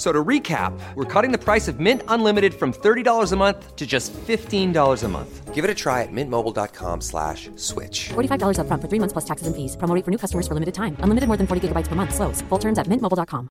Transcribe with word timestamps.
F- 0.00 0.06
So 0.06 0.12
to 0.12 0.24
recap, 0.24 0.72
we're 0.94 1.04
cutting 1.04 1.30
the 1.30 1.36
price 1.36 1.68
of 1.68 1.78
Mint 1.78 2.02
Unlimited 2.08 2.54
from 2.54 2.72
$30 2.72 3.32
a 3.32 3.36
month 3.36 3.76
to 3.76 3.86
just 3.86 4.14
$15 4.14 5.04
a 5.04 5.08
month. 5.08 5.54
Give 5.54 5.62
it 5.62 5.70
a 5.70 5.74
try 5.74 6.02
at 6.02 6.08
mintmobile.com 6.10 7.02
slash 7.02 7.50
switch. 7.56 8.08
$45 8.08 8.56
upfront 8.56 8.80
for 8.80 8.88
three 8.88 8.98
months 8.98 9.12
plus 9.12 9.26
taxes 9.26 9.46
and 9.46 9.54
fees. 9.54 9.76
Promo 9.76 9.94
rate 9.94 10.04
for 10.06 10.10
new 10.10 10.16
customers 10.16 10.48
for 10.48 10.54
limited 10.54 10.72
time. 10.72 10.96
Unlimited 11.00 11.28
more 11.28 11.36
than 11.36 11.46
40 11.46 11.68
gigabytes 11.68 11.86
per 11.86 11.96
month. 11.96 12.14
Slows. 12.14 12.40
Full 12.48 12.58
terms 12.58 12.78
at 12.78 12.86
mintmobile.com. 12.86 13.50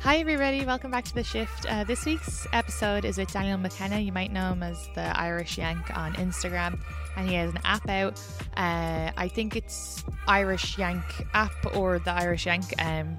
Hi, 0.00 0.16
everybody. 0.16 0.64
Welcome 0.64 0.90
back 0.90 1.04
to 1.04 1.14
The 1.14 1.22
Shift. 1.22 1.66
Uh, 1.68 1.84
this 1.84 2.06
week's 2.06 2.46
episode 2.54 3.04
is 3.04 3.18
with 3.18 3.30
Daniel 3.30 3.58
McKenna. 3.58 3.98
You 4.00 4.12
might 4.12 4.32
know 4.32 4.52
him 4.52 4.62
as 4.62 4.88
the 4.94 5.14
Irish 5.20 5.58
Yank 5.58 5.94
on 5.96 6.14
Instagram, 6.14 6.80
and 7.16 7.28
he 7.28 7.34
has 7.34 7.50
an 7.50 7.60
app 7.64 7.88
out. 7.88 8.20
Uh, 8.56 9.10
I 9.16 9.28
think 9.28 9.56
it's 9.56 10.04
Irish 10.26 10.78
Yank 10.78 11.04
app 11.34 11.76
or 11.76 11.98
the 11.98 12.12
Irish 12.12 12.46
Yank. 12.46 12.64
Um, 12.82 13.18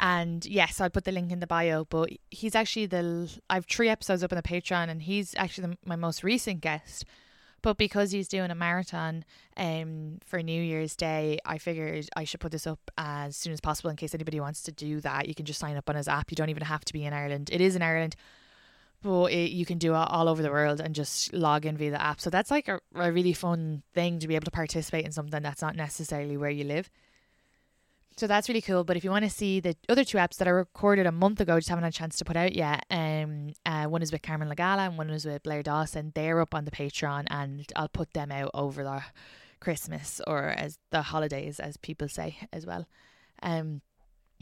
and 0.00 0.44
yes, 0.44 0.80
I'll 0.80 0.90
put 0.90 1.04
the 1.04 1.12
link 1.12 1.30
in 1.30 1.40
the 1.40 1.46
bio. 1.46 1.84
But 1.84 2.10
he's 2.30 2.54
actually 2.54 2.86
the 2.86 3.30
I 3.48 3.54
have 3.54 3.66
three 3.66 3.88
episodes 3.88 4.24
up 4.24 4.32
on 4.32 4.36
the 4.36 4.42
Patreon, 4.42 4.88
and 4.88 5.02
he's 5.02 5.34
actually 5.36 5.68
the, 5.68 5.78
my 5.86 5.96
most 5.96 6.24
recent 6.24 6.60
guest. 6.60 7.04
But 7.62 7.78
because 7.78 8.10
he's 8.10 8.26
doing 8.26 8.50
a 8.50 8.56
marathon 8.56 9.24
um, 9.56 10.18
for 10.26 10.42
New 10.42 10.60
Year's 10.60 10.96
Day, 10.96 11.38
I 11.44 11.58
figured 11.58 12.08
I 12.16 12.24
should 12.24 12.40
put 12.40 12.50
this 12.50 12.66
up 12.66 12.80
as 12.98 13.36
soon 13.36 13.52
as 13.52 13.60
possible 13.60 13.88
in 13.88 13.96
case 13.96 14.14
anybody 14.14 14.40
wants 14.40 14.64
to 14.64 14.72
do 14.72 15.00
that. 15.02 15.28
You 15.28 15.34
can 15.36 15.46
just 15.46 15.60
sign 15.60 15.76
up 15.76 15.88
on 15.88 15.94
his 15.94 16.08
app. 16.08 16.32
You 16.32 16.34
don't 16.34 16.50
even 16.50 16.64
have 16.64 16.84
to 16.86 16.92
be 16.92 17.04
in 17.04 17.12
Ireland. 17.12 17.50
It 17.52 17.60
is 17.60 17.76
in 17.76 17.82
Ireland, 17.82 18.16
but 19.02 19.32
it, 19.32 19.50
you 19.50 19.66
can 19.66 19.78
do 19.78 19.94
it 19.94 19.96
all 19.96 20.28
over 20.28 20.42
the 20.42 20.50
world 20.50 20.80
and 20.80 20.94
just 20.94 21.32
log 21.32 21.66
in 21.66 21.76
via 21.76 21.90
the 21.90 22.02
app. 22.02 22.20
So 22.20 22.30
that's 22.30 22.50
like 22.50 22.68
a, 22.68 22.80
a 22.94 23.12
really 23.12 23.32
fun 23.32 23.82
thing 23.94 24.18
to 24.20 24.28
be 24.28 24.36
able 24.36 24.44
to 24.44 24.50
participate 24.50 25.04
in 25.04 25.12
something 25.12 25.42
that's 25.42 25.62
not 25.62 25.76
necessarily 25.76 26.36
where 26.36 26.50
you 26.50 26.64
live. 26.64 26.88
So 28.16 28.26
that's 28.26 28.48
really 28.48 28.60
cool. 28.60 28.84
But 28.84 28.96
if 28.96 29.04
you 29.04 29.10
want 29.10 29.24
to 29.24 29.30
see 29.30 29.60
the 29.60 29.74
other 29.88 30.04
two 30.04 30.18
apps 30.18 30.36
that 30.36 30.46
I 30.46 30.50
recorded 30.50 31.06
a 31.06 31.12
month 31.12 31.40
ago, 31.40 31.58
just 31.58 31.68
haven't 31.68 31.84
had 31.84 31.94
a 31.94 31.96
chance 31.96 32.16
to 32.18 32.24
put 32.24 32.36
out 32.36 32.54
yet. 32.54 32.84
Um, 32.90 33.54
uh, 33.64 33.86
one 33.86 34.02
is 34.02 34.12
with 34.12 34.22
Carmen 34.22 34.48
Lagala 34.48 34.86
and 34.86 34.98
one 34.98 35.10
is 35.10 35.24
with 35.24 35.42
Blair 35.42 35.62
Dawson. 35.62 36.12
They're 36.14 36.40
up 36.40 36.54
on 36.54 36.64
the 36.64 36.70
Patreon, 36.70 37.26
and 37.30 37.66
I'll 37.74 37.88
put 37.88 38.12
them 38.12 38.30
out 38.30 38.50
over 38.54 38.84
the 38.84 39.02
Christmas 39.60 40.20
or 40.26 40.48
as 40.48 40.78
the 40.90 41.02
holidays, 41.02 41.58
as 41.58 41.76
people 41.76 42.08
say 42.08 42.36
as 42.52 42.66
well. 42.66 42.86
Um, 43.42 43.80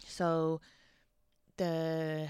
so 0.05 0.61
the 1.56 2.28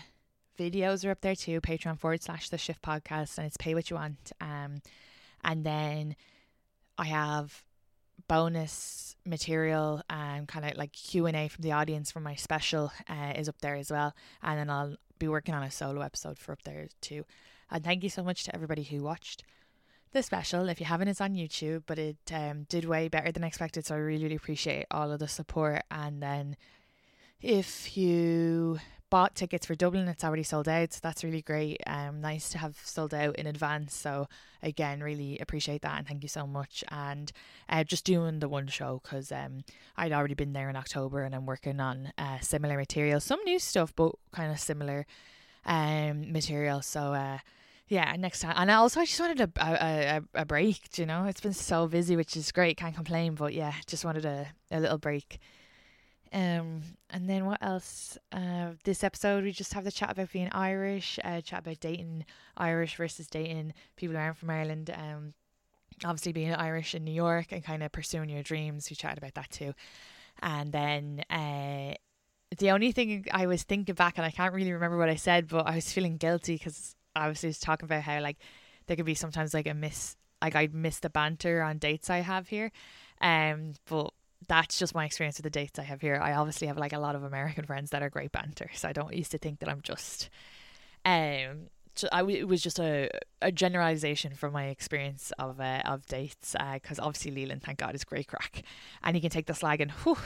videos 0.61 1.07
are 1.07 1.11
up 1.11 1.23
there 1.23 1.35
too. 1.35 1.61
Patreon 1.61 1.99
forward 1.99 2.23
slash 2.23 2.51
the 2.51 2.59
Shift 2.59 2.83
Podcast, 2.83 3.39
and 3.39 3.47
it's 3.47 3.57
pay 3.57 3.75
what 3.75 3.89
you 3.89 3.97
want. 3.97 4.33
Um, 4.41 4.83
and 5.43 5.65
then 5.65 6.17
I 6.99 7.07
have 7.07 7.65
bonus 8.29 9.17
material 9.25 10.03
and 10.09 10.47
kind 10.47 10.65
of 10.65 10.77
like 10.77 10.93
q&a 10.93 11.49
from 11.49 11.63
the 11.63 11.73
audience 11.73 12.13
from 12.13 12.23
my 12.23 12.35
special 12.35 12.93
uh, 13.09 13.33
is 13.35 13.49
up 13.49 13.61
there 13.61 13.75
as 13.75 13.91
well 13.91 14.15
and 14.43 14.59
then 14.59 14.71
i'll 14.71 14.95
be 15.19 15.27
working 15.27 15.55
on 15.55 15.65
a 15.65 15.71
solo 15.71 16.01
episode 16.01 16.39
for 16.39 16.53
up 16.53 16.63
there 16.63 16.87
too 17.01 17.25
and 17.73 17.83
thank 17.83 18.05
you 18.05 18.09
so 18.09 18.23
much 18.23 18.45
to 18.45 18.55
everybody 18.55 18.85
who 18.85 19.03
watched 19.03 19.43
the 20.13 20.23
special 20.23 20.69
if 20.69 20.79
you 20.79 20.87
haven't 20.87 21.09
it's 21.09 21.21
on 21.21 21.35
youtube 21.35 21.83
but 21.87 21.99
it 21.99 22.17
um, 22.33 22.65
did 22.69 22.85
way 22.85 23.09
better 23.09 23.33
than 23.33 23.43
expected 23.43 23.85
so 23.85 23.95
i 23.97 23.99
really 23.99 24.23
really 24.23 24.37
appreciate 24.37 24.87
all 24.91 25.11
of 25.11 25.19
the 25.19 25.27
support 25.27 25.83
and 25.91 26.23
then 26.23 26.57
if 27.41 27.97
you 27.97 28.79
bought 29.11 29.35
tickets 29.35 29.67
for 29.67 29.75
Dublin, 29.75 30.09
it's 30.09 30.25
already 30.25 30.43
sold 30.43 30.69
out. 30.69 30.93
So 30.93 31.01
that's 31.03 31.25
really 31.25 31.43
great. 31.43 31.81
Um, 31.87 32.21
nice 32.21 32.49
to 32.51 32.59
have 32.59 32.79
sold 32.85 33.13
out 33.13 33.37
in 33.37 33.47
advance. 33.47 33.95
So 33.95 34.29
again, 34.63 35.03
really 35.03 35.39
appreciate 35.39 35.83
that 35.83 35.99
and 35.99 36.07
thank 36.07 36.23
you 36.23 36.29
so 36.29 36.47
much. 36.47 36.85
And 36.89 37.31
uh, 37.69 37.85
just 37.85 38.05
doing 38.05 38.39
the 38.39 38.49
one 38.49 38.69
show 38.69 39.01
because 39.03 39.33
um, 39.33 39.65
I'd 39.97 40.13
already 40.13 40.35
been 40.35 40.53
there 40.53 40.71
in 40.71 40.77
October 40.77 41.25
and 41.25 41.35
I'm 41.35 41.47
working 41.47 41.81
on 41.81 42.13
uh, 42.17 42.39
similar 42.41 42.77
material, 42.77 43.21
some 43.21 43.43
new 43.45 43.59
stuff, 43.59 43.93
but 43.95 44.13
kind 44.33 44.53
of 44.53 44.61
similar 44.61 45.07
um 45.67 46.33
material. 46.33 46.81
So 46.81 47.13
uh, 47.13 47.39
yeah, 47.91 48.15
next 48.17 48.41
time. 48.41 48.55
And 48.57 48.71
also, 48.71 49.01
I 49.01 49.05
just 49.05 49.19
wanted 49.19 49.41
a, 49.41 49.51
a, 49.61 50.23
a, 50.35 50.45
break. 50.47 50.97
You 50.97 51.07
know, 51.07 51.25
it's 51.25 51.41
been 51.41 51.53
so 51.53 51.89
busy, 51.89 52.15
which 52.15 52.37
is 52.37 52.53
great. 52.53 52.77
Can't 52.77 52.95
complain. 52.95 53.35
But 53.35 53.53
yeah, 53.53 53.75
just 53.89 54.05
wanted 54.05 54.25
a, 54.25 54.47
a 54.71 54.79
little 54.79 54.97
break. 54.97 55.41
Um, 56.33 56.83
and 57.11 57.29
then 57.29 57.47
what 57.47 57.63
else? 57.63 58.17
Uh, 58.31 58.73
this 58.85 59.03
episode 59.03 59.43
we 59.43 59.53
just 59.53 59.75
have 59.75 59.85
the 59.85 59.91
chat 59.91 60.13
about 60.13 60.33
being 60.33 60.49
Irish, 60.53 61.19
uh, 61.25 61.41
chat 61.41 61.61
about 61.61 61.81
dating 61.81 62.25
Irish 62.57 62.97
versus 62.97 63.27
dating 63.27 63.75
people 63.97 64.15
who 64.15 64.21
aren't 64.23 64.37
from 64.37 64.51
Ireland. 64.51 64.91
Um, 64.91 65.35
obviously 66.05 66.33
being 66.33 66.55
Irish 66.55 66.95
in 66.95 67.05
New 67.05 67.13
York 67.13 67.53
and 67.53 67.65
kind 67.65 67.83
of 67.83 67.93
pursuing 67.93 68.31
your 68.31 68.43
dreams. 68.43 68.89
We 68.89 68.97
chatted 68.97 69.19
about 69.19 69.35
that 69.35 69.51
too. 69.51 69.75
And 70.43 70.73
then 70.73 71.23
uh, 71.31 71.95
the 72.57 72.71
only 72.71 72.93
thing 72.93 73.27
I 73.33 73.47
was 73.47 73.63
thinking 73.63 73.95
back, 73.95 74.17
and 74.17 74.25
I 74.25 74.31
can't 74.31 74.55
really 74.55 74.73
remember 74.73 74.97
what 74.97 75.09
I 75.09 75.17
said, 75.17 75.49
but 75.49 75.67
I 75.67 75.75
was 75.75 75.93
feeling 75.93 76.17
guilty 76.17 76.55
because 76.55 76.97
I 77.15 77.29
was 77.29 77.59
talking 77.59 77.85
about 77.85 78.03
how 78.03 78.21
like 78.21 78.39
there 78.87 78.97
could 78.97 79.07
be 79.07 79.15
sometimes 79.15 79.55
like 79.55 79.67
a 79.67 79.75
miss, 79.75 80.17
like 80.41 80.57
I'd 80.57 80.75
miss 80.75 81.01
the 81.01 81.11
banter 81.11 81.63
on 81.63 81.79
dates 81.79 82.11
I 82.11 82.19
have 82.19 82.49
here. 82.49 82.73
Um, 83.21 83.75
but 83.89 84.13
that's 84.49 84.79
just 84.79 84.95
my 84.95 85.05
experience 85.05 85.37
with 85.37 85.45
the 85.45 85.51
dates 85.51 85.79
I 85.79 85.83
have 85.83 86.01
here. 86.01 86.19
I 86.23 86.35
obviously 86.35 86.67
have 86.67 86.79
like 86.79 86.93
a 86.93 86.99
lot 86.99 87.15
of 87.15 87.23
American 87.23 87.65
friends 87.65 87.91
that 87.91 88.03
are 88.03 88.11
great 88.11 88.33
banter, 88.33 88.71
so 88.75 88.89
I 88.89 88.93
don't 88.93 89.15
used 89.15 89.31
to 89.33 89.39
think 89.39 89.61
that 89.61 89.69
I'm 89.69 89.83
just 89.83 90.29
um 91.05 91.69
w- 92.13 92.39
it 92.39 92.49
was 92.49 92.63
just 92.63 92.79
a, 92.79 93.09
a 93.43 93.51
generalization 93.53 94.35
from 94.35 94.53
my 94.53 94.67
experience 94.67 95.33
of 95.39 95.61
uh, 95.61 95.83
of 95.85 96.07
dates 96.07 96.55
because 96.75 96.99
obviously 96.99 97.31
Leland, 97.31 97.63
thank 97.63 97.79
God, 97.79 97.95
is 97.95 98.05
great 98.05 98.29
crack 98.29 98.63
and 99.03 99.17
he 99.17 99.21
can 99.21 99.31
take 99.31 99.47
the 99.47 99.55
slag 99.55 99.81
and 99.81 99.91
whew. 99.91 100.17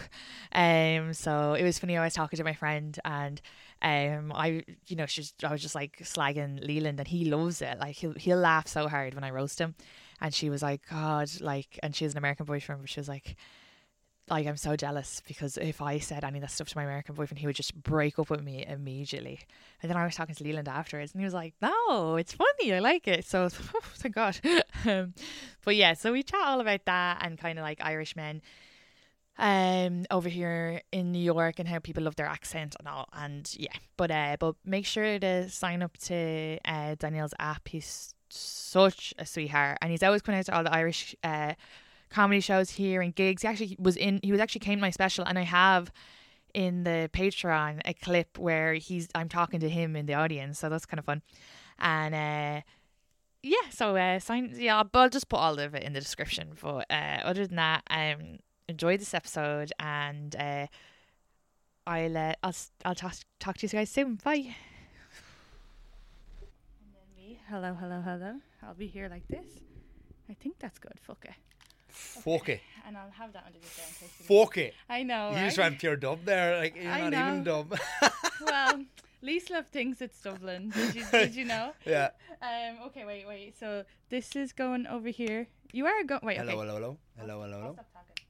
Um, 0.53 1.15
so 1.15 1.55
it 1.55 1.65
was 1.65 1.79
funny. 1.79 1.97
I 1.97 2.05
was 2.05 2.15
talking 2.15 2.37
to 2.37 2.45
my 2.45 2.55
friend 2.55 2.99
and 3.05 3.41
um, 3.83 4.33
I 4.35 4.65
you 4.87 4.97
know 4.97 5.07
she's 5.07 5.35
I 5.43 5.53
was 5.53 5.63
just 5.63 5.75
like 5.75 5.99
slagging 6.03 6.65
Leland 6.65 6.99
and 6.99 7.09
he 7.09 7.25
loves 7.25 7.63
it. 7.63 7.79
Like 7.79 7.97
he'll 7.97 8.15
he'll 8.15 8.39
laugh 8.39 8.69
so 8.69 8.89
hard 8.89 9.15
when 9.15 9.25
I 9.25 9.31
roast 9.31 9.59
him, 9.59 9.75
and 10.21 10.33
she 10.33 10.51
was 10.51 10.63
like, 10.63 10.83
God, 10.91 11.31
like, 11.41 11.79
and 11.83 11.95
she 11.95 12.05
has 12.05 12.13
an 12.13 12.19
American 12.19 12.47
boyfriend, 12.47 12.83
but 12.83 12.91
she 12.91 13.01
was 13.01 13.09
like 13.09 13.37
like 14.31 14.47
I'm 14.47 14.57
so 14.57 14.75
jealous 14.75 15.21
because 15.27 15.59
if 15.59 15.83
I 15.83 15.99
said 15.99 16.25
any 16.25 16.39
of 16.39 16.43
that 16.43 16.51
stuff 16.51 16.69
to 16.69 16.79
my 16.79 16.85
American 16.85 17.15
boyfriend, 17.15 17.39
he 17.39 17.47
would 17.47 17.57
just 17.57 17.75
break 17.75 18.19
up 18.19 18.31
with 18.31 18.43
me 18.43 18.65
immediately. 18.67 19.41
And 19.83 19.91
then 19.91 19.99
I 19.99 20.05
was 20.05 20.15
talking 20.15 20.35
to 20.35 20.45
Leland 20.45 20.69
afterwards, 20.69 21.13
and 21.13 21.21
he 21.21 21.25
was 21.25 21.35
like, 21.35 21.55
"No, 21.61 22.17
it's 22.17 22.33
funny. 22.33 22.73
I 22.73 22.79
like 22.79 23.07
it." 23.07 23.27
So 23.27 23.49
thank 23.97 24.15
God. 24.15 24.41
um, 24.87 25.15
but 25.65 25.77
yeah, 25.77 25.93
so 25.93 26.13
we 26.13 26.23
chat 26.23 26.41
all 26.43 26.61
about 26.61 26.85
that 26.87 27.19
and 27.21 27.39
kind 27.39 27.59
of 27.59 27.63
like 27.65 27.81
Irish 27.83 28.17
men 28.17 28.41
um 29.37 30.07
over 30.13 30.29
here 30.29 30.81
in 30.93 31.11
New 31.11 31.19
York 31.19 31.59
and 31.59 31.69
how 31.69 31.81
people 31.81 32.05
love 32.05 32.15
their 32.15 32.27
accent 32.27 32.77
and 32.79 32.87
all 32.87 33.09
and 33.13 33.53
yeah 33.59 33.73
but 33.97 34.09
uh 34.09 34.37
but 34.39 34.55
make 34.65 34.87
sure 34.87 35.19
to 35.19 35.49
sign 35.49 35.83
up 35.83 35.97
to 35.99 36.57
uh 36.65 36.95
Daniel's 37.01 37.35
app 37.41 37.67
he's 37.67 38.15
such 38.31 39.13
a 39.19 39.27
sweetheart 39.27 39.79
and 39.83 39.91
he's 39.91 40.05
always 40.05 40.23
coming 40.23 40.39
out 40.39 40.47
to 40.47 40.57
all 40.57 40.63
the 40.63 40.73
Irish 40.73 41.17
uh 41.25 41.55
comedy 42.15 42.41
shows 42.41 42.71
here 42.71 43.03
and 43.03 43.15
gigs. 43.15 43.43
He 43.43 43.49
actually 43.49 43.77
was 43.79 43.97
in. 43.97 44.21
He 44.23 44.31
was 44.31 44.41
actually 44.41 44.61
came 44.61 44.79
to 44.79 44.81
my 44.81 44.91
special, 44.91 45.25
and 45.25 45.39
I 45.39 45.43
have 45.43 45.93
in 46.55 46.85
the 46.85 47.11
Patreon 47.13 47.81
a 47.85 47.93
clip 47.93 48.39
where 48.39 48.75
he's. 48.75 49.09
I'm 49.15 49.29
talking 49.29 49.61
to 49.61 49.69
him 49.69 49.97
in 49.97 50.07
the 50.07 50.15
audience, 50.15 50.59
so 50.61 50.69
that's 50.69 50.87
kind 50.87 50.99
of 51.01 51.05
fun. 51.05 51.23
And 51.79 52.15
uh, 52.15 52.61
yeah, 53.43 53.69
so 53.71 53.97
uh, 53.97 54.21
sign. 54.21 54.55
Yeah, 54.57 54.85
but 54.85 54.99
I'll 54.99 55.09
just 55.11 55.29
put 55.29 55.39
all 55.39 55.59
of 55.59 55.75
it 55.75 55.83
in 55.83 55.93
the 55.93 56.01
description. 56.01 56.53
But 56.63 56.87
uh, 56.89 57.19
other 57.25 57.47
than 57.47 57.57
that, 57.57 57.83
um, 57.91 58.39
enjoy 58.69 58.97
this 58.97 59.13
episode, 59.13 59.73
and 59.81 60.37
uh, 60.37 60.67
I'll 61.87 62.17
uh, 62.17 62.35
I'll 62.45 62.55
I'll 62.85 62.95
talk 62.95 63.15
talk 63.41 63.59
to 63.59 63.67
you 63.67 63.71
guys 63.71 63.91
soon. 63.91 64.17
Bye. 64.23 64.55
Hello, 67.47 67.75
hello, 67.75 68.01
hello. 68.01 68.41
I'll 68.63 68.75
be 68.75 68.87
here 68.87 69.09
like 69.09 69.29
this. 69.29 69.61
I 70.31 70.35
think 70.35 70.59
that's 70.59 70.79
good. 70.79 70.99
Fuck 71.03 71.27
it. 71.27 71.54
Fuck 71.95 72.49
it. 72.49 72.61
And 72.87 72.97
I'll 72.97 73.11
have 73.11 73.33
that 73.33 73.45
underneath 73.47 73.77
there 73.77 73.87
in 73.87 73.95
case 73.95 74.17
you 74.19 74.27
Fuck 74.27 74.59
it. 74.59 74.75
I 74.91 75.03
know. 75.05 75.31
You 75.31 75.37
just 75.45 75.59
right? 75.59 75.71
went 75.71 75.79
pure 75.79 75.97
dub 75.97 76.25
there. 76.25 76.59
Like 76.59 76.77
you're 76.77 76.91
I 76.91 77.09
not 77.09 77.29
even 77.29 77.45
dub. 77.45 77.79
well, 78.45 78.85
Leixlip 79.23 79.67
thinks 79.69 80.03
it's 80.03 80.21
Dublin. 80.21 80.71
Did 80.71 80.95
you, 80.95 81.05
did 81.11 81.35
you 81.35 81.45
know? 81.45 81.73
yeah. 81.87 82.11
Um. 82.43 82.87
Okay. 82.87 83.05
Wait. 83.07 83.27
Wait. 83.27 83.59
So 83.59 83.85
this 84.11 84.37
is 84.37 84.53
going 84.53 84.87
over 84.87 85.09
here. 85.09 85.47
You 85.73 85.87
are 85.87 86.05
going. 86.05 86.21
Wait. 86.25 86.37
Hello, 86.37 86.53
okay. 86.53 86.61
hello, 86.61 86.75
hello. 86.75 86.99
Hello, 87.19 87.43
hello, 87.43 87.59
hello. 87.59 87.73
stop 87.73 87.93
talking. 87.93 88.25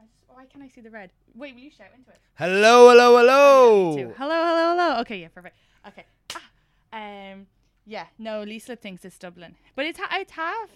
I 0.00 0.04
just, 0.06 0.24
why 0.28 0.44
can't 0.46 0.64
I 0.64 0.68
see 0.68 0.80
the 0.80 0.90
red? 0.90 1.10
Wait. 1.36 1.54
Will 1.54 1.60
you 1.60 1.70
shout 1.70 1.88
into 1.96 2.10
it? 2.10 2.18
Hello, 2.34 2.88
hello, 2.88 3.18
hello. 3.18 3.90
yeah, 3.90 3.96
me 3.96 4.08
too. 4.08 4.14
Hello. 4.18 4.44
Hello. 4.44 4.76
Hello. 4.76 5.00
Okay. 5.02 5.20
Yeah. 5.20 5.28
Perfect. 5.28 5.56
Okay. 5.86 6.04
Ah. 6.34 7.32
Um. 7.32 7.46
Yeah. 7.86 8.06
No. 8.18 8.44
Leixlip 8.44 8.80
thinks 8.80 9.04
it's 9.04 9.18
Dublin, 9.18 9.54
but 9.76 9.86
it's 9.86 9.98
ha- 10.00 10.16
it's 10.18 10.32
half 10.32 10.70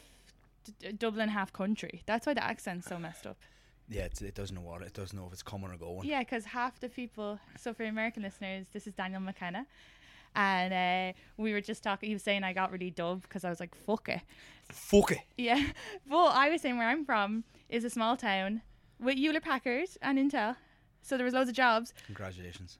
D- 0.64 0.93
Dublin, 0.93 1.28
half 1.28 1.52
country. 1.52 2.02
That's 2.06 2.26
why 2.26 2.34
the 2.34 2.44
accent's 2.44 2.87
so 2.88 2.99
messed 2.99 3.26
up. 3.26 3.37
Yeah, 3.88 4.02
it's, 4.05 4.22
it 4.22 4.34
doesn't 4.34 4.55
know 4.56 4.62
what 4.62 4.82
it 4.82 4.94
doesn't 4.94 5.16
know 5.19 5.26
if 5.26 5.32
it's 5.32 5.43
coming 5.43 5.70
or 5.70 5.76
going. 5.76 6.08
Yeah, 6.08 6.20
because 6.20 6.44
half 6.46 6.81
the 6.81 6.88
people. 6.88 7.38
So 7.58 7.75
for 7.75 7.84
American 7.84 8.22
listeners, 8.22 8.66
this 8.72 8.87
is 8.87 8.94
Daniel 8.94 9.20
McKenna, 9.20 9.66
and 10.34 10.72
uh, 10.72 11.19
we 11.37 11.52
were 11.52 11.61
just 11.61 11.82
talking. 11.82 12.08
He 12.08 12.14
was 12.14 12.22
saying 12.22 12.44
I 12.44 12.52
got 12.52 12.72
really 12.72 12.90
dubbed 12.90 13.22
because 13.22 13.44
I 13.44 13.50
was 13.50 13.61
like, 13.61 13.75
"Fuck 13.75 14.08
it." 14.08 14.20
Fuck 14.72 15.11
it. 15.12 15.19
Yeah, 15.37 15.62
but 16.08 16.28
I 16.28 16.49
was 16.49 16.62
saying 16.62 16.78
where 16.78 16.88
I'm 16.88 17.05
from 17.05 17.44
is 17.69 17.84
a 17.84 17.90
small 17.90 18.17
town 18.17 18.62
with 18.99 19.17
Hewlett 19.17 19.44
Packard 19.44 19.88
and 20.00 20.19
Intel, 20.19 20.56
so 21.02 21.17
there 21.17 21.25
was 21.26 21.34
loads 21.34 21.50
of 21.50 21.55
jobs. 21.56 21.93
Congratulations. 22.06 22.78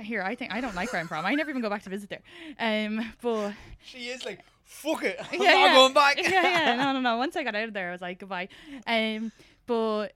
Here, 0.00 0.22
I 0.22 0.34
think 0.34 0.52
I 0.54 0.60
don't 0.62 0.74
like 0.74 0.90
where 0.92 1.00
I'm 1.00 1.08
from. 1.08 1.26
I 1.26 1.34
never 1.34 1.50
even 1.50 1.60
go 1.60 1.68
back 1.68 1.82
to 1.82 1.90
visit 1.90 2.08
there. 2.08 2.22
Um, 2.58 3.12
but 3.20 3.52
She 3.84 4.08
is 4.08 4.24
like, 4.24 4.40
fuck 4.66 5.04
it. 5.04 5.18
I'm 5.32 5.40
yeah, 5.40 5.52
not 5.52 5.60
yeah. 5.60 5.74
going 5.74 5.92
back. 5.94 6.16
yeah, 6.18 6.30
yeah. 6.30 6.76
No, 6.82 6.92
no, 6.92 7.00
no. 7.00 7.16
Once 7.16 7.36
I 7.36 7.42
got 7.42 7.54
out 7.54 7.68
of 7.68 7.74
there, 7.74 7.88
I 7.88 7.92
was 7.92 8.02
like, 8.02 8.18
goodbye. 8.18 8.48
Um, 8.86 9.32
but 9.66 10.12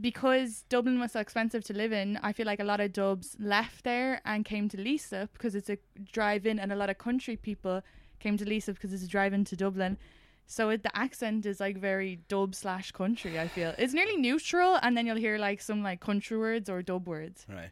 because 0.00 0.64
Dublin 0.68 1.00
was 1.00 1.12
so 1.12 1.20
expensive 1.20 1.64
to 1.64 1.72
live 1.72 1.92
in, 1.92 2.18
I 2.22 2.32
feel 2.32 2.46
like 2.46 2.60
a 2.60 2.64
lot 2.64 2.80
of 2.80 2.92
Dubs 2.92 3.36
left 3.40 3.84
there 3.84 4.20
and 4.24 4.44
came 4.44 4.68
to 4.68 4.76
Leixlip 4.76 5.30
because 5.32 5.54
it's 5.54 5.70
a 5.70 5.78
drive-in, 6.12 6.58
and 6.58 6.72
a 6.72 6.76
lot 6.76 6.90
of 6.90 6.98
country 6.98 7.36
people 7.36 7.82
came 8.20 8.36
to 8.36 8.44
Leixlip 8.44 8.74
because 8.74 8.92
it's 8.92 9.02
a 9.02 9.08
drive-in 9.08 9.44
to 9.46 9.56
Dublin. 9.56 9.98
So 10.46 10.70
it, 10.70 10.82
the 10.82 10.96
accent 10.96 11.44
is 11.44 11.60
like 11.60 11.76
very 11.76 12.20
dub 12.28 12.54
slash 12.54 12.90
country. 12.92 13.38
I 13.38 13.48
feel 13.48 13.74
it's 13.76 13.92
nearly 13.92 14.16
neutral, 14.16 14.78
and 14.82 14.96
then 14.96 15.06
you'll 15.06 15.16
hear 15.16 15.36
like 15.38 15.60
some 15.60 15.82
like 15.82 16.00
country 16.00 16.38
words 16.38 16.70
or 16.70 16.82
dub 16.82 17.06
words 17.06 17.44
Right. 17.48 17.70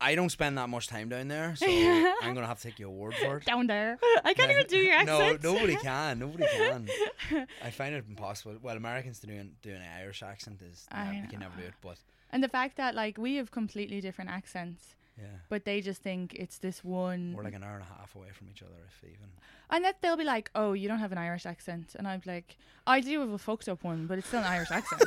I 0.00 0.14
don't 0.14 0.28
spend 0.30 0.58
that 0.58 0.68
much 0.68 0.88
time 0.88 1.08
down 1.08 1.28
there, 1.28 1.56
so 1.56 1.66
I'm 2.22 2.34
gonna 2.34 2.46
have 2.46 2.58
to 2.60 2.64
take 2.68 2.78
your 2.78 2.90
word 2.90 3.14
for 3.14 3.38
it. 3.38 3.44
down 3.46 3.66
there. 3.66 3.98
I 4.24 4.34
can't 4.34 4.50
even 4.50 4.66
do 4.66 4.76
your 4.78 4.92
accent. 4.94 5.42
No, 5.42 5.52
nobody 5.52 5.76
can. 5.76 6.18
Nobody 6.18 6.44
can. 6.56 6.88
I 7.64 7.70
find 7.70 7.94
it 7.94 8.04
impossible. 8.08 8.56
Well, 8.62 8.76
Americans 8.76 9.20
doing 9.20 9.52
doing 9.62 9.76
an 9.76 9.88
Irish 9.98 10.22
accent 10.22 10.60
is 10.62 10.86
I 10.92 11.12
yeah, 11.12 11.22
we 11.22 11.28
can 11.28 11.40
never 11.40 11.56
do 11.56 11.66
it. 11.66 11.74
But 11.80 11.98
And 12.30 12.42
the 12.44 12.48
fact 12.48 12.76
that 12.76 12.94
like 12.94 13.16
we 13.16 13.36
have 13.36 13.50
completely 13.50 14.00
different 14.02 14.30
accents, 14.30 14.94
yeah, 15.18 15.24
but 15.48 15.64
they 15.64 15.80
just 15.80 16.02
think 16.02 16.34
it's 16.34 16.58
this 16.58 16.84
one. 16.84 17.32
we're 17.34 17.42
like 17.44 17.54
an 17.54 17.64
hour 17.64 17.74
and 17.76 17.82
a 17.90 17.94
half 17.98 18.14
away 18.14 18.28
from 18.32 18.48
each 18.50 18.62
other, 18.62 18.80
if 18.88 19.02
even. 19.02 19.30
And 19.70 19.82
that 19.84 20.02
they'll 20.02 20.16
be 20.18 20.24
like, 20.24 20.50
"Oh, 20.54 20.74
you 20.74 20.88
don't 20.88 20.98
have 21.00 21.12
an 21.12 21.18
Irish 21.18 21.46
accent," 21.46 21.94
and 21.98 22.06
I'm 22.06 22.20
like, 22.26 22.56
"I 22.86 23.00
do 23.00 23.20
have 23.20 23.30
a 23.30 23.38
fucked 23.38 23.68
up 23.68 23.82
one, 23.82 24.06
but 24.06 24.18
it's 24.18 24.26
still 24.28 24.40
an 24.40 24.46
Irish 24.46 24.70
accent." 24.70 25.02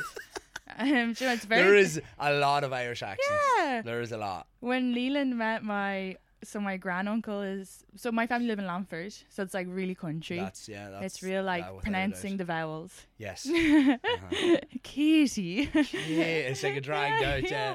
um, 0.78 1.14
so 1.14 1.30
it's 1.30 1.44
very. 1.44 1.62
There 1.62 1.74
is 1.86 2.00
a 2.18 2.32
lot 2.32 2.64
of 2.64 2.72
Irish 2.72 3.02
accents. 3.02 3.44
Yeah. 3.58 3.82
There 3.82 4.00
is 4.00 4.12
a 4.12 4.18
lot. 4.18 4.46
when 4.60 4.94
Leland 4.94 5.36
met 5.36 5.62
my 5.62 6.16
so 6.42 6.60
my 6.60 6.76
granduncle 6.76 7.42
is 7.42 7.84
so 7.96 8.10
my 8.10 8.26
family 8.26 8.48
live 8.48 8.58
in 8.58 8.66
Longford, 8.66 9.14
so 9.28 9.42
it's 9.42 9.54
like 9.54 9.66
really 9.68 9.94
country. 9.94 10.38
That's 10.38 10.68
yeah. 10.68 10.90
That's, 10.90 11.04
it's 11.04 11.22
real 11.22 11.42
like 11.42 11.64
that 11.64 11.78
pronouncing 11.82 12.36
the 12.36 12.44
vowels. 12.44 13.06
Yes. 13.18 13.46
uh-huh. 13.48 14.56
Katie. 14.82 15.68
Yeah, 15.74 16.48
it's 16.48 16.62
like 16.62 16.76
a 16.76 16.80
dragged 16.80 17.24
out. 17.24 17.50
Yeah. 17.50 17.74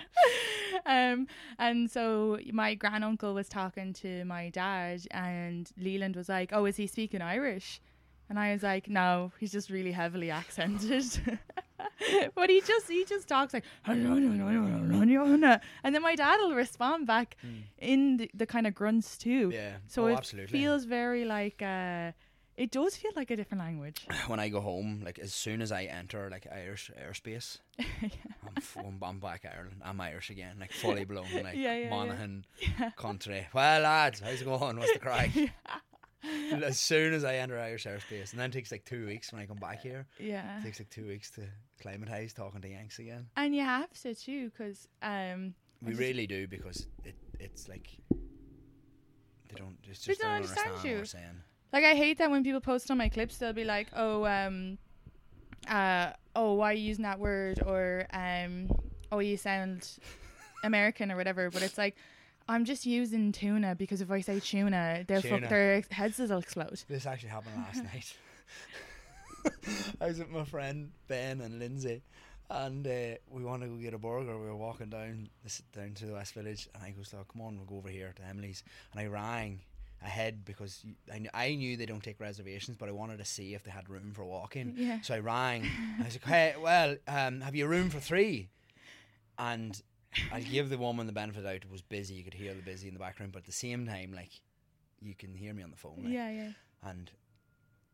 um, 0.85 1.27
and 1.59 1.89
so 1.89 2.39
my 2.51 2.75
granduncle 2.75 3.33
was 3.33 3.47
talking 3.47 3.93
to 3.93 4.25
my 4.25 4.49
dad, 4.49 5.01
and 5.11 5.69
Leland 5.77 6.15
was 6.15 6.29
like, 6.29 6.51
"Oh, 6.51 6.65
is 6.65 6.77
he 6.77 6.87
speaking 6.87 7.21
Irish?" 7.21 7.81
And 8.29 8.39
I 8.39 8.53
was 8.53 8.63
like, 8.63 8.89
"No, 8.89 9.31
he's 9.39 9.51
just 9.51 9.69
really 9.69 9.91
heavily 9.91 10.31
accented." 10.31 11.05
but 12.35 12.49
he 12.49 12.61
just 12.61 12.89
he 12.89 13.05
just 13.05 13.27
talks 13.27 13.53
like, 13.53 13.63
and 13.85 14.05
then 15.83 16.01
my 16.01 16.15
dad 16.15 16.37
will 16.39 16.55
respond 16.55 17.07
back 17.07 17.37
in 17.77 18.17
the, 18.17 18.29
the 18.33 18.45
kind 18.45 18.67
of 18.67 18.73
grunts 18.73 19.17
too. 19.17 19.51
Yeah. 19.53 19.77
So 19.87 20.03
Oh, 20.05 20.07
it 20.07 20.17
absolutely. 20.17 20.51
feels 20.59 20.85
very 20.85 21.25
like 21.25 21.61
uh, 21.61 22.11
it 22.57 22.71
does 22.71 22.95
feel 22.95 23.11
like 23.15 23.31
a 23.31 23.35
different 23.35 23.61
language. 23.63 24.07
When 24.27 24.39
I 24.39 24.49
go 24.49 24.61
home, 24.61 25.01
like 25.05 25.19
as 25.19 25.33
soon 25.33 25.61
as 25.61 25.71
I 25.71 25.83
enter 25.83 26.29
like 26.31 26.47
Irish 26.51 26.89
airspace, 26.99 27.59
I'm, 27.79 28.11
f- 28.57 28.77
I'm, 28.79 28.97
I'm 29.03 29.19
back 29.19 29.45
Ireland. 29.45 29.81
I'm 29.83 29.99
Irish 30.01 30.29
again, 30.29 30.57
like 30.59 30.71
fully 30.71 31.05
blown, 31.05 31.25
like 31.43 31.55
Yeah, 31.55 31.75
yeah, 31.75 31.77
yeah. 31.77 31.89
Monaghan 31.89 32.45
country. 32.95 33.47
Well, 33.53 33.81
lads, 33.81 34.21
how's 34.21 34.41
it 34.41 34.45
going? 34.45 34.77
What's 34.79 34.93
the 34.93 34.99
crack? 34.99 35.31
As 36.63 36.79
soon 36.79 37.13
as 37.13 37.23
I 37.23 37.35
enter 37.35 37.59
Irish 37.59 37.85
airspace, 37.85 38.31
and 38.31 38.39
then 38.39 38.49
it 38.49 38.53
takes 38.53 38.71
like 38.71 38.85
two 38.85 39.05
weeks 39.05 39.31
when 39.31 39.41
I 39.41 39.45
come 39.45 39.57
back 39.57 39.81
here. 39.81 40.05
Yeah. 40.19 40.59
It 40.59 40.63
takes 40.63 40.79
like 40.79 40.89
two 40.89 41.07
weeks 41.07 41.31
to 41.31 41.41
climatize 41.81 42.33
talking 42.33 42.61
to 42.61 42.67
Yanks 42.69 42.99
again. 42.99 43.27
And 43.35 43.55
you 43.55 43.61
have 43.63 43.91
to 44.01 44.13
too, 44.15 44.49
because 44.49 44.87
um, 45.01 45.53
We 45.81 45.93
really 45.93 46.27
do 46.27 46.47
because 46.47 46.87
it 47.03 47.15
it's 47.39 47.67
like 47.67 47.87
they 49.49 49.55
don't 49.55 49.77
it's 49.83 50.05
They 50.05 50.11
just 50.11 50.21
don't 50.21 50.29
don't 50.29 50.35
understand 50.37 50.67
understand 50.67 50.89
you. 50.89 50.95
what 50.95 51.01
we're 51.01 51.05
saying. 51.05 51.41
Like 51.73 51.83
I 51.83 51.95
hate 51.95 52.17
that 52.19 52.31
when 52.31 52.43
people 52.43 52.61
post 52.61 52.89
on 52.91 52.97
my 52.97 53.09
clips, 53.09 53.37
they'll 53.37 53.51
be 53.53 53.65
like, 53.65 53.87
"Oh, 53.95 54.25
um, 54.25 54.77
uh, 55.67 56.11
oh, 56.35 56.53
why 56.53 56.71
are 56.71 56.73
you 56.73 56.83
using 56.83 57.03
that 57.03 57.19
word?" 57.19 57.59
or 57.65 58.07
um, 58.13 58.69
"Oh, 59.11 59.19
you 59.19 59.35
sound 59.35 59.89
American" 60.63 61.11
or 61.11 61.17
whatever. 61.17 61.49
But 61.49 61.63
it's 61.63 61.77
like, 61.77 61.95
I'm 62.47 62.63
just 62.65 62.85
using 62.85 63.31
tuna 63.31 63.75
because 63.75 64.01
if 64.01 64.11
I 64.11 64.21
say 64.21 64.39
tuna, 64.39 65.03
they'll 65.07 65.21
Tuna. 65.21 65.39
fuck 65.41 65.49
their 65.49 65.83
heads 65.89 66.19
will 66.19 66.37
explode. 66.37 66.83
This 66.87 67.05
actually 67.05 67.29
happened 67.29 67.55
last 67.57 67.83
night. 67.93 68.15
I 70.01 70.07
was 70.07 70.19
with 70.19 70.29
my 70.29 70.43
friend 70.43 70.91
Ben 71.07 71.41
and 71.41 71.59
Lindsay, 71.59 72.01
and 72.49 72.85
uh, 72.85 73.15
we 73.29 73.43
wanted 73.43 73.65
to 73.67 73.71
go 73.73 73.77
get 73.81 73.93
a 73.93 73.97
burger. 73.97 74.37
We 74.39 74.45
were 74.47 74.55
walking 74.55 74.89
down 74.89 75.29
this, 75.43 75.61
down 75.75 75.93
to 75.95 76.05
the 76.05 76.13
West 76.13 76.33
Village, 76.33 76.67
and 76.73 76.83
I 76.83 76.91
goes, 76.91 77.13
"Look, 77.13 77.27
come 77.31 77.41
on, 77.41 77.57
we'll 77.57 77.65
go 77.65 77.77
over 77.77 77.89
here 77.89 78.13
to 78.15 78.23
Emily's." 78.25 78.63
And 78.91 79.01
I 79.01 79.05
rang 79.07 79.59
ahead 80.03 80.45
because 80.45 80.83
I, 81.09 81.17
kn- 81.17 81.29
I 81.33 81.55
knew 81.55 81.77
they 81.77 81.85
don't 81.85 82.03
take 82.03 82.19
reservations, 82.19 82.77
but 82.77 82.89
I 82.89 82.91
wanted 82.91 83.17
to 83.19 83.25
see 83.25 83.53
if 83.55 83.63
they 83.63 83.71
had 83.71 83.89
room 83.89 84.11
for 84.13 84.23
walking. 84.25 84.73
Yeah. 84.77 85.01
So 85.01 85.15
I 85.15 85.19
rang. 85.19 85.63
I 85.99 86.03
was 86.05 86.13
like, 86.15 86.25
"Hey, 86.25 86.53
well, 86.61 86.95
um, 87.07 87.41
have 87.41 87.55
you 87.55 87.65
room 87.67 87.89
for 87.89 87.99
three? 87.99 88.49
And 89.37 89.79
I 90.31 90.39
give 90.41 90.69
the 90.69 90.77
woman 90.77 91.07
the 91.07 91.13
benefit 91.13 91.37
of 91.39 91.43
the 91.43 91.49
doubt. 91.49 91.63
It 91.65 91.71
was 91.71 91.81
busy. 91.81 92.13
You 92.15 92.23
could 92.23 92.33
hear 92.33 92.53
the 92.53 92.61
busy 92.61 92.87
in 92.87 92.93
the 92.93 92.99
background, 92.99 93.31
but 93.31 93.39
at 93.39 93.45
the 93.45 93.51
same 93.51 93.85
time, 93.85 94.13
like 94.13 94.31
you 95.01 95.13
can 95.15 95.33
hear 95.33 95.53
me 95.53 95.63
on 95.63 95.71
the 95.71 95.77
phone. 95.77 96.01
Like, 96.03 96.13
Yeah, 96.13 96.29
yeah. 96.31 96.49
and 96.83 97.11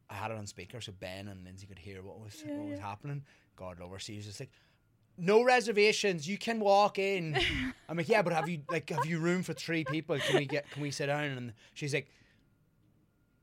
I 0.10 0.14
had 0.16 0.32
it 0.32 0.38
on 0.38 0.46
speaker 0.48 0.82
so 0.82 0.92
Ben 0.92 1.28
and 1.28 1.44
Lindsay 1.46 1.66
could 1.68 1.80
hear 1.80 2.02
what 2.02 2.20
was 2.20 2.44
what 2.46 2.70
was 2.70 2.80
happening. 2.80 3.24
God 3.56 3.80
love 3.80 3.92
her, 3.92 4.00
she 4.00 4.16
was 4.18 4.26
just 4.26 4.40
like, 4.40 4.52
"No 5.18 5.44
reservations, 5.44 6.28
you 6.28 6.38
can 6.38 6.60
walk 6.60 7.00
in." 7.00 7.38
I'm 7.90 7.98
like, 7.98 8.10
"Yeah, 8.10 8.22
but 8.22 8.34
have 8.34 8.48
you 8.50 8.62
like 8.70 8.90
have 8.90 9.06
you 9.06 9.20
room 9.20 9.44
for 9.44 9.54
three 9.54 9.84
people? 9.84 10.18
Can 10.20 10.38
we 10.38 10.46
get 10.46 10.70
can 10.72 10.82
we 10.82 10.92
sit 10.92 11.08
down?" 11.08 11.24
And 11.26 11.54
she's 11.74 11.94
like, 11.94 12.08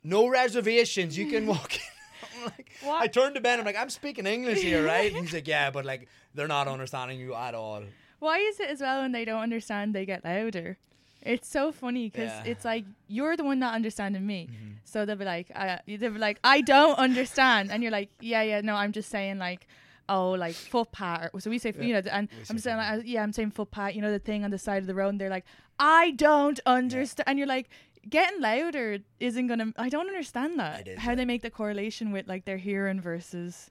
"No 0.03 0.29
reservations, 0.29 1.17
you 1.17 1.31
can 1.31 1.47
walk 1.47 1.75
in." 1.77 1.81
I'm 2.39 2.45
like, 2.45 2.71
What? 2.83 3.03
I 3.03 3.07
turned 3.07 3.35
to 3.35 3.41
Ben. 3.41 3.59
I'm 3.59 3.65
like, 3.67 3.77
"I'm 3.77 3.91
speaking 3.91 4.27
English 4.27 4.61
here, 4.61 4.85
right?" 4.85 5.11
And 5.13 5.21
he's 5.23 5.33
like, 5.35 5.47
"Yeah, 5.49 5.71
but 5.71 5.85
like 5.85 6.09
they're 6.35 6.49
not 6.49 6.69
understanding 6.69 7.19
you 7.19 7.35
at 7.35 7.55
all." 7.55 7.83
Why 8.19 8.39
is 8.39 8.61
it 8.61 8.69
as 8.69 8.81
well 8.81 9.03
when 9.03 9.13
they 9.13 9.25
don't 9.25 9.43
understand 9.43 9.95
they 9.95 10.07
get 10.07 10.25
louder? 10.25 10.79
It's 11.23 11.49
so 11.49 11.73
funny 11.73 12.09
because 12.09 12.31
Yeah. 12.31 12.41
Mm-hmm. 12.41 12.51
it's 12.51 12.65
like 12.65 12.85
you're 13.09 13.37
the 13.37 13.45
one 13.45 13.59
not 13.59 13.75
understanding 13.75 14.27
me. 14.27 14.49
So 14.85 15.05
they'll 15.05 15.17
be 15.17 15.25
like, 15.25 15.51
uh, 15.55 15.79
they'll 15.87 16.13
be 16.13 16.19
like, 16.19 16.39
I 16.43 16.61
don't 16.63 16.97
understand, 16.99 17.71
and 17.71 17.83
you're 17.83 17.93
like, 17.93 18.09
yeah, 18.21 18.43
yeah, 18.43 18.61
no, 18.63 18.75
I'm 18.75 18.93
just 18.93 19.11
saying 19.11 19.39
like, 19.39 19.67
oh, 20.09 20.31
like 20.31 20.55
footpath. 20.55 21.31
So 21.41 21.51
we 21.51 21.59
say, 21.59 21.75
you 21.79 21.93
know, 21.93 22.03
and 22.11 22.29
We 22.31 22.39
I'm 22.49 22.59
say 22.59 22.71
saying, 22.71 22.77
like, 22.79 23.03
yeah, 23.05 23.23
I'm 23.23 23.33
saying 23.33 23.51
footpath. 23.51 23.95
You 23.95 24.01
know, 24.03 24.11
the 24.11 24.19
thing 24.19 24.45
on 24.45 24.51
the 24.51 24.59
side 24.59 24.79
of 24.83 24.87
the 24.87 24.95
road. 24.95 25.11
And 25.11 25.21
they're 25.21 25.29
like, 25.29 25.45
I 25.79 26.13
don't 26.13 26.61
understand, 26.67 27.25
and 27.29 27.39
you're 27.39 27.49
like. 27.49 27.69
Getting 28.09 28.41
louder 28.41 28.99
isn't 29.21 29.49
gonna. 29.49 29.73
I 29.77 29.91
don't 29.91 30.07
understand 30.07 30.59
that. 30.61 30.89
How 30.99 31.11
yeah. 31.11 31.15
they 31.17 31.25
make 31.27 31.43
the 31.43 31.51
correlation 31.51 32.11
with 32.11 32.27
like 32.27 32.47
their 32.47 32.57
hearing 32.57 33.03
versus 33.03 33.69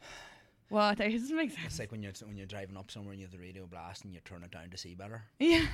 what? 0.69 1.00
It 1.00 1.12
doesn't 1.12 1.36
make 1.36 1.51
sense. 1.51 1.65
It's 1.65 1.79
like 1.79 1.91
when 1.91 2.01
you're 2.03 2.13
when 2.25 2.38
you're 2.38 2.45
driving 2.45 2.77
up 2.77 2.91
somewhere 2.91 3.12
and 3.12 3.19
you 3.19 3.25
have 3.25 3.31
the 3.31 3.39
radio 3.39 3.65
blast 3.65 4.03
and 4.05 4.13
you 4.13 4.19
turn 4.25 4.43
it 4.43 4.51
down 4.51 4.69
to 4.69 4.77
see 4.77 4.95
better. 4.95 5.24
Yeah. 5.39 5.65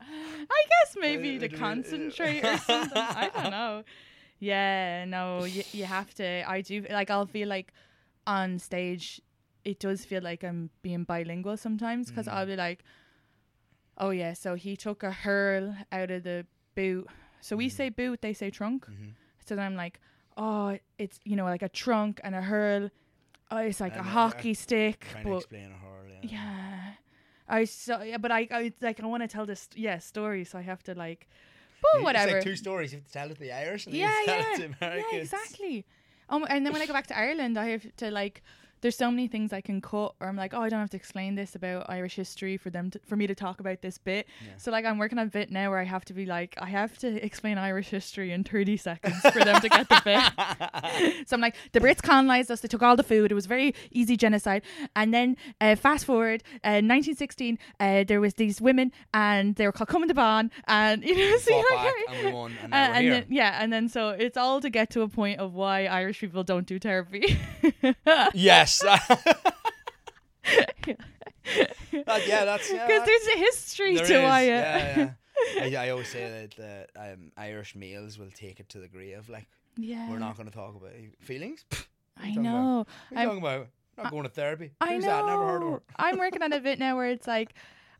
I 0.00 0.62
guess 0.68 0.96
maybe 0.98 1.36
Uh, 1.36 1.40
to 1.40 1.48
do 1.48 1.54
it, 1.54 1.58
uh, 1.58 1.64
concentrate 1.64 2.44
or 2.44 2.58
something. 2.58 2.98
I 2.98 3.30
don't 3.34 3.50
know. 3.50 3.84
Yeah, 4.38 5.04
no, 5.06 5.44
you, 5.44 5.62
you 5.72 5.84
have 5.84 6.12
to. 6.14 6.48
I 6.48 6.60
do. 6.60 6.84
Like, 6.90 7.10
I'll 7.10 7.24
feel 7.26 7.48
like 7.48 7.72
on 8.26 8.58
stage, 8.58 9.20
it 9.64 9.78
does 9.80 10.04
feel 10.04 10.22
like 10.22 10.44
I'm 10.44 10.68
being 10.82 11.04
bilingual 11.04 11.56
sometimes 11.56 12.10
because 12.10 12.28
I'll 12.28 12.44
be 12.44 12.56
like, 12.56 12.84
oh, 13.96 14.10
yeah, 14.10 14.34
so 14.34 14.56
he 14.56 14.76
took 14.76 15.02
a 15.02 15.10
hurl 15.10 15.74
out 15.90 16.10
of 16.10 16.24
the 16.24 16.46
boot. 16.74 17.06
So 17.40 17.56
we 17.56 17.70
say 17.70 17.88
boot, 17.88 18.20
they 18.20 18.34
say 18.34 18.50
trunk. 18.50 18.86
So 19.46 19.56
then 19.56 19.64
I'm 19.64 19.76
like, 19.76 20.00
oh, 20.36 20.78
it's, 20.98 21.20
you 21.24 21.36
know, 21.36 21.44
like 21.44 21.62
a 21.62 21.68
trunk 21.70 22.20
and 22.22 22.34
a 22.34 22.42
hurl. 22.42 22.90
Oh, 23.54 23.58
it's 23.58 23.80
like 23.80 23.96
a 23.96 24.00
uh, 24.00 24.02
hockey 24.02 24.54
stick. 24.54 25.06
Trying 25.10 25.24
to 25.24 25.30
But 25.30 25.36
explain. 25.36 25.70
Yeah. 26.22 26.30
yeah. 26.30 26.92
I 27.48 27.64
so 27.64 28.02
yeah, 28.02 28.16
but 28.18 28.32
I, 28.32 28.48
I 28.50 28.72
like 28.80 29.00
I 29.02 29.06
want 29.06 29.22
to 29.22 29.28
tell 29.28 29.46
this 29.46 29.68
yeah 29.74 29.98
story, 29.98 30.44
so 30.44 30.58
I 30.58 30.62
have 30.62 30.82
to 30.84 30.94
like, 30.94 31.28
but 31.82 32.02
whatever. 32.02 32.38
It's 32.38 32.46
like 32.46 32.52
two 32.52 32.56
stories. 32.56 32.92
You 32.92 32.98
have 32.98 33.06
to 33.06 33.12
tell 33.12 33.30
it 33.30 33.34
to 33.34 33.40
the 33.40 33.52
Irish 33.52 33.86
and 33.86 33.94
yeah, 33.94 34.18
you 34.20 34.26
to 34.26 34.32
yeah, 34.32 34.40
it 34.40 34.80
to 34.80 34.86
yeah, 35.12 35.18
exactly. 35.18 35.84
Um, 36.30 36.46
and 36.48 36.64
then 36.64 36.72
when 36.72 36.80
I 36.80 36.86
go 36.86 36.94
back 36.94 37.06
to 37.08 37.18
Ireland, 37.18 37.58
I 37.58 37.66
have 37.66 37.84
to 37.96 38.10
like 38.10 38.42
there's 38.84 38.96
so 38.98 39.10
many 39.10 39.28
things 39.28 39.50
I 39.50 39.62
can 39.62 39.80
cut, 39.80 40.14
or 40.20 40.28
I'm 40.28 40.36
like, 40.36 40.52
oh, 40.52 40.60
I 40.60 40.68
don't 40.68 40.78
have 40.78 40.90
to 40.90 40.96
explain 40.98 41.36
this 41.36 41.54
about 41.54 41.88
Irish 41.88 42.16
history 42.16 42.58
for 42.58 42.68
them 42.68 42.90
to, 42.90 43.00
for 43.06 43.16
me 43.16 43.26
to 43.26 43.34
talk 43.34 43.58
about 43.58 43.80
this 43.80 43.96
bit. 43.96 44.26
So 44.58 44.70
like, 44.70 44.84
I'm 44.84 44.98
working 44.98 45.18
on 45.18 45.28
a 45.28 45.30
bit 45.30 45.50
now 45.50 45.70
where 45.70 45.78
I 45.78 45.84
have 45.84 46.04
to 46.04 46.12
be 46.12 46.26
like, 46.26 46.54
I 46.58 46.66
have 46.66 46.98
to 46.98 47.24
explain 47.24 47.56
Irish 47.56 47.88
history 47.88 48.30
in 48.30 48.44
30 48.44 48.76
seconds 48.76 49.16
for 49.32 49.42
them 49.42 49.58
to 49.62 49.68
get 49.70 49.88
the 49.88 50.02
bit. 50.04 51.26
so 51.28 51.34
I'm 51.34 51.40
like, 51.40 51.56
the 51.72 51.80
Brits 51.80 52.02
colonized 52.02 52.50
us. 52.50 52.60
They 52.60 52.68
took 52.68 52.82
all 52.82 52.94
the 52.94 53.02
food. 53.02 53.32
It 53.32 53.34
was 53.34 53.46
very 53.46 53.74
easy 53.90 54.18
genocide. 54.18 54.60
And 54.94 55.14
then 55.14 55.38
uh, 55.62 55.76
fast 55.76 56.04
forward, 56.04 56.42
uh, 56.62 56.84
1916, 56.84 57.58
uh, 57.80 58.04
there 58.04 58.20
was 58.20 58.34
these 58.34 58.60
women, 58.60 58.92
and 59.14 59.54
they 59.56 59.64
were 59.66 59.72
called 59.72 59.88
Cumann 59.88 60.08
na 60.08 60.14
mBan, 60.14 60.50
and 60.68 61.02
you 61.08 61.14
know, 61.16 61.38
so 61.38 61.56
you're 61.56 61.64
back 61.70 61.84
like- 61.86 62.16
and 62.18 62.26
we 62.26 62.32
won, 62.32 62.52
and 62.62 62.74
uh, 62.74 62.76
now 62.76 62.88
we're 62.90 62.96
and 62.98 63.12
then 63.12 63.24
yeah, 63.30 63.62
and 63.62 63.72
then 63.72 63.88
so 63.88 64.10
it's 64.10 64.36
all 64.36 64.60
to 64.60 64.68
get 64.68 64.90
to 64.90 65.00
a 65.00 65.08
point 65.08 65.40
of 65.40 65.54
why 65.54 65.86
Irish 65.86 66.20
people 66.20 66.44
don't 66.44 66.66
do 66.66 66.78
therapy. 66.78 67.38
Yes. 68.34 68.73
Uh, 72.06 72.18
yeah, 72.26 72.44
that's 72.44 72.68
Because 72.70 72.88
that- 72.88 73.06
there's 73.06 73.26
a 73.36 73.38
history 73.38 73.96
there 73.96 74.06
to 74.06 74.14
is, 74.18 74.22
why 74.22 74.40
it. 74.42 74.46
Yeah, 74.48 75.10
yeah. 75.56 75.78
I, 75.80 75.86
I 75.86 75.90
always 75.90 76.08
say 76.08 76.28
that 76.28 76.56
the 76.96 77.12
um, 77.12 77.30
Irish 77.36 77.74
males 77.76 78.18
will 78.18 78.30
take 78.34 78.58
it 78.60 78.68
to 78.70 78.78
the 78.78 78.88
grave. 78.88 79.28
Like 79.28 79.46
Yeah. 79.76 80.10
we're 80.10 80.18
not 80.18 80.36
going 80.36 80.48
to 80.48 80.54
talk 80.54 80.74
about 80.74 80.90
feelings. 81.20 81.64
I 82.16 82.28
you 82.28 82.34
talking 82.36 82.46
about? 82.46 82.52
know. 82.52 82.76
What 82.78 82.86
are 82.88 83.12
you 83.12 83.18
I'm- 83.18 83.28
talking 83.28 83.42
about? 83.42 83.66
Not 83.96 84.10
going 84.10 84.22
to 84.24 84.28
therapy. 84.28 84.72
I 84.80 84.94
Who's 84.94 85.04
know. 85.04 85.10
that? 85.10 85.26
Never 85.26 85.46
heard 85.46 85.62
of 85.62 85.70
her. 85.74 85.82
I'm 85.96 86.18
working 86.18 86.42
on 86.42 86.52
a 86.52 86.58
bit 86.60 86.80
now 86.80 86.96
where 86.96 87.06
it's 87.10 87.28
like 87.28 87.54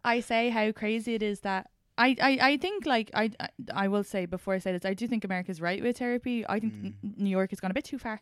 I 0.05 0.19
say 0.21 0.49
how 0.49 0.73
crazy 0.73 1.15
it 1.15 1.23
is 1.23 1.41
that 1.41 1.71
I, 1.97 2.17
I, 2.21 2.39
I 2.43 2.57
think 2.57 2.87
like 2.87 3.11
I, 3.15 3.31
I 3.39 3.49
I 3.73 3.89
will 3.89 4.03
say 4.05 4.27
before 4.27 4.55
I 4.55 4.59
say 4.59 4.73
this 4.73 4.85
I 4.85 4.95
do 4.95 5.07
think 5.07 5.25
America's 5.25 5.61
right 5.61 5.81
with 5.83 5.99
therapy. 5.99 6.45
I 6.49 6.59
think 6.59 6.75
N- 6.85 6.95
New 7.17 7.31
York 7.31 7.51
has 7.51 7.61
gone 7.61 7.71
a 7.71 7.75
bit 7.75 7.85
too 7.85 7.99
far, 7.99 8.21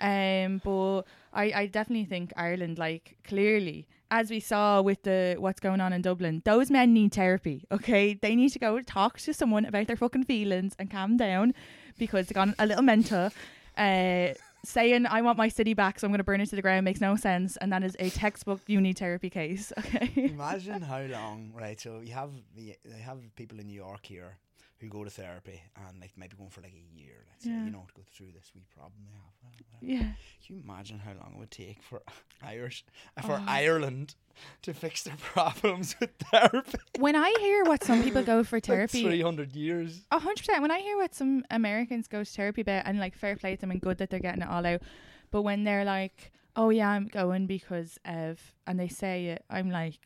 um. 0.00 0.60
But 0.64 1.02
I, 1.32 1.52
I 1.54 1.66
definitely 1.66 2.06
think 2.06 2.32
Ireland 2.36 2.78
like 2.78 3.16
clearly 3.24 3.86
as 4.10 4.28
we 4.30 4.40
saw 4.40 4.82
with 4.82 5.02
the 5.04 5.36
what's 5.38 5.60
going 5.60 5.80
on 5.80 5.92
in 5.92 6.02
Dublin, 6.02 6.42
those 6.44 6.70
men 6.70 6.92
need 6.92 7.14
therapy. 7.14 7.64
Okay, 7.72 8.14
they 8.14 8.34
need 8.34 8.50
to 8.50 8.58
go 8.58 8.80
talk 8.82 9.18
to 9.20 9.32
someone 9.32 9.64
about 9.64 9.86
their 9.86 9.96
fucking 9.96 10.24
feelings 10.24 10.74
and 10.78 10.90
calm 10.90 11.16
down 11.16 11.54
because 11.98 12.26
they've 12.26 12.34
gone 12.34 12.54
a 12.58 12.66
little 12.66 12.82
mental. 12.82 13.30
Uh, 13.76 14.28
saying 14.64 15.06
I 15.06 15.22
want 15.22 15.38
my 15.38 15.48
city 15.48 15.74
back, 15.74 15.98
so 15.98 16.06
I'm 16.06 16.12
going 16.12 16.18
to 16.18 16.24
burn 16.24 16.40
it 16.40 16.46
to 16.50 16.56
the 16.56 16.62
ground 16.62 16.84
makes 16.84 17.00
no 17.00 17.16
sense, 17.16 17.56
and 17.58 17.72
that 17.72 17.82
is 17.82 17.96
a 17.98 18.10
textbook 18.10 18.60
uni 18.66 18.92
therapy 18.92 19.30
case. 19.30 19.72
Okay. 19.82 20.10
Imagine 20.30 20.80
how 20.82 21.02
long, 21.02 21.52
right? 21.54 21.78
So 21.80 22.00
you 22.00 22.12
have 22.12 22.30
the 22.56 22.76
they 22.84 22.98
have 23.00 23.18
people 23.36 23.58
in 23.58 23.66
New 23.66 23.74
York 23.74 24.06
here 24.06 24.38
who 24.82 24.88
go 24.88 25.04
to 25.04 25.10
therapy 25.10 25.62
and 25.88 26.00
like 26.00 26.10
maybe 26.16 26.36
going 26.36 26.50
for 26.50 26.60
like 26.60 26.74
a 26.74 26.98
year, 26.98 27.24
let's 27.30 27.44
say, 27.44 27.50
you 27.50 27.70
know, 27.70 27.84
to 27.88 27.94
go 27.94 28.02
through 28.14 28.32
this 28.32 28.50
wee 28.54 28.66
problem 28.76 29.00
they 29.06 29.12
have. 29.14 29.32
whatever, 29.80 29.80
yeah. 29.80 30.12
Can 30.44 30.56
you 30.56 30.62
imagine 30.64 30.98
how 30.98 31.12
long 31.12 31.32
it 31.34 31.38
would 31.38 31.50
take 31.50 31.80
for 31.82 32.02
Irish 32.42 32.84
uh, 33.16 33.22
for 33.22 33.32
Oh. 33.40 33.44
Ireland 33.46 34.14
to 34.62 34.74
fix 34.74 35.04
their 35.04 35.16
problems 35.20 35.94
with 36.00 36.10
therapy? 36.32 36.78
When 36.98 37.14
I 37.16 37.32
hear 37.40 37.64
what 37.64 37.84
some 37.84 38.02
people 38.02 38.22
go 38.24 38.42
for 38.44 38.56
Like 38.56 38.64
therapy, 38.66 39.02
three 39.04 39.22
hundred 39.22 39.54
years. 39.54 40.00
A 40.10 40.18
hundred 40.18 40.38
percent. 40.38 40.60
When 40.62 40.70
I 40.72 40.80
hear 40.80 40.96
what 40.96 41.14
some 41.14 41.44
Americans 41.50 42.08
go 42.08 42.24
to 42.24 42.30
therapy 42.30 42.62
about, 42.62 42.84
and 42.86 42.98
like 42.98 43.14
fair 43.16 43.36
play 43.36 43.54
to 43.54 43.60
them 43.60 43.70
and 43.70 43.80
good 43.80 43.98
that 43.98 44.10
they're 44.10 44.20
getting 44.20 44.42
it 44.42 44.48
all 44.48 44.66
out, 44.66 44.82
but 45.30 45.42
when 45.42 45.62
they're 45.64 45.84
like, 45.84 46.32
"Oh 46.56 46.70
yeah, 46.70 46.88
I'm 46.90 47.06
going 47.06 47.46
because 47.46 47.98
of," 48.04 48.40
and 48.66 48.80
they 48.80 48.88
say 48.88 49.26
it, 49.26 49.44
I'm 49.48 49.70
like, 49.70 49.98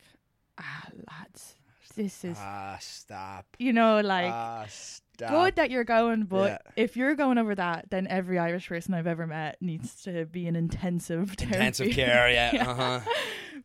"Ah, 0.59 0.87
lads, 1.09 1.55
this 1.97 2.23
is 2.23 2.37
Ah, 2.39 2.77
stop. 2.79 3.45
you 3.59 3.73
know 3.73 3.99
like." 3.99 4.31
ah, 4.31 4.65
stop. 4.69 5.29
Good 5.31 5.55
that 5.57 5.71
you're 5.71 5.83
going, 5.83 6.23
but 6.25 6.49
Yeah. 6.51 6.57
if 6.85 6.95
you're 6.95 7.15
going 7.15 7.37
over 7.39 7.55
that, 7.55 7.89
then 7.89 8.05
every 8.07 8.37
Irish 8.39 8.69
person 8.69 8.93
I've 8.93 9.07
ever 9.07 9.25
met 9.27 9.57
needs 9.61 10.01
to 10.03 10.25
be 10.25 10.45
in 10.47 10.55
intensive 10.55 11.31
therapy. 11.31 11.55
Intensive 11.55 11.91
care, 11.91 12.29
yeah. 12.31 12.51
Yeah. 12.57 12.69
Uh-huh. 12.71 12.99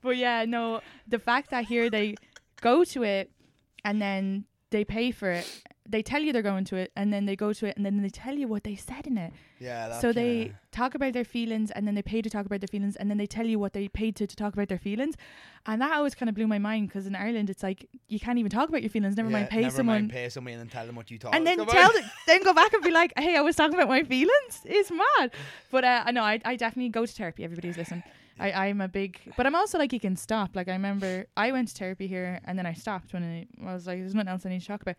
But 0.02 0.16
yeah, 0.16 0.44
no, 0.48 0.80
the 1.06 1.18
fact 1.20 1.50
that 1.50 1.66
here 1.66 1.90
they 1.90 2.16
go 2.60 2.82
to 2.84 3.02
it 3.04 3.30
and 3.84 4.00
then 4.02 4.46
they 4.70 4.84
pay 4.84 5.10
for 5.12 5.30
it. 5.30 5.62
They 5.88 6.02
tell 6.02 6.22
you 6.22 6.32
they're 6.32 6.42
going 6.42 6.64
to 6.66 6.76
it 6.76 6.92
and 6.96 7.12
then 7.12 7.26
they 7.26 7.34
go 7.34 7.52
to 7.52 7.66
it 7.66 7.76
and 7.76 7.84
then 7.84 8.00
they 8.02 8.08
tell 8.08 8.34
you 8.34 8.46
what 8.46 8.62
they 8.62 8.76
said 8.76 9.06
in 9.06 9.18
it. 9.18 9.32
Yeah. 9.58 9.98
So 9.98 10.12
they 10.12 10.44
kinda- 10.44 10.58
talk 10.70 10.94
about 10.94 11.12
their 11.12 11.24
feelings 11.24 11.70
and 11.72 11.86
then 11.86 11.94
they 11.96 12.02
pay 12.02 12.22
to 12.22 12.30
talk 12.30 12.46
about 12.46 12.60
their 12.60 12.68
feelings 12.68 12.94
and 12.96 13.10
then 13.10 13.18
they 13.18 13.26
tell 13.26 13.46
you 13.46 13.58
what 13.58 13.72
they 13.72 13.88
paid 13.88 14.14
to, 14.16 14.26
to 14.26 14.36
talk 14.36 14.52
about 14.54 14.68
their 14.68 14.78
feelings. 14.78 15.16
And 15.66 15.82
that 15.82 15.92
always 15.92 16.14
kind 16.14 16.28
of 16.28 16.34
blew 16.36 16.46
my 16.46 16.58
mind 16.58 16.88
because 16.88 17.06
in 17.06 17.16
Ireland 17.16 17.50
it's 17.50 17.62
like 17.62 17.88
you 18.08 18.20
can't 18.20 18.38
even 18.38 18.50
talk 18.50 18.68
about 18.68 18.82
your 18.82 18.90
feelings. 18.90 19.16
Never 19.16 19.28
mind 19.30 19.48
pay 19.48 19.62
never 19.62 19.76
someone. 19.76 20.02
Mind 20.02 20.10
pay 20.10 20.28
someone 20.28 20.52
and 20.54 20.62
then 20.62 20.68
tell 20.68 20.86
them 20.86 20.94
what 20.94 21.10
you 21.10 21.18
thought. 21.18 21.34
and 21.34 21.46
then 21.46 21.58
about. 21.58 21.72
tell 21.72 21.92
them, 21.92 22.04
then 22.26 22.42
go 22.44 22.52
back 22.54 22.72
and 22.72 22.82
be 22.82 22.90
like, 22.90 23.12
"Hey, 23.18 23.36
I 23.36 23.40
was 23.40 23.56
talking 23.56 23.74
about 23.74 23.88
my 23.88 24.02
feelings." 24.04 24.60
It's 24.64 24.90
mad, 24.90 25.32
but 25.70 25.84
uh, 25.84 26.04
I 26.06 26.10
know 26.12 26.22
I, 26.22 26.40
I 26.44 26.56
definitely 26.56 26.90
go 26.90 27.04
to 27.06 27.12
therapy. 27.12 27.44
Everybody's 27.44 27.76
listening. 27.76 28.04
I, 28.38 28.50
I'm 28.52 28.80
a 28.80 28.88
big, 28.88 29.20
but 29.36 29.46
I'm 29.46 29.54
also 29.54 29.78
like 29.78 29.92
you 29.92 30.00
can 30.00 30.16
stop. 30.16 30.56
Like 30.56 30.68
I 30.68 30.72
remember 30.72 31.26
I 31.36 31.52
went 31.52 31.68
to 31.68 31.74
therapy 31.74 32.06
here 32.06 32.40
and 32.44 32.58
then 32.58 32.66
I 32.66 32.72
stopped 32.72 33.12
when 33.12 33.22
I, 33.22 33.46
I 33.68 33.74
was 33.74 33.86
like, 33.86 33.98
"There's 33.98 34.14
nothing 34.14 34.28
else 34.28 34.46
I 34.46 34.48
need 34.48 34.60
to 34.62 34.66
talk 34.66 34.82
about." 34.82 34.96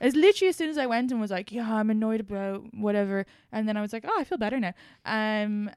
It's 0.00 0.16
literally 0.16 0.48
as 0.48 0.56
soon 0.56 0.70
as 0.70 0.78
I 0.78 0.86
went 0.86 1.10
and 1.10 1.20
was 1.20 1.30
like, 1.30 1.50
"Yeah, 1.52 1.72
I'm 1.72 1.90
annoyed 1.90 2.20
about 2.20 2.62
whatever," 2.74 3.26
and 3.52 3.68
then 3.68 3.76
I 3.76 3.80
was 3.80 3.92
like, 3.92 4.04
"Oh, 4.06 4.16
I 4.18 4.24
feel 4.24 4.38
better 4.38 4.60
now." 4.60 4.74
Um, 5.04 5.70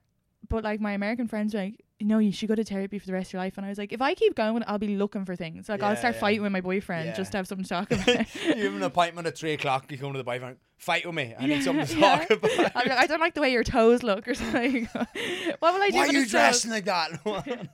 but 0.48 0.64
like 0.64 0.80
my 0.82 0.92
American 0.92 1.28
friends 1.28 1.54
were 1.54 1.62
like, 1.62 1.84
"No, 2.00 2.20
you 2.20 2.32
should 2.32 2.50
go 2.50 2.56
to 2.56 2.64
therapy 2.64 3.00
for 3.00 3.08
the 3.08 3.14
rest 3.14 3.30
of 3.30 3.34
your 3.34 3.42
life," 3.42 3.58
and 3.58 3.66
I 3.66 3.70
was 3.70 3.78
like, 3.78 3.94
"If 3.94 4.02
I 4.02 4.14
keep 4.14 4.36
going, 4.36 4.64
I'll 4.68 4.78
be 4.78 4.96
looking 4.96 5.26
for 5.26 5.36
things. 5.36 5.70
Like 5.70 5.82
I'll 5.82 5.96
start 5.96 6.16
yeah. 6.16 6.22
fighting 6.22 6.42
with 6.42 6.52
my 6.52 6.62
boyfriend 6.62 7.08
Yeah. 7.08 7.16
just 7.16 7.32
to 7.32 7.38
have 7.38 7.48
something 7.48 7.64
to 7.64 7.70
talk 7.70 7.92
about." 7.92 8.08
you 8.36 8.64
have 8.64 8.76
an 8.76 8.84
appointment 8.84 9.28
at 9.28 9.38
three 9.38 9.54
o'clock. 9.54 9.92
You 9.92 9.98
come 9.98 10.12
to 10.14 10.18
the 10.18 10.24
boyfriend. 10.24 10.58
Fight 10.78 11.06
with 11.06 11.16
me. 11.16 11.36
I 11.38 11.46
need 11.46 11.64
something 11.64 11.86
to 11.86 11.98
yeah. 11.98 12.18
talk 12.18 12.30
about. 12.32 12.52
I'm 12.76 12.90
like, 12.90 12.98
I 12.98 13.08
don't 13.08 13.20
like 13.20 13.36
the 13.36 13.42
way 13.42 13.52
your 13.52 13.64
toes 13.64 14.02
look 14.02 14.28
or 14.28 14.34
something. 14.34 14.86
what 14.94 15.74
will 15.74 15.82
I 15.82 15.90
do? 15.92 15.98
Why 15.98 16.08
are 16.08 16.12
you 16.12 16.26
dressing 16.26 16.72
toes? 16.72 16.76
like 16.76 16.86
that? 16.86 17.70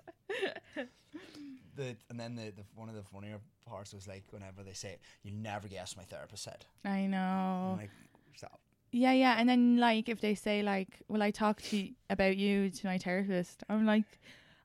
the, 1.76 1.96
and 2.10 2.20
then 2.20 2.36
the, 2.36 2.52
the 2.52 2.64
one 2.76 2.90
of 2.90 2.96
the 2.96 3.04
funnier 3.04 3.40
parts 3.70 3.94
was 3.94 4.08
like 4.08 4.24
whenever 4.32 4.64
they 4.64 4.74
say, 4.74 4.98
"You 5.24 5.32
never 5.32 5.68
guess 5.68 5.96
my 5.98 6.04
therapist 6.04 6.44
said." 6.44 6.66
I 6.86 6.90
I'm 7.00 7.12
know. 7.12 7.76
like, 7.78 7.92
stop. 8.36 8.60
Yeah, 8.92 9.12
yeah. 9.14 9.36
And 9.38 9.48
then 9.50 9.78
like 9.78 10.10
if 10.10 10.22
they 10.22 10.36
say 10.36 10.64
like, 10.64 10.88
"Will 11.08 11.22
I 11.24 11.32
talk 11.32 11.62
to 11.70 11.78
y- 11.78 11.92
about 12.10 12.38
you 12.38 12.70
to 12.70 12.88
my 12.88 12.98
therapist?" 12.98 13.64
I'm 13.70 13.86
like, 13.86 14.06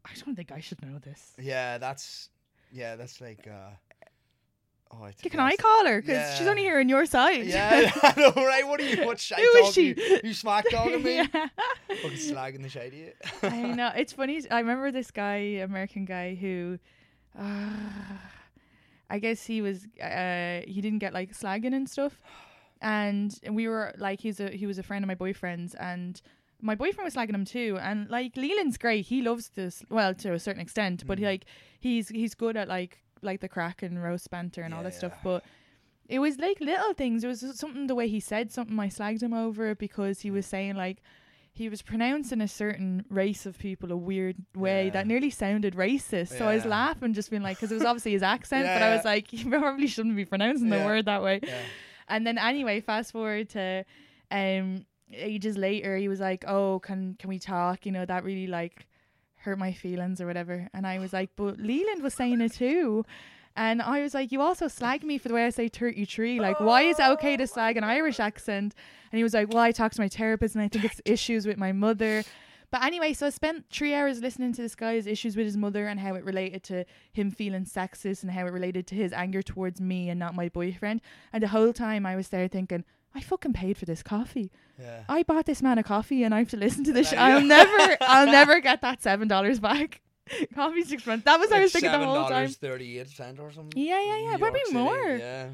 I 0.05 0.11
don't 0.25 0.35
think 0.37 0.53
I 0.53 0.61
should 0.61 0.81
know 0.83 0.99
this. 0.99 1.33
Yeah, 1.39 1.79
that's 1.79 2.29
yeah, 2.73 2.97
that's 2.97 3.21
like. 3.21 3.47
uh 3.49 3.71
Oh, 4.95 5.05
I 5.05 5.13
Can 5.13 5.41
I 5.41 5.57
call 5.57 5.87
her? 5.87 6.03
Because 6.03 6.37
she's 6.37 6.47
only 6.47 6.61
here 6.61 6.79
on 6.79 6.87
your 6.87 7.07
side. 7.07 7.47
Yeah, 7.47 7.91
I 8.03 8.13
know, 8.21 8.45
right? 8.45 8.67
What 8.69 8.79
are 8.79 8.85
you? 8.85 9.07
What 9.07 9.19
shite 9.29 9.39
Who 9.39 9.65
is 9.65 9.73
she? 9.73 9.95
You 10.23 10.35
smack 10.35 10.69
talking 10.71 11.03
me? 11.03 11.15
yeah. 11.35 11.49
Fucking 12.03 12.19
slagging 12.19 12.63
the 12.63 12.69
you. 12.95 13.13
I 13.43 13.73
know. 13.73 13.91
It's 13.97 14.13
funny. 14.13 14.43
I 14.51 14.59
remember 14.61 14.91
this 14.91 15.11
guy, 15.11 15.37
American 15.65 16.05
guy, 16.05 16.35
who, 16.35 16.79
uh, 17.39 17.71
I 19.15 19.19
guess 19.19 19.41
he 19.53 19.59
was, 19.61 19.79
uh, 20.03 20.61
he 20.75 20.81
didn't 20.85 21.01
get 21.01 21.13
like 21.13 21.31
slagging 21.43 21.75
and 21.79 21.89
stuff, 21.89 22.15
and 22.81 23.29
we 23.59 23.69
were 23.69 23.95
like, 23.99 24.21
he's 24.21 24.41
a 24.41 24.49
he 24.61 24.67
was 24.67 24.79
a 24.79 24.83
friend 24.83 25.05
of 25.05 25.09
my 25.09 25.15
boyfriend's, 25.25 25.75
and 25.75 26.21
my 26.61 26.75
boyfriend 26.83 27.05
was 27.05 27.15
slagging 27.15 27.35
him 27.35 27.45
too, 27.45 27.79
and 27.81 28.09
like 28.09 28.37
Leland's 28.37 28.79
great. 28.79 29.05
He 29.07 29.21
loves 29.23 29.51
this, 29.51 29.85
well, 29.91 30.15
to 30.15 30.33
a 30.33 30.39
certain 30.39 30.63
extent, 30.63 30.99
but 31.07 31.19
he, 31.19 31.25
like 31.27 31.45
he's 31.79 32.09
he's 32.09 32.35
good 32.35 32.57
at 32.57 32.69
like 32.69 33.03
like 33.21 33.41
the 33.41 33.49
crack 33.49 33.83
and 33.83 34.03
roast 34.03 34.31
banter 34.31 34.63
and 34.63 34.73
all 34.75 34.81
Yeah, 34.81 34.91
that 34.91 34.95
stuff, 34.95 35.15
but. 35.23 35.45
It 36.09 36.19
was 36.19 36.37
like 36.39 36.61
little 36.61 36.93
things. 36.93 37.25
It 37.25 37.29
was 37.29 37.41
something 37.59 37.87
the 37.87 37.95
way 37.95 38.07
he 38.07 38.21
said 38.21 38.53
something. 38.53 38.79
I 38.79 38.89
slagged 38.89 39.23
him 39.23 39.33
over 39.33 39.75
because 39.75 40.21
he 40.21 40.31
was 40.31 40.45
saying 40.45 40.75
like 40.75 40.99
he 41.55 41.69
was 41.69 41.83
pronouncing 41.83 42.41
a 42.41 42.49
certain 42.49 43.05
race 43.11 43.45
of 43.45 43.59
people 43.59 43.93
a 43.93 43.97
weird 43.97 44.37
way 44.57 44.87
Yeah. 44.87 44.91
that 44.93 45.07
nearly 45.07 45.29
sounded 45.31 45.75
racist. 45.75 46.29
So 46.39 46.49
I 46.49 46.55
was 46.55 46.65
laughing, 46.65 47.13
just 47.13 47.31
being 47.31 47.43
like, 47.43 47.59
because 47.59 47.71
it 47.71 47.75
was 47.75 47.85
obviously 47.85 48.13
his 48.13 48.23
accent, 48.23 48.65
but 48.65 48.81
Yeah, 48.81 48.87
I 48.89 48.97
was 48.97 49.05
like, 49.05 49.33
you 49.33 49.51
probably 49.51 49.87
shouldn't 49.87 50.17
be 50.17 50.25
pronouncing 50.25 50.71
the 50.71 50.79
word 50.79 51.05
that 51.07 51.23
way. 51.23 51.41
Yeah. 51.43 51.59
And 52.09 52.27
then 52.27 52.39
anyway, 52.39 52.81
fast 52.81 53.13
forward 53.13 53.51
to 53.51 53.85
um 54.31 54.87
ages 55.13 55.59
later, 55.59 55.97
he 55.99 56.09
was 56.09 56.21
like, 56.21 56.45
"Oh, 56.49 56.79
can 56.81 57.17
can 57.19 57.29
we 57.29 57.39
talk?" 57.39 57.85
You 57.87 57.93
know, 57.93 58.07
that 58.07 58.25
really 58.25 58.47
like 58.47 58.87
hurt 59.37 59.59
my 59.59 59.73
feelings 59.73 60.21
or 60.21 60.27
whatever. 60.27 60.69
And 60.73 60.87
I 60.87 60.99
was 60.99 61.13
like, 61.13 61.31
"But 61.37 61.59
Leland 61.59 62.03
was 62.03 62.15
saying 62.15 62.41
it 62.41 62.53
too." 62.55 63.05
And 63.57 63.83
I 63.83 64.01
was 64.01 64.15
like, 64.15 64.33
"You 64.33 64.41
also 64.41 64.69
slag 64.69 65.05
me 65.05 65.19
for 65.19 65.29
the 65.29 65.35
way 65.35 65.45
I 65.47 65.51
say 65.51 65.69
33. 65.69 66.41
Like, 66.41 66.59
why 66.61 66.83
is 66.83 66.99
it 66.99 67.07
okay 67.11 67.37
to 67.37 67.47
slag 67.47 67.77
an 67.77 67.85
Irish 67.85 68.19
accent?" 68.21 68.75
And 69.11 69.19
he 69.19 69.23
was 69.23 69.35
like, 69.35 69.49
"Well, 69.49 69.63
I 69.63 69.73
talked 69.73 69.97
to 69.97 70.01
my 70.01 70.09
therapist, 70.09 70.55
and 70.55 70.63
I 70.65 70.69
think 70.69 70.85
it's 70.85 71.01
issues 71.05 71.47
with 71.47 71.59
my 71.59 71.73
mother." 71.73 72.25
But 72.71 72.85
anyway, 72.85 73.13
so 73.13 73.27
I 73.27 73.31
spent 73.31 73.67
three 73.71 73.93
hours 73.93 74.23
listening 74.23 74.55
to 74.55 74.63
this 74.63 74.75
guy's 74.75 75.07
issues 75.07 75.37
with 75.37 75.45
his 75.45 75.59
mother 75.59 75.87
and 75.87 76.01
how 76.01 76.15
it 76.15 76.25
related 76.25 76.63
to 76.65 76.87
him 77.13 77.31
feeling 77.31 77.67
sexist 77.67 78.23
and 78.23 78.33
how 78.33 78.47
it 78.47 78.53
related 78.53 78.87
to 78.87 78.95
his 78.95 79.13
anger 79.13 79.43
towards 79.43 79.79
me 79.79 80.09
and 80.09 80.19
not 80.19 80.35
my 80.35 80.49
boyfriend. 80.49 81.03
And 81.35 81.43
the 81.43 81.49
whole 81.49 81.75
time 81.75 82.07
I 82.07 82.17
was 82.17 82.29
there 82.29 82.49
thinking, 82.49 82.85
I 83.15 83.21
fucking 83.21 83.53
paid 83.53 83.77
for 83.77 83.85
this 83.85 84.03
coffee. 84.03 84.51
Yeah. 84.81 85.03
I 85.07 85.23
bought 85.23 85.45
this 85.45 85.61
man 85.61 85.77
a 85.77 85.83
coffee 85.83 86.23
and 86.25 86.35
I 86.35 86.39
have 86.39 86.49
to 86.49 86.57
listen 86.57 86.83
to 86.85 86.95
this. 86.95 87.11
Sh- 87.11 87.15
I'll 87.19 87.43
never, 87.43 87.99
I'll 88.01 88.25
never 88.33 88.59
get 88.61 88.81
that 88.81 89.03
seven 89.03 89.29
dollars 89.29 89.61
back. 89.61 90.01
Coffee's 90.55 90.93
expensive. 90.93 91.25
That 91.25 91.39
was 91.41 91.51
what 91.51 91.59
I 91.59 91.63
was 91.63 91.73
thinking 91.73 91.91
the 91.93 91.99
whole 91.99 92.29
time. 92.29 92.49
Thirty-eight 92.49 93.09
cent 93.09 93.39
or 93.39 93.53
something. 93.53 93.81
Yeah, 93.81 94.01
yeah, 94.01 94.31
yeah, 94.31 94.37
probably 94.37 94.61
City, 94.65 94.79
more. 94.79 95.17
Yeah. 95.17 95.49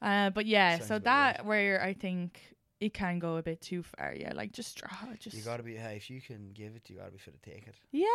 Uh, 0.00 0.30
but 0.30 0.46
yeah, 0.46 0.76
Sounds 0.78 0.88
so 0.88 0.98
that 1.00 1.46
where 1.46 1.82
I 1.82 1.92
think 1.94 2.40
it 2.80 2.92
can 2.92 3.18
go 3.20 3.36
a 3.36 3.42
bit 3.42 3.60
too 3.60 3.82
far. 3.82 4.14
Yeah, 4.18 4.32
like 4.34 4.52
just 4.52 4.82
oh, 4.90 5.08
just 5.18 5.36
You 5.36 5.42
gotta 5.42 5.62
be. 5.62 5.76
Hey, 5.76 5.96
if 5.96 6.10
you 6.10 6.20
can 6.20 6.50
give 6.52 6.74
it, 6.74 6.88
you 6.90 6.96
gotta 6.96 7.12
be 7.12 7.18
fit 7.18 7.40
to 7.40 7.50
take 7.50 7.66
it. 7.68 7.76
yeah, 7.92 8.06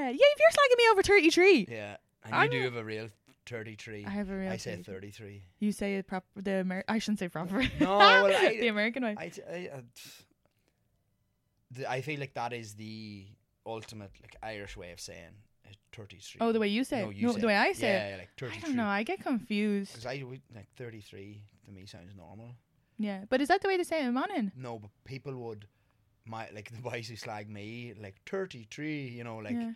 yeah. 0.00 0.10
If 0.10 0.18
you're 0.18 0.50
slagging 0.50 0.78
me 0.78 0.84
over 0.92 1.02
thirty 1.02 1.30
three, 1.30 1.66
Yeah, 1.70 1.96
and 2.24 2.34
I'm 2.34 2.52
you 2.52 2.58
do 2.58 2.64
have 2.64 2.76
a 2.76 2.84
real 2.84 3.08
thirty-three. 3.46 4.04
I 4.04 4.10
have 4.10 4.30
a 4.30 4.36
real 4.36 4.50
I 4.52 4.56
say 4.56 4.76
33. 4.76 5.42
you 5.60 5.72
say 5.72 5.96
it 5.96 6.06
proper. 6.06 6.26
The 6.36 6.60
Amer- 6.60 6.84
I 6.88 6.98
shouldn't 6.98 7.20
say 7.20 7.28
proper. 7.28 7.62
No, 7.80 7.98
well, 7.98 8.26
I- 8.36 8.56
the 8.60 8.68
American 8.68 9.04
way. 9.04 9.14
I, 9.16 9.28
t- 9.28 9.42
I, 9.48 9.68
uh, 9.72 9.80
I 11.88 12.00
feel 12.00 12.18
like 12.20 12.34
that 12.34 12.52
is 12.52 12.74
the 12.74 13.26
ultimate 13.66 14.10
like 14.22 14.36
Irish 14.42 14.76
way 14.76 14.92
of 14.92 15.00
saying 15.00 15.34
uh, 15.68 15.72
thirty-three. 15.92 16.38
oh, 16.40 16.52
the 16.52 16.60
way 16.60 16.68
you 16.68 16.84
say 16.84 17.02
no, 17.02 17.10
it. 17.10 17.16
you 17.16 17.26
No, 17.26 17.32
say 17.34 17.40
the 17.40 17.46
way 17.46 17.56
I 17.56 17.72
say 17.72 17.88
yeah, 17.88 18.06
it. 18.06 18.10
Yeah, 18.10 18.16
like 18.18 18.30
33. 18.38 18.56
I 18.56 18.60
don't 18.66 18.76
know. 18.76 18.86
I 18.86 19.02
get 19.02 19.20
confused. 19.20 19.92
Because 19.92 20.06
I 20.06 20.22
would 20.22 20.40
like 20.54 20.68
thirty-three 20.76 21.42
to 21.66 21.70
me 21.72 21.86
sounds 21.86 22.14
normal. 22.16 22.54
Yeah, 22.98 23.24
but 23.28 23.40
is 23.40 23.48
that 23.48 23.62
the 23.62 23.68
way 23.68 23.76
they 23.76 23.84
say 23.84 24.02
it 24.02 24.06
in 24.06 24.14
Monaghan? 24.14 24.52
No, 24.56 24.78
but 24.78 24.90
people 25.04 25.34
would 25.36 25.66
my 26.24 26.48
like 26.54 26.70
the 26.76 26.82
boys 26.82 27.08
who 27.08 27.16
slag 27.16 27.48
me 27.50 27.94
like 28.00 28.16
thirty-three. 28.26 29.08
You 29.08 29.24
know, 29.24 29.36
like 29.38 29.52
yeah. 29.54 29.72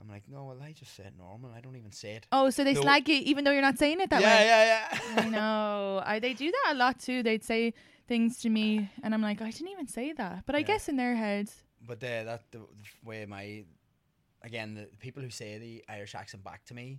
I'm 0.00 0.08
like, 0.08 0.22
no, 0.28 0.44
well, 0.46 0.58
I 0.62 0.72
just 0.72 0.94
said 0.96 1.12
normal. 1.18 1.50
I 1.54 1.60
don't 1.60 1.76
even 1.76 1.92
say 1.92 2.12
it. 2.12 2.26
Oh, 2.32 2.48
so 2.48 2.64
they 2.64 2.72
No. 2.72 2.80
slag 2.80 3.06
you 3.08 3.16
even 3.16 3.44
though 3.44 3.50
you're 3.50 3.60
not 3.60 3.78
saying 3.78 4.00
it 4.00 4.08
that 4.10 4.22
yeah, 4.22 4.38
way. 4.38 4.46
Yeah, 4.46 4.64
yeah, 4.64 4.98
yeah, 5.14 5.22
I 5.24 5.28
know. 5.36 6.02
I 6.04 6.18
they 6.20 6.32
do 6.32 6.50
that 6.50 6.72
a 6.74 6.76
lot 6.76 6.98
too. 7.00 7.22
They'd 7.22 7.44
say 7.44 7.74
things 8.08 8.38
to 8.38 8.48
me, 8.48 8.90
and 9.02 9.12
I'm 9.14 9.20
like, 9.22 9.42
I 9.42 9.50
didn't 9.50 9.68
even 9.68 9.86
say 9.86 10.12
that. 10.14 10.44
But 10.46 10.54
I 10.54 10.60
Yeah. 10.60 10.66
guess 10.68 10.88
in 10.88 10.96
their 10.96 11.14
heads, 11.16 11.64
But 11.86 12.02
uh, 12.02 12.24
that 12.24 12.50
the, 12.50 12.58
the 12.58 12.84
way 13.04 13.26
my 13.26 13.64
again 14.42 14.74
the 14.74 14.88
people 14.98 15.22
who 15.22 15.30
say 15.30 15.58
the 15.58 15.84
Irish 15.88 16.14
accent 16.14 16.42
back 16.44 16.64
to 16.66 16.74
me, 16.74 16.98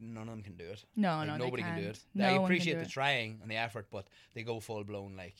none 0.00 0.22
of 0.28 0.34
them 0.34 0.42
can 0.42 0.56
do 0.56 0.64
it. 0.64 0.84
no, 0.96 1.16
Like, 1.18 1.26
no, 1.28 1.36
nobody 1.36 1.62
can 1.62 1.76
do 1.80 1.88
it. 1.88 2.00
No 2.14 2.26
I 2.26 2.42
appreciate 2.44 2.74
the 2.78 2.82
it. 2.84 2.88
trying 2.90 3.38
and 3.42 3.50
the 3.50 3.56
effort, 3.56 3.86
but 3.90 4.08
they 4.34 4.42
go 4.42 4.60
full 4.60 4.84
blown 4.84 5.16
like 5.16 5.36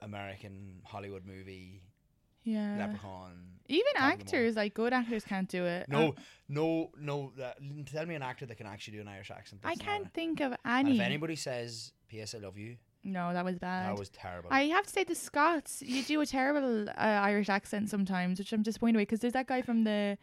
American 0.00 0.80
Hollywood 0.84 1.24
movie 1.26 1.82
Yeah. 2.44 2.76
leprechaun. 2.78 3.60
Even 3.68 3.84
Top 3.84 3.88
of 3.88 3.94
the 3.94 4.00
morning. 4.00 4.20
actors, 4.20 4.56
like 4.56 4.74
good 4.74 4.92
actors, 4.92 5.24
can't 5.24 5.48
do 5.48 5.64
it. 5.66 5.88
No, 5.88 6.08
Um, 6.08 6.14
no, 6.48 6.90
no. 6.98 7.32
That, 7.36 7.58
tell 7.86 8.06
me 8.06 8.14
an 8.14 8.22
actor 8.22 8.46
that 8.46 8.56
can 8.56 8.66
actually 8.66 8.94
do 8.96 9.00
an 9.02 9.08
Irish 9.08 9.30
accent. 9.30 9.60
I 9.64 9.74
can't 9.76 10.12
think 10.12 10.40
of 10.40 10.52
And 10.64 10.88
any. 10.88 10.96
if 10.98 11.02
anybody 11.02 11.36
says 11.36 11.92
"P.S. 12.08 12.34
I 12.34 12.38
love 12.38 12.56
you," 12.56 12.76
no, 13.04 13.32
that 13.32 13.44
was 13.44 13.58
bad. 13.58 13.88
that 13.90 13.98
was 13.98 14.08
terrible. 14.08 14.48
I 14.52 14.62
have 14.68 14.84
to 14.86 14.90
say 14.90 15.04
the 15.04 15.14
Scots, 15.14 15.82
you 15.82 16.02
do 16.02 16.20
a 16.20 16.26
terrible 16.26 16.88
uh, 16.88 16.92
Irish 16.96 17.48
accent 17.48 17.90
sometimes, 17.90 18.38
which 18.38 18.52
I'm 18.52 18.62
disappointed 18.62 18.96
with 18.98 19.08
because 19.08 19.20
there's 19.20 19.34
that 19.34 19.46
guy 19.46 19.60
from 19.62 19.84
the 19.84 20.16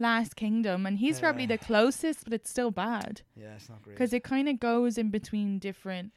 Last 0.00 0.36
Kingdom, 0.36 0.86
and 0.86 0.98
he's 0.98 1.20
probably 1.20 1.46
the 1.46 1.58
closest, 1.58 2.24
but 2.24 2.32
it's 2.32 2.50
still 2.50 2.70
bad 2.70 3.22
yeah, 3.36 3.54
it's 3.54 3.68
not 3.68 3.82
great. 3.82 3.94
because 3.96 4.12
it 4.12 4.24
kind 4.24 4.48
of 4.48 4.58
goes 4.60 4.98
in 4.98 5.10
between 5.10 5.58
different. 5.58 6.12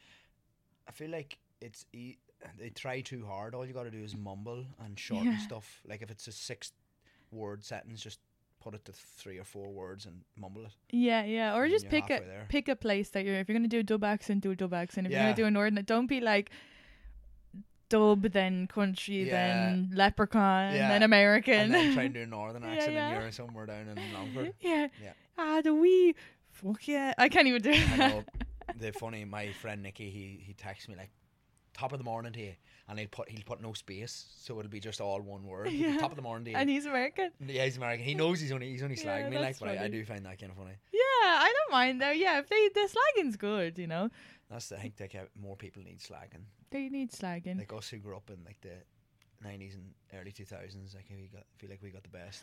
I 0.88 0.92
feel 0.92 1.10
like 1.10 1.38
it's 1.60 1.84
e- 1.92 2.16
they 2.58 2.70
try 2.70 3.00
too 3.00 3.26
hard. 3.26 3.54
All 3.54 3.66
you 3.66 3.72
got 3.72 3.84
to 3.84 3.90
do 3.90 4.02
is 4.02 4.16
mumble 4.16 4.64
and 4.84 4.98
shorten 4.98 5.32
Yeah. 5.32 5.38
stuff. 5.38 5.80
Like 5.86 6.02
if 6.02 6.10
it's 6.10 6.26
a 6.28 6.32
six 6.32 6.72
word 7.30 7.64
sentence, 7.64 8.00
just 8.02 8.20
put 8.60 8.74
it 8.74 8.84
to 8.86 8.92
three 8.92 9.38
or 9.38 9.44
four 9.44 9.68
words 9.70 10.06
and 10.06 10.22
mumble 10.36 10.64
it. 10.64 10.72
Yeah, 10.90 11.24
yeah, 11.24 11.54
or 11.56 11.64
And 11.64 11.72
just 11.72 11.84
you're 11.84 11.90
pick 11.90 12.10
a 12.10 12.14
halfway 12.14 12.26
there. 12.28 12.46
pick 12.48 12.68
a 12.68 12.76
place 12.76 13.10
that 13.10 13.24
you're. 13.24 13.36
If 13.36 13.48
you're 13.48 13.56
gonna 13.58 13.68
do 13.68 13.80
a 13.80 13.82
dub 13.82 14.02
accent, 14.04 14.42
do 14.42 14.50
a 14.50 14.56
dub 14.56 14.72
accent. 14.74 15.06
If 15.06 15.12
you're 15.12 15.20
Yeah. 15.20 15.26
gonna 15.26 15.36
do 15.36 15.44
a 15.46 15.50
northern, 15.50 15.84
don't 15.84 16.06
be 16.06 16.20
like 16.20 16.50
dub 17.88 18.22
then 18.32 18.66
country 18.66 19.24
Yeah. 19.24 19.32
then 19.32 19.90
leprechaun 19.94 20.74
Yeah. 20.74 20.88
then 20.88 21.02
American. 21.02 21.54
And 21.54 21.74
then 21.74 21.94
try 21.94 22.02
and 22.04 22.14
do 22.14 22.22
a 22.22 22.26
northern 22.38 22.64
accent, 22.64 22.92
yeah. 22.94 23.08
and 23.10 23.22
you're 23.22 23.32
somewhere 23.32 23.66
down 23.66 23.88
in 23.88 23.98
Longford. 24.14 24.54
yeah. 24.60 24.88
Yeah. 25.02 25.12
Ah, 25.36 25.60
the 25.62 25.74
wee. 25.74 26.14
Fuck 26.50 26.88
yeah. 26.88 27.14
I 27.18 27.28
can't 27.28 27.46
even 27.46 27.62
do 27.62 27.70
it. 27.72 28.24
The 28.78 28.92
funny, 28.92 29.24
my 29.24 29.50
friend 29.52 29.82
Nicky, 29.82 30.10
he 30.10 30.40
he 30.46 30.52
texts 30.52 30.88
me 30.90 30.94
like 30.94 31.10
top 31.72 31.92
of 31.92 31.98
the 31.98 32.04
morning 32.04 32.32
to 32.34 32.40
you, 32.40 32.52
and 32.86 32.98
he'll 32.98 33.08
put 33.08 33.30
he'll 33.30 33.42
put 33.46 33.62
no 33.62 33.72
space, 33.72 34.26
so 34.36 34.58
it'll 34.58 34.70
be 34.70 34.78
just 34.78 35.00
all 35.00 35.20
one 35.22 35.44
word. 35.46 35.70
Yeah. 35.70 35.96
Top 35.96 36.10
of 36.10 36.16
the 36.16 36.22
morning 36.22 36.44
to 36.44 36.50
you. 36.50 36.56
and 36.58 36.68
he's 36.68 36.84
American. 36.84 37.30
yeah, 37.46 37.64
he's 37.64 37.78
American. 37.78 38.04
He 38.04 38.14
knows 38.14 38.40
he's 38.40 38.52
only 38.52 38.68
he's 38.70 38.82
only 38.82 38.96
slagging 38.96 39.30
me 39.30 39.38
like, 39.38 39.58
but 39.58 39.70
I, 39.70 39.84
I 39.84 39.88
do 39.88 40.04
find 40.04 40.24
that 40.26 40.38
kind 40.38 40.52
of 40.52 40.58
funny. 40.58 40.74
Yeah, 40.92 41.00
I 41.24 41.50
don't 41.56 41.72
mind 41.72 42.02
though. 42.02 42.10
Yeah, 42.10 42.40
if 42.40 42.48
they 42.50 42.68
the 42.74 42.88
slagging's 42.94 43.36
good, 43.38 43.78
you 43.78 43.86
know. 43.86 44.10
That's 44.50 44.68
the, 44.68 44.76
I 44.76 44.92
think 44.94 45.12
ca- 45.12 45.30
more 45.40 45.56
people 45.56 45.82
need 45.82 46.00
slagging. 46.00 46.44
They 46.70 46.88
need 46.88 47.10
slagging. 47.10 47.58
Like 47.58 47.72
us 47.72 47.88
who 47.88 47.98
grew 47.98 48.16
up 48.16 48.30
in 48.30 48.44
like 48.44 48.60
the 48.60 48.74
nineties 49.42 49.74
and 49.74 49.94
early 50.18 50.32
two 50.32 50.44
thousands, 50.44 50.94
like 50.94 51.06
we 51.10 51.28
got 51.32 51.44
feel 51.56 51.70
like 51.70 51.82
we 51.82 51.90
got 51.90 52.02
the 52.02 52.08
best. 52.08 52.42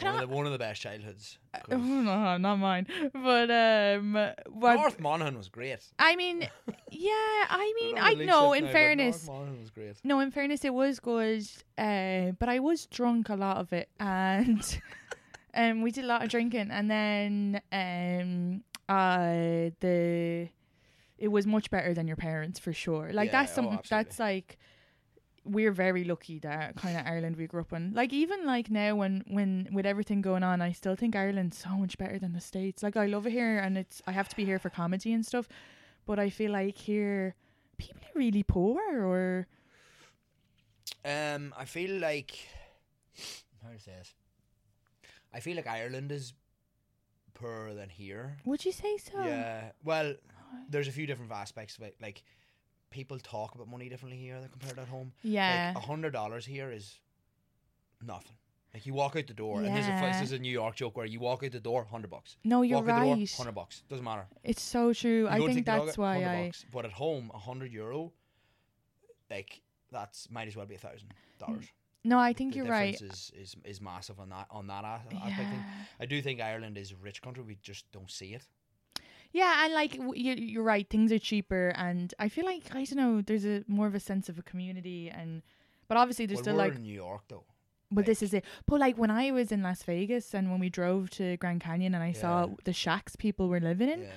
One, 0.00 0.14
of 0.14 0.20
the, 0.20 0.34
one 0.34 0.46
of 0.46 0.52
the 0.52 0.58
best 0.58 0.80
childhoods. 0.80 1.38
Oh, 1.70 1.76
no, 1.76 2.36
not 2.36 2.56
mine. 2.56 2.86
But 3.12 3.50
um, 3.50 4.14
what 4.48 4.74
North 4.74 4.98
Monaghan 4.98 5.36
was 5.36 5.48
great. 5.48 5.78
I 5.98 6.16
mean, 6.16 6.48
yeah, 6.90 7.10
I 7.48 7.72
mean, 7.80 7.98
I 7.98 8.14
know. 8.14 8.52
In 8.54 8.64
now, 8.64 8.72
fairness, 8.72 9.26
North 9.26 9.38
Monaghan 9.38 9.60
was 9.60 9.70
great. 9.70 9.96
no, 10.02 10.20
in 10.20 10.30
fairness, 10.32 10.64
it 10.64 10.74
was 10.74 10.98
good. 10.98 11.46
Uh, 11.78 12.32
but 12.38 12.48
I 12.48 12.58
was 12.58 12.86
drunk 12.86 13.28
a 13.28 13.36
lot 13.36 13.58
of 13.58 13.72
it, 13.72 13.88
and 14.00 14.80
um, 15.54 15.82
we 15.82 15.92
did 15.92 16.04
a 16.04 16.08
lot 16.08 16.24
of 16.24 16.28
drinking, 16.28 16.70
and 16.70 16.90
then 16.90 17.60
um, 17.72 18.64
uh, 18.88 19.70
the 19.80 20.48
it 21.24 21.30
was 21.36 21.44
much 21.46 21.66
better 21.76 21.92
than 21.94 22.06
your 22.10 22.16
parents 22.30 22.58
for 22.64 22.72
sure. 22.84 23.06
Like 23.12 23.28
Yeah, 23.28 23.36
that's 23.38 23.52
oh, 23.52 23.56
some 23.56 23.64
absolutely. 23.66 23.88
that's 23.90 24.18
like 24.18 24.58
we're 25.56 25.72
very 25.86 26.04
lucky 26.12 26.38
that 26.40 26.74
kind 26.82 26.96
of 26.98 27.02
Ireland 27.06 27.36
we 27.36 27.46
grew 27.46 27.60
up 27.66 27.72
in. 27.78 27.92
Like 28.00 28.12
even 28.22 28.46
like 28.54 28.70
now 28.70 28.90
when 29.02 29.14
when 29.36 29.68
with 29.76 29.86
everything 29.92 30.20
going 30.22 30.42
on, 30.50 30.56
I 30.68 30.72
still 30.72 30.96
think 30.96 31.14
Ireland's 31.16 31.58
so 31.58 31.70
much 31.82 31.94
better 32.02 32.18
than 32.18 32.32
the 32.32 32.40
states. 32.40 32.82
Like 32.86 32.96
I 33.04 33.06
love 33.14 33.26
it 33.26 33.32
here, 33.40 33.58
and 33.64 33.76
it's 33.82 33.96
I 34.06 34.12
have 34.12 34.28
to 34.32 34.36
be 34.36 34.44
here 34.50 34.58
for 34.64 34.70
comedy 34.70 35.12
and 35.16 35.24
stuff, 35.30 35.46
but 36.06 36.18
I 36.18 36.28
feel 36.30 36.52
like 36.52 36.76
here 36.78 37.34
people 37.78 38.00
are 38.08 38.18
really 38.24 38.42
poor 38.42 38.80
or 39.10 39.46
Um, 41.04 41.52
I 41.56 41.64
feel 41.66 42.00
like 42.00 42.32
how 43.62 43.70
to 43.76 43.78
say 43.78 43.92
this. 43.98 44.14
I 45.36 45.40
feel 45.40 45.56
like 45.56 45.66
Ireland 45.66 46.10
is 46.12 46.32
poorer 47.34 47.74
than 47.74 47.88
here. 47.90 48.36
would 48.44 48.64
you 48.64 48.72
say 48.72 48.96
so? 48.96 49.18
Yeah. 49.22 49.72
Well, 49.82 50.14
there's 50.68 50.88
a 50.88 50.92
few 50.92 51.06
different 51.06 51.30
aspects 51.32 51.76
of 51.78 51.84
it. 51.84 51.96
Like 52.00 52.22
people 52.90 53.18
talk 53.18 53.54
about 53.54 53.68
money 53.68 53.88
differently 53.88 54.18
here 54.20 54.40
than 54.40 54.48
compared 54.50 54.76
to 54.76 54.82
at 54.82 54.88
home. 54.88 55.12
Yeah. 55.22 55.72
Like 55.74 55.84
a 55.84 55.86
hundred 55.86 56.12
dollars 56.12 56.46
here 56.46 56.70
is 56.70 56.98
nothing. 58.04 58.36
Like 58.72 58.86
you 58.86 58.92
walk 58.94 59.14
out 59.14 59.28
the 59.28 59.34
door, 59.34 59.58
and 59.62 59.66
this 59.76 59.84
is, 59.84 59.88
a, 59.88 60.00
this 60.12 60.20
is 60.22 60.32
a 60.32 60.38
New 60.40 60.50
York 60.50 60.74
joke 60.74 60.96
where 60.96 61.06
you 61.06 61.20
walk 61.20 61.44
out 61.44 61.52
the 61.52 61.60
door, 61.60 61.84
hundred 61.84 62.10
bucks. 62.10 62.36
No, 62.42 62.62
you're 62.62 62.78
walk 62.80 62.88
out 62.88 62.98
the 63.00 63.04
door, 63.06 63.14
right. 63.14 63.32
hundred 63.36 63.54
bucks. 63.54 63.82
Doesn't 63.88 64.04
matter. 64.04 64.26
It's 64.42 64.62
so 64.62 64.92
true. 64.92 65.20
You 65.20 65.28
I 65.28 65.36
think 65.38 65.50
take 65.50 65.64
the 65.64 65.70
dog 65.70 65.86
that's 65.86 65.96
out, 65.96 66.02
why 66.02 66.16
100 66.16 66.36
I. 66.36 66.46
bucks. 66.46 66.66
But 66.72 66.84
at 66.84 66.90
home, 66.92 67.30
a 67.32 67.38
hundred 67.38 67.72
euro, 67.72 68.12
like 69.30 69.62
that's 69.92 70.28
might 70.30 70.48
as 70.48 70.56
well 70.56 70.66
be 70.66 70.74
a 70.74 70.78
thousand 70.78 71.14
dollars. 71.38 71.66
No, 72.02 72.18
I 72.18 72.32
think 72.32 72.52
The 72.52 72.58
you're 72.58 72.66
right. 72.66 72.92
difference 72.92 73.30
Is, 73.36 73.54
is 73.54 73.56
is 73.64 73.80
massive 73.80 74.18
on 74.18 74.28
that 74.30 74.46
on 74.50 74.66
that 74.66 74.84
aspect. 74.84 75.20
Yeah. 75.24 75.62
I 76.00 76.06
do 76.06 76.20
think 76.20 76.40
Ireland 76.40 76.76
is 76.76 76.90
a 76.90 76.96
rich 76.96 77.22
country. 77.22 77.44
We 77.44 77.56
just 77.62 77.90
don't 77.92 78.10
see 78.10 78.34
it. 78.34 78.42
Yeah, 79.34 79.64
and 79.64 79.74
like 79.74 79.94
you, 79.96 80.34
you're 80.34 80.62
right. 80.62 80.88
Things 80.88 81.10
are 81.10 81.18
cheaper, 81.18 81.72
and 81.76 82.14
I 82.20 82.28
feel 82.28 82.44
like 82.46 82.62
I 82.72 82.84
don't 82.84 82.96
know. 82.96 83.20
There's 83.20 83.44
a 83.44 83.64
more 83.66 83.88
of 83.88 83.94
a 83.96 84.00
sense 84.00 84.28
of 84.28 84.38
a 84.38 84.42
community, 84.42 85.10
and 85.10 85.42
but 85.88 85.96
obviously 85.96 86.26
there's 86.26 86.36
well, 86.38 86.44
still 86.44 86.54
we're 86.56 86.66
like. 86.68 86.76
in 86.76 86.82
New 86.82 86.94
York 86.94 87.22
though. 87.28 87.42
But 87.90 88.06
this 88.06 88.22
is 88.22 88.32
it. 88.32 88.44
But 88.66 88.78
like 88.80 88.96
when 88.96 89.10
I 89.10 89.32
was 89.32 89.50
in 89.52 89.62
Las 89.62 89.82
Vegas 89.82 90.34
and 90.34 90.50
when 90.52 90.60
we 90.60 90.68
drove 90.70 91.10
to 91.10 91.36
Grand 91.38 91.60
Canyon 91.60 91.94
and 91.94 92.02
I 92.02 92.12
saw 92.12 92.48
the 92.64 92.72
shacks 92.72 93.14
people 93.16 93.48
were 93.48 93.60
living 93.60 93.88
in, 93.88 94.00
Yeah. 94.02 94.08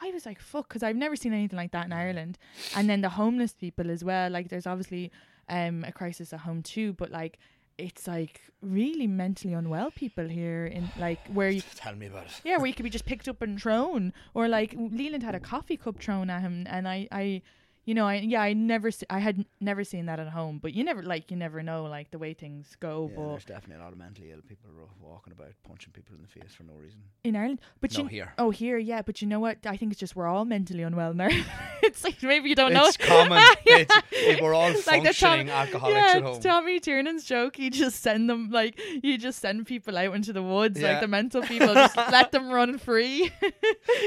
I 0.00 0.10
was 0.10 0.24
like, 0.26 0.40
fuck, 0.40 0.68
because 0.68 0.82
I've 0.82 0.96
never 0.96 1.16
seen 1.16 1.32
anything 1.32 1.56
like 1.56 1.72
that 1.72 1.86
in 1.86 1.92
Ireland. 1.92 2.38
And 2.76 2.88
then 2.88 3.00
the 3.00 3.10
homeless 3.10 3.52
people 3.54 3.90
as 3.90 4.04
well. 4.04 4.30
Like 4.30 4.48
there's 4.50 4.66
obviously 4.66 5.10
um 5.48 5.84
a 5.84 5.92
crisis 5.92 6.32
at 6.32 6.40
home 6.40 6.62
too, 6.62 6.92
but 6.94 7.10
like 7.10 7.38
it's 7.78 8.06
like 8.06 8.40
really 8.62 9.06
mentally 9.06 9.52
unwell 9.54 9.90
people 9.90 10.26
here 10.28 10.66
in 10.66 10.88
like 10.98 11.18
where 11.28 11.50
you 11.50 11.62
Tell 11.74 11.94
me 11.94 12.06
about 12.06 12.26
it. 12.26 12.40
yeah, 12.44 12.56
where 12.56 12.66
you 12.66 12.74
could 12.74 12.84
be 12.84 12.90
just 12.90 13.04
picked 13.04 13.28
up 13.28 13.42
and 13.42 13.60
thrown, 13.60 14.12
or 14.34 14.48
like 14.48 14.74
Leland 14.76 15.22
had 15.22 15.34
a 15.34 15.40
coffee 15.40 15.76
cup 15.76 15.98
thrown 16.00 16.30
at 16.30 16.40
him, 16.40 16.66
and 16.68 16.88
I, 16.88 17.06
I, 17.12 17.42
you 17.86 17.94
know, 17.94 18.04
I 18.06 18.16
yeah, 18.16 18.42
I 18.42 18.52
never, 18.52 18.90
se- 18.90 19.06
I 19.08 19.20
had 19.20 19.36
n- 19.38 19.46
never 19.60 19.82
seen 19.84 20.04
that 20.06 20.20
at 20.20 20.28
home, 20.28 20.58
but 20.60 20.74
you 20.74 20.84
never 20.84 21.02
like 21.02 21.30
you 21.30 21.36
never 21.38 21.62
know 21.62 21.84
like 21.84 22.10
the 22.10 22.18
way 22.18 22.34
things 22.34 22.76
go. 22.80 23.08
Yeah, 23.10 23.16
but 23.16 23.28
there's 23.30 23.44
definitely 23.46 23.80
a 23.80 23.84
lot 23.84 23.92
of 23.92 23.98
mentally 23.98 24.30
ill 24.32 24.38
uh, 24.40 24.48
people 24.48 24.70
ro- 24.76 24.90
walking 25.00 25.32
about 25.32 25.52
punching 25.66 25.92
people 25.92 26.14
in 26.16 26.20
the 26.22 26.28
face 26.28 26.52
for 26.54 26.64
no 26.64 26.74
reason. 26.74 26.98
in 27.24 27.34
Ireland, 27.36 27.60
but 27.80 27.92
No, 27.96 28.02
you 28.02 28.06
here. 28.08 28.32
oh 28.38 28.50
here, 28.50 28.76
yeah, 28.76 29.00
but 29.02 29.22
you 29.22 29.28
know 29.28 29.40
what? 29.40 29.58
I 29.64 29.76
think 29.78 29.92
it's 29.92 30.00
just 30.00 30.14
we're 30.16 30.26
all 30.26 30.44
mentally 30.44 30.82
unwell 30.82 31.12
in 31.12 31.20
Ireland. 31.20 31.46
it's 31.82 32.04
like 32.04 32.22
maybe 32.22 32.48
you 32.50 32.54
don't 32.56 32.72
know. 32.74 32.84
It's 32.86 32.96
common. 32.98 33.42
Yeah. 33.66 33.78
It's, 33.78 33.96
if 34.12 34.40
we're 34.40 34.54
all 34.54 34.68
Like 34.86 35.02
the 35.04 35.12
functioning 35.14 35.50
alcoholics 35.50 35.96
yeah, 35.96 36.10
at 36.10 36.16
it's 36.18 36.24
home. 36.24 36.40
Tommy 36.40 36.80
Tiernan's 36.80 37.24
joke. 37.24 37.58
You 37.58 37.70
just 37.70 38.00
send 38.02 38.28
them 38.30 38.50
like 38.50 38.78
you 39.02 39.16
just 39.18 39.40
send 39.40 39.66
people 39.66 39.96
out 39.98 40.14
into 40.14 40.32
the 40.32 40.42
woods, 40.42 40.80
Yeah. 40.80 40.92
like 40.92 41.00
the 41.00 41.08
mental 41.08 41.42
people, 41.42 41.72
just 41.74 41.96
let 41.96 42.32
them 42.32 42.50
run 42.50 42.78
free. 42.78 43.30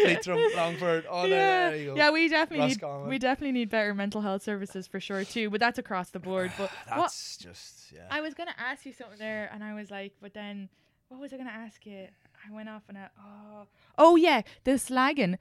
Leitrim, 0.06 0.40
Longford. 0.56 1.06
Oh, 1.10 1.28
there, 1.28 1.30
yeah, 1.30 1.70
there 1.70 1.80
you 1.80 1.86
go. 1.88 1.96
yeah, 1.96 2.12
we 2.12 2.28
definitely 2.30 2.68
need 2.68 2.82
Roscommon. 2.82 3.10
we 3.10 3.18
definitely 3.20 3.52
need 3.54 3.69
better 3.70 3.94
mental 3.94 4.22
health 4.22 4.44
services 4.44 4.88
for 4.88 5.00
sure 5.00 5.24
too. 5.24 5.50
But 5.50 5.60
that's 5.60 5.80
across 5.80 6.10
the 6.10 6.20
board. 6.20 6.52
But 6.58 6.72
what 6.88 6.98
That's 7.04 7.38
just 7.38 7.92
yeah. 7.94 8.08
I 8.10 8.22
was 8.22 8.34
gonna 8.34 8.56
ask 8.58 8.86
you 8.86 8.94
something 8.94 9.20
there, 9.20 9.50
and 9.54 9.64
I 9.64 9.74
was 9.74 9.92
like, 9.92 10.14
but 10.22 10.34
then 10.34 10.70
what 11.10 11.20
was 11.20 11.34
I 11.34 11.38
gonna 11.38 11.50
ask 11.50 11.86
you? 11.86 12.08
I 12.48 12.54
went 12.54 12.70
off 12.70 12.84
on 12.90 12.96
a 12.96 13.10
oh 13.20 13.68
oh 13.98 14.16
yeah, 14.16 14.42
the 14.64 14.72
slagging. 14.72 15.38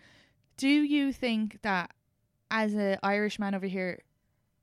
Do 0.56 0.68
you 0.68 1.12
think 1.12 1.62
that 1.62 1.92
as 2.50 2.74
a 2.74 2.98
Irish 3.02 3.38
man 3.38 3.54
over 3.54 3.66
here, 3.66 4.00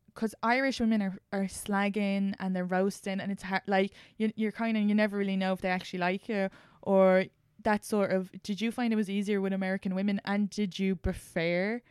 because 0.08 0.36
Irish 0.44 0.80
women 0.80 1.02
are, 1.02 1.18
are 1.32 1.46
slagging 1.46 2.34
and 2.40 2.56
they're 2.56 2.66
roasting, 2.66 3.20
and 3.20 3.32
it's 3.32 3.44
hard, 3.44 3.62
like 3.68 3.92
you, 4.18 4.32
you're 4.36 4.52
kind 4.52 4.78
of 4.78 4.84
you 4.84 4.96
never 4.96 5.18
really 5.18 5.38
know 5.38 5.54
if 5.54 5.62
they 5.62 5.70
actually 5.70 6.00
like 6.00 6.28
you 6.28 6.50
or 6.82 7.26
that 7.64 7.86
sort 7.86 8.12
of. 8.12 8.32
Did 8.44 8.62
you 8.62 8.72
find 8.72 8.92
it 8.92 8.98
was 8.98 9.10
easier 9.10 9.42
with 9.42 9.54
American 9.54 9.96
women, 9.96 10.20
and 10.26 10.50
did 10.50 10.80
you 10.80 10.96
prefer 10.96 11.82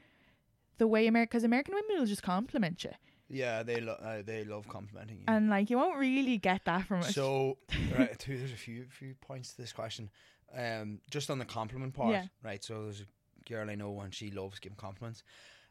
the 0.79 0.87
way 0.87 1.07
America? 1.07 1.31
Because 1.31 1.45
American 1.45 1.75
women 1.75 1.99
will 2.01 2.07
just 2.07 2.23
compliment 2.23 2.85
you, 2.85 2.91
Yeah, 3.29 3.63
they 3.63 3.81
lo- 3.81 3.99
uh, 4.03 4.23
they 4.23 4.45
love 4.45 4.69
complimenting 4.69 5.19
you. 5.19 5.25
and 5.29 5.49
like 5.51 5.71
you 5.71 5.77
won't 5.79 5.99
really 5.99 6.39
get 6.39 6.65
that 6.67 6.87
from 6.87 7.01
us. 7.01 7.15
So, 7.15 7.59
right, 7.99 8.19
there's 8.27 8.53
a 8.53 8.57
few 8.57 8.85
few 8.91 9.15
points 9.21 9.55
to 9.55 9.63
this 9.63 9.73
question. 9.73 10.11
Um, 10.57 11.01
just 11.11 11.31
on 11.31 11.39
the 11.39 11.45
compliment 11.45 11.95
part, 11.95 12.13
Yeah. 12.13 12.27
right? 12.43 12.63
So 12.63 12.85
there's 12.85 13.01
a 13.01 13.07
girl 13.51 13.69
I 13.69 13.75
know 13.75 14.01
and 14.01 14.15
she 14.15 14.31
loves 14.31 14.59
giving 14.61 14.77
compliments. 14.77 15.23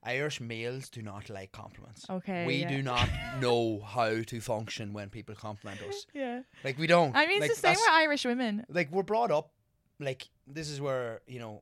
Irish 0.06 0.42
males 0.42 0.90
do 0.90 1.02
not 1.02 1.30
like 1.30 1.54
compliments. 1.54 2.06
Okay, 2.10 2.46
we 2.46 2.56
yeah. 2.56 2.68
do 2.68 2.82
not 2.82 3.08
know 3.40 3.80
how 3.80 4.22
to 4.22 4.42
function 4.42 4.92
when 4.92 5.10
people 5.10 5.34
compliment 5.36 5.82
us. 5.88 6.06
yeah, 6.14 6.42
Like 6.66 6.78
we 6.78 6.88
don't. 6.88 7.16
I 7.16 7.26
mean 7.28 7.40
like, 7.40 7.52
it's 7.52 7.62
the 7.62 7.68
same 7.68 7.76
with 7.78 7.90
Irish 7.90 8.26
women. 8.26 8.66
like 8.68 8.92
we're 8.92 9.04
brought 9.04 9.32
up 9.32 9.52
like 10.00 10.28
this 10.46 10.70
is 10.70 10.82
where 10.82 11.22
you 11.28 11.40
know 11.40 11.62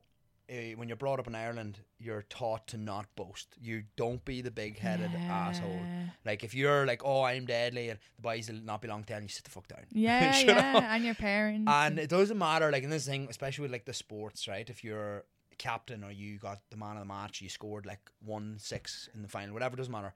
uh, 0.52 0.76
when 0.76 0.86
you're 0.88 0.96
brought 0.96 1.18
up 1.18 1.26
in 1.26 1.34
Ireland 1.34 1.80
you're 1.98 2.22
taught 2.22 2.66
to 2.68 2.76
not 2.76 3.06
boast 3.16 3.48
you 3.60 3.84
don't 3.96 4.22
be 4.24 4.42
the 4.42 4.50
big-headed 4.50 5.10
asshole 5.28 5.80
like 6.24 6.44
if 6.44 6.54
you're 6.54 6.84
like 6.86 7.02
oh 7.04 7.22
I'm 7.22 7.46
deadly 7.46 7.88
and 7.88 7.98
the 8.16 8.22
boys 8.22 8.50
will 8.50 8.60
not 8.60 8.82
belong 8.82 9.04
to 9.04 9.20
you 9.20 9.28
sit 9.28 9.44
the 9.44 9.50
fuck 9.50 9.68
down 9.68 9.84
Yeah, 9.90 10.38
You 10.38 10.46
know? 10.46 10.54
yeah, 10.54 10.94
and 10.94 11.04
your 11.04 11.14
parents. 11.14 11.70
and 11.70 11.98
it 11.98 12.10
doesn't 12.10 12.38
matter 12.38 12.70
like 12.70 12.82
in 12.84 12.90
this 12.90 13.06
thing 13.06 13.26
especially 13.30 13.62
with 13.62 13.72
like 13.72 13.84
the 13.86 13.94
sports 13.94 14.46
right 14.46 14.68
if 14.68 14.84
you're 14.84 15.24
captain 15.58 16.02
or 16.02 16.10
you 16.10 16.38
got 16.38 16.58
the 16.70 16.76
man 16.76 16.96
of 16.96 17.00
the 17.00 17.04
match 17.06 17.40
you 17.40 17.48
scored 17.48 17.86
like 17.86 18.10
one 18.24 18.56
six 18.58 19.08
in 19.14 19.22
the 19.22 19.28
final 19.28 19.54
whatever 19.54 19.76
doesn't 19.76 19.92
matter 19.92 20.14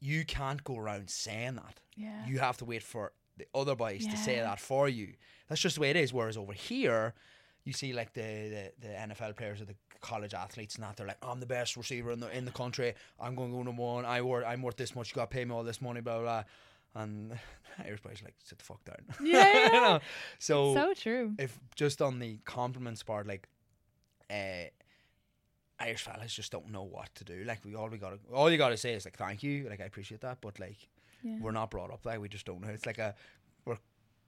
you 0.00 0.24
can't 0.24 0.62
go 0.64 0.76
around 0.76 1.08
saying 1.08 1.54
that 1.54 1.80
yeah. 1.96 2.26
you 2.26 2.38
have 2.38 2.56
to 2.58 2.64
wait 2.64 2.82
for 2.82 3.12
the 3.36 3.46
other 3.54 3.74
boys 3.74 4.06
to 4.06 4.16
say 4.16 4.36
that 4.40 4.60
for 4.60 4.88
you. 4.88 5.14
That's 5.48 5.60
just 5.60 5.76
the 5.76 5.80
way 5.80 5.90
it 5.90 5.96
is. 5.96 6.12
Whereas 6.12 6.36
over 6.36 6.52
here, 6.52 7.14
you 7.64 7.72
see 7.72 7.92
like 7.92 8.12
the, 8.12 8.20
the, 8.80 8.88
the 8.88 8.94
NFL 8.94 9.36
players 9.36 9.60
or 9.60 9.64
the 9.66 9.74
college 10.00 10.34
athletes 10.34 10.74
and 10.74 10.84
that 10.84 10.96
they're 10.96 11.06
like, 11.06 11.18
I'm 11.22 11.38
the 11.40 11.46
best 11.46 11.76
receiver 11.76 12.10
in 12.10 12.18
the 12.20 12.36
in 12.36 12.44
the 12.44 12.50
country. 12.50 12.94
I'm 13.20 13.34
going 13.36 13.50
to 13.50 13.56
go 13.56 13.62
number 13.62 13.82
one. 13.82 14.04
I 14.04 14.20
worth 14.22 14.44
I'm 14.46 14.62
worth 14.62 14.76
this 14.76 14.94
much. 14.96 15.10
You 15.10 15.14
got 15.16 15.30
to 15.30 15.34
pay 15.36 15.44
me 15.44 15.52
all 15.54 15.62
this 15.62 15.80
money. 15.80 16.00
Blah 16.00 16.14
blah. 16.20 16.22
blah. 16.22 17.02
And 17.02 17.38
Irish 17.86 18.00
boys 18.02 18.20
like 18.24 18.34
sit 18.44 18.58
the 18.58 18.64
fuck 18.64 18.84
down. 18.84 18.96
Yeah, 19.26 19.46
You 19.46 19.60
yeah. 19.60 19.68
know? 19.80 20.00
So, 20.38 20.74
so 20.74 20.92
true. 20.94 21.34
if 21.38 21.58
just 21.76 22.02
on 22.02 22.18
the 22.18 22.38
compliments 22.44 23.02
part, 23.02 23.26
like, 23.26 23.48
uh, 24.30 24.64
Irish 25.80 26.02
fellas 26.02 26.32
just 26.34 26.52
don't 26.52 26.70
know 26.70 26.82
what 26.82 27.14
to 27.16 27.24
do. 27.24 27.44
Like 27.44 27.64
we 27.64 27.74
all 27.74 27.88
we 27.88 27.98
gotta 27.98 28.18
all 28.32 28.50
you 28.50 28.58
gotta 28.58 28.76
say 28.76 28.92
is 28.94 29.04
like 29.04 29.16
thank 29.16 29.42
you. 29.42 29.68
Like 29.70 29.80
I 29.80 29.84
appreciate 29.84 30.20
that, 30.20 30.38
but 30.40 30.58
like 30.60 30.76
Yeah. 31.22 31.38
we're 31.40 31.50
not 31.52 31.70
brought 31.70 31.90
up 31.92 32.02
that. 32.04 32.20
We 32.20 32.28
just 32.28 32.44
don't 32.46 32.60
know. 32.60 32.68
It's 32.68 32.86
like 32.86 32.98
a 32.98 33.14
we're 33.64 33.78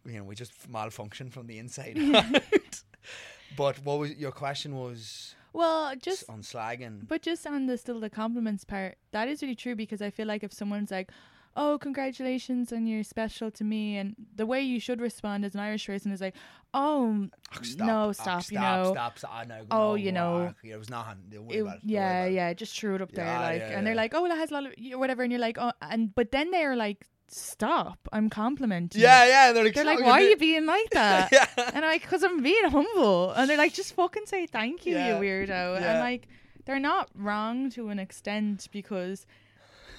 you 0.07 0.19
know 0.19 0.25
we 0.25 0.35
just 0.35 0.53
malfunction 0.69 1.31
from 1.31 1.47
the 1.47 1.59
inside. 1.59 1.97
but 3.57 3.79
what 3.85 3.99
was 3.99 4.13
your 4.13 4.33
question 4.33 4.77
was 4.77 5.35
Well, 5.53 5.95
just 5.97 6.29
on 6.29 6.43
slagging? 6.43 7.07
But 7.07 7.23
just 7.23 7.47
on 7.47 7.67
the 7.67 7.77
still 7.79 8.01
the 8.01 8.11
compliments 8.11 8.65
part, 8.65 8.97
that 9.13 9.29
is 9.29 9.43
really 9.43 9.55
true 9.55 9.77
because 9.77 10.03
I 10.03 10.11
feel 10.11 10.27
like 10.27 10.43
if 10.43 10.53
someone's 10.53 10.91
like, 10.91 11.11
"Oh, 11.57 11.79
congratulations 11.79 12.73
on 12.73 12.87
your 12.87 13.05
special 13.05 13.51
to 13.53 13.63
me," 13.65 13.97
and 13.97 14.17
the 14.35 14.47
way 14.47 14.61
you 14.63 14.81
should 14.81 15.01
respond 15.01 15.45
as 15.45 15.55
an 15.55 15.61
Irish 15.61 15.87
person 15.87 16.11
is 16.13 16.21
like, 16.21 16.35
"Oh, 16.73 17.29
Oh, 17.55 17.61
no, 17.79 18.09
Oh, 18.09 18.13
stop, 18.13 18.51
you 18.51 18.59
know, 18.59 18.91
stop, 18.93 19.19
stop, 19.19 19.47
know, 19.47 19.63
Oh, 19.71 19.91
no, 19.91 19.95
you 19.95 20.11
know. 20.11 20.51
ah, 20.51 20.55
it 20.65 20.77
was 20.77 20.91
nothing. 20.91 21.21
It- 21.31 21.37
about 21.39 21.47
it, 21.47 21.55
don't 21.55 21.63
worry 21.63 21.85
yeah, 21.87 22.25
it. 22.25 22.33
yeah, 22.33 22.53
just 22.55 22.77
threw 22.77 22.97
it 22.97 23.03
up 23.03 23.13
there, 23.13 23.25
Yeah, 23.25 23.41
like, 23.41 23.61
yeah, 23.63 23.79
and 23.79 23.87
they're 23.87 23.95
like, 23.95 24.13
"Oh, 24.15 24.27
that 24.27 24.37
has 24.37 24.51
a 24.51 24.55
lot 24.55 24.67
of 24.67 24.73
whatever," 24.99 25.23
and 25.23 25.31
you're 25.31 25.41
like, 25.49 25.59
"Oh," 25.59 25.71
and 25.81 26.13
but 26.15 26.33
then 26.33 26.51
they're 26.51 26.75
like, 26.75 27.07
"Stop, 27.29 27.99
I'm 28.13 28.29
complimenting." 28.31 29.01
you." 29.01 29.07
Yeah, 29.07 29.27
yeah. 29.27 29.53
They're 29.53 29.65
like, 29.65 29.75
They're 29.75 29.85
like, 29.85 30.01
"Why 30.01 30.21
are 30.23 30.29
you're 30.29 30.37
being-" 30.37 30.67
like 30.67 30.91
that?" 30.93 31.31
yeah. 31.33 31.47
And 31.57 31.85
I'm 31.85 31.91
like, 31.93 32.03
because 32.03 32.23
I'm 32.23 32.43
being 32.43 32.71
humble. 32.71 33.31
And 33.33 33.49
they're 33.49 33.57
like, 33.59 33.75
just 33.75 33.95
fucking 33.95 34.27
say 34.27 34.47
thank 34.47 34.87
you, 34.87 34.95
Yeah. 34.95 35.09
you 35.19 35.25
weirdo. 35.25 35.49
Yeah. 35.81 35.91
And 35.91 35.99
like, 36.01 36.29
they're 36.65 36.79
not 36.81 37.09
wrong 37.15 37.71
to 37.71 37.89
an 37.91 37.99
extent 37.99 38.69
because 38.73 39.27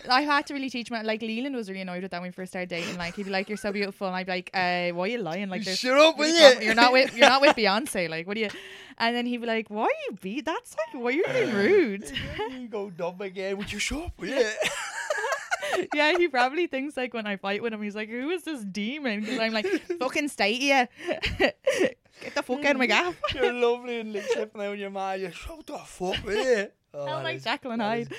I 0.09 0.21
had 0.21 0.45
to 0.47 0.53
really 0.53 0.69
teach 0.69 0.91
my 0.91 1.01
like 1.01 1.21
Leland 1.23 1.55
was 1.55 1.67
really 1.67 1.81
annoyed 1.81 2.03
with 2.03 2.11
that 2.11 2.21
when 2.21 2.29
we 2.29 2.31
first 2.31 2.51
started 2.51 2.69
dating. 2.69 2.97
Like 2.97 3.15
he'd 3.15 3.23
be 3.25 3.31
like, 3.31 3.49
"You're 3.49 3.57
so 3.57 3.71
beautiful," 3.71 4.05
and 4.07 4.15
I'd 4.15 4.27
be 4.27 4.31
like, 4.33 4.51
uh, 4.53 4.89
"Why 4.91 5.05
are 5.05 5.07
you 5.07 5.17
lying?" 5.17 5.49
Like, 5.49 5.63
Shut 5.63 5.97
up 5.97 6.17
with 6.17 6.35
you. 6.35 6.65
You're 6.65 6.75
not 6.75 6.93
with 6.93 7.15
you're 7.17 7.27
not 7.29 7.41
with 7.41 7.55
Beyonce. 7.61 8.07
Like, 8.09 8.27
what 8.27 8.38
are 8.38 8.41
you? 8.41 8.49
And 8.99 9.15
then 9.15 9.25
he'd 9.25 9.38
be 9.41 9.47
like, 9.47 9.67
"Why 9.69 9.85
are 9.85 9.99
you 10.09 10.17
be? 10.21 10.41
That's 10.41 10.75
like, 10.77 11.01
why 11.01 11.09
are 11.09 11.11
you're 11.11 11.33
being 11.33 11.53
rude." 11.53 12.11
you 12.51 12.67
go 12.67 12.89
dumb 12.91 13.19
again. 13.19 13.57
Would 13.57 13.71
you 13.73 13.79
shut 13.88 14.03
up 14.05 14.13
with 14.19 14.29
it? 14.31 14.55
yeah, 15.93 16.17
he 16.17 16.27
probably 16.27 16.67
thinks 16.67 16.97
like 16.97 17.13
when 17.13 17.27
I 17.27 17.37
fight 17.37 17.61
with 17.61 17.73
him, 17.73 17.81
he's 17.81 17.95
like, 17.95 18.09
"Who 18.09 18.29
is 18.29 18.43
this 18.43 18.63
demon?" 18.63 19.21
Because 19.21 19.39
I'm 19.39 19.53
like, 19.53 19.65
"Fucking 19.99 20.27
stay 20.27 20.53
here, 20.53 20.87
get 21.37 21.57
the 22.35 22.43
fuck 22.43 22.63
out 22.65 22.71
of 22.71 22.77
my 22.77 22.85
gap." 22.85 23.15
You're 23.33 23.53
lovely 23.53 23.99
and 23.99 24.13
like 24.13 24.23
slipping 24.23 24.61
out 24.61 24.71
on 24.71 24.79
your 24.79 24.89
mind. 24.89 25.21
You're 25.21 25.31
shut 25.31 25.65
the 25.65 25.77
fuck 25.77 26.23
with 26.25 26.37
it. 26.37 26.75
Oh, 26.93 27.07
I'm 27.07 27.23
like 27.23 27.43
Jacqueline 27.43 27.79
Hyde. 27.79 28.13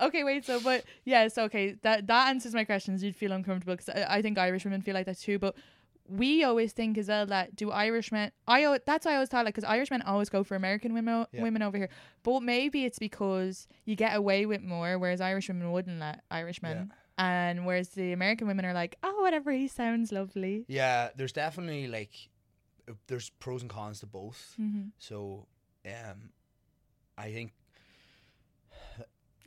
Okay, 0.00 0.24
wait. 0.24 0.44
So, 0.44 0.60
but 0.60 0.84
yeah, 1.04 1.28
so 1.28 1.44
okay, 1.44 1.76
that 1.82 2.06
that 2.06 2.28
answers 2.28 2.52
my 2.54 2.64
questions. 2.64 3.02
You'd 3.02 3.16
feel 3.16 3.32
uncomfortable 3.32 3.74
because 3.76 3.88
I, 3.88 4.16
I 4.16 4.22
think 4.22 4.36
Irish 4.38 4.64
women 4.64 4.82
feel 4.82 4.94
like 4.94 5.06
that 5.06 5.18
too. 5.18 5.38
But 5.38 5.56
we 6.08 6.44
always 6.44 6.72
think 6.72 6.98
as 6.98 7.08
well 7.08 7.26
that 7.26 7.56
do 7.56 7.70
Irishmen? 7.70 8.30
I 8.46 8.78
that's 8.84 9.06
why 9.06 9.12
I 9.12 9.14
always 9.14 9.28
thought 9.30 9.44
like 9.44 9.54
because 9.54 9.68
Irishmen 9.68 10.02
always 10.02 10.28
go 10.28 10.44
for 10.44 10.54
American 10.54 10.92
women 10.94 11.26
Yeah. 11.32 11.42
women 11.42 11.62
over 11.62 11.76
here. 11.78 11.88
But 12.22 12.40
maybe 12.42 12.84
it's 12.84 12.98
because 12.98 13.66
you 13.84 13.96
get 13.96 14.14
away 14.16 14.44
with 14.46 14.62
more, 14.62 14.98
whereas 14.98 15.20
Irish 15.20 15.48
women 15.48 15.72
wouldn't 15.72 15.98
let 16.00 16.22
Irishmen. 16.30 16.92
And 17.16 17.64
whereas 17.64 17.90
the 17.90 18.12
American 18.12 18.48
women 18.48 18.64
are 18.64 18.72
like, 18.74 18.96
oh, 19.04 19.22
whatever, 19.22 19.52
he 19.52 19.68
sounds 19.68 20.10
lovely. 20.10 20.64
Yeah, 20.68 21.10
there's 21.16 21.32
definitely 21.32 21.86
like 21.86 22.10
uh, 22.88 22.94
there's 23.06 23.30
pros 23.30 23.62
and 23.62 23.70
cons 23.70 24.00
to 24.00 24.06
both. 24.06 24.56
Mm-hmm. 24.60 24.88
So, 24.98 25.46
um, 25.86 26.30
I 27.16 27.30
think 27.30 27.52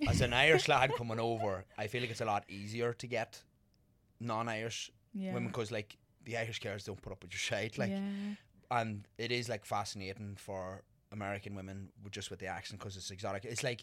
as 0.07 0.21
an 0.21 0.33
Irish 0.33 0.67
lad 0.67 0.93
coming 0.95 1.19
over, 1.19 1.65
I 1.77 1.87
feel 1.87 2.01
like 2.01 2.11
it's 2.11 2.21
a 2.21 2.25
lot 2.25 2.45
easier 2.47 2.93
to 2.93 3.07
get 3.07 3.43
non-Irish 4.19 4.91
Yeah. 5.13 5.33
women 5.33 5.47
because 5.49 5.71
like 5.71 5.97
the 6.27 6.37
Irish 6.37 6.59
girls 6.59 6.83
don't 6.83 7.01
put 7.01 7.11
up 7.13 7.21
with 7.23 7.31
your 7.33 7.39
shit. 7.39 7.77
Like, 7.77 7.89
yeah. 7.91 8.01
and 8.79 9.07
it 9.17 9.31
is 9.31 9.49
like 9.49 9.65
fascinating 9.65 10.35
for 10.37 10.83
American 11.11 11.55
women 11.55 11.89
with 12.03 12.13
just 12.13 12.29
with 12.29 12.39
the 12.39 12.47
accent 12.47 12.79
because 12.79 12.95
it's 12.97 13.11
exotic. 13.11 13.45
It's 13.45 13.63
like 13.63 13.81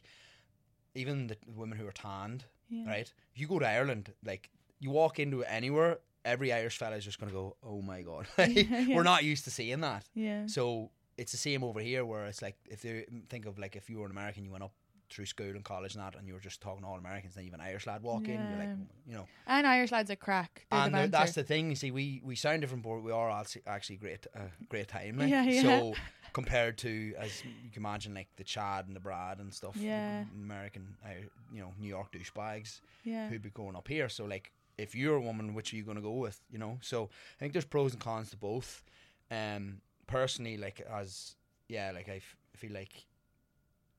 even 0.95 1.27
the 1.27 1.37
women 1.57 1.79
who 1.79 1.87
are 1.87 1.93
tanned, 1.93 2.45
Yeah. 2.69 2.87
right? 2.87 3.13
If 3.35 3.41
you 3.41 3.47
go 3.49 3.59
to 3.59 3.67
Ireland, 3.69 4.13
like 4.25 4.51
you 4.79 4.91
walk 4.91 5.19
into 5.19 5.43
anywhere, 5.45 5.99
every 6.25 6.53
Irish 6.53 6.77
fella 6.79 6.97
is 6.97 7.05
just 7.05 7.19
gonna 7.19 7.33
go, 7.33 7.57
"Oh 7.63 7.81
my 7.83 8.03
god!" 8.03 8.27
We're 8.39 9.03
not 9.15 9.25
used 9.25 9.45
to 9.45 9.51
seeing 9.51 9.81
that, 9.81 10.05
Yeah. 10.15 10.47
so 10.47 10.91
it's 11.17 11.33
the 11.33 11.39
same 11.39 11.65
over 11.65 11.81
here. 11.81 12.05
Where 12.05 12.27
it's 12.27 12.43
like 12.43 12.57
if 12.69 12.83
they 12.83 13.07
think 13.29 13.47
of 13.47 13.59
like 13.59 13.77
if 13.77 13.89
you 13.91 13.99
were 13.99 14.07
an 14.07 14.11
American, 14.13 14.45
you 14.45 14.51
went 14.53 14.65
up 14.65 14.73
through 15.11 15.27
school 15.27 15.51
and 15.51 15.65
college 15.65 15.95
and 15.95 16.03
that, 16.03 16.17
and 16.17 16.27
you 16.27 16.35
were 16.35 16.41
just 16.41 16.61
talking 16.61 16.83
to 16.83 16.87
all 16.89 16.97
Americans, 16.99 17.35
then 17.35 17.45
you 17.45 17.51
have 17.51 17.61
an 17.61 17.67
Irish 17.67 17.87
lad 17.87 18.03
walk 18.03 18.27
in, 18.29 18.35
you're 18.35 18.59
like, 18.59 18.77
you 19.07 19.15
know, 19.15 19.27
And 19.47 19.67
Irish 19.67 19.93
lads 19.93 20.11
are 20.11 20.17
crack. 20.17 20.67
They're 20.71 20.81
and 20.81 20.95
the 20.95 20.99
th- 21.01 21.11
that's 21.11 21.33
the 21.33 21.43
thing. 21.45 21.71
You 21.71 21.77
see, 21.77 21.91
we 21.91 22.21
we 22.25 22.37
sound 22.37 22.61
different, 22.63 22.83
but 22.83 23.01
we 23.03 23.13
are 23.13 23.31
actually 23.67 23.97
great, 23.97 24.27
uh, 24.35 24.41
great 24.69 24.89
time. 24.89 25.19
Like. 25.19 25.29
Yeah, 25.31 25.45
yeah. 25.45 25.63
So 25.63 25.95
compared 26.33 26.77
to 26.79 27.15
as 27.19 27.45
you 27.45 27.71
can 27.71 27.83
imagine, 27.83 28.15
like 28.15 28.29
the 28.37 28.45
Chad 28.45 28.87
and 28.87 28.97
the 28.97 29.01
Brad 29.01 29.39
and 29.39 29.53
stuff, 29.55 29.77
Yeah. 29.77 30.25
American, 30.35 30.97
uh, 31.05 31.11
you 31.53 31.61
know, 31.61 31.73
New 31.79 31.89
York 31.89 32.13
douchebags 32.13 32.81
yeah. 33.05 33.29
who'd 33.29 33.43
be 33.43 33.51
going 33.51 33.77
up 33.77 33.87
here. 33.89 34.09
So 34.09 34.25
like, 34.25 34.53
if 34.77 34.95
you're 34.97 35.15
a 35.17 35.21
woman, 35.21 35.55
which 35.55 35.73
are 35.73 35.77
you 35.77 35.85
going 35.85 35.97
to 35.97 36.03
go 36.03 36.13
with? 36.15 36.41
You 36.51 36.59
know. 36.59 36.79
So 36.83 37.05
I 37.05 37.39
think 37.39 37.53
there's 37.53 37.65
pros 37.65 37.93
and 37.93 38.01
cons 38.01 38.31
to 38.31 38.37
both. 38.37 38.83
Um, 39.31 39.81
personally, 40.07 40.57
like 40.57 40.81
as 40.93 41.37
yeah, 41.69 41.93
like 41.95 42.09
I 42.09 42.17
f- 42.17 42.37
feel 42.57 42.73
like 42.73 43.07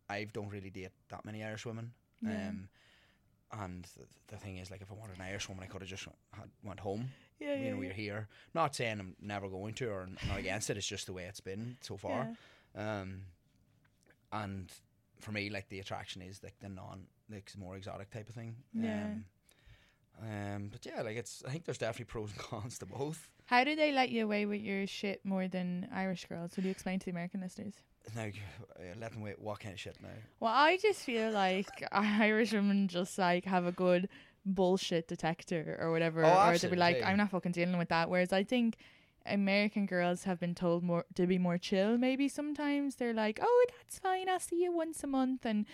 I 0.10 0.26
don't 0.26 0.50
really 0.50 0.70
date 0.70 0.92
that 1.10 1.26
many 1.26 1.44
Irish 1.44 1.66
women. 1.66 1.92
Yeah. 2.22 2.50
Um, 2.50 2.70
and 3.52 3.84
the, 3.98 4.06
the 4.28 4.38
thing 4.38 4.58
is, 4.58 4.72
like, 4.72 4.82
if 4.82 4.92
I 4.92 4.96
wanted 4.96 5.18
an 5.18 5.24
Irish 5.24 5.48
woman, 5.48 5.64
I 5.64 5.68
could 5.68 5.82
have 5.82 5.90
just 5.90 6.06
had, 6.34 6.50
went 6.64 6.80
home. 6.80 7.10
Yeah, 7.40 7.56
you 7.56 7.66
yeah, 7.66 7.72
know, 7.72 7.78
we're 7.78 7.94
here. 7.94 8.28
Not 8.54 8.76
saying 8.76 9.00
I'm 9.00 9.16
never 9.22 9.48
going 9.48 9.74
to 9.76 9.88
or 9.88 10.08
not 10.28 10.40
against 10.40 10.70
it. 10.70 10.78
It's 10.78 10.88
just 10.88 11.06
the 11.06 11.14
way 11.14 11.24
it's 11.24 11.40
been 11.42 11.78
so 11.82 11.98
far. 11.98 12.30
Um, 12.76 13.22
and 14.32 14.72
for 15.20 15.32
me, 15.32 15.50
like 15.50 15.70
the 15.70 15.80
attraction 15.80 16.22
is 16.22 16.42
like 16.44 16.58
the 16.60 16.70
non, 16.70 17.08
like 17.32 17.52
more 17.58 17.76
exotic 17.76 18.10
type 18.12 18.30
of 18.30 18.36
thing. 18.36 18.56
Yeah. 18.74 19.04
Um, 19.04 19.26
um, 20.22 20.70
but 20.72 20.86
yeah, 20.86 21.02
like 21.02 21.18
it's. 21.18 21.44
I 21.46 21.52
think 21.52 21.66
there's 21.66 21.78
definitely 21.78 22.06
pros 22.06 22.32
and 22.32 22.40
cons 22.40 22.78
to 22.80 22.86
both. 22.86 23.30
How 23.46 23.64
do 23.64 23.76
they 23.76 23.92
let 23.92 24.10
you 24.10 24.24
away 24.24 24.46
with 24.46 24.62
your 24.62 24.88
shit 24.88 25.26
more 25.26 25.48
than 25.48 25.88
Irish 25.94 26.26
girls? 26.26 26.56
Would 26.56 26.66
you 26.66 26.72
explain 26.72 27.00
to 27.00 27.06
the 27.06 27.12
American 27.12 27.42
listeners? 27.42 27.76
Now, 28.16 28.24
uh, 28.24 28.84
let 29.00 29.12
them 29.12 29.22
kind 29.60 29.74
of 29.74 29.80
shit 29.80 29.98
now? 30.02 30.10
Well, 30.40 30.54
I 30.54 30.78
just 30.78 31.00
feel 31.02 31.32
like 31.32 31.68
Irish 31.92 32.54
women 32.54 32.88
just 32.88 33.18
like 33.18 33.46
have 33.46 33.66
a 33.66 33.72
good 33.72 34.10
bullshit 34.46 35.08
detector 35.08 35.78
or 35.82 35.92
whatever, 35.92 36.24
Oh, 36.26 36.50
or 36.50 36.58
they'll 36.58 36.72
be 36.72 36.78
like. 36.78 37.02
I'm 37.04 37.18
not 37.18 37.32
fucking 37.32 37.52
dealing 37.54 37.78
with 37.78 37.90
that. 37.90 38.10
Whereas 38.10 38.32
I 38.32 38.44
think 38.44 38.78
American 39.26 39.86
girls 39.86 40.24
have 40.26 40.40
been 40.40 40.54
told 40.56 40.84
more 40.84 41.06
to 41.16 41.26
be 41.28 41.38
more 41.38 41.58
chill. 41.58 41.98
Maybe 41.98 42.28
sometimes 42.28 42.96
they're 42.96 43.14
like, 43.14 43.40
"Oh, 43.42 43.66
that's 43.78 44.00
fine. 44.00 44.30
I'll 44.30 44.40
see 44.40 44.64
you 44.64 44.72
once 44.72 45.04
a 45.04 45.08
month," 45.08 45.46
and 45.46 45.66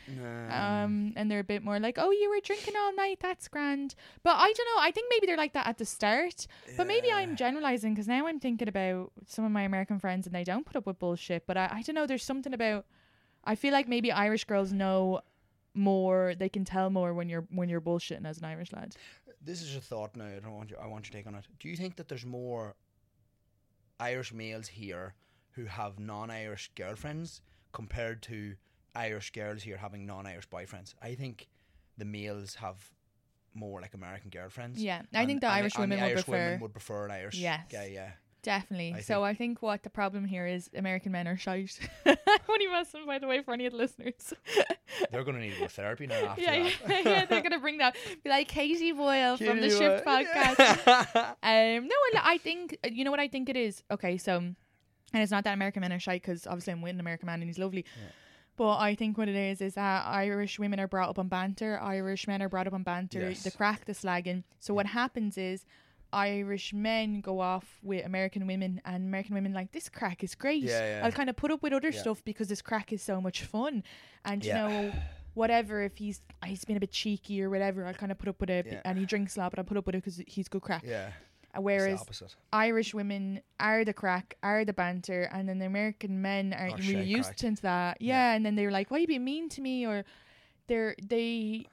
um, 0.86 1.14
and 1.16 1.30
they're 1.30 1.40
a 1.40 1.44
bit 1.44 1.64
more 1.64 1.80
like, 1.80 1.98
"Oh, 1.98 2.12
you 2.12 2.30
were 2.30 2.40
drinking 2.44 2.76
all 2.78 2.94
night. 2.96 3.20
That's 3.22 3.48
grand." 3.48 3.96
But 4.24 4.36
I 4.38 4.52
don't 4.54 4.68
know. 4.76 4.82
I 4.82 4.92
think 4.92 5.08
maybe 5.10 5.28
they're 5.28 5.38
like 5.38 5.54
that 5.54 5.68
at 5.68 5.78
the 5.78 5.86
start. 5.86 6.48
But 6.78 6.88
maybe 6.88 7.08
I'm 7.12 7.36
generalizing 7.36 7.94
because 7.94 8.08
now 8.08 8.28
I'm 8.28 8.40
thinking 8.40 8.68
about 8.68 9.12
some 9.28 9.46
of 9.46 9.52
my 9.52 9.64
American 9.64 10.00
friends 10.00 10.26
and 10.26 10.34
they 10.36 10.44
don't 10.44 10.66
put 10.66 10.76
up 10.76 10.86
with 10.88 11.00
bullshit. 11.00 11.46
But 11.46 11.58
I, 11.58 11.70
I 11.72 11.82
don't 11.82 11.96
know. 11.96 12.08
There's 12.08 12.24
something 12.24 12.54
about. 12.54 12.86
I 13.44 13.56
feel 13.56 13.74
like 13.74 13.88
maybe 13.88 14.12
Irish 14.12 14.44
girls 14.46 14.72
know 14.72 15.22
more. 15.74 16.36
They 16.38 16.50
can 16.50 16.64
tell 16.66 16.90
more 16.90 17.14
when 17.14 17.30
you're 17.30 17.46
when 17.50 17.70
you're 17.70 17.82
bullshitting 17.82 18.26
as 18.26 18.38
an 18.38 18.46
Irish 18.46 18.72
lad. 18.72 18.96
this 19.44 19.62
is 19.62 19.76
a 19.76 19.82
thought 19.82 20.16
now. 20.16 20.26
I 20.26 20.40
don't 20.40 20.54
want 20.54 20.70
you. 20.70 20.78
I 20.82 20.88
want 20.88 21.08
your 21.08 21.14
take 21.14 21.28
on 21.28 21.36
it. 21.36 21.46
Do 21.60 21.68
you 21.68 21.76
think 21.76 21.96
that 21.96 22.08
there's 22.08 22.26
more 22.26 22.76
Irish 24.02 24.34
males 24.34 24.68
here 24.68 25.14
who 25.52 25.66
have 25.66 26.00
non-Irish 26.00 26.72
girlfriends 26.76 27.42
compared 27.72 28.22
to 28.24 28.56
Irish 28.96 29.32
girls 29.32 29.64
here 29.64 29.78
having 29.78 30.06
non-Irish 30.06 30.50
boyfriends? 30.50 30.96
I 31.02 31.16
think 31.16 31.48
the 31.98 32.06
males 32.06 32.56
have 32.56 32.78
more 33.54 33.82
like 33.82 33.94
American 33.94 34.30
girlfriends. 34.30 34.82
Yeah, 34.82 35.02
I 35.14 35.20
and- 35.20 35.28
think 35.28 35.42
the 35.42 35.48
and 35.48 35.56
Irish 35.62 35.76
and 35.76 35.82
women 35.84 36.00
the 36.00 36.04
would 36.06 36.12
Irish 36.12 36.28
women 36.28 36.48
prefer- 36.54 36.62
would 36.64 36.74
prefer 36.74 37.06
an 37.06 37.12
Irish 37.12 37.36
Yes. 37.38 37.68
guy. 37.72 37.86
Yeah. 37.94 38.12
Definitely. 38.44 38.96
I 38.98 39.02
so 39.02 39.24
I 39.24 39.36
think 39.36 39.62
what 39.62 39.84
the 39.84 39.90
problem 39.90 40.26
here 40.26 40.48
is 40.48 40.70
American 40.76 41.12
men 41.12 41.28
are 41.28 41.38
shite. 41.38 41.78
Only 42.50 42.68
messing 42.68 43.06
by 43.06 43.20
the 43.20 43.28
way 43.28 43.44
for 43.44 43.54
any 43.54 43.68
of 43.68 43.74
the 43.74 43.78
listeners. 43.78 44.34
They're 45.12 45.24
gonna 45.24 45.40
need 45.40 45.54
to 45.54 45.60
go 45.60 45.68
therapy 45.68 46.08
now 46.08 46.16
after 46.16 46.42
yeah, 46.42 46.64
that. 46.64 46.74
yeah, 46.88 47.02
yeah, 47.06 47.26
they're 47.26 47.42
gonna 47.42 47.60
bring 47.60 47.78
that. 47.78 47.96
Be 48.24 48.30
like 48.30 48.48
Katie 48.48 48.92
Boyle 48.92 49.38
from 49.38 49.62
the 49.62 49.70
Katie 49.70 49.78
Shift 49.78 50.06
Boyle. 50.06 50.26
podcast. 50.26 51.16
um, 51.44 51.88
no, 51.88 51.96
I, 51.96 52.22
I 52.24 52.38
think 52.40 52.78
uh, 52.84 52.90
you 52.92 53.04
know 53.04 53.12
what 53.12 53.20
I 53.20 53.28
think 53.28 53.48
it 53.48 53.56
is. 53.56 53.84
Okay, 53.92 54.18
so 54.18 54.38
and 54.38 54.56
it's 55.14 55.32
not 55.32 55.44
that 55.44 55.54
American 55.54 55.82
men 55.82 55.94
are 55.94 56.00
shy 56.00 56.16
because 56.16 56.48
obviously 56.48 56.74
I'm 56.74 56.82
with 56.82 56.94
an 56.96 57.00
American 57.00 57.28
man 57.28 57.42
and 57.42 57.50
he's 57.50 57.60
lovely. 57.60 57.86
But 58.58 58.78
I 58.78 58.96
think 58.96 59.18
what 59.18 59.28
it 59.30 59.36
is 59.36 59.62
is 59.62 59.76
that 59.76 60.06
Irish 60.06 60.60
women 60.60 60.80
are 60.80 60.88
brought 60.88 61.10
up 61.10 61.20
on 61.20 61.28
banter, 61.30 61.80
Irish 61.82 62.28
men 62.28 62.42
are 62.42 62.50
brought 62.50 62.68
up 62.68 62.74
on 62.74 62.84
banter, 62.84 63.30
Yes. 63.30 63.44
the 63.44 63.52
crack, 63.52 63.86
the 63.86 63.94
slagging. 63.94 64.44
So 64.60 64.74
what 64.74 64.88
happens 64.88 65.38
is 65.38 65.66
Irish 66.14 66.74
men 66.74 67.22
go 67.22 67.40
off 67.40 67.80
with 67.84 68.06
American 68.06 68.46
women, 68.48 68.82
and 68.86 69.04
American 69.08 69.36
women 69.36 69.54
like 69.54 69.72
this 69.72 69.90
crack 69.90 70.24
is 70.24 70.36
great. 70.36 70.64
Yeah, 70.64 71.00
yeah. 71.00 71.06
I'll 71.06 71.12
kind 71.12 71.30
of 71.30 71.36
put 71.36 71.52
up 71.52 71.62
with 71.64 71.74
other 71.74 71.90
Yeah. 71.90 72.02
stuff 72.02 72.24
because 72.26 72.48
this 72.50 72.62
crack 72.62 72.92
is 72.94 73.02
so 73.02 73.22
much 73.22 73.44
fun, 73.44 73.84
and 74.26 74.44
you 74.46 74.54
know. 74.54 74.92
Whatever, 75.34 75.82
if 75.84 75.96
he's 75.96 76.20
he's 76.44 76.66
been 76.66 76.76
a 76.76 76.80
bit 76.82 76.92
cheeky 76.92 77.42
or 77.42 77.50
whatever, 77.50 77.86
I'll 77.86 77.94
kind 77.94 78.12
of 78.12 78.18
put 78.18 78.28
up 78.28 78.42
with 78.42 78.50
it, 78.50 78.82
and 78.84 78.98
he 79.00 79.06
drinks 79.06 79.38
a 79.38 79.40
lot, 79.40 79.52
but 79.52 79.60
I'll 79.60 79.64
put 79.66 79.78
up 79.78 79.86
with 79.86 79.96
it 79.96 80.00
because 80.04 80.22
he's 80.28 80.50
good 80.50 80.62
crack. 80.62 80.84
yeah. 80.86 81.12
Uh, 81.56 81.62
Whereas. 81.62 82.04
Irish 82.52 82.94
women 82.94 83.40
are 83.58 83.86
the 83.86 83.94
crack, 83.94 84.36
are 84.44 84.66
the 84.66 84.74
banter, 84.74 85.30
and 85.32 85.48
then 85.48 85.58
the 85.60 85.66
American 85.68 86.22
men 86.22 86.54
aren't 86.54 86.74
Are 86.74 86.78
really 86.84 87.06
used 87.06 87.28
crack. 87.30 87.56
to 87.56 87.62
that. 87.62 88.02
Yeah, 88.02 88.14
Yeah. 88.32 88.36
and 88.36 88.46
then 88.46 88.56
they're 88.58 88.72
like, 88.72 88.92
"Why 88.92 88.98
are 88.98 89.00
you 89.00 89.08
being 89.08 89.24
mean 89.24 89.48
to 89.50 89.62
me?" 89.62 89.86
Or 89.88 90.04
they're 90.68 90.96
they 91.02 91.66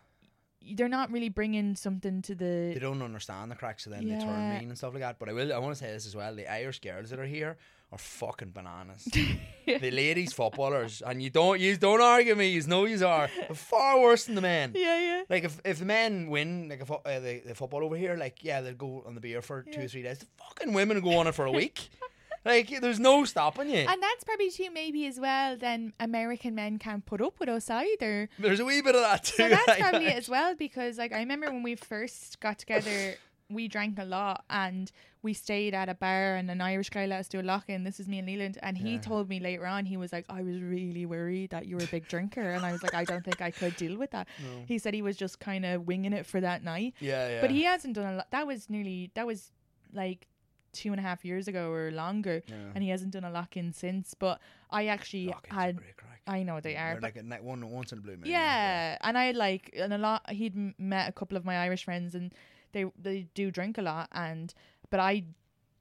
they're 0.75 0.89
not 0.89 1.11
really 1.11 1.29
bringing 1.29 1.77
something 1.77 2.23
to 2.23 2.35
the. 2.35 2.73
They 2.75 2.81
don't 2.81 3.03
understand 3.03 3.51
the 3.51 3.55
cracks, 3.57 3.85
so 3.85 3.91
then 3.91 4.07
they 4.09 4.19
turn 4.19 4.59
mean 4.59 4.69
and 4.69 4.77
stuff 4.79 4.93
like 4.95 5.03
that. 5.03 5.19
But 5.19 5.29
I 5.29 5.33
will. 5.33 5.53
I 5.53 5.59
want 5.59 5.75
to 5.77 5.79
say 5.79 5.91
this 5.93 6.07
as 6.07 6.15
well. 6.17 6.35
The 6.35 6.51
Irish 6.51 6.81
girls 6.81 7.11
that 7.11 7.19
are 7.19 7.27
here 7.27 7.57
are 7.91 7.99
fucking 7.99 8.51
bananas. 8.51 9.05
the 9.67 9.91
ladies 9.91 10.33
footballers, 10.33 11.03
and 11.07 11.23
you 11.23 11.31
don't 11.31 11.59
you 11.61 11.77
don't 11.77 12.01
argue 12.01 12.35
me. 12.35 12.49
You 12.49 12.63
know 12.67 12.85
you 12.85 13.07
are 13.07 13.29
far 13.55 14.01
worse 14.01 14.27
than 14.27 14.35
the 14.35 14.43
men. 14.43 14.73
yeah 14.75 14.99
yeah 14.99 15.23
Like 15.29 15.45
if, 15.45 15.61
if 15.65 15.79
the 15.79 15.87
men 15.87 16.29
win 16.29 16.69
like 16.69 16.83
a 16.83 16.87
fo- 16.87 17.03
uh, 17.05 17.21
the, 17.21 17.41
the 17.47 17.55
football 17.55 17.85
over 17.85 17.97
here, 17.97 18.17
like 18.17 18.45
yeah, 18.45 18.61
they'll 18.61 18.75
go 18.75 19.05
on 19.07 19.15
the 19.15 19.21
beer 19.21 19.41
for 19.43 19.63
two 19.63 19.83
or 19.83 19.89
three 19.89 20.03
days. 20.03 20.19
The 20.19 20.27
fucking 20.39 20.73
women 20.75 21.01
go 21.01 21.19
on 21.19 21.27
it 21.27 21.35
for 21.35 21.47
a 21.47 21.53
week. 21.53 21.89
like 22.45 22.81
there's 22.81 23.01
no 23.01 23.25
stopping 23.25 23.69
you. 23.71 23.79
and 23.79 24.03
that's 24.03 24.25
probably 24.25 24.51
too 24.51 24.71
maybe 24.73 25.07
as 25.07 25.19
well. 25.21 25.57
Then 25.57 25.93
American 26.01 26.55
men 26.55 26.79
can't 26.79 27.05
put 27.05 27.21
up 27.21 27.39
with 27.41 27.49
us 27.49 27.69
either. 27.71 28.29
there's 28.39 28.61
a 28.61 28.65
wee 28.65 28.81
bit 28.83 28.95
of 28.95 29.03
that 29.03 29.25
too. 29.25 29.35
So 29.37 29.49
that's 29.49 29.79
probably 29.81 30.07
it 30.13 30.17
as 30.17 30.29
well 30.29 30.55
because 30.55 30.99
like 30.99 31.13
I 31.13 31.19
remember 31.19 31.47
when 31.47 31.63
we 31.63 31.75
first 31.75 32.41
got 32.41 32.59
together, 32.59 33.15
we 33.51 33.67
drank 33.69 33.99
a 33.99 34.05
lot 34.05 34.45
and 34.51 34.91
we 35.23 35.33
stayed 35.35 35.75
at 35.75 35.89
a 35.89 35.95
bar 35.95 36.37
and 36.37 36.49
an 36.51 36.61
Irish 36.61 36.91
guy 36.91 37.07
let 37.07 37.19
us 37.21 37.29
do 37.29 37.41
a 37.41 37.43
lock 37.43 37.65
in. 37.69 37.83
This 37.83 37.99
is 37.99 38.07
me 38.07 38.19
and 38.21 38.29
Leland 38.29 38.57
and 38.63 38.79
he 38.79 38.99
told 38.99 39.29
me 39.29 39.41
later 39.41 39.67
on 39.67 39.85
he 39.85 39.97
was 39.97 40.13
like, 40.13 40.25
I 40.29 40.43
was 40.43 40.61
really 40.61 41.07
worried 41.07 41.51
that 41.51 41.67
you 41.67 41.77
were 41.77 41.83
a 41.83 41.87
big 41.87 42.07
drinker 42.07 42.41
and 42.51 42.65
I 42.65 42.71
was 42.73 42.83
like, 42.85 42.95
I 42.95 43.03
don't 43.05 43.25
think 43.25 43.41
I 43.41 43.51
could 43.51 43.75
deal 43.77 43.97
with 43.99 44.11
that. 44.13 44.29
He 44.69 44.79
said 44.79 44.95
he 44.95 45.03
was 45.03 45.17
just 45.17 45.41
kind 45.41 45.65
of 45.67 45.87
winging 45.89 46.13
it 46.13 46.25
for 46.27 46.41
that 46.41 46.63
night, 46.63 46.95
Yeah, 47.01 47.29
yeah. 47.29 47.41
but 47.41 47.51
he 47.51 47.65
hasn't 47.65 47.95
done 47.95 48.15
a 48.15 48.17
lot. 48.19 48.31
That 48.31 48.47
was 48.47 48.71
nearly 48.71 49.11
that 49.15 49.27
was 49.27 49.51
like 49.93 50.29
two 50.73 50.91
and 50.93 51.01
a 51.01 51.03
half 51.03 51.25
years 51.25 51.49
ago 51.49 51.71
or 51.71 51.91
longer, 51.91 52.43
Yeah. 52.47 52.55
and 52.75 52.83
he 52.85 52.91
hasn't 52.91 53.13
done 53.13 53.25
a 53.25 53.31
lock 53.31 53.57
in 53.57 53.73
since. 53.73 54.15
But 54.15 54.41
I 54.71 54.87
actually 54.87 55.29
Lock-ins 55.29 55.55
had. 55.55 55.79
I 56.27 56.43
know 56.43 56.61
they 56.61 56.77
are, 56.77 56.93
They're 56.93 57.01
like 57.01 57.17
a 57.17 57.23
night 57.23 57.43
one 57.43 57.69
once 57.71 57.91
in 57.93 57.99
a 57.99 58.03
blue 58.03 58.17
moon. 58.17 58.27
yeah, 58.27 58.99
and 59.01 59.17
I 59.17 59.31
like 59.31 59.71
and 59.75 59.95
a 59.95 59.99
lot. 59.99 60.29
He'd 60.31 60.55
m- 60.57 60.75
met 60.79 61.09
a 61.09 61.13
couple 61.13 61.37
of 61.39 61.45
my 61.45 61.57
Irish 61.59 61.85
friends, 61.85 62.15
and 62.15 62.35
they 62.73 62.85
they 63.01 63.29
do 63.35 63.51
drink 63.51 63.79
a 63.79 63.83
lot, 63.83 64.09
and 64.13 64.53
but 64.91 65.01
I 65.01 65.25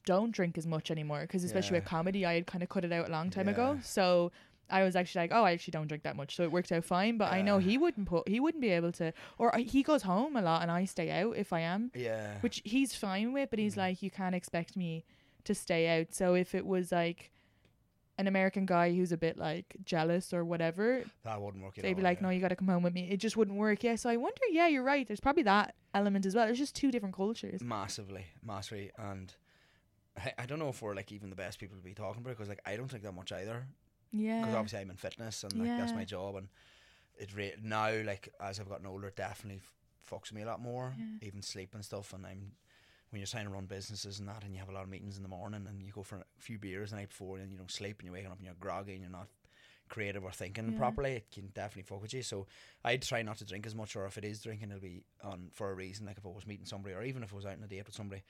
don't 0.06 0.32
drink 0.32 0.58
as 0.58 0.66
much 0.66 0.90
anymore 0.90 1.22
because 1.22 1.44
especially 1.44 1.76
Yeah. 1.76 1.82
with 1.82 1.90
comedy, 1.90 2.26
I 2.26 2.36
had 2.36 2.48
kind 2.48 2.64
of 2.64 2.70
cut 2.70 2.86
it 2.86 2.94
out 2.94 3.10
a 3.10 3.12
long 3.12 3.30
time 3.30 3.50
ago. 3.50 3.78
So 3.84 4.32
I 4.70 4.84
was 4.84 4.96
actually 4.96 5.22
like, 5.24 5.32
oh, 5.34 5.44
I 5.44 5.52
actually 5.54 5.72
don't 5.72 5.88
drink 5.88 6.04
that 6.04 6.16
much, 6.16 6.36
so 6.36 6.44
it 6.44 6.52
worked 6.52 6.72
out 6.72 6.84
fine. 6.84 7.18
But 7.18 7.32
I 7.32 7.42
know 7.42 7.58
he 7.60 7.78
wouldn't 7.78 8.08
put 8.08 8.28
he 8.28 8.40
wouldn't 8.40 8.62
be 8.62 8.70
able 8.72 8.92
to, 8.94 9.14
or 9.38 9.56
I- 9.56 9.62
he 9.62 9.82
goes 9.84 10.04
home 10.04 10.36
a 10.36 10.42
lot, 10.42 10.62
and 10.62 10.70
I 10.72 10.86
stay 10.86 11.10
out 11.12 11.38
if 11.38 11.54
I 11.54 11.62
am, 11.62 11.92
Yeah. 11.96 12.38
which 12.42 12.62
he's 12.66 12.94
fine 12.96 13.32
with. 13.34 13.50
But 13.50 13.60
he's 13.60 13.76
Mm. 13.76 13.78
like, 13.78 14.02
you 14.04 14.12
can't 14.12 14.36
expect 14.36 14.76
me 14.76 15.06
to 15.46 15.56
stay 15.56 16.00
out. 16.00 16.14
So 16.14 16.34
if 16.36 16.54
it 16.56 16.66
was 16.66 16.92
like. 16.92 17.32
An 18.20 18.26
American 18.26 18.66
guy 18.66 18.96
who's 18.96 19.12
a 19.12 19.18
bit 19.18 19.38
like 19.38 19.76
jealous 19.86 20.34
or 20.34 20.44
whatever, 20.44 21.04
that 21.24 21.40
wouldn't 21.40 21.64
work. 21.64 21.78
at 21.78 21.84
they'd 21.84 21.94
be 21.94 22.02
all, 22.02 22.04
like, 22.06 22.18
yeah. 22.18 22.24
"No, 22.24 22.30
you 22.32 22.42
got 22.42 22.48
to 22.48 22.56
come 22.56 22.68
home 22.68 22.82
with 22.82 22.96
me." 22.96 23.08
It 23.12 23.18
just 23.18 23.38
wouldn't 23.38 23.56
work. 23.60 23.84
Yeah, 23.84 23.94
so 23.94 24.10
I 24.10 24.18
wonder. 24.18 24.42
Yeah, 24.50 24.66
you're 24.66 24.82
right. 24.82 25.06
There's 25.08 25.20
probably 25.20 25.44
that 25.44 25.76
element 25.94 26.26
as 26.26 26.34
well. 26.34 26.48
There's 26.48 26.58
just 26.58 26.76
two 26.76 26.90
different 26.90 27.14
cultures. 27.14 27.62
massively, 27.62 28.26
massively, 28.44 28.90
and 28.98 29.36
I, 30.18 30.34
I 30.40 30.46
don't 30.48 30.58
know 30.58 30.70
if 30.70 30.82
we're 30.82 30.96
like 30.96 31.12
even 31.12 31.30
the 31.30 31.36
best 31.36 31.60
people 31.60 31.78
to 31.78 31.84
be 31.84 31.94
talking 31.94 32.24
about 32.24 32.32
because 32.32 32.50
like 32.50 32.60
I 32.66 32.76
don't 32.76 32.88
think 32.90 33.04
that 33.04 33.12
much 33.12 33.32
either 33.32 33.68
Yeah, 34.12 34.40
because 34.42 34.56
obviously 34.56 34.80
I'm 34.80 34.90
in 34.90 34.98
fitness 34.98 35.44
and 35.44 35.54
like 35.54 35.78
that's 35.78 35.94
my 35.94 36.06
job 36.06 36.36
and 36.36 36.48
it 37.20 37.36
re- 37.36 37.54
now 37.64 37.92
like 38.04 38.30
as 38.40 38.60
I've 38.60 38.70
gotten 38.70 38.86
older 38.86 39.08
it 39.08 39.16
definitely 39.16 39.62
f- 39.62 39.72
fucks 40.12 40.32
me 40.32 40.42
a 40.42 40.46
lot 40.46 40.62
more 40.62 40.94
Yeah. 40.98 41.06
even 41.28 41.42
sleep 41.42 41.74
and 41.74 41.84
stuff 41.84 42.14
and 42.14 42.26
I'm 42.26 42.52
when 43.10 43.20
you're 43.20 43.28
trying 43.28 43.46
to 43.46 43.52
run 43.52 43.66
businesses 43.66 44.20
and 44.20 44.28
that 44.28 44.44
and 44.44 44.54
you 44.54 44.60
have 44.60 44.70
a 44.70 44.74
lot 44.74 44.84
of 44.84 44.90
meetings 44.90 45.18
in 45.18 45.24
the 45.24 45.30
morning 45.30 45.66
and 45.68 45.82
you 45.82 45.92
go 45.92 46.04
for 46.04 46.18
a 46.18 46.24
few 46.40 46.58
beers 46.60 46.90
the 46.92 46.98
night 46.98 47.10
before 47.10 47.38
and 47.38 47.52
you 47.52 47.58
don't 47.58 47.72
sleep 47.72 48.00
and 48.00 48.06
you're 48.06 48.14
waking 48.14 48.30
up 48.32 48.38
and 48.38 48.46
you're 48.46 48.56
groggy 48.60 48.94
and 48.94 49.02
you're 49.02 49.10
not 49.12 49.28
creative 49.90 50.24
or 50.26 50.32
thinking 50.32 50.72
Yeah. 50.74 50.78
properly 50.78 51.14
it 51.14 51.32
can 51.32 51.48
definitely 51.56 51.84
fuck 51.84 52.02
with 52.02 52.14
you 52.14 52.22
so 52.22 52.48
I'd 52.84 53.02
try 53.02 53.22
not 53.22 53.38
to 53.38 53.46
drink 53.46 53.66
as 53.66 53.74
much 53.76 53.96
or 53.96 54.06
if 54.06 54.18
it 54.18 54.26
is 54.26 54.42
drinking 54.42 54.70
it'll 54.70 54.82
be 54.82 55.04
on 55.24 55.50
for 55.54 55.72
a 55.72 55.74
reason 55.74 56.06
like 56.06 56.18
if 56.18 56.26
I 56.26 56.30
was 56.30 56.46
meeting 56.46 56.66
somebody 56.66 56.94
or 56.94 57.04
even 57.04 57.24
if 57.24 57.32
I 57.32 57.36
was 57.38 57.46
out 57.46 57.58
on 57.58 57.64
a 57.64 57.68
date 57.68 57.86
with 57.86 57.96
somebody 57.96 58.24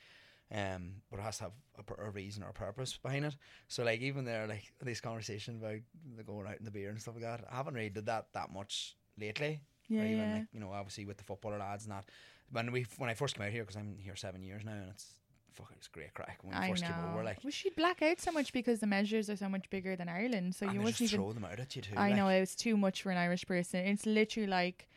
um, 0.53 1.01
but 1.09 1.19
it 1.19 1.23
has 1.23 1.37
to 1.37 1.43
have 1.45 1.51
a, 1.77 2.07
a 2.07 2.09
reason 2.09 2.43
or 2.43 2.49
a 2.49 2.53
purpose 2.53 2.97
behind 2.97 3.25
it. 3.25 3.35
So 3.67 3.83
like 3.83 4.01
even 4.01 4.25
there, 4.25 4.47
like 4.47 4.71
this 4.81 5.01
conversation 5.01 5.57
about 5.61 5.79
the 6.15 6.23
going 6.23 6.47
out 6.47 6.59
in 6.59 6.65
the 6.65 6.71
beer 6.71 6.89
and 6.89 7.01
stuff 7.01 7.15
like 7.15 7.23
that, 7.23 7.43
I 7.51 7.55
haven't 7.55 7.73
really 7.73 7.89
did 7.89 8.05
that 8.05 8.27
that 8.33 8.51
much 8.51 8.95
lately. 9.19 9.61
Yeah, 9.89 10.01
or 10.01 10.05
even 10.05 10.17
yeah. 10.17 10.33
like 10.35 10.47
you 10.51 10.59
know 10.59 10.71
obviously 10.71 11.05
with 11.05 11.17
the 11.17 11.23
footballer 11.23 11.59
lads 11.59 11.85
and 11.85 11.93
that. 11.93 12.05
When 12.51 12.71
we 12.71 12.85
when 12.97 13.09
I 13.09 13.13
first 13.13 13.35
came 13.35 13.45
out 13.45 13.51
here 13.51 13.63
because 13.63 13.75
I'm 13.75 13.97
here 13.99 14.15
seven 14.15 14.41
years 14.43 14.63
now 14.63 14.71
and 14.71 14.89
it's 14.89 15.11
fuck 15.57 15.73
great 15.91 16.13
crack 16.13 16.39
when 16.43 16.53
we 16.53 16.65
I 16.65 16.69
first 16.69 16.83
know. 16.83 16.89
came 16.89 17.11
over 17.11 17.23
like. 17.23 17.39
well, 17.43 17.51
she'd 17.51 17.75
black 17.75 18.01
out 18.01 18.21
so 18.21 18.31
much 18.31 18.53
because 18.53 18.79
the 18.79 18.87
measures 18.87 19.29
are 19.29 19.35
so 19.35 19.49
much 19.49 19.69
bigger 19.69 19.95
than 19.95 20.07
Ireland. 20.07 20.55
So 20.55 20.69
you 20.69 20.83
just 20.83 21.01
even. 21.01 21.19
throw 21.19 21.33
them 21.33 21.45
out 21.45 21.59
at 21.59 21.75
you 21.75 21.81
too. 21.81 21.93
I 21.97 22.09
like. 22.09 22.15
know 22.15 22.27
it 22.27 22.39
was 22.39 22.55
too 22.55 22.77
much 22.77 23.01
for 23.01 23.11
an 23.11 23.17
Irish 23.17 23.45
person. 23.45 23.85
It's 23.85 24.05
literally 24.05 24.47
like. 24.47 24.87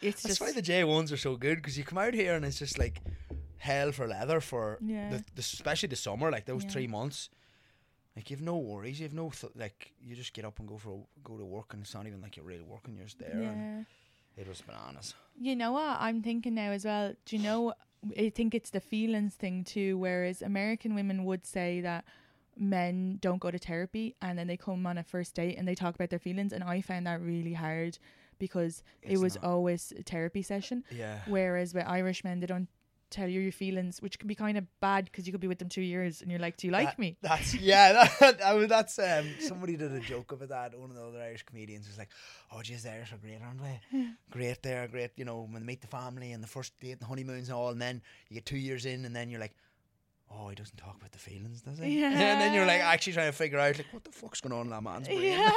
It's 0.00 0.22
That's 0.22 0.38
just. 0.38 0.40
why 0.40 0.52
the 0.52 0.62
J-1s 0.62 1.10
are 1.10 1.16
so 1.16 1.36
good 1.36 1.56
because 1.56 1.76
you 1.78 1.84
come 1.84 1.98
out 1.98 2.14
here 2.14 2.34
and 2.34 2.44
it's 2.44 2.58
just 2.58 2.78
like 2.78 3.00
hell 3.58 3.92
for 3.92 4.06
leather 4.06 4.40
for 4.40 4.78
Yeah. 4.80 5.10
the, 5.10 5.16
the 5.34 5.40
especially 5.40 5.88
the 5.88 5.96
summer 5.96 6.30
like 6.30 6.44
those 6.46 6.64
Yeah. 6.64 6.70
three 6.70 6.86
months. 6.86 7.30
Like 8.14 8.30
you 8.30 8.36
have 8.36 8.44
no 8.44 8.56
worries, 8.56 8.98
you 8.98 9.04
have 9.04 9.12
no 9.14 9.30
th- 9.30 9.52
like 9.56 9.92
you 10.00 10.16
just 10.16 10.32
get 10.32 10.44
up 10.44 10.58
and 10.58 10.66
go 10.68 10.78
for 10.78 10.90
a, 10.94 10.98
go 11.22 11.36
to 11.36 11.44
work 11.44 11.74
and 11.74 11.82
it's 11.82 11.94
not 11.94 12.06
even 12.06 12.20
like 12.22 12.36
you're 12.36 12.46
really 12.46 12.62
working, 12.64 12.94
you're 12.96 13.04
just 13.04 13.18
there. 13.18 13.30
And 13.32 13.84
yeah. 14.36 14.42
it 14.42 14.48
was 14.48 14.62
bananas. 14.62 15.14
You 15.38 15.54
know 15.54 15.72
what? 15.72 15.98
I'm 16.00 16.22
thinking 16.22 16.54
now 16.54 16.70
as 16.70 16.84
well. 16.86 17.12
Do 17.26 17.36
you 17.36 17.42
know? 17.42 17.74
I 18.18 18.30
think 18.30 18.54
it's 18.54 18.70
the 18.70 18.80
feelings 18.80 19.34
thing 19.34 19.64
too. 19.64 19.98
Whereas 19.98 20.40
American 20.40 20.94
women 20.94 21.24
would 21.24 21.44
say 21.46 21.80
that 21.82 22.04
men 22.56 23.18
don't 23.20 23.38
go 23.38 23.50
to 23.50 23.58
therapy 23.58 24.16
and 24.22 24.38
then 24.38 24.46
they 24.46 24.56
come 24.56 24.86
on 24.86 24.96
a 24.98 25.02
first 25.02 25.34
date 25.34 25.58
and 25.58 25.68
they 25.68 25.74
talk 25.74 25.94
about 25.94 26.08
their 26.10 26.18
feelings. 26.18 26.52
And 26.52 26.64
I 26.64 26.80
found 26.80 27.06
that 27.06 27.20
really 27.20 27.52
hard 27.52 27.98
because 28.38 28.82
it 29.02 29.18
was 29.18 29.34
not. 29.36 29.44
always 29.44 29.92
a 29.98 30.02
therapy 30.02 30.42
session. 30.42 30.84
Yeah. 30.90 31.20
Whereas 31.26 31.74
with 31.74 31.84
Irish 31.86 32.24
men, 32.24 32.40
they 32.40 32.46
don't 32.46 32.68
tell 33.10 33.28
you 33.28 33.40
your 33.40 33.52
feelings, 33.52 34.00
which 34.02 34.18
can 34.18 34.28
be 34.28 34.34
kind 34.34 34.58
of 34.58 34.64
bad 34.80 35.04
because 35.06 35.26
you 35.26 35.32
could 35.32 35.40
be 35.40 35.46
with 35.48 35.58
them 35.58 35.68
two 35.68 35.80
years 35.82 36.22
and 36.22 36.30
you're 36.30 36.40
like, 36.40 36.56
"Do 36.56 36.66
you 36.66 36.72
like 36.72 36.88
That- 36.88 36.98
me?" 36.98 37.16
That's 37.22 37.54
yeah. 37.54 38.08
That, 38.20 38.40
I 38.44 38.56
mean, 38.56 38.68
that's 38.68 38.98
um. 38.98 39.28
Somebody 39.40 39.76
did 39.76 39.92
a 39.92 40.00
joke 40.00 40.32
about 40.32 40.48
that. 40.48 40.78
One 40.78 40.90
of 40.90 40.96
the 40.96 41.04
other 41.04 41.20
Irish 41.22 41.44
comedians 41.44 41.86
was 41.86 41.98
like, 41.98 42.08
"Oh, 42.52 42.62
geez, 42.62 42.82
the 42.82 42.92
Irish 42.92 43.12
are 43.12 43.18
great, 43.18 43.40
aren't 43.42 43.62
they? 43.62 43.80
great, 44.30 44.62
they're 44.62 44.88
great. 44.88 45.12
You 45.16 45.24
know, 45.24 45.42
when 45.50 45.62
they 45.62 45.66
meet 45.66 45.80
the 45.80 45.86
family 45.86 46.32
and 46.32 46.42
the 46.42 46.48
first 46.48 46.78
date, 46.80 46.92
and 46.92 47.00
the 47.00 47.06
honeymoons 47.06 47.48
and 47.48 47.56
all, 47.56 47.70
and 47.70 47.80
then 47.80 48.02
you 48.28 48.34
get 48.34 48.46
two 48.46 48.58
years 48.58 48.86
in, 48.86 49.04
and 49.04 49.14
then 49.14 49.30
you're 49.30 49.40
like, 49.40 49.54
oh, 50.30 50.48
he 50.48 50.54
doesn't 50.56 50.76
talk 50.76 50.96
about 50.96 51.12
the 51.12 51.18
feelings, 51.18 51.62
does 51.62 51.78
he? 51.78 52.00
Yeah. 52.00 52.08
and 52.10 52.40
then 52.40 52.52
you're 52.52 52.66
like 52.66 52.80
actually 52.80 53.12
trying 53.12 53.28
to 53.30 53.36
figure 53.36 53.58
out 53.60 53.76
like 53.78 53.86
what 53.92 54.04
the 54.04 54.10
fuck's 54.10 54.40
going 54.40 54.52
on 54.52 54.66
in 54.66 54.70
that 54.70 54.82
man's 54.82 55.06
brain. 55.06 55.22
Yeah. 55.22 55.52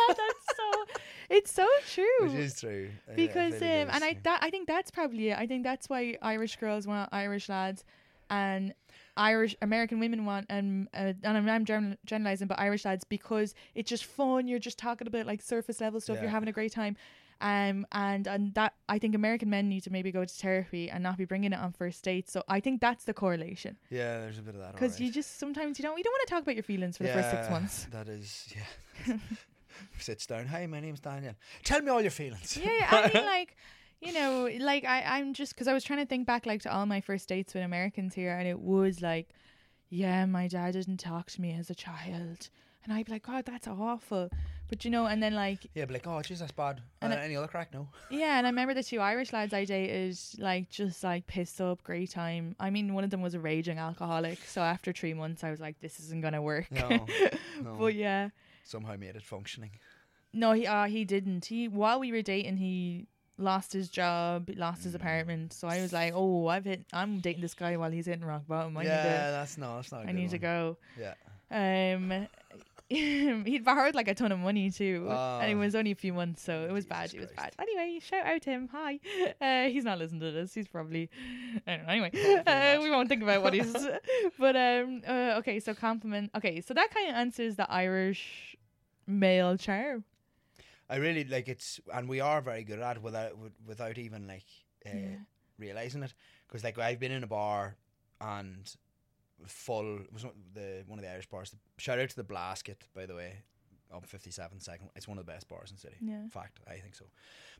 It's 1.29 1.51
so 1.51 1.67
true. 1.93 2.05
Which 2.21 2.33
is 2.33 2.59
true. 2.59 2.89
Because 3.15 3.53
um, 3.53 3.67
is, 3.67 3.89
and 3.93 4.03
I 4.03 4.17
that 4.23 4.39
I 4.41 4.49
think 4.49 4.67
that's 4.67 4.91
probably 4.91 5.29
it. 5.29 5.37
I 5.37 5.45
think 5.47 5.63
that's 5.63 5.87
why 5.89 6.17
Irish 6.21 6.55
girls 6.57 6.87
want 6.87 7.09
Irish 7.11 7.49
lads, 7.49 7.83
and 8.29 8.73
Irish 9.15 9.55
American 9.61 9.99
women 9.99 10.25
want 10.25 10.45
um 10.49 10.87
uh, 10.93 11.13
and 11.23 11.37
I'm, 11.37 11.47
I'm 11.49 11.65
gen- 11.65 11.97
generalizing, 12.05 12.47
but 12.47 12.59
Irish 12.59 12.85
lads 12.85 13.03
because 13.03 13.53
it's 13.75 13.89
just 13.89 14.05
fun. 14.05 14.47
You're 14.47 14.59
just 14.59 14.77
talking 14.79 15.07
about 15.07 15.25
like 15.25 15.41
surface 15.41 15.81
level 15.81 15.99
stuff. 15.99 16.17
You're 16.21 16.31
having 16.31 16.49
a 16.49 16.53
great 16.53 16.71
time. 16.71 16.95
Um 17.41 17.85
and 17.93 18.27
and 18.27 18.53
that 18.55 18.73
I 18.89 18.99
think 18.99 19.15
American 19.15 19.49
men 19.49 19.69
need 19.69 19.83
to 19.83 19.91
maybe 19.91 20.11
go 20.11 20.25
to 20.25 20.33
therapy 20.33 20.89
and 20.89 21.01
not 21.01 21.17
be 21.17 21.23
bringing 21.25 21.53
it 21.53 21.59
on 21.59 21.71
first 21.71 22.03
dates. 22.03 22.31
So 22.33 22.43
I 22.49 22.59
think 22.59 22.81
that's 22.81 23.05
the 23.05 23.13
correlation 23.13 23.77
Yeah, 23.89 24.19
there's 24.19 24.39
a 24.39 24.41
bit 24.41 24.55
of 24.55 24.61
that. 24.61 24.73
because 24.73 24.99
you 24.99 25.09
just 25.11 25.37
sometimes 25.39 25.79
you 25.79 25.83
don't 25.83 25.97
you 25.97 26.03
don't 26.03 26.11
want 26.13 26.27
to 26.27 26.33
talk 26.33 26.41
about 26.43 26.55
your 26.55 26.63
feelings 26.63 26.97
for 26.97 27.03
the 27.03 27.09
first 27.13 27.29
six 27.31 27.49
months. 27.49 27.87
That 27.91 28.09
is, 28.09 28.53
yeah. 28.55 29.17
Sits 29.99 30.25
down. 30.25 30.45
Hi, 30.47 30.65
my 30.67 30.79
name's 30.79 30.99
Daniel. 30.99 31.33
Tell 31.63 31.81
me 31.81 31.89
all 31.89 32.01
your 32.01 32.11
feelings. 32.11 32.57
Yeah, 32.57 32.71
yeah, 32.79 32.87
I 32.91 33.11
mean, 33.13 33.25
like, 33.37 33.55
you 34.01 34.13
know, 34.13 34.49
like 34.59 34.85
I, 34.85 35.01
I'm 35.03 35.33
just 35.33 35.53
because 35.53 35.67
I 35.67 35.73
was 35.73 35.83
trying 35.83 35.99
to 35.99 36.05
think 36.05 36.25
back, 36.25 36.45
like, 36.45 36.61
to 36.63 36.73
all 36.73 36.85
my 36.85 37.01
first 37.01 37.27
dates 37.29 37.53
with 37.53 37.63
Americans 37.63 38.13
here, 38.13 38.31
and 38.37 38.47
it 38.47 38.59
was 38.59 39.01
like, 39.01 39.29
yeah, 39.89 40.25
my 40.25 40.47
dad 40.47 40.73
didn't 40.73 40.97
talk 40.97 41.31
to 41.31 41.41
me 41.41 41.53
as 41.53 41.69
a 41.69 41.75
child, 41.75 42.49
and 42.83 42.93
I'd 42.93 43.05
be 43.05 43.11
like, 43.13 43.23
God, 43.23 43.45
that's 43.45 43.67
awful. 43.67 44.29
But 44.69 44.85
you 44.85 44.91
know, 44.91 45.07
and 45.07 45.21
then 45.23 45.33
like, 45.33 45.65
Yeah, 45.73 45.85
but 45.85 45.93
like, 45.93 46.05
oh, 46.05 46.11
jeez, 46.21 46.37
that's 46.39 46.51
bad. 46.51 46.79
And 47.01 47.11
Uh, 47.11 47.15
I- 47.15 47.21
any 47.21 47.35
other 47.35 47.47
crack? 47.47 47.73
No. 47.73 47.87
yeah, 48.11 48.37
and 48.37 48.45
I 48.45 48.51
remember 48.51 48.75
the 48.75 48.83
two 48.83 48.99
Irish 48.99 49.33
lads 49.33 49.51
I 49.51 49.65
dated, 49.65 50.15
like, 50.37 50.69
just 50.69 51.03
like 51.03 51.25
pissed 51.25 51.59
up, 51.59 51.81
great 51.83 52.11
time. 52.11 52.55
I 52.59 52.69
mean, 52.69 52.93
one 52.93 53.03
of 53.03 53.09
them 53.09 53.23
was 53.23 53.33
a 53.33 53.39
raging 53.39 53.79
alcoholic, 53.79 54.37
so 54.45 54.61
after 54.61 54.91
three 54.93 55.15
months, 55.15 55.43
I 55.43 55.49
was 55.49 55.59
like, 55.59 55.79
this 55.79 55.99
isn't 55.99 56.21
gonna 56.21 56.41
work. 56.43 56.71
No, 56.71 56.87
no. 57.63 57.77
but 57.79 57.95
yeah. 57.95 58.29
Somehow 58.69 58.95
made 58.97 59.15
it 59.15 59.23
functioning. 59.23 59.71
No, 60.33 60.51
he 60.53 60.67
uh, 60.67 60.85
he 60.85 61.05
didn't. 61.05 61.45
He 61.45 61.67
while 61.67 61.99
we 61.99 62.11
were 62.11 62.21
dating, 62.21 62.57
he 62.57 63.07
lost 63.37 63.73
his 63.73 63.89
job, 63.89 64.49
lost 64.55 64.81
Mm. 64.81 64.83
his 64.83 64.95
apartment. 64.95 65.53
So 65.53 65.67
I 65.67 65.81
was 65.81 65.91
like, 65.93 66.13
oh, 66.15 66.47
I've 66.47 66.65
hit. 66.65 66.85
I'm 66.93 67.19
dating 67.19 67.41
this 67.41 67.55
guy 67.55 67.77
while 67.77 67.89
he's 67.89 68.05
hitting 68.05 68.25
rock 68.25 68.43
bottom. 68.47 68.77
I 68.77 68.83
yeah, 68.83 68.95
need 68.97 69.03
to. 69.03 69.09
that's 69.37 69.57
no, 69.57 69.75
that's 69.77 69.91
not. 69.91 70.05
I 70.05 70.09
I 70.09 70.11
need 70.11 70.29
to 70.31 70.37
go. 70.37 70.77
Yeah. 70.99 71.15
Um, 71.51 72.27
he'd 73.45 73.63
borrowed 73.63 73.93
like 73.93 74.07
a 74.07 74.15
ton 74.15 74.31
of 74.31 74.39
money 74.39 74.71
too, 74.71 75.07
and 75.09 75.51
it 75.51 75.55
Oh. 75.55 75.59
was 75.59 75.75
only 75.75 75.91
a 75.91 75.95
few 75.95 76.11
months, 76.13 76.41
so 76.41 76.65
it 76.65 76.71
was 76.71 76.85
bad. 76.87 77.11
Jesus 77.11 77.15
It 77.15 77.21
was 77.21 77.31
bad. 77.35 77.53
Anyway, 77.59 77.99
shout 77.99 78.25
out 78.25 78.41
to 78.41 78.49
him. 78.49 78.69
Hi. 78.71 78.99
Uh, 79.41 79.67
he's 79.69 79.83
not 79.83 79.97
listening 79.99 80.21
to 80.21 80.31
this. 80.31 80.53
He's 80.53 80.67
probably. 80.67 81.09
I 81.67 81.77
don't 81.77 81.85
know. 81.85 81.91
Anyway, 81.93 82.11
uh, 82.47 82.79
we 82.81 82.89
won't 82.89 83.07
think 83.07 83.21
about 83.23 83.41
what 83.43 83.53
he's. 83.53 83.73
but 84.39 84.55
um, 84.55 85.01
uh, 85.07 85.35
okay. 85.39 85.59
So 85.59 85.73
compliment. 85.73 86.31
Okay, 86.35 86.61
so 86.61 86.73
that 86.73 86.89
kind 86.93 87.09
of 87.09 87.15
answers 87.15 87.55
the 87.55 87.69
Irish 87.71 88.55
male 89.07 89.55
charm. 89.57 90.03
I 90.89 90.95
really 90.97 91.23
like 91.23 91.47
it's, 91.47 91.79
and 91.93 92.09
we 92.09 92.19
are 92.19 92.41
very 92.41 92.63
good 92.63 92.79
at 92.79 92.97
it 92.97 93.03
without 93.03 93.33
without 93.67 93.97
even 93.99 94.27
like 94.27 94.45
uh, 94.85 94.89
Yeah. 94.93 95.15
realizing 95.59 96.03
it. 96.03 96.13
Because 96.47 96.63
like 96.63 96.77
I've 96.79 96.99
been 96.99 97.11
in 97.11 97.23
a 97.23 97.27
bar 97.27 97.75
and 98.19 98.75
full 99.47 99.99
it 100.01 100.11
was 100.13 100.23
one- 100.25 100.33
the 100.53 100.83
one 100.87 100.99
of 100.99 101.03
the 101.05 101.11
Irish 101.11 101.27
bars. 101.27 101.55
Shout 101.77 101.99
out 101.99 102.09
to 102.09 102.15
the 102.15 102.23
Blasket, 102.23 102.87
by 102.93 103.05
the 103.05 103.15
way, 103.15 103.43
up 103.93 104.05
fifty 104.05 104.31
seven 104.31 104.59
second. 104.59 104.89
It's 104.95 105.07
one 105.07 105.17
of 105.17 105.25
the 105.25 105.31
best 105.31 105.47
bars 105.47 105.69
in 105.71 105.75
the 105.75 105.81
city. 105.81 105.95
Yeah. 106.01 106.27
fact, 106.29 106.59
I 106.67 106.77
think 106.79 106.95
so. 106.95 107.05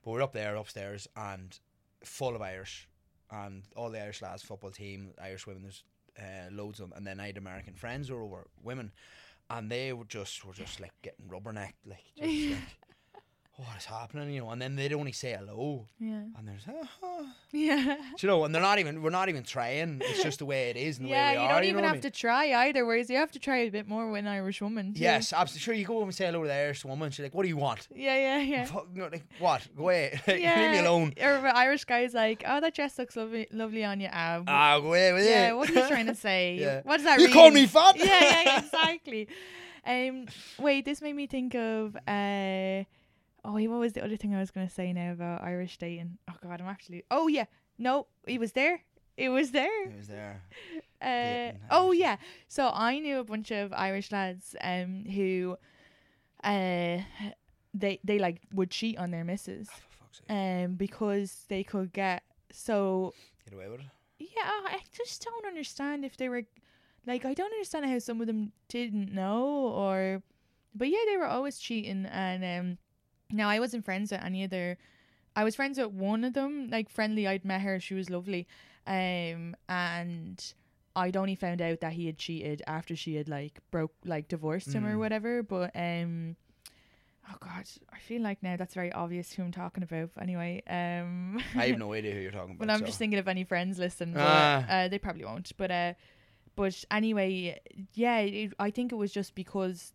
But 0.04 0.12
we're 0.12 0.22
up 0.22 0.34
there 0.34 0.56
upstairs 0.56 1.08
and 1.15 1.58
full 2.04 2.36
of 2.36 2.42
Irish, 2.42 2.88
and 3.32 3.63
all 3.76 3.89
the 3.89 4.02
Irish 4.02 4.22
lads, 4.22 4.44
football 4.44 4.72
team, 4.72 5.13
Irish 5.22 5.46
women. 5.48 5.63
There's 5.63 5.84
uh, 6.20 6.50
loads 6.52 6.80
of 6.80 6.89
them, 6.89 6.98
and 6.98 7.06
then 7.08 7.20
I 7.20 7.28
had 7.28 7.38
American 7.38 7.74
friends 7.76 8.10
who 8.10 8.15
were 8.26 8.48
women, 8.62 8.92
and 9.50 9.72
they 9.72 9.94
were 9.94 10.06
just 10.06 10.44
were 10.46 10.54
just 10.54 10.80
like 10.80 10.92
getting 11.02 11.26
rubbernecked, 11.28 11.74
like 11.86 12.04
just 12.18 12.50
like. 12.50 12.60
What 13.65 13.76
is 13.78 13.84
happening, 13.84 14.34
you 14.34 14.39
know? 14.39 14.52
And 14.52 14.62
then 14.62 14.78
they'd 14.78 14.93
only 14.93 15.12
say 15.12 15.36
hello, 15.38 15.86
Yeah. 16.00 16.22
and 16.38 16.48
there's, 16.48 16.65
uh 16.65 17.24
Yeah. 17.52 17.98
you 18.19 18.28
know, 18.28 18.45
and 18.45 18.56
they're 18.56 18.62
not 18.62 18.80
even, 18.80 19.02
we're 19.02 19.10
not 19.10 19.28
even 19.28 19.43
trying. 19.43 20.00
It's 20.02 20.24
just 20.24 20.39
the 20.39 20.45
way 20.45 20.69
it 20.69 20.78
is 20.78 20.98
and 20.98 21.06
the 21.08 21.10
Yeah, 21.10 21.32
way 21.32 21.36
we 21.38 21.43
you 21.43 21.50
are. 21.50 21.54
don't 21.56 21.63
you 21.63 21.69
even 21.72 21.76
know 21.82 21.82
what 21.82 21.84
I 21.91 21.95
have 21.95 22.04
mean? 22.04 22.12
to 22.13 22.17
try 22.17 22.54
either. 22.67 22.86
Whereas 22.86 23.10
you 23.10 23.17
have 23.17 23.32
to 23.34 23.39
try 23.39 23.58
a 23.58 23.69
bit 23.69 23.86
more 23.86 24.10
with 24.10 24.19
an 24.19 24.28
Irish 24.28 24.62
woman. 24.62 24.93
too. 24.93 25.02
Yes, 25.02 25.34
absolutely. 25.34 25.60
Sure, 25.60 25.74
you 25.74 25.86
go 25.86 25.98
over 25.98 26.06
and 26.06 26.15
say 26.15 26.28
hello 26.28 26.41
to 26.43 26.48
the 26.48 26.54
Irish 26.54 26.86
woman. 26.86 27.12
She's 27.12 27.24
like, 27.24 27.34
"What 27.36 27.43
do 27.43 27.50
you 27.50 27.58
want?" 27.58 27.88
Yeah, 27.93 28.15
yeah, 28.15 28.39
yeah. 28.39 28.65
Know, 28.95 29.10
like, 29.12 29.26
what? 29.39 29.67
Go 29.76 29.84
away. 29.84 30.17
yeah. 30.28 30.62
Leave 30.62 30.72
me 30.72 30.80
alone. 30.80 31.13
Or 31.22 31.41
the 31.41 31.58
Irish 31.58 31.84
guy's 31.84 32.13
like, 32.13 32.43
"Oh, 32.48 32.62
that 32.62 32.74
dress 32.76 32.98
looks 32.98 33.17
lovely, 33.17 33.45
lovely 33.52 33.84
on 33.84 34.00
you." 34.00 34.08
Ah, 34.13 34.41
Ah, 34.48 34.80
go 34.80 34.88
away 34.88 35.12
with 35.12 35.26
yeah. 35.26 35.50
it. 35.50 35.58
What 35.58 35.69
are 35.69 35.74
you 35.74 35.88
trying 35.88 36.08
to 36.08 36.15
say? 36.30 36.56
Yeah. 36.60 36.80
What 36.84 36.98
does 36.98 37.04
that? 37.06 37.19
You 37.19 37.26
mean? 37.26 37.34
call 37.34 37.52
me 37.52 37.65
fat? 37.65 37.98
Yeah, 37.98 38.06
yeah, 38.06 38.41
yeah, 38.45 38.60
exactly. 38.60 39.28
um, 39.86 40.28
wait, 40.60 40.86
this 40.86 41.02
made 41.02 41.15
me 41.15 41.28
think 41.28 41.56
of 41.56 41.98
uh, 42.08 42.84
oh, 43.49 43.69
what 43.69 43.79
was 43.79 43.93
the 43.93 44.03
other 44.03 44.15
thing 44.17 44.33
I 44.35 44.39
was 44.39 44.51
gonna 44.51 44.69
say 44.69 44.93
now 44.93 45.12
about 45.13 45.43
Irish 45.43 45.77
dating? 45.77 46.17
Oh 46.29 46.35
God, 46.43 46.62
I'm 46.62 46.67
actually. 46.67 47.03
Oh 47.09 47.27
yeah, 47.27 47.45
no, 47.77 48.07
he 48.27 48.38
was 48.38 48.51
there. 48.53 48.81
It 49.17 49.29
was 49.29 49.51
there. 49.51 49.89
He 49.89 49.97
was 49.97 50.07
there. 50.07 50.43
Uh, 51.01 51.53
oh 51.71 51.93
yeah. 51.93 52.17
So 52.49 52.69
I 52.73 52.99
knew 52.99 53.19
a 53.19 53.23
bunch 53.23 53.51
of 53.51 53.71
Irish 53.71 54.12
lads 54.12 54.53
um 54.59 55.05
who 55.05 55.55
uh 56.43 56.97
they 57.73 57.99
they 58.03 58.19
like 58.19 58.41
would 58.53 58.69
cheat 58.69 58.97
on 58.97 59.12
their 59.12 59.23
For 59.23 59.38
fuck's 59.38 60.19
sake. 60.19 60.29
um 60.29 60.75
because 60.75 61.45
they 61.47 61.63
could 61.63 61.93
get 61.93 62.23
so 62.51 63.13
Get 63.45 63.53
away 63.53 63.69
with 63.69 63.79
it. 63.79 63.85
yeah 64.19 64.43
I 64.75 64.79
just 64.91 65.23
don't 65.23 65.45
understand 65.45 66.03
if 66.03 66.17
they 66.17 66.27
were 66.27 66.43
like 67.07 67.23
I 67.23 67.33
don't 67.33 67.53
understand 67.53 67.85
how 67.85 67.99
some 67.99 68.19
of 68.19 68.27
them 68.27 68.51
didn't 68.67 69.13
know 69.13 69.41
or 69.83 70.21
but 70.75 70.89
yeah 70.89 71.03
they 71.07 71.15
were 71.17 71.27
always 71.27 71.59
cheating 71.59 72.05
and 72.07 72.43
um 72.43 72.77
now 73.32 73.50
I 73.50 73.60
wasn't 73.60 73.86
friends 73.86 74.12
with 74.12 74.22
any 74.24 74.44
of 74.44 74.50
their 74.50 74.78
I 75.36 75.44
was 75.44 75.56
friends 75.56 75.78
with 75.78 75.92
one 75.92 76.24
of 76.24 76.34
them 76.34 76.70
like 76.70 76.89
friendly 76.89 77.28
I'd 77.28 77.46
met 77.46 77.62
her 77.62 77.80
she 77.80 77.94
was 77.94 78.10
lovely 78.10 78.48
um 78.88 79.56
and 79.68 80.54
I'd 80.96 81.15
only 81.15 81.36
found 81.36 81.62
out 81.62 81.80
that 81.82 81.94
he 81.94 82.08
had 82.08 82.18
cheated 82.18 82.62
after 82.68 82.96
she 82.96 83.15
had 83.15 83.30
like 83.30 83.60
broke 83.72 83.94
like 84.04 84.28
divorced 84.28 84.74
him 84.74 84.86
or 84.86 84.96
Mm. 84.96 85.00
whatever 85.00 85.44
but 85.44 85.72
um 85.76 86.36
oh 87.32 87.36
god 87.39 87.65
I 87.94 88.00
feel 88.00 88.22
like 88.22 88.42
now 88.42 88.56
that's 88.58 88.74
very 88.74 88.92
obvious 88.92 89.32
who 89.34 89.44
I'm 89.44 89.52
talking 89.52 89.84
about 89.84 90.10
but 90.15 90.24
anyway 90.24 90.63
um 90.68 91.42
I 91.56 91.68
have 91.68 91.78
no 91.78 91.94
idea 92.00 92.13
who 92.13 92.20
you're 92.22 92.32
talking 92.32 92.56
about. 92.56 92.68
well, 92.68 92.74
I'm 92.76 92.80
so. 92.82 92.86
just 92.88 92.98
thinking 92.98 93.20
if 93.20 93.28
any 93.28 93.44
friends 93.44 93.78
listen, 93.80 94.13
but 94.13 94.22
Ah. 94.22 94.65
uh, 94.68 94.88
they 94.88 94.98
probably 94.98 95.24
won't. 95.26 95.52
But 95.56 95.72
uh, 95.72 95.94
but 96.56 96.84
anyway, 96.92 97.60
yeah, 97.94 98.20
it, 98.20 98.54
I 98.60 98.72
think 98.72 98.92
it 98.92 98.96
was 98.96 99.13
just 99.13 99.34
because 99.36 99.94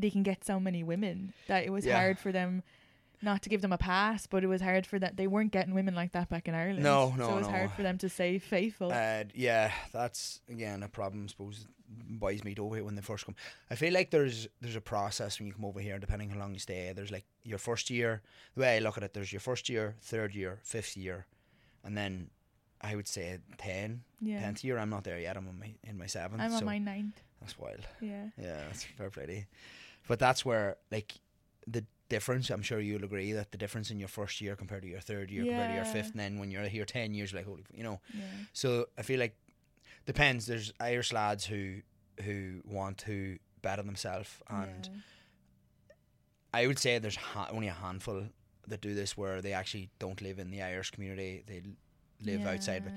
they 0.00 0.10
can 0.10 0.22
get 0.22 0.44
so 0.44 0.58
many 0.60 0.82
women 0.82 1.32
that 1.48 1.64
it 1.64 1.70
was 1.70 1.84
Yeah. 1.86 1.96
hard 2.00 2.18
for 2.18 2.32
them 2.32 2.62
not 3.22 3.42
to 3.42 3.50
give 3.50 3.60
them 3.60 3.72
a 3.72 3.76
pass, 3.78 4.26
but 4.26 4.42
it 4.42 4.46
was 4.46 4.62
hard 4.62 4.86
for 4.86 4.98
that 4.98 5.16
they 5.18 5.26
weren't 5.26 5.52
getting 5.52 5.74
women 5.74 5.94
like 5.94 6.12
that 6.12 6.30
back 6.30 6.48
in 6.48 6.54
Ireland. 6.54 6.82
No, 6.82 7.10
no, 7.18 7.26
so 7.26 7.32
it 7.34 7.36
was 7.36 7.46
no. 7.48 7.52
hard 7.52 7.70
for 7.72 7.82
them 7.82 7.98
to 7.98 8.08
stay 8.08 8.38
faithful. 8.38 8.90
Uh, 8.90 9.24
yeah, 9.34 9.72
that's 9.92 10.40
again 10.48 10.82
a 10.82 10.88
problem. 10.88 11.24
I 11.24 11.26
suppose 11.28 11.66
boys 11.88 12.44
meet 12.44 12.58
over 12.58 12.76
here 12.76 12.84
when 12.84 12.94
they 12.94 13.02
first 13.02 13.26
come. 13.26 13.34
I 13.70 13.74
feel 13.74 13.92
like 13.92 14.10
there's 14.10 14.48
there's 14.62 14.76
a 14.76 14.80
process 14.80 15.38
when 15.38 15.46
you 15.48 15.52
come 15.52 15.66
over 15.66 15.80
here, 15.80 15.98
depending 15.98 16.30
how 16.30 16.38
long 16.38 16.54
you 16.54 16.60
stay. 16.60 16.92
There's 16.96 17.10
like 17.10 17.26
your 17.44 17.58
first 17.58 17.90
year. 17.90 18.22
The 18.54 18.62
way 18.62 18.76
I 18.76 18.78
look 18.78 18.96
at 18.96 19.02
it, 19.02 19.12
there's 19.12 19.32
your 19.32 19.40
first 19.40 19.68
year, 19.68 19.96
third 20.00 20.34
year, 20.34 20.60
fifth 20.62 20.96
year, 20.96 21.26
and 21.84 21.94
then 21.98 22.30
I 22.80 22.96
would 22.96 23.06
say 23.08 23.38
ten. 23.58 24.02
yeah, 24.22 24.40
Tenth 24.40 24.64
year, 24.64 24.78
I'm 24.78 24.88
not 24.88 25.04
there 25.04 25.18
yet. 25.20 25.36
I'm 25.36 25.46
on 25.46 25.58
my 25.58 25.74
in 25.84 25.98
my 25.98 26.06
seventh. 26.06 26.40
I'm 26.40 26.54
on 26.54 26.64
my 26.64 26.78
ninth. 26.78 27.20
That's 27.40 27.58
wild. 27.58 27.86
Yeah, 28.00 28.28
Yeah, 28.38 28.60
that's 28.66 28.84
fair 28.84 29.10
play 29.10 29.26
you. 29.28 29.44
But 30.10 30.18
that's 30.18 30.44
where 30.44 30.76
like 30.90 31.14
the 31.68 31.84
difference. 32.08 32.50
I'm 32.50 32.62
sure 32.62 32.80
you'll 32.80 33.04
agree 33.04 33.30
that 33.32 33.52
the 33.52 33.58
difference 33.58 33.92
in 33.92 33.98
your 34.00 34.08
first 34.08 34.40
year 34.40 34.56
compared 34.56 34.82
to 34.82 34.88
your 34.88 34.98
third 35.10 35.30
year 35.30 35.44
compared 35.44 35.70
to 35.70 35.76
your 35.76 35.84
fifth, 35.84 36.10
and 36.10 36.18
then 36.18 36.40
when 36.40 36.50
you're 36.50 36.64
here 36.64 36.84
ten 36.84 37.14
years, 37.14 37.30
you're 37.30 37.40
like 37.40 37.46
holy, 37.46 37.64
you 37.72 37.84
know. 37.84 38.00
yeah, 38.12 38.24
So 38.52 38.86
I 38.98 39.02
feel 39.02 39.20
like 39.20 39.36
depends. 40.06 40.46
There's 40.46 40.72
Irish 40.80 41.12
lads 41.12 41.46
who 41.46 41.82
who 42.24 42.60
want 42.64 42.98
to 43.06 43.38
better 43.62 43.84
themselves, 43.84 44.30
and 44.48 44.88
yeah. 44.92 45.00
I 46.52 46.66
would 46.66 46.80
say 46.80 46.98
there's 46.98 47.16
ha- 47.16 47.48
only 47.52 47.68
a 47.68 47.72
handful 47.72 48.24
that 48.66 48.80
do 48.80 48.94
this 48.94 49.16
where 49.16 49.40
they 49.40 49.52
actually 49.52 49.90
don't 50.00 50.20
live 50.20 50.40
in 50.40 50.50
the 50.50 50.60
Irish 50.62 50.90
community. 50.90 51.44
They 51.46 51.62
live 52.30 52.46
outside. 52.46 52.82
But 52.84 52.94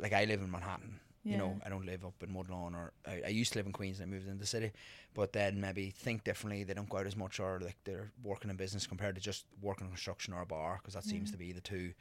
like 0.00 0.12
I 0.12 0.24
live 0.24 0.40
in 0.40 0.50
Manhattan. 0.50 0.98
You 1.24 1.36
know, 1.36 1.60
I 1.64 1.68
don't 1.68 1.86
live 1.86 2.04
up 2.04 2.14
in 2.22 2.34
Woodlawn 2.34 2.74
or 2.74 2.92
I, 3.06 3.22
I 3.26 3.28
used 3.28 3.52
to 3.52 3.58
live 3.60 3.66
in 3.66 3.72
Queens 3.72 4.00
and 4.00 4.08
I 4.10 4.12
moved 4.12 4.26
into 4.26 4.40
the 4.40 4.46
city. 4.46 4.72
But 5.14 5.32
then 5.32 5.60
maybe 5.60 5.90
think 5.90 6.24
differently. 6.24 6.64
They 6.64 6.74
don't 6.74 6.88
go 6.88 6.98
out 6.98 7.06
as 7.06 7.16
much 7.16 7.38
or 7.38 7.60
like 7.60 7.76
they're 7.84 8.10
working 8.24 8.50
in 8.50 8.56
business 8.56 8.86
compared 8.86 9.14
to 9.14 9.20
just 9.20 9.44
working 9.60 9.86
in 9.86 9.92
construction 9.92 10.34
or 10.34 10.42
a 10.42 10.46
bar 10.46 10.78
because 10.80 10.94
that 10.94 11.04
seems 11.04 11.30
to 11.30 11.36
be 11.38 11.52
the 11.52 11.60
two 11.60 11.92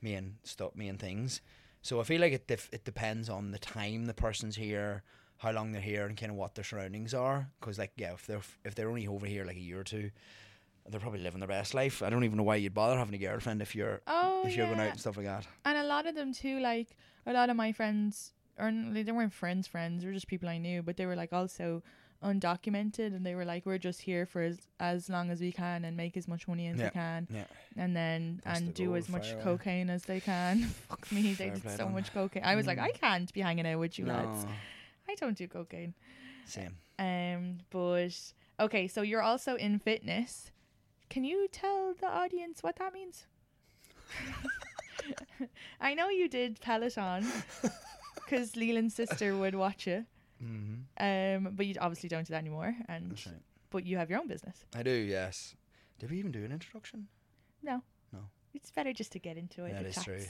main 0.00 0.36
stuff, 0.44 0.74
main 0.74 0.96
things. 0.96 1.40
So 1.82 2.00
I 2.00 2.04
feel 2.04 2.20
like 2.20 2.32
it 2.32 2.46
def- 2.46 2.70
it 2.72 2.84
depends 2.84 3.28
on 3.28 3.50
the 3.50 3.58
time 3.58 4.06
the 4.06 4.14
person's 4.14 4.56
here, 4.56 5.02
how 5.38 5.50
long 5.50 5.72
they're 5.72 5.80
here, 5.82 6.06
and 6.06 6.16
kind 6.16 6.30
of 6.30 6.36
what 6.36 6.54
their 6.54 6.64
surroundings 6.64 7.12
are. 7.12 7.48
Because 7.60 7.78
like 7.78 7.92
yeah, 7.96 8.12
if 8.14 8.26
they're 8.26 8.40
if 8.64 8.74
they're 8.74 8.88
only 8.88 9.06
over 9.06 9.26
here 9.26 9.44
like 9.44 9.56
a 9.56 9.60
year 9.60 9.80
or 9.80 9.84
two, 9.84 10.10
they're 10.88 11.00
probably 11.00 11.20
living 11.20 11.40
their 11.40 11.48
best 11.48 11.74
life. 11.74 12.02
I 12.02 12.08
don't 12.10 12.24
even 12.24 12.36
know 12.38 12.44
why 12.44 12.56
you'd 12.56 12.74
bother 12.74 12.96
having 12.98 13.14
a 13.14 13.18
girlfriend 13.18 13.60
if 13.62 13.74
you're 13.74 14.00
Oh, 14.06 14.42
if 14.46 14.56
you're 14.56 14.66
going 14.66 14.80
out 14.80 14.90
and 14.90 15.00
stuff 15.00 15.16
like 15.16 15.26
that. 15.26 15.46
and 15.66 15.76
a 15.78 15.84
lot 15.84 16.06
of 16.06 16.14
them 16.14 16.32
too 16.32 16.60
like 16.60 16.88
a 17.26 17.32
lot 17.32 17.50
of 17.50 17.56
my 17.56 17.72
friends 17.72 18.32
or 18.60 18.70
like, 18.70 19.06
they 19.06 19.12
weren't 19.12 19.32
friends, 19.32 19.66
friends. 19.66 20.02
They 20.02 20.08
were 20.08 20.14
just 20.14 20.28
people 20.28 20.48
I 20.48 20.58
knew, 20.58 20.82
but 20.82 20.96
they 20.96 21.06
were 21.06 21.16
like 21.16 21.32
also 21.32 21.82
undocumented, 22.22 23.14
and 23.16 23.24
they 23.24 23.34
were 23.34 23.46
like, 23.46 23.64
we're 23.64 23.78
just 23.78 24.02
here 24.02 24.26
for 24.26 24.42
as, 24.42 24.58
as 24.78 25.08
long 25.08 25.30
as 25.30 25.40
we 25.40 25.50
can 25.52 25.84
and 25.86 25.96
make 25.96 26.16
as 26.18 26.28
much 26.28 26.46
money 26.46 26.66
as 26.68 26.76
Yeah. 26.76 26.84
we 26.84 26.90
can, 26.90 27.26
Yeah. 27.30 27.44
and 27.78 27.96
then 27.96 28.40
That's 28.44 28.60
the 28.60 28.66
and 28.66 28.74
do 28.74 28.94
as 28.96 29.08
much 29.08 29.32
away. 29.32 29.42
cocaine 29.42 29.88
as 29.88 30.02
they 30.04 30.20
can. 30.20 30.64
Fuck 30.88 31.10
me, 31.12 31.32
they 31.32 31.48
did 31.50 31.62
so 31.78 31.86
'em. 31.86 31.94
much 31.94 32.12
cocaine. 32.12 32.44
I 32.44 32.56
was 32.56 32.66
like, 32.66 32.76
Mm. 32.78 32.82
I 32.82 32.90
can't 32.92 33.32
be 33.32 33.40
hanging 33.40 33.66
out 33.66 33.78
with 33.78 33.98
you 33.98 34.04
lads. 34.06 34.44
I 35.08 35.14
don't 35.14 35.36
do 35.36 35.48
cocaine. 35.48 35.94
Same. 36.44 36.76
Um, 36.98 37.58
but 37.70 38.10
okay, 38.60 38.86
so 38.86 39.00
you're 39.00 39.22
also 39.22 39.54
in 39.56 39.78
fitness. 39.78 40.50
Can 41.08 41.24
you 41.24 41.48
tell 41.50 41.94
the 41.94 42.06
audience 42.06 42.62
what 42.62 42.76
that 42.76 42.92
means? 42.92 43.26
I 45.80 45.94
know 45.94 46.08
you 46.10 46.28
did 46.28 46.60
Peloton 46.60 47.24
because 48.14 48.56
Leland's 48.56 48.94
sister 48.94 49.36
would 49.36 49.54
watch 49.54 49.86
it. 49.88 50.04
Mm-hmm. 50.42 51.46
Um, 51.46 51.54
but 51.54 51.66
you 51.66 51.74
obviously 51.80 52.08
don't 52.08 52.26
do 52.26 52.32
that 52.32 52.38
anymore, 52.38 52.74
and 52.88 53.10
That's 53.10 53.26
right. 53.26 53.36
but 53.70 53.84
you 53.86 53.98
have 53.98 54.08
your 54.10 54.18
own 54.20 54.26
business. 54.28 54.64
I 54.74 54.82
do. 54.82 54.90
Yes. 54.90 55.54
Did 55.98 56.10
we 56.10 56.18
even 56.18 56.32
do 56.32 56.42
an 56.44 56.52
introduction? 56.52 57.08
No, 57.62 57.82
No. 58.12 58.20
it's 58.54 58.70
better 58.70 58.92
just 58.94 59.12
to 59.12 59.18
get 59.18 59.36
into 59.36 59.64
it. 59.66 59.72
That 59.74 59.84
is 59.84 59.94
chats. 59.96 60.04
true. 60.04 60.20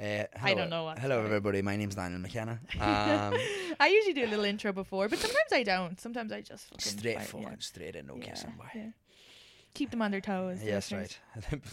Uh, 0.00 0.24
I 0.42 0.54
don't 0.54 0.70
know 0.70 0.84
what's 0.84 1.00
Hello, 1.00 1.22
everybody. 1.22 1.62
My 1.62 1.76
name's 1.76 1.94
Daniel 1.94 2.20
McKenna. 2.20 2.58
Um, 2.80 3.34
I 3.78 3.86
usually 3.88 4.14
do 4.14 4.24
a 4.24 4.30
little 4.30 4.44
intro 4.44 4.72
before, 4.72 5.08
but 5.08 5.18
sometimes 5.20 5.52
I 5.52 5.62
don't. 5.62 6.00
Sometimes 6.00 6.32
I 6.32 6.40
just 6.40 6.64
fucking 6.70 6.98
straight 6.98 7.22
fucking 7.22 7.42
yeah. 7.42 7.54
straight 7.60 7.94
in, 7.96 8.06
no 8.06 8.16
Yeah, 8.16 8.24
kissing, 8.24 8.54
yeah. 8.74 8.82
Keep 9.74 9.90
them 9.90 10.02
on 10.02 10.10
their 10.10 10.20
toes. 10.20 10.58
Yes, 10.62 10.92
listeners. 10.92 11.18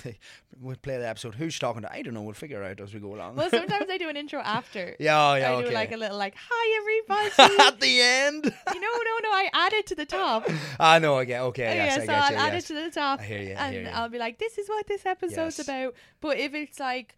right. 0.06 0.18
we'll 0.62 0.78
play 0.78 0.98
the 0.98 1.08
episode. 1.08 1.36
Who's 1.36 1.54
she 1.54 1.60
talking 1.60 1.82
to? 1.82 1.92
I 1.92 2.02
don't 2.02 2.14
know. 2.14 2.22
We'll 2.22 2.34
figure 2.34 2.64
it 2.64 2.72
out 2.72 2.80
as 2.82 2.94
we 2.94 3.02
go 3.02 3.14
along. 3.14 3.36
Well, 3.36 3.50
sometimes 3.50 3.88
I 3.90 3.98
do 3.98 4.08
an 4.08 4.16
intro 4.16 4.40
after. 4.40 4.96
yeah, 5.00 5.32
oh, 5.32 5.36
yeah, 5.36 5.52
I 5.52 5.56
okay. 5.56 5.68
do 5.68 5.74
like 5.74 5.92
a 5.92 5.98
little 5.98 6.18
like, 6.18 6.34
hi 6.38 6.78
everybody. 7.36 7.62
At 7.62 7.80
the 7.82 8.02
end. 8.02 8.46
you 8.46 8.80
know, 8.80 8.88
no, 8.88 9.20
no, 9.24 9.30
I 9.32 9.50
add 9.54 9.74
it 9.74 9.88
to 9.88 9.96
the 9.96 10.06
top. 10.06 10.50
I 10.80 11.00
know. 11.00 11.18
I 11.18 11.26
get. 11.26 11.42
Okay. 11.42 11.68
Oh, 11.68 11.74
yes, 11.74 11.88
yeah, 11.90 11.94
I 11.96 12.00
so 12.00 12.06
get 12.06 12.22
I'll 12.24 12.32
you. 12.32 12.38
add 12.38 12.54
yes. 12.54 12.64
it 12.64 12.68
to 12.68 12.74
the 12.86 12.92
top. 12.92 13.20
I 13.20 13.24
hear 13.24 13.42
you, 13.42 13.50
I 13.56 13.66
And 13.66 13.74
hear 13.74 13.84
you. 13.84 13.90
I'll 13.90 14.10
be 14.10 14.18
like, 14.18 14.40
this 14.40 14.58
is 14.58 14.70
what 14.70 14.88
this 14.88 15.06
episode's 15.06 15.58
Yes. 15.58 15.68
about. 15.68 15.96
But 16.22 16.38
if 16.38 16.54
it's 16.54 16.80
like 16.80 17.16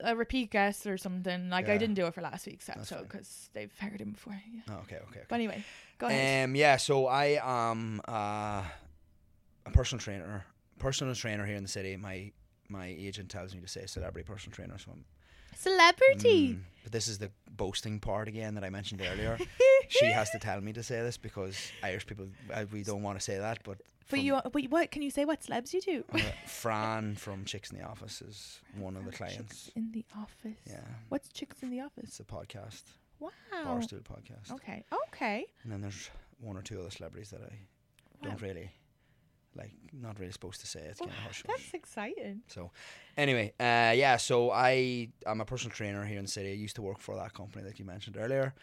a 0.00 0.16
repeat 0.16 0.50
guest 0.50 0.84
or 0.86 0.98
something, 0.98 1.48
like 1.48 1.68
I 1.68 1.78
didn't 1.78 1.94
do 1.94 2.06
it 2.06 2.14
for 2.14 2.22
last 2.22 2.46
week's 2.46 2.68
episode 2.68 3.08
because 3.08 3.50
they've 3.52 3.72
heard 3.78 4.00
him 4.00 4.10
before. 4.10 4.40
Yeah. 4.52 4.60
Oh, 4.70 4.80
okay. 4.80 4.98
Okay. 5.10 5.20
But 5.28 5.36
anyway, 5.36 5.64
go 5.98 6.06
ahead. 6.08 6.44
Um. 6.50 6.56
Yeah. 6.56 6.76
So 6.76 7.06
I 7.06 7.38
am 7.42 8.00
uh, 8.08 8.64
a 9.68 9.72
personal 9.72 10.00
trainer. 10.00 10.44
Personal 10.78 11.14
trainer 11.14 11.44
here 11.46 11.56
in 11.56 11.62
the 11.62 11.68
city. 11.68 11.96
My 11.96 12.32
my 12.68 12.86
agent 12.86 13.30
tells 13.30 13.54
me 13.54 13.60
to 13.62 13.68
say 13.68 13.86
celebrity 13.86 14.26
personal 14.26 14.54
trainer. 14.54 14.78
So 14.78 14.92
I'm 14.92 15.04
Celebrity. 15.56 16.54
Mm, 16.54 16.60
but 16.84 16.92
this 16.92 17.08
is 17.08 17.18
the 17.18 17.30
boasting 17.50 17.98
part 17.98 18.28
again 18.28 18.54
that 18.54 18.62
I 18.64 18.70
mentioned 18.70 19.02
earlier. 19.02 19.38
she 19.88 20.06
has 20.06 20.30
to 20.30 20.38
tell 20.38 20.60
me 20.60 20.72
to 20.74 20.82
say 20.82 21.00
this 21.02 21.16
because 21.16 21.72
Irish 21.82 22.06
people 22.06 22.26
uh, 22.52 22.64
we 22.72 22.84
don't 22.84 23.02
want 23.02 23.18
to 23.18 23.24
say 23.24 23.38
that. 23.38 23.58
But 23.64 23.78
But 24.10 24.20
you, 24.20 24.38
but 24.52 24.62
what 24.70 24.90
can 24.92 25.02
you 25.02 25.10
say? 25.10 25.24
What 25.24 25.40
celebs 25.42 25.72
you 25.72 25.80
do? 25.80 26.04
uh, 26.14 26.20
Fran 26.46 27.16
from 27.16 27.44
Chicks 27.44 27.70
in 27.72 27.78
the 27.78 27.84
Office 27.84 28.22
is 28.22 28.60
one 28.76 28.96
of 28.96 29.04
the 29.04 29.10
clients. 29.12 29.36
Chicks 29.64 29.70
in 29.74 29.90
the 29.92 30.04
office. 30.16 30.58
Yeah, 30.66 30.80
What's 31.08 31.28
chicks 31.28 31.62
in 31.62 31.70
the 31.70 31.80
office? 31.80 32.04
it's 32.04 32.20
a 32.20 32.24
podcast, 32.24 32.82
Wow. 33.18 33.30
Barstool 33.66 34.02
podcast. 34.02 34.52
Okay. 34.52 34.84
Okay. 35.08 35.44
And 35.64 35.72
then 35.72 35.80
there's 35.80 36.08
one 36.40 36.56
or 36.56 36.62
two 36.62 36.78
other 36.80 36.90
celebrities 36.90 37.30
that 37.30 37.40
I 37.42 37.54
don't 38.26 38.40
really 38.40 38.70
like. 39.56 39.72
Not 39.92 40.18
really 40.18 40.32
supposed 40.32 40.60
to 40.60 40.66
say. 40.66 40.80
It's 40.80 41.00
Well, 41.00 41.08
kind 41.08 41.18
of 41.20 41.26
hush. 41.26 41.42
that's 41.46 41.74
exciting. 41.74 42.42
So, 42.46 42.70
anyway, 43.16 43.52
uh, 43.58 43.92
yeah. 43.96 44.16
So 44.18 44.50
I 44.50 45.08
I'm 45.26 45.40
a 45.40 45.44
personal 45.44 45.74
trainer 45.74 46.04
here 46.04 46.18
in 46.18 46.24
the 46.24 46.30
city. 46.30 46.50
I 46.50 46.54
used 46.54 46.76
to 46.76 46.82
work 46.82 47.00
for 47.00 47.16
that 47.16 47.32
company 47.34 47.64
that 47.64 47.78
you 47.78 47.84
mentioned 47.84 48.16
earlier. 48.18 48.54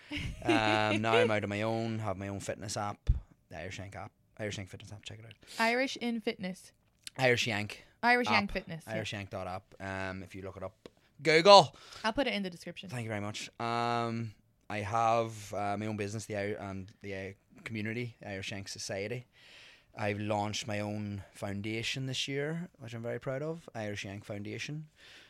Um, 0.43 1.01
now 1.01 1.13
I'm 1.13 1.31
out 1.35 1.43
on 1.43 1.49
my 1.49 1.63
own. 1.63 1.99
Have 1.99 2.17
my 2.17 2.27
own 2.29 2.39
fitness 2.39 2.77
app, 2.77 3.09
the 3.49 3.57
Irish 3.59 3.79
Yank 3.79 3.95
app, 3.95 4.11
Irish 4.39 4.57
Yank 4.57 4.69
fitness 4.69 4.91
app. 4.91 5.03
Check 5.03 5.19
it 5.19 5.25
out. 5.25 5.33
Irish 5.59 5.97
in 5.97 6.21
fitness. 6.21 6.71
Irish 7.17 7.47
Yank. 7.47 7.85
Irish 8.03 8.27
app, 8.27 8.33
Yank 8.33 8.51
Fitness. 8.51 8.83
yeah. 8.87 9.01
IrishYank.app. 9.01 9.63
Um, 9.79 10.21
if 10.21 10.35
you 10.35 10.43
look 10.43 10.57
it 10.57 10.63
up, 10.63 10.89
Google. 11.23 11.75
I'll 12.03 12.13
put 12.13 12.27
it 12.27 12.33
in 12.33 12.43
the 12.43 12.49
description. 12.51 12.87
Thank 12.89 13.03
you 13.03 13.09
very 13.09 13.21
much. 13.21 13.49
Um, 13.59 14.31
I 14.69 14.79
have 14.79 15.51
uh, 15.53 15.75
my 15.77 15.87
own 15.87 15.97
business, 15.97 16.25
the 16.25 16.35
and 16.61 16.87
the 17.01 17.15
uh, 17.15 17.31
community, 17.63 18.15
Irish 18.23 18.51
Yank 18.51 18.67
Society. 18.67 19.25
I've 19.97 20.19
launched 20.19 20.67
my 20.67 20.79
own 20.79 21.23
foundation 21.33 22.05
this 22.05 22.27
year, 22.27 22.69
which 22.79 22.93
I'm 22.93 23.01
very 23.01 23.19
proud 23.19 23.41
of, 23.41 23.69
Irish 23.73 24.05
Yank 24.05 24.25
Foundation. 24.25 24.87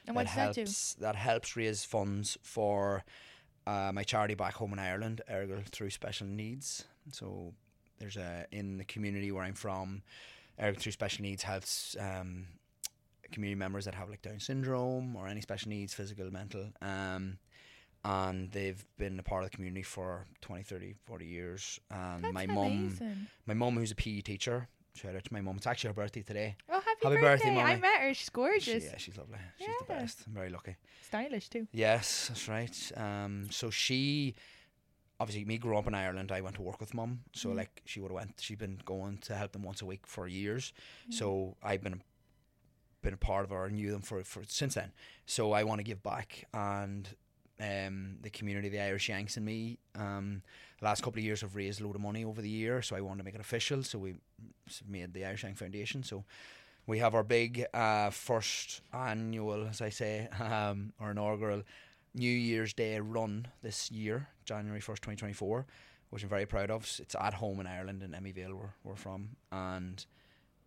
And 0.07 0.15
what 0.15 0.25
does 0.25 0.35
that 0.35 0.55
do? 0.55 0.61
helps, 0.61 0.93
that 0.95 1.15
helps 1.15 1.55
raise 1.55 1.85
funds 1.85 2.37
for 2.41 3.03
uh, 3.67 3.91
my 3.93 4.03
charity 4.03 4.35
back 4.35 4.53
home 4.53 4.73
in 4.73 4.79
Ireland, 4.79 5.21
Errigal 5.29 5.69
Truagh 5.71 5.91
Special 5.91 6.27
Needs. 6.27 6.85
So 7.11 7.53
there's 7.99 8.17
a 8.17 8.45
in 8.51 8.77
the 8.77 8.85
community 8.85 9.31
where 9.31 9.43
I'm 9.43 9.53
from, 9.53 10.01
Errigal 10.59 10.81
Truagh 10.81 10.93
Special 10.93 11.23
Needs 11.23 11.43
helps 11.43 11.95
um, 11.99 12.47
community 13.31 13.57
members 13.57 13.85
that 13.85 13.95
have 13.95 14.09
like 14.09 14.21
Down 14.21 14.39
syndrome 14.39 15.15
or 15.15 15.27
any 15.27 15.41
special 15.41 15.69
needs, 15.69 15.93
physical, 15.93 16.31
mental. 16.31 16.67
Um, 16.81 17.37
and 18.05 18.51
they've 18.51 18.85
been 18.97 19.17
a 19.19 19.23
part 19.23 19.43
of 19.43 19.49
the 19.49 19.55
community 19.55 19.81
for 19.83 20.25
20, 20.41 20.61
30, 20.63 20.93
40 21.05 21.25
years. 21.25 21.79
And 21.91 22.23
That's 22.23 22.33
my 22.33 22.45
mum, 22.45 22.65
amazing. 22.67 23.27
my 23.47 23.53
mum 23.55 23.75
who's 23.75 23.91
a 23.91 23.95
PE 23.95 24.21
teacher, 24.21 24.67
shout 24.93 25.15
out 25.15 25.23
to 25.25 25.33
my 25.33 25.41
mum. 25.41 25.55
It's 25.57 25.65
actually 25.67 25.87
her 25.89 25.93
birthday 25.95 26.21
today. 26.21 26.55
Oh, 26.69 26.73
happy, 26.79 26.85
Happy 27.03 27.15
birthday! 27.21 27.55
birthday, 27.55 27.61
I 27.61 27.75
met 27.77 28.01
her. 28.01 28.13
She's 28.13 28.25
She, 28.25 28.31
gorgeous. 28.31 28.83
yeah, 28.85 28.97
she's 28.97 29.17
lovely. 29.17 29.39
She's 29.57 29.67
the 29.79 29.85
best. 29.85 30.19
I'm 30.27 30.33
very 30.33 30.49
lucky. 30.51 30.75
Stylish 31.01 31.49
too. 31.49 31.67
Yes, 31.71 32.27
that's 32.27 32.47
right. 32.47 32.91
Um, 32.95 33.47
so 33.49 33.69
she, 33.71 34.35
obviously, 35.19 35.43
me 35.45 35.57
grew 35.57 35.75
up 35.77 35.87
in 35.87 35.95
Ireland. 35.95 36.31
I 36.31 36.41
went 36.41 36.55
to 36.57 36.61
work 36.61 36.79
with 36.79 36.93
mum, 36.93 37.21
so 37.33 37.49
Mm. 37.49 37.55
like 37.57 37.81
she 37.85 37.99
would 38.01 38.11
have 38.11 38.15
went. 38.15 38.39
She'd 38.39 38.59
been 38.59 38.79
going 38.85 39.17
to 39.19 39.35
help 39.35 39.51
them 39.51 39.63
once 39.63 39.81
a 39.81 39.85
week 39.85 40.05
for 40.05 40.27
years. 40.27 40.73
So 41.09 41.57
I've 41.63 41.81
been 41.81 42.01
been 43.01 43.13
a 43.13 43.17
part 43.17 43.45
of 43.45 43.51
her 43.51 43.65
and 43.65 43.75
knew 43.75 43.91
them 43.91 44.01
for 44.01 44.23
for 44.23 44.43
since 44.47 44.75
then. 44.75 44.91
So 45.25 45.51
I 45.53 45.63
want 45.63 45.79
to 45.79 45.83
give 45.83 46.03
back 46.03 46.45
and. 46.53 47.09
Um, 47.59 48.17
the 48.21 48.29
community, 48.29 48.67
the 48.67 48.81
Irish 48.81 49.07
Yanks, 49.07 49.37
and 49.37 49.45
me. 49.45 49.77
Um, 49.95 50.41
the 50.79 50.85
last 50.85 51.03
couple 51.03 51.19
of 51.19 51.23
years 51.23 51.41
have 51.41 51.55
raised 51.55 51.79
a 51.79 51.85
load 51.85 51.95
of 51.95 52.01
money 52.01 52.25
over 52.25 52.41
the 52.41 52.49
year, 52.49 52.81
so 52.81 52.95
I 52.95 53.01
wanted 53.01 53.19
to 53.19 53.23
make 53.23 53.35
it 53.35 53.41
official. 53.41 53.81
So 53.83 53.97
we 53.97 54.15
made 54.87 55.13
the 55.13 55.25
Irish 55.25 55.43
Yank 55.43 55.57
Foundation. 55.57 56.03
So 56.03 56.25
we 56.85 56.99
have 56.99 57.15
our 57.15 57.23
big 57.23 57.65
uh, 57.73 58.09
first 58.09 58.81
annual, 58.93 59.67
as 59.67 59.81
I 59.81 59.89
say, 59.89 60.27
um, 60.39 60.93
our 60.99 61.11
inaugural 61.11 61.63
New 62.13 62.31
Year's 62.31 62.73
Day 62.73 62.99
run 62.99 63.47
this 63.61 63.91
year, 63.91 64.27
January 64.45 64.79
1st, 64.79 64.95
2024, 64.95 65.65
which 66.09 66.23
I'm 66.23 66.29
very 66.29 66.45
proud 66.45 66.71
of. 66.71 66.89
It's 66.99 67.15
at 67.15 67.33
home 67.35 67.59
in 67.59 67.67
Ireland, 67.67 68.03
in 68.03 68.11
Emyvale, 68.11 68.53
where 68.53 68.73
we're 68.83 68.95
from, 68.95 69.29
and 69.51 70.05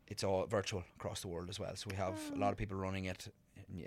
it's 0.06 0.24
all 0.24 0.46
virtual 0.46 0.84
across 0.96 1.20
the 1.20 1.28
world 1.28 1.48
as 1.48 1.58
well. 1.58 1.74
So 1.76 1.88
we 1.90 1.96
have 1.96 2.18
a 2.34 2.38
lot 2.38 2.52
of 2.52 2.58
people 2.58 2.76
running 2.76 3.06
it 3.06 3.32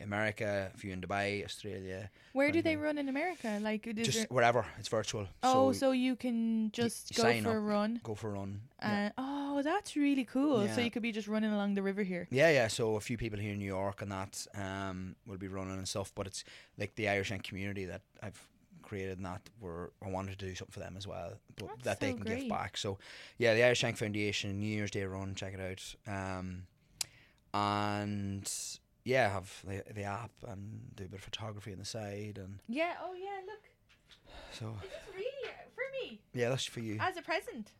America, 0.02 0.72
a 0.74 0.78
few 0.78 0.92
in 0.94 1.02
Dubai, 1.02 1.44
Australia, 1.44 2.10
Where 2.34 2.52
do 2.52 2.62
they 2.62 2.76
run 2.76 2.98
in 2.98 3.10
America? 3.10 3.60
Like, 3.62 3.88
is 3.88 4.06
just 4.06 4.18
there- 4.18 4.28
wherever. 4.30 4.66
It's 4.80 4.88
virtual. 4.88 5.28
oh, 5.44 5.72
so 5.72 5.80
so 5.80 5.92
you 5.92 6.16
can 6.16 6.72
just 6.72 7.14
go 7.16 7.24
for 7.42 7.58
a 7.58 7.60
run. 7.60 8.00
go 8.04 8.16
for 8.16 8.30
a 8.30 8.34
run. 8.34 8.62
Yeah. 8.82 9.10
Uh, 9.18 9.22
oh, 9.22 9.62
that's 9.64 9.96
really 9.96 10.26
cool. 10.26 10.68
So 10.68 10.82
you 10.82 10.92
could 10.92 11.02
be 11.02 11.12
just 11.12 11.28
running 11.28 11.52
along 11.52 11.74
the 11.76 11.84
river 11.84 12.04
here. 12.04 12.28
Yeah, 12.30 12.50
yeah. 12.52 12.68
So 12.68 12.96
a 12.96 13.00
few 13.02 13.18
people 13.18 13.40
here 13.40 13.54
in 13.54 13.60
New 13.60 13.66
York 13.66 14.02
and 14.02 14.12
that 14.12 14.48
um, 14.56 15.16
will 15.26 15.38
be 15.38 15.48
running 15.48 15.78
and 15.78 15.88
stuff. 15.88 16.12
But 16.16 16.28
it's 16.28 16.44
like 16.78 16.96
the 16.96 17.10
Irish 17.10 17.32
Yank 17.32 17.44
community 17.44 17.86
that 17.86 18.02
I've 18.22 18.40
created 18.84 19.18
and 19.18 19.26
that 19.26 19.42
where 19.60 19.92
I 20.06 20.10
wanted 20.10 20.38
to 20.40 20.46
do 20.46 20.54
something 20.56 20.74
for 20.74 20.80
them 20.82 20.96
as 20.98 21.08
well, 21.08 21.34
but 21.56 21.68
That's 21.68 21.84
that 21.84 22.00
they 22.02 22.12
so 22.12 22.16
can 22.18 22.26
great. 22.26 22.40
give 22.42 22.50
back. 22.50 22.76
So 22.78 22.98
yeah, 23.38 23.54
the 23.54 23.64
Irish 23.64 23.84
Yank 23.84 23.98
Foundation 23.98 24.60
New 24.60 24.68
Year's 24.68 24.92
Day 24.92 25.06
run, 25.06 25.34
check 25.34 25.54
it 25.54 25.62
out. 25.62 25.84
Um, 26.14 26.64
and 27.54 28.52
yeah, 29.04 29.30
have 29.30 29.52
the 29.68 29.84
the 29.93 30.04
app 30.04 30.32
and 30.47 30.82
do 30.95 31.06
a 31.06 31.08
bit 31.08 31.20
of 31.20 31.24
photography 31.24 31.72
on 31.74 31.80
the 31.80 31.86
side, 31.86 32.38
and 32.38 32.60
Yeah. 32.68 32.93
Oh, 33.02 33.14
yeah. 33.14 33.39
Look, 33.45 33.62
so 34.52 34.76
is 34.84 34.89
this 34.89 34.99
really 35.16 35.54
for 35.76 35.84
me 36.10 36.20
yeah, 36.34 36.49
that's 36.49 36.66
for 36.66 36.80
you. 36.82 36.97
as 36.99 37.18
a 37.18 37.22
present? 37.22 37.72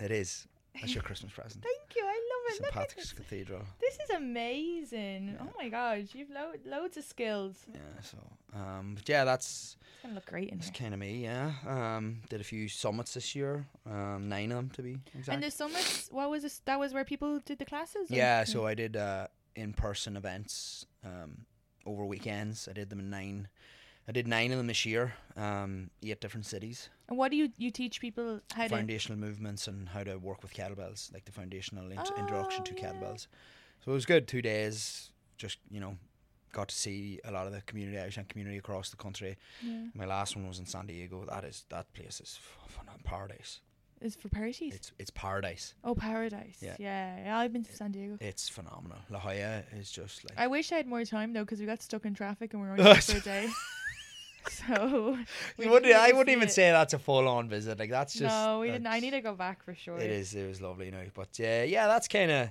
It 0.00 0.10
is. 0.10 0.46
That's 0.80 0.94
your 0.94 1.02
Christmas 1.08 1.32
present. 1.32 1.62
Thank 1.62 1.96
you. 1.96 2.02
I 2.02 2.08
love 2.08 2.46
it. 2.48 2.52
St 2.52 2.62
Look 2.62 2.68
at 2.76 2.88
Patrick's 2.88 3.10
this. 3.10 3.12
Cathedral. 3.12 3.60
This 3.80 3.94
is 4.04 4.10
amazing. 4.16 5.36
Oh 5.40 5.52
my 5.58 5.68
god, 5.68 6.08
you've 6.12 6.30
lo- 6.30 6.52
loads 6.66 6.96
of 6.96 7.04
skills. 7.04 7.56
Yeah. 7.72 7.78
So 8.02 8.18
um, 8.54 8.94
but 8.96 9.08
yeah, 9.08 9.24
that's. 9.24 9.76
It's 9.80 10.02
gonna 10.02 10.14
look 10.14 10.26
great 10.26 10.48
in 10.50 10.58
That's 10.58 10.70
here. 10.70 10.80
kind 10.80 10.94
of 10.94 11.00
me, 11.00 11.22
yeah. 11.22 11.52
Um, 11.66 12.22
did 12.28 12.40
a 12.40 12.44
few 12.44 12.68
summits 12.68 13.14
this 13.14 13.34
year, 13.36 13.66
um, 13.88 14.28
nine 14.28 14.50
of 14.50 14.56
them 14.56 14.70
to 14.70 14.82
be 14.82 14.98
exact. 15.16 15.34
And 15.34 15.42
the 15.44 15.50
summits, 15.50 16.08
what 16.10 16.28
was 16.28 16.42
this? 16.42 16.60
That 16.64 16.78
was 16.80 16.92
where 16.92 17.04
people 17.04 17.38
did 17.40 17.58
the 17.60 17.64
classes. 17.64 18.10
or- 18.10 18.14
yeah, 18.16 18.42
so 18.44 18.66
I 18.66 18.74
did 18.74 18.96
uh, 18.96 19.28
in-person 19.56 20.16
events 20.16 20.86
um, 21.04 21.46
over 21.86 22.04
weekends. 22.04 22.68
I 22.68 22.72
did 22.72 22.90
them 22.90 23.00
in 23.00 23.10
nine. 23.10 23.48
I 24.08 24.12
did 24.12 24.26
nine 24.26 24.50
of 24.50 24.58
them 24.58 24.66
this 24.66 24.84
year, 24.84 25.14
um, 25.36 25.90
eight 26.02 26.20
different 26.20 26.44
cities. 26.46 26.88
And 27.08 27.16
what 27.16 27.30
do 27.30 27.36
you 27.36 27.50
you 27.56 27.70
teach 27.70 28.00
people 28.00 28.40
how 28.52 28.64
to? 28.64 28.68
Foundational 28.68 29.18
movements 29.18 29.68
and 29.68 29.88
how 29.88 30.02
to 30.02 30.16
work 30.16 30.42
with 30.42 30.52
kettlebells, 30.52 31.12
like 31.12 31.24
the 31.24 31.32
foundational 31.32 31.90
int- 31.90 32.10
Oh, 32.12 32.20
introduction 32.20 32.64
to 32.64 32.74
yeah. 32.74 32.80
kettlebells. 32.92 33.28
So 33.84 33.90
it 33.92 33.94
was 33.94 34.06
good. 34.06 34.26
Two 34.26 34.42
days, 34.42 35.10
just 35.38 35.58
you 35.70 35.78
know, 35.80 35.96
got 36.52 36.68
to 36.68 36.74
see 36.74 37.20
a 37.24 37.30
lot 37.30 37.46
of 37.46 37.52
the 37.52 37.60
community, 37.62 37.98
Irish 37.98 38.18
community 38.28 38.58
across 38.58 38.90
the 38.90 38.96
country. 38.96 39.36
Yeah. 39.62 39.86
My 39.94 40.04
last 40.06 40.34
one 40.36 40.48
was 40.48 40.58
in 40.58 40.66
San 40.66 40.86
Diego. 40.86 41.24
That 41.28 41.44
is 41.44 41.64
that 41.68 41.92
place 41.92 42.20
is 42.20 42.40
f- 42.42 42.70
fun- 42.72 42.86
paradise. 43.04 43.60
Is 44.02 44.16
for 44.16 44.28
parties. 44.28 44.74
It's 44.74 44.92
it's 44.98 45.10
paradise. 45.10 45.74
oh, 45.84 45.94
paradise. 45.94 46.56
Yeah. 46.60 46.76
Yeah. 46.78 47.24
yeah. 47.24 47.38
I've 47.38 47.52
been 47.52 47.64
to 47.64 47.72
San 47.74 47.92
Diego. 47.92 48.18
It's 48.20 48.48
phenomenal. 48.48 48.98
La 49.10 49.20
Jolla 49.20 49.62
is 49.78 49.90
just 49.90 50.28
like 50.28 50.38
I 50.38 50.48
wish 50.48 50.72
I 50.72 50.76
had 50.76 50.86
more 50.86 51.04
time 51.04 51.32
though, 51.32 51.44
because 51.44 51.60
we 51.60 51.66
got 51.66 51.82
stuck 51.82 52.04
in 52.04 52.14
traffic 52.14 52.52
and 52.52 52.62
we 52.62 52.68
were 52.68 52.72
only 52.74 52.84
there 52.92 53.00
for 53.00 53.18
a 53.18 53.20
day. 53.20 53.48
So 54.48 55.16
we 55.56 55.68
wouldn't, 55.68 55.94
I 55.94 56.10
wouldn't 56.10 56.28
even 56.30 56.48
it. 56.48 56.52
say 56.52 56.72
that's 56.72 56.94
a 56.94 56.98
full 56.98 57.28
on 57.28 57.48
visit. 57.48 57.78
Like 57.78 57.90
that's 57.90 58.14
just 58.14 58.34
no, 58.34 58.58
we 58.58 58.72
didn't. 58.72 58.88
I 58.88 58.98
need 58.98 59.12
to 59.12 59.20
go 59.20 59.34
back 59.34 59.62
for 59.62 59.72
sure. 59.72 59.98
It 59.98 60.10
is. 60.10 60.34
It 60.34 60.48
was 60.48 60.60
lovely 60.60 60.90
now, 60.90 61.04
but 61.14 61.38
yeah, 61.38 61.62
yeah, 61.62 61.86
that's 61.86 62.08
kind 62.08 62.30
of 62.30 62.48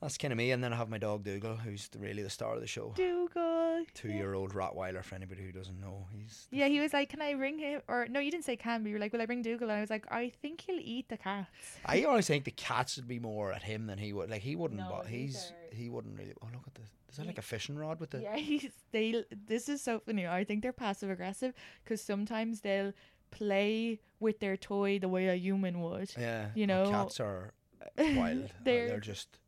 that's 0.00 0.16
kind 0.16 0.32
of 0.32 0.38
me. 0.38 0.52
And 0.52 0.62
then 0.62 0.72
I 0.72 0.76
have 0.76 0.88
my 0.88 0.98
dog 0.98 1.24
Dougal, 1.24 1.56
who's 1.56 1.88
the, 1.88 1.98
really 1.98 2.22
the 2.22 2.30
star 2.30 2.54
of 2.54 2.60
the 2.60 2.68
show. 2.68 2.92
Dougal. 2.94 3.53
Two-year-old 3.94 4.52
Rottweiler. 4.52 5.02
For 5.04 5.14
anybody 5.14 5.42
who 5.42 5.52
doesn't 5.52 5.80
know, 5.80 6.06
he's 6.10 6.48
Yeah, 6.50 6.68
he 6.68 6.80
was 6.80 6.92
like, 6.92 7.08
"Can 7.08 7.20
I 7.22 7.30
ring 7.32 7.58
him?" 7.58 7.82
Or 7.88 8.06
no, 8.08 8.20
you 8.20 8.30
didn't 8.30 8.44
say 8.44 8.56
can, 8.56 8.82
but 8.82 8.88
you 8.88 8.94
were 8.94 9.00
like, 9.00 9.12
"Will 9.12 9.22
I 9.22 9.26
bring 9.26 9.42
Dougal?" 9.42 9.68
And 9.70 9.78
I 9.78 9.80
was 9.80 9.90
like, 9.90 10.06
"I 10.10 10.30
think 10.42 10.60
he'll 10.62 10.80
eat 10.80 11.08
the 11.08 11.16
cats." 11.16 11.50
I 11.86 12.04
always 12.04 12.26
think 12.26 12.44
the 12.44 12.50
cats 12.50 12.96
would 12.96 13.08
be 13.08 13.18
more 13.18 13.52
at 13.52 13.62
him 13.62 13.86
than 13.86 13.98
he 13.98 14.12
would. 14.12 14.30
Like 14.30 14.42
he 14.42 14.56
wouldn't. 14.56 14.80
No, 14.80 14.88
but 14.90 15.06
these 15.06 15.52
he's 15.70 15.78
he 15.78 15.88
wouldn't 15.90 16.18
really. 16.18 16.34
Oh 16.42 16.48
look 16.52 16.66
at 16.66 16.74
this. 16.74 16.88
Is 17.10 17.16
that 17.18 17.26
like 17.26 17.38
a 17.38 17.42
fishing 17.42 17.76
rod 17.76 18.00
with 18.00 18.10
the? 18.10 18.20
Yeah, 18.22 18.36
he's 18.36 18.70
they. 18.92 19.24
This 19.46 19.68
is 19.68 19.80
so 19.82 20.00
funny. 20.00 20.26
I 20.26 20.44
think 20.44 20.62
they're 20.62 20.72
passive 20.72 21.10
aggressive 21.10 21.54
because 21.84 22.00
sometimes 22.00 22.60
they'll 22.62 22.92
play 23.30 24.00
with 24.20 24.38
their 24.40 24.56
toy 24.56 24.98
the 24.98 25.08
way 25.08 25.28
a 25.28 25.34
human 25.34 25.80
would. 25.80 26.12
Yeah, 26.18 26.50
You 26.54 26.66
know, 26.66 26.88
cats 26.90 27.18
are 27.20 27.52
wild. 27.98 28.44
Uh, 28.44 28.48
they're- 28.64 28.88
they're 28.88 29.00
just. 29.00 29.38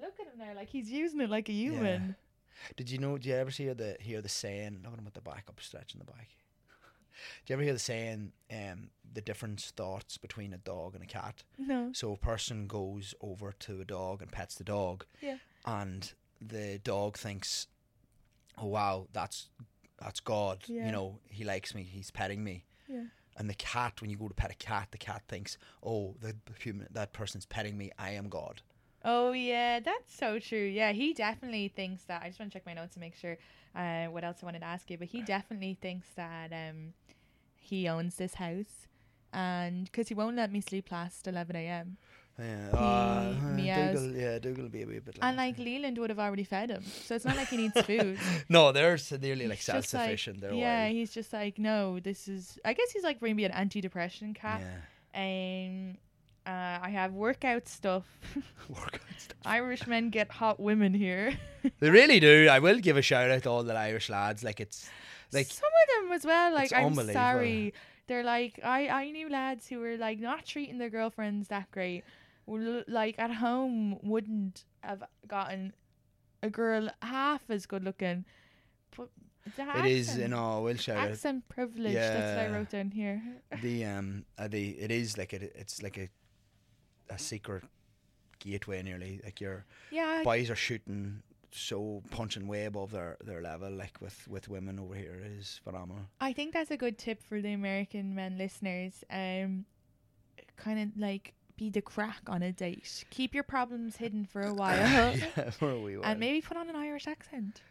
Look 0.00 0.12
at 0.20 0.26
him 0.26 0.38
there, 0.38 0.54
like 0.54 0.68
he's 0.68 0.90
using 0.90 1.20
it 1.20 1.30
like 1.30 1.48
a 1.48 1.52
human. 1.52 2.16
Did 2.76 2.90
you 2.90 2.98
know? 2.98 3.18
Do 3.18 3.28
you 3.28 3.34
ever 3.34 3.50
hear 3.50 3.74
the 3.74 3.96
hear 4.00 4.20
the 4.20 4.28
saying? 4.28 4.80
Look 4.82 4.92
at 4.92 4.98
him 4.98 5.04
with 5.04 5.14
the 5.14 5.20
back 5.20 5.44
up, 5.48 5.60
stretching 5.60 5.98
the 5.98 6.04
back. 6.04 6.28
Do 7.46 7.52
you 7.52 7.54
ever 7.54 7.62
hear 7.62 7.72
the 7.72 7.78
saying? 7.78 8.32
Um, 8.52 8.90
the 9.12 9.20
different 9.20 9.60
thoughts 9.60 10.18
between 10.18 10.52
a 10.52 10.58
dog 10.58 10.94
and 10.94 11.02
a 11.02 11.06
cat. 11.06 11.42
No. 11.58 11.90
So 11.94 12.12
a 12.12 12.16
person 12.18 12.66
goes 12.66 13.14
over 13.20 13.52
to 13.60 13.80
a 13.80 13.84
dog 13.84 14.20
and 14.22 14.30
pets 14.30 14.56
the 14.56 14.64
dog, 14.64 15.06
Yeah. 15.22 15.38
and 15.64 16.12
the 16.40 16.78
dog 16.84 17.16
thinks, 17.16 17.66
"Oh 18.58 18.66
wow, 18.66 19.08
that's 19.12 19.48
that's 19.98 20.20
God. 20.20 20.64
Yeah. 20.66 20.86
You 20.86 20.92
know, 20.92 21.18
he 21.28 21.44
likes 21.44 21.74
me. 21.74 21.82
He's 21.82 22.10
petting 22.10 22.44
me." 22.44 22.64
Yeah. 22.88 23.04
And 23.38 23.50
the 23.50 23.54
cat, 23.54 24.00
when 24.00 24.08
you 24.10 24.16
go 24.16 24.28
to 24.28 24.34
pet 24.34 24.50
a 24.50 24.54
cat, 24.54 24.88
the 24.92 24.98
cat 24.98 25.22
thinks, 25.28 25.56
"Oh, 25.82 26.14
the 26.20 26.34
human 26.60 26.88
that 26.90 27.12
person's 27.12 27.46
petting 27.46 27.76
me. 27.78 27.90
I 27.98 28.10
am 28.12 28.28
God." 28.28 28.62
Oh 29.08 29.30
yeah, 29.30 29.78
that's 29.78 30.14
so 30.14 30.40
true. 30.40 30.66
Yeah, 30.66 30.90
he 30.90 31.14
definitely 31.14 31.68
thinks 31.68 32.02
that. 32.04 32.22
I 32.22 32.26
just 32.26 32.40
want 32.40 32.50
to 32.52 32.58
check 32.58 32.66
my 32.66 32.74
notes 32.74 32.94
to 32.94 33.00
make 33.00 33.14
sure 33.14 33.38
uh, 33.76 34.06
what 34.06 34.24
else 34.24 34.38
I 34.42 34.46
wanted 34.46 34.58
to 34.60 34.66
ask 34.66 34.90
you, 34.90 34.98
but 34.98 35.06
he 35.06 35.22
definitely 35.22 35.78
thinks 35.80 36.08
that 36.16 36.52
um, 36.52 36.92
he 37.56 37.88
owns 37.88 38.16
this 38.16 38.34
house, 38.34 38.88
and 39.32 39.84
because 39.84 40.08
he 40.08 40.14
won't 40.14 40.34
let 40.34 40.50
me 40.50 40.60
sleep 40.60 40.88
past 40.90 41.28
eleven 41.28 41.54
a.m. 41.54 41.96
Yeah, 42.38 42.68
uh. 42.74 43.32
Dougal, 43.92 44.10
yeah, 44.12 44.38
Dougal 44.40 44.64
will 44.64 44.70
be 44.70 44.82
a 44.82 44.86
wee 44.86 44.98
bit. 44.98 45.18
And 45.22 45.36
like 45.36 45.56
like 45.56 45.64
Leland 45.64 45.98
would 45.98 46.10
have 46.10 46.18
already 46.18 46.44
fed 46.44 46.70
him, 46.70 46.82
so 47.04 47.14
it's 47.14 47.24
not 47.24 47.36
like 47.36 47.48
he 47.48 47.56
needs 47.58 47.80
food. 47.82 48.18
no, 48.48 48.72
they're 48.72 48.98
severely 48.98 49.46
like 49.46 49.58
He's 49.58 49.66
just 49.66 49.94
like- 49.94 50.26
yeah, 50.52 50.82
wild. 50.82 50.92
he's 50.96 51.12
just 51.14 51.32
like, 51.32 51.58
no, 51.60 52.00
this 52.00 52.26
is. 52.26 52.58
I 52.64 52.72
guess 52.72 52.90
he's 52.90 53.04
like 53.04 53.22
maybe 53.22 53.44
an 53.44 53.52
anti-depression 53.52 54.34
cat. 54.34 54.60
yeah. 54.60 54.80
Um, 55.14 55.96
uh, 56.46 56.78
I 56.82 56.90
have 56.90 57.12
workout 57.12 57.66
stuff. 57.68 58.04
Workout 58.68 59.00
stuff. 59.18 59.36
Irish 59.44 59.86
men 59.86 60.10
get 60.10 60.30
hot 60.30 60.58
women 60.60 60.94
here. 60.94 61.32
They 61.80 61.90
really 61.90 62.20
do. 62.20 62.46
I 62.48 62.60
will 62.60 62.78
give 62.78 62.96
a 62.96 63.02
shout 63.02 63.28
out 63.30 63.42
to 63.42 63.50
all 63.50 63.64
the 63.64 63.74
Irish 63.74 64.08
lads. 64.08 64.44
Like 64.44 64.60
it's 64.60 64.88
like 65.32 65.48
some 65.48 65.68
of 65.82 66.04
them 66.04 66.12
as 66.12 66.24
well. 66.24 66.54
Like 66.54 66.72
I'm 66.72 66.94
sorry, 67.12 67.74
they're 68.06 68.22
like 68.22 68.60
I 68.62 68.86
I 68.88 69.10
knew 69.10 69.28
lads 69.28 69.66
who 69.68 69.80
were 69.80 69.96
like 69.96 70.20
not 70.20 70.46
treating 70.46 70.78
their 70.78 70.90
girlfriends 70.90 71.48
that 71.48 71.70
great. 71.72 72.04
Like 72.46 73.16
at 73.18 73.32
home 73.34 73.98
wouldn't 74.02 74.64
have 74.80 75.02
gotten 75.26 75.72
a 76.42 76.50
girl 76.50 76.88
half 77.02 77.42
as 77.50 77.66
good 77.66 77.82
looking. 77.82 78.24
But 78.96 79.08
the 79.56 79.62
it 79.78 79.86
is. 79.86 80.08
accent- 80.08 80.22
You 80.22 80.28
know, 80.28 80.60
we'll 80.62 80.76
shout 80.76 80.98
out 80.98 81.08
accent 81.10 81.48
privilege. 81.48 81.94
That's 81.94 82.36
what 82.36 82.46
I 82.46 82.56
wrote 82.56 82.70
down 82.70 82.90
here. 82.92 83.20
the 83.60 83.84
um 83.86 84.24
uh, 84.38 84.46
the 84.46 84.70
it 84.78 84.92
is 84.92 85.18
like 85.18 85.32
it, 85.32 85.52
it's 85.56 85.82
like 85.82 85.98
a 85.98 86.08
a 87.10 87.18
secret 87.18 87.64
gateway 88.38 88.82
nearly. 88.82 89.20
Like 89.24 89.40
your 89.40 89.64
Yeah, 89.90 90.22
boys 90.24 90.50
are 90.50 90.56
shooting 90.56 91.22
so 91.52 92.02
punching 92.10 92.46
way 92.46 92.64
above 92.66 92.90
their 92.90 93.16
their 93.24 93.40
level. 93.42 93.70
Like 93.70 93.98
with 94.00 94.26
with 94.28 94.48
women 94.48 94.78
over 94.78 94.94
here 94.94 95.20
is 95.24 95.60
phenomenal. 95.64 96.04
I 96.20 96.32
think 96.32 96.52
that's 96.52 96.70
a 96.70 96.76
good 96.76 96.98
tip 96.98 97.22
for 97.22 97.40
the 97.40 97.52
American 97.52 98.14
men 98.14 98.36
listeners. 98.38 99.04
Um, 99.10 99.64
kind 100.56 100.80
of 100.80 100.98
like 101.00 101.34
be 101.56 101.70
the 101.70 101.80
crack 101.82 102.20
on 102.28 102.42
a 102.42 102.52
date. 102.52 103.04
Keep 103.10 103.34
your 103.34 103.42
problems 103.44 103.96
hidden 103.96 104.26
for 104.26 104.42
a 104.42 104.52
while. 104.60 104.76
yeah, 105.16 105.50
for 105.50 105.70
a 105.70 105.80
wee 105.80 105.96
while. 105.96 106.10
And 106.10 106.20
maybe 106.20 106.40
put 106.42 106.56
on 106.58 106.68
an 106.68 106.76
Irish 106.76 107.06
accent. 107.06 107.62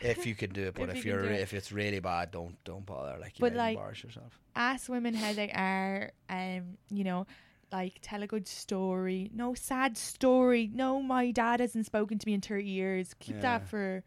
if 0.00 0.24
you 0.26 0.34
can 0.34 0.50
do 0.50 0.68
it, 0.68 0.74
but 0.78 0.88
If 0.88 0.98
if, 0.98 1.04
you 1.04 1.12
you're 1.12 1.24
it. 1.24 1.40
if 1.40 1.52
it's 1.52 1.70
really 1.72 2.00
bad, 2.00 2.30
don't 2.30 2.56
don't 2.64 2.86
bother. 2.86 3.18
Like 3.20 3.38
you 3.38 3.42
But, 3.42 3.52
like, 3.54 3.76
embarrass 3.76 4.02
yourself. 4.02 4.38
Ask 4.56 4.88
women 4.88 5.12
how 5.14 5.32
they 5.34 5.50
are. 5.52 6.12
Um, 6.30 6.78
you 6.90 7.04
know, 7.04 7.26
like 7.72 7.98
tell 8.02 8.22
a 8.22 8.26
good 8.26 8.46
story. 8.48 9.30
No 9.34 9.54
sad 9.54 9.96
story. 9.96 10.70
No, 10.72 11.02
my 11.02 11.30
dad 11.30 11.60
hasn't 11.60 11.86
spoken 11.86 12.18
to 12.18 12.26
me 12.26 12.34
in 12.34 12.40
thirty 12.40 12.68
years. 12.68 13.14
Keep 13.18 13.36
Yeah. 13.36 13.42
that 13.42 13.68
for 13.68 14.04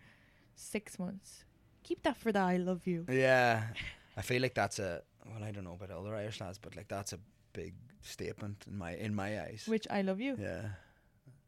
six 0.56 0.98
months. 1.00 1.44
Keep 1.84 2.04
that 2.04 2.18
for 2.18 2.32
the 2.32 2.40
I 2.40 2.58
love 2.58 2.86
you. 2.88 3.06
Yeah, 3.10 3.64
I 4.18 4.22
feel 4.22 4.42
like 4.42 4.54
that's 4.56 4.80
a 4.80 5.02
well. 5.30 5.44
I 5.44 5.52
don't 5.52 5.64
know 5.64 5.74
about 5.74 5.92
other 5.92 6.16
Irish 6.16 6.40
lads, 6.42 6.58
but 6.58 6.76
like 6.76 6.88
that's 6.88 7.14
a 7.14 7.20
big 7.54 7.74
statement 8.02 8.66
in 8.68 8.78
my 8.78 8.96
in 8.96 9.14
my 9.16 9.42
eyes. 9.42 9.64
Which 9.68 9.88
I 9.90 10.02
love 10.02 10.20
you. 10.20 10.38
yeah, 10.40 10.70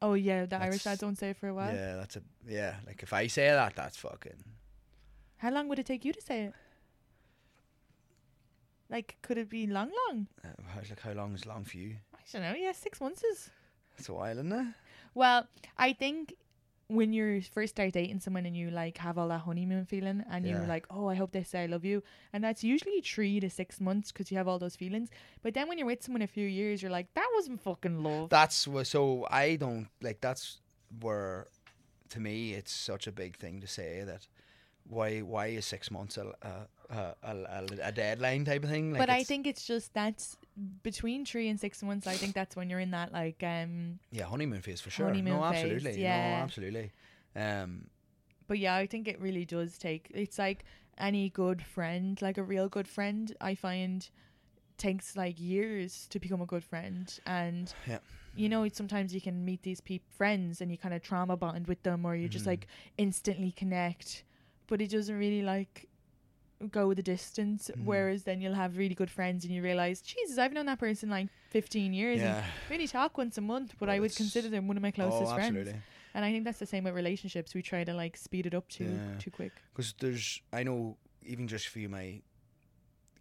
Oh 0.02 0.14
yeah, 0.14 0.44
the 0.46 0.56
Irish 0.56 0.82
That's- 0.84 0.86
lads 0.86 1.00
don't 1.00 1.16
say 1.18 1.30
it 1.30 1.36
for 1.36 1.48
a 1.48 1.54
while. 1.54 1.74
yeah, 1.74 1.96
that's 1.96 2.16
a 2.16 2.22
yeah. 2.46 2.76
Like 2.86 3.02
if 3.02 3.12
I 3.12 3.26
say 3.28 3.48
that, 3.48 3.74
that's 3.74 3.96
fucking. 3.96 4.44
How 5.38 5.50
long 5.50 5.68
would 5.68 5.78
it 5.78 5.86
take 5.86 6.04
you 6.04 6.12
to 6.12 6.20
say 6.20 6.44
it? 6.44 6.54
Like, 8.90 9.16
could 9.22 9.38
it 9.38 9.48
be 9.48 9.66
long, 9.66 9.90
long? 10.08 10.26
Uh, 10.44 10.48
how- 10.68 10.80
like 10.80 11.00
how 11.00 11.12
long 11.12 11.34
is 11.34 11.46
long 11.46 11.64
for 11.64 11.76
you? 11.78 11.96
I 12.14 12.18
don't 12.32 12.42
know. 12.42 12.54
Yeah, 12.54 12.72
six 12.72 13.00
months 13.00 13.22
is. 13.24 13.50
That's 13.96 14.08
a 14.08 14.12
while, 14.14 14.32
isn't 14.38 14.52
it? 14.52 14.66
Well, 15.14 15.46
I 15.78 15.92
think 15.92 16.34
when 16.88 17.12
you 17.14 17.40
first 17.40 17.74
start 17.76 17.92
dating 17.94 18.20
someone 18.20 18.44
and 18.44 18.54
you 18.56 18.70
like 18.70 18.98
have 18.98 19.16
all 19.16 19.28
that 19.28 19.38
honeymoon 19.40 19.86
feeling 19.86 20.22
and 20.30 20.44
you're 20.46 20.66
like, 20.68 20.86
oh, 20.90 21.08
I 21.08 21.14
hope 21.14 21.32
they 21.32 21.42
say 21.42 21.62
I 21.62 21.66
love 21.66 21.84
you, 21.84 22.02
and 22.32 22.44
that's 22.44 22.62
usually 22.62 23.00
three 23.00 23.40
to 23.40 23.48
six 23.48 23.80
months 23.80 24.12
because 24.12 24.30
you 24.30 24.36
have 24.36 24.46
all 24.48 24.58
those 24.58 24.76
feelings. 24.76 25.08
But 25.42 25.54
then 25.54 25.66
when 25.68 25.78
you're 25.78 25.86
with 25.86 26.02
someone 26.02 26.22
a 26.22 26.26
few 26.26 26.46
years, 26.46 26.82
you're 26.82 26.90
like, 26.90 27.12
that 27.14 27.28
wasn't 27.34 27.62
fucking 27.62 28.02
love. 28.02 28.28
That's 28.30 28.68
wha- 28.68 28.82
so 28.84 29.26
I 29.30 29.56
don't 29.56 29.88
like. 30.02 30.20
That's 30.20 30.60
where, 31.00 31.46
to 32.10 32.20
me, 32.20 32.52
it's 32.52 32.72
such 32.72 33.06
a 33.06 33.12
big 33.12 33.36
thing 33.38 33.60
to 33.62 33.66
say 33.66 34.02
that. 34.04 34.26
Why? 34.86 35.20
Why 35.20 35.46
is 35.46 35.64
six 35.64 35.90
months 35.90 36.18
a 36.18 36.34
a, 36.42 36.66
a, 36.90 37.14
a, 37.22 37.64
a 37.82 37.92
deadline 37.92 38.44
type 38.44 38.64
of 38.64 38.70
thing? 38.70 38.92
Like 38.92 39.00
but 39.00 39.10
I 39.10 39.24
think 39.24 39.46
it's 39.46 39.64
just 39.64 39.92
that's 39.94 40.36
between 40.82 41.24
three 41.24 41.48
and 41.48 41.58
six 41.58 41.82
months. 41.82 42.06
I 42.06 42.14
think 42.14 42.34
that's 42.34 42.56
when 42.56 42.70
you're 42.70 42.80
in 42.80 42.90
that 42.92 43.12
like 43.12 43.42
um. 43.42 43.98
yeah, 44.10 44.24
honeymoon 44.24 44.60
phase 44.62 44.80
for 44.80 44.90
sure. 44.90 45.06
Honeymoon 45.06 45.40
no, 45.40 45.50
phase, 45.50 45.64
absolutely. 45.72 46.02
yeah. 46.02 46.30
No, 46.38 46.42
absolutely. 46.42 46.92
Um, 47.36 47.88
But 48.46 48.58
yeah, 48.58 48.74
I 48.76 48.86
think 48.86 49.08
it 49.08 49.20
really 49.20 49.44
does 49.44 49.78
take. 49.78 50.10
It's 50.14 50.38
like 50.38 50.64
any 50.98 51.30
good 51.30 51.62
friend, 51.62 52.20
like 52.22 52.38
a 52.38 52.42
real 52.42 52.68
good 52.68 52.86
friend. 52.86 53.34
I 53.40 53.54
find 53.54 54.08
takes 54.76 55.16
like 55.16 55.40
years 55.40 56.06
to 56.10 56.18
become 56.18 56.40
a 56.40 56.46
good 56.46 56.64
friend, 56.64 57.18
and 57.26 57.72
Yeah. 57.88 57.98
you 58.36 58.48
know 58.48 58.66
sometimes 58.68 59.14
you 59.14 59.20
can 59.20 59.44
meet 59.44 59.62
these 59.62 59.80
peop 59.80 60.02
friends 60.10 60.60
and 60.60 60.70
you 60.70 60.76
kind 60.78 60.94
of 60.94 61.02
trauma 61.02 61.36
bond 61.36 61.66
with 61.66 61.82
them, 61.82 62.04
or 62.04 62.14
you 62.14 62.24
Mm-hmm. 62.24 62.32
just 62.32 62.46
like 62.46 62.66
instantly 62.98 63.50
connect, 63.52 64.24
but 64.66 64.80
it 64.80 64.90
doesn't 64.90 65.16
really 65.18 65.42
like 65.42 65.88
go 66.70 66.94
the 66.94 67.02
distance. 67.02 67.70
Mm-hmm. 67.70 67.84
Whereas 67.84 68.24
then 68.24 68.40
you'll 68.40 68.54
have 68.54 68.76
really 68.76 68.94
good 68.94 69.10
friends 69.10 69.44
and 69.44 69.52
you 69.54 69.62
realize, 69.62 70.00
Jesus, 70.00 70.38
I've 70.38 70.52
known 70.52 70.66
that 70.66 70.78
person 70.78 71.10
like 71.10 71.28
fifteen 71.50 71.92
years, 71.92 72.20
Yeah. 72.20 72.36
and 72.38 72.44
we 72.70 72.74
only 72.76 72.88
talk 72.88 73.16
once 73.18 73.38
a 73.38 73.40
month, 73.40 73.74
but 73.78 73.88
Well, 73.88 73.96
I 73.96 74.00
would 74.00 74.14
consider 74.14 74.48
them 74.48 74.66
one 74.68 74.76
of 74.76 74.82
my 74.82 74.90
closest 74.90 75.32
oh, 75.32 75.34
friends. 75.34 75.68
And 76.16 76.24
I 76.24 76.30
think 76.30 76.44
that's 76.44 76.60
the 76.60 76.66
same 76.66 76.84
with 76.84 76.94
relationships. 76.94 77.54
We 77.54 77.62
try 77.62 77.82
to 77.84 77.92
like 77.92 78.16
speed 78.16 78.46
it 78.46 78.54
up 78.54 78.68
too 78.68 78.84
Yeah. 78.96 79.18
too 79.18 79.30
quick. 79.30 79.52
Because 79.72 79.94
there's, 79.98 80.40
I 80.52 80.62
know, 80.62 80.96
even 81.24 81.48
just 81.48 81.66
for 81.68 81.80
you, 81.80 81.88
my 81.88 82.22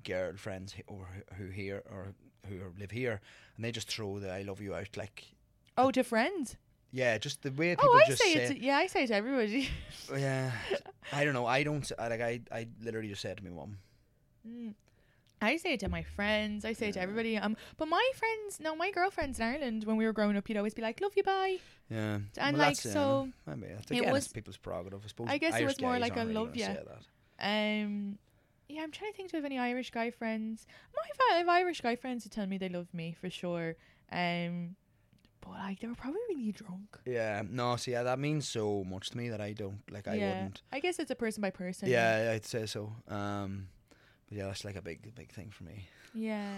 girlfriends 0.03 0.73
who- 0.87 1.05
who 1.35 1.47
here 1.47 1.83
or 1.89 2.13
who 2.47 2.73
live 2.77 2.91
here, 2.91 3.21
and 3.55 3.63
they 3.65 3.71
just 3.71 3.87
throw 3.89 4.19
the 4.19 4.29
"I 4.31 4.41
love 4.41 4.61
you" 4.61 4.75
out 4.75 4.95
like, 4.97 5.33
Oh, 5.77 5.91
to 5.91 6.03
friends. 6.03 6.57
Yeah, 6.93 7.17
just 7.17 7.41
the 7.41 7.51
way 7.51 7.71
people 7.75 7.89
Oh, 7.91 7.97
I 7.97 8.05
just 8.05 8.21
say, 8.21 8.33
say, 8.35 8.43
it. 8.43 8.47
To, 8.49 8.63
yeah, 8.63 8.77
I 8.77 8.87
say 8.87 9.03
it 9.03 9.07
to 9.07 9.15
everybody. 9.15 9.67
yeah. 10.15 10.51
I 11.11 11.25
don't 11.25 11.33
know. 11.33 11.47
I 11.47 11.63
don't. 11.63 11.91
I, 11.97 12.07
like 12.07 12.21
I, 12.21 12.39
I 12.51 12.67
literally 12.81 13.09
just 13.09 13.21
said 13.21 13.37
to 13.37 13.43
my 13.43 13.49
mum, 13.49 13.77
Mm. 14.47 14.73
I 15.41 15.57
say 15.57 15.73
it 15.73 15.79
to 15.81 15.89
my 15.89 16.03
friends. 16.03 16.63
I 16.63 16.73
say 16.73 16.89
it 16.89 16.93
to 16.93 17.01
everybody. 17.01 17.37
Um, 17.37 17.57
but 17.77 17.87
my 17.87 18.11
friends, 18.15 18.59
no, 18.61 18.75
my 18.75 18.91
girlfriends 18.91 19.39
in 19.39 19.45
Ireland, 19.45 19.83
when 19.85 19.97
we 19.97 20.05
were 20.05 20.13
growing 20.13 20.37
up, 20.37 20.47
you'd 20.47 20.57
always 20.57 20.73
be 20.73 20.81
like, 20.81 21.01
"Love 21.01 21.13
you, 21.15 21.23
bye." 21.23 21.57
Yeah, 21.89 22.19
And, 22.37 22.57
well, 22.57 22.67
like, 22.67 22.77
that's, 22.77 22.93
so, 22.93 23.29
I 23.47 23.55
mean, 23.55 23.71
it's, 23.71 23.91
it 23.91 24.09
was- 24.11 24.27
people's 24.29 24.57
prerogative. 24.57 25.01
I 25.03 25.07
suppose. 25.07 25.27
I 25.29 25.37
guess 25.37 25.57
it 25.59 25.65
was 25.65 25.81
more 25.81 25.99
like 25.99 26.15
a 26.15 26.23
love 26.23 26.51
say 26.55 26.77
that. 26.85 27.03
Um, 27.39 28.17
yeah, 28.69 28.83
I'm 28.83 28.91
trying 28.91 29.11
to 29.11 29.17
think. 29.17 29.31
Have 29.31 29.45
any 29.45 29.59
Irish 29.59 29.91
guy 29.91 30.11
friends? 30.11 30.65
My 30.95 31.35
I 31.35 31.37
have 31.39 31.49
Irish 31.49 31.81
guy 31.81 31.95
friends 31.95 32.23
who 32.23 32.29
tell 32.29 32.47
me 32.47 32.57
they 32.57 32.69
love 32.69 32.93
me 32.93 33.15
for 33.19 33.29
sure. 33.29 33.75
Um, 34.11 34.75
but 35.43 35.51
like 35.51 35.79
they 35.79 35.87
were 35.87 35.95
probably 35.95 36.21
really 36.29 36.51
drunk. 36.51 36.97
Yeah, 37.05 37.43
no, 37.49 37.75
see, 37.75 37.91
yeah, 37.91 38.03
that 38.03 38.19
means 38.19 38.47
so 38.47 38.83
much 38.83 39.09
to 39.11 39.17
me 39.17 39.29
that 39.29 39.41
I 39.41 39.53
don't 39.53 39.81
like. 39.91 40.07
I 40.07 40.15
yeah, 40.15 40.29
wouldn't. 40.29 40.61
I 40.71 40.79
guess 40.79 40.99
it's 40.99 41.11
a 41.11 41.15
person 41.15 41.41
by 41.41 41.49
person. 41.49 41.89
Yeah, 41.89 42.31
I'd 42.33 42.45
say 42.45 42.65
so. 42.65 42.93
Um, 43.07 43.67
but 44.27 44.37
yeah, 44.37 44.45
that's 44.45 44.65
like 44.65 44.75
a 44.75 44.81
big, 44.81 45.13
big 45.15 45.31
thing 45.31 45.49
for 45.51 45.63
me. 45.63 45.87
Yeah. 46.13 46.53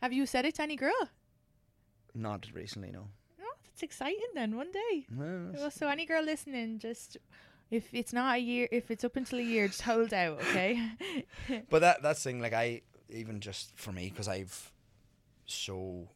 Have 0.00 0.12
you 0.12 0.26
said 0.26 0.44
it 0.44 0.56
to 0.56 0.62
any 0.62 0.76
girl? 0.76 1.08
Not 2.14 2.48
recently, 2.52 2.90
no. 2.90 3.08
Oh, 3.40 3.54
that's 3.64 3.82
exciting. 3.82 4.18
Then 4.34 4.56
one 4.56 4.72
day. 4.72 5.06
No, 5.10 5.52
Well, 5.54 5.70
so 5.70 5.88
any 5.88 6.06
girl 6.06 6.22
listening, 6.22 6.78
just 6.78 7.16
if 7.70 7.88
it's 7.94 8.12
not 8.12 8.36
a 8.36 8.38
year, 8.38 8.68
if 8.70 8.90
it's 8.90 9.04
up 9.04 9.16
until 9.16 9.38
a 9.38 9.42
year, 9.42 9.68
just 9.68 9.82
hold 9.82 10.12
out, 10.12 10.40
okay? 10.40 10.90
But 11.70 11.80
that 11.80 12.02
that's 12.02 12.22
the 12.22 12.30
thing. 12.30 12.40
Like 12.40 12.52
I 12.52 12.82
even 13.08 13.40
just 13.40 13.72
for 13.76 13.92
me 13.92 14.10
because 14.10 14.28
I've 14.28 14.72
so 15.46 16.08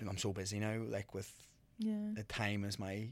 I'm 0.00 0.18
so 0.18 0.32
busy 0.32 0.58
now. 0.60 0.82
Like 0.88 1.14
with 1.14 1.30
yeah. 1.78 2.10
the 2.14 2.22
time 2.24 2.64
is 2.64 2.78
my 2.78 3.08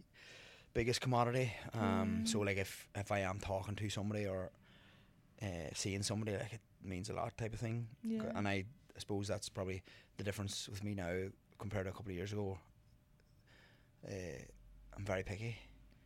biggest 0.74 1.00
commodity. 1.00 1.52
Um, 1.72 2.20
Mm. 2.24 2.28
so 2.28 2.40
like 2.40 2.56
if 2.58 2.88
if 2.94 3.10
I 3.12 3.20
am 3.20 3.38
talking 3.40 3.74
to 3.76 3.88
somebody 3.90 4.26
or 4.26 4.50
uh, 5.42 5.70
seeing 5.74 6.02
somebody, 6.02 6.32
like 6.36 6.52
it 6.54 6.60
means 6.82 7.10
a 7.10 7.14
lot 7.14 7.36
type 7.36 7.54
of 7.54 7.60
thing. 7.60 7.88
Yeah. 8.02 8.22
And 8.34 8.46
I, 8.48 8.64
I 8.96 8.98
suppose 8.98 9.28
that's 9.28 9.48
probably 9.48 9.82
the 10.16 10.24
difference 10.24 10.68
with 10.68 10.82
me 10.84 10.94
now 10.94 11.28
compared 11.58 11.86
to 11.86 11.90
a 11.90 11.94
couple 11.94 12.10
of 12.10 12.16
years 12.16 12.32
ago. 12.32 12.58
Uh, 14.06 14.42
I'm 14.96 15.04
very 15.04 15.22
picky 15.22 15.56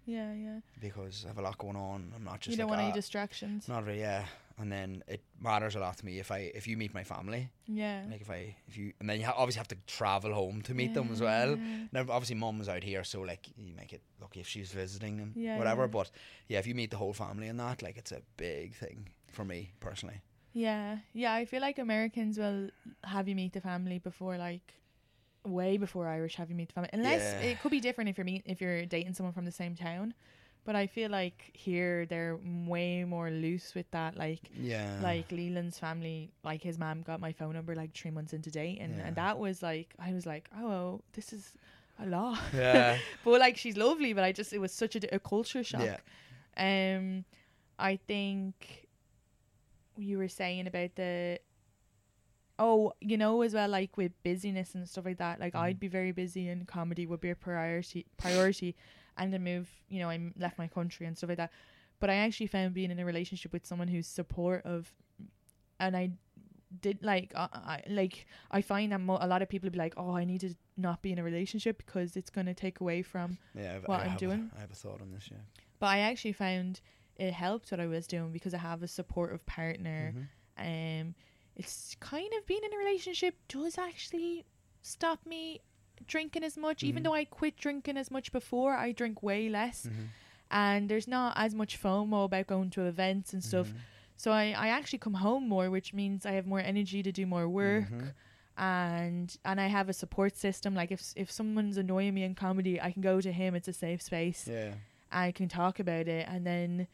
Yeah, 0.07 0.33
yeah. 0.35 0.61
because 0.81 1.25
I 1.25 1.29
have 1.29 1.39
a 1.39 1.43
lot 1.43 1.59
going 1.59 1.77
on. 1.77 2.13
I'm 2.15 2.25
not 2.25 2.41
just 2.41 2.53
you 2.53 2.57
don't 2.57 2.69
like, 2.71 2.77
want 2.79 2.83
any 2.83 2.93
"Ah," 2.93 2.95
distractions. 2.95 3.69
Not 3.69 3.85
really, 3.85 4.01
yeah. 4.01 4.25
And 4.61 4.73
then 4.73 5.05
it 5.07 5.23
matters 5.41 5.77
a 5.77 5.79
lot 5.81 5.97
to 5.99 6.05
me 6.05 6.19
if 6.19 6.31
I 6.33 6.51
if 6.55 6.67
you 6.67 6.77
meet 6.77 6.93
my 6.93 7.05
family, 7.05 7.49
Yeah. 7.67 8.03
like 8.11 8.21
if 8.21 8.31
I 8.31 8.57
if 8.67 8.77
you 8.77 8.93
and 9.01 9.09
then 9.09 9.21
you 9.21 9.27
ha- 9.27 9.35
obviously 9.37 9.59
have 9.59 9.69
to 9.69 9.77
travel 9.87 10.33
home 10.35 10.63
to 10.63 10.75
meet 10.75 10.95
them 10.95 11.11
as 11.13 11.21
well. 11.21 11.57
Now 11.93 12.01
obviously 12.09 12.35
mum's 12.37 12.69
out 12.69 12.83
here, 12.83 13.05
so 13.05 13.21
like 13.21 13.47
you 13.57 13.73
make 13.77 13.93
it 13.93 14.03
lucky 14.21 14.41
if 14.41 14.49
she's 14.49 14.73
visiting 14.73 15.21
and 15.21 15.37
Yeah, 15.37 15.59
whatever. 15.59 15.83
yeah. 15.83 15.87
But 15.99 16.11
yeah, 16.49 16.59
if 16.59 16.67
you 16.67 16.75
meet 16.75 16.91
the 16.91 16.97
whole 16.97 17.13
family 17.13 17.47
and 17.49 17.59
that, 17.61 17.83
like 17.83 17.97
it's 17.97 18.11
a 18.13 18.23
big 18.37 18.75
thing 18.75 19.09
for 19.31 19.45
me 19.45 19.73
personally. 19.81 20.21
Yeah, 20.55 20.99
yeah. 21.13 21.33
I 21.35 21.45
feel 21.45 21.61
like 21.61 21.79
Americans 21.79 22.37
will 22.39 22.71
have 23.05 23.29
you 23.29 23.37
meet 23.37 23.53
the 23.53 23.61
family 23.61 23.99
before, 24.01 24.39
like, 24.39 24.75
way 25.45 25.77
before 25.77 26.09
Irish 26.09 26.35
have 26.37 26.51
you 26.51 26.57
meet 26.57 26.69
the 26.69 26.75
family. 26.75 26.91
Unless 26.93 27.23
Yeah. 27.23 27.51
it 27.51 27.61
could 27.61 27.71
be 27.71 27.81
different 27.81 28.11
if 28.11 28.19
you're 28.19 28.25
meet 28.25 28.43
if 28.45 28.61
you're 28.61 28.85
dating 28.87 29.15
someone 29.15 29.33
from 29.35 29.45
the 29.45 29.53
same 29.53 29.75
town. 29.77 30.15
But 30.69 30.77
I 30.77 30.87
feel 30.87 31.11
like 31.11 31.39
here 31.55 32.05
they're 32.05 32.37
way 32.67 33.03
more 33.05 33.31
loose 33.31 33.75
with 33.75 33.91
that. 33.93 34.19
Like, 34.19 34.43
Yeah, 34.55 35.01
like 35.03 35.33
Leland's 35.33 35.79
family, 35.79 36.31
like 36.45 36.61
his 36.63 36.77
mom 36.79 37.01
got 37.01 37.21
my 37.21 37.33
phone 37.33 37.55
number 37.55 37.75
like 37.75 37.95
three 37.97 38.11
months 38.11 38.35
into 38.35 38.51
date, 38.51 38.79
and 38.85 38.93
Yeah. 38.99 39.07
and 39.07 39.17
that 39.17 39.39
was 39.39 39.63
like 39.63 39.95
I 39.99 40.13
was 40.13 40.27
like, 40.27 40.51
oh, 40.63 41.01
this 41.15 41.33
is 41.33 41.55
a 41.99 42.05
lot. 42.07 42.39
Yeah. 42.55 42.99
but 43.25 43.41
like 43.41 43.57
she's 43.57 43.79
lovely, 43.79 44.13
but 44.13 44.25
I 44.25 44.33
just 44.33 44.53
it 44.53 44.59
was 44.59 44.73
such 44.83 44.95
a, 44.97 45.01
a 45.15 45.19
culture 45.19 45.65
shock. 45.65 45.89
Yeah. 45.89 45.99
Um, 46.99 47.25
I 47.79 47.97
think 47.97 48.89
you 49.97 50.19
were 50.19 50.29
saying 50.29 50.67
about 50.67 50.95
the. 50.97 51.41
Oh, 52.61 52.93
you 53.01 53.17
know, 53.17 53.41
as 53.43 53.55
well, 53.55 53.69
like 53.71 53.97
with 53.97 54.13
busyness 54.25 54.75
and 54.75 54.89
stuff 54.89 55.05
like 55.07 55.19
that. 55.19 55.39
Like 55.41 55.55
Mm-hmm. 55.55 55.65
I'd 55.65 55.81
be 55.81 55.89
very 55.89 56.13
busy, 56.13 56.49
and 56.49 56.67
comedy 56.69 57.07
would 57.07 57.21
be 57.21 57.31
a 57.31 57.37
priority. 57.37 58.05
Priority, 58.17 58.75
and 59.19 59.33
then 59.33 59.45
move. 59.45 59.69
You 59.89 60.01
know, 60.01 60.11
I 60.11 60.33
left 60.39 60.59
my 60.59 60.69
country 60.69 61.07
and 61.07 61.17
stuff 61.17 61.29
like 61.29 61.39
that. 61.39 61.51
But 62.01 62.11
I 62.11 62.15
actually 62.15 62.47
found 62.47 62.75
being 62.75 62.91
in 62.91 62.99
a 62.99 63.05
relationship 63.05 63.53
with 63.53 63.67
someone 63.67 63.89
who's 63.89 64.07
supportive, 64.07 64.93
and 65.81 65.97
I 65.97 66.13
did 66.81 67.03
like 67.03 67.33
I, 67.35 67.49
I 67.53 67.83
like 67.89 68.27
I 68.51 68.63
find 68.63 68.93
that 68.93 69.01
mo- 69.01 69.19
a 69.21 69.27
lot 69.27 69.43
of 69.43 69.49
people 69.49 69.69
be 69.71 69.79
like, 69.79 69.95
oh, 69.97 70.17
I 70.17 70.25
need 70.25 70.41
to 70.43 70.55
not 70.77 71.03
be 71.03 71.13
in 71.13 71.19
a 71.19 71.25
relationship 71.25 71.79
because 71.79 72.17
it's 72.17 72.31
gonna 72.31 72.55
take 72.55 72.81
away 72.81 73.03
from 73.03 73.39
yeah. 73.55 73.77
I've, 73.77 73.89
what 73.89 74.01
I 74.01 74.05
I'm 74.05 74.17
doing. 74.17 74.51
A, 74.55 74.59
I 74.59 74.61
have 74.61 74.71
a 74.71 74.75
thought 74.75 75.01
on 75.01 75.11
this. 75.13 75.29
Yeah. 75.31 75.39
but 75.79 75.87
I 75.87 76.01
actually 76.01 76.33
found 76.33 76.81
it 77.17 77.33
helped 77.33 77.71
what 77.73 77.81
I 77.81 77.87
was 77.87 78.07
doing 78.07 78.31
because 78.33 78.55
I 78.55 78.59
have 78.59 78.83
a 78.83 78.89
supportive 78.89 79.45
partner. 79.47 80.15
Mm-hmm. 80.15 81.01
Um, 81.01 81.15
it's 81.57 81.97
kind 81.99 82.29
of 82.39 82.47
being 82.47 82.61
in 82.65 82.73
a 82.73 82.79
relationship 82.79 83.35
does 83.49 83.79
actually 83.79 84.45
stop 84.83 85.27
me 85.27 85.61
drinking 86.07 86.45
as 86.45 86.57
much. 86.57 86.83
Even 86.83 87.03
mm-hmm. 87.03 87.11
though 87.11 87.15
I 87.15 87.25
quit 87.25 87.57
drinking 87.57 87.97
as 87.97 88.11
much 88.11 88.33
before, 88.33 88.75
I 88.75 88.93
drink 88.93 89.23
way 89.23 89.49
less, 89.49 89.87
mm-hmm. 89.87 90.05
and 90.51 90.89
there's 90.89 91.09
not 91.09 91.35
as 91.37 91.55
much 91.55 91.81
FOMO 91.83 92.25
about 92.25 92.47
going 92.47 92.71
to 92.71 92.87
events 92.87 93.33
and 93.33 93.43
stuff. 93.43 93.69
Mm-hmm. 93.69 93.79
So 94.17 94.33
I, 94.33 94.55
I 94.57 94.69
actually 94.69 94.99
come 94.99 95.15
home 95.15 95.49
more, 95.49 95.71
which 95.71 95.95
means 95.95 96.27
I 96.27 96.33
have 96.33 96.47
more 96.47 96.61
energy 96.61 97.03
to 97.03 97.13
do 97.13 97.25
more 97.25 97.49
work. 97.49 97.85
And 98.57 99.37
and 99.45 99.61
I 99.61 99.69
have 99.69 99.89
a 99.89 99.93
support 99.93 100.37
system. 100.37 100.75
Like 100.75 100.91
if 100.91 101.13
if 101.15 101.31
someone's 101.31 101.77
annoying 101.77 102.13
me 102.15 102.25
in 102.25 102.35
comedy, 102.35 102.81
I 102.81 102.91
can 102.91 103.03
go 103.03 103.21
to 103.21 103.31
him. 103.31 103.55
It's 103.55 103.69
a 103.69 103.73
safe 103.73 104.03
space. 104.03 104.49
Yeah. 104.51 104.73
I 105.13 105.31
can 105.31 105.49
talk 105.49 105.79
about 105.79 106.09
it 106.09 106.27
and 106.29 106.45
then 106.45 106.89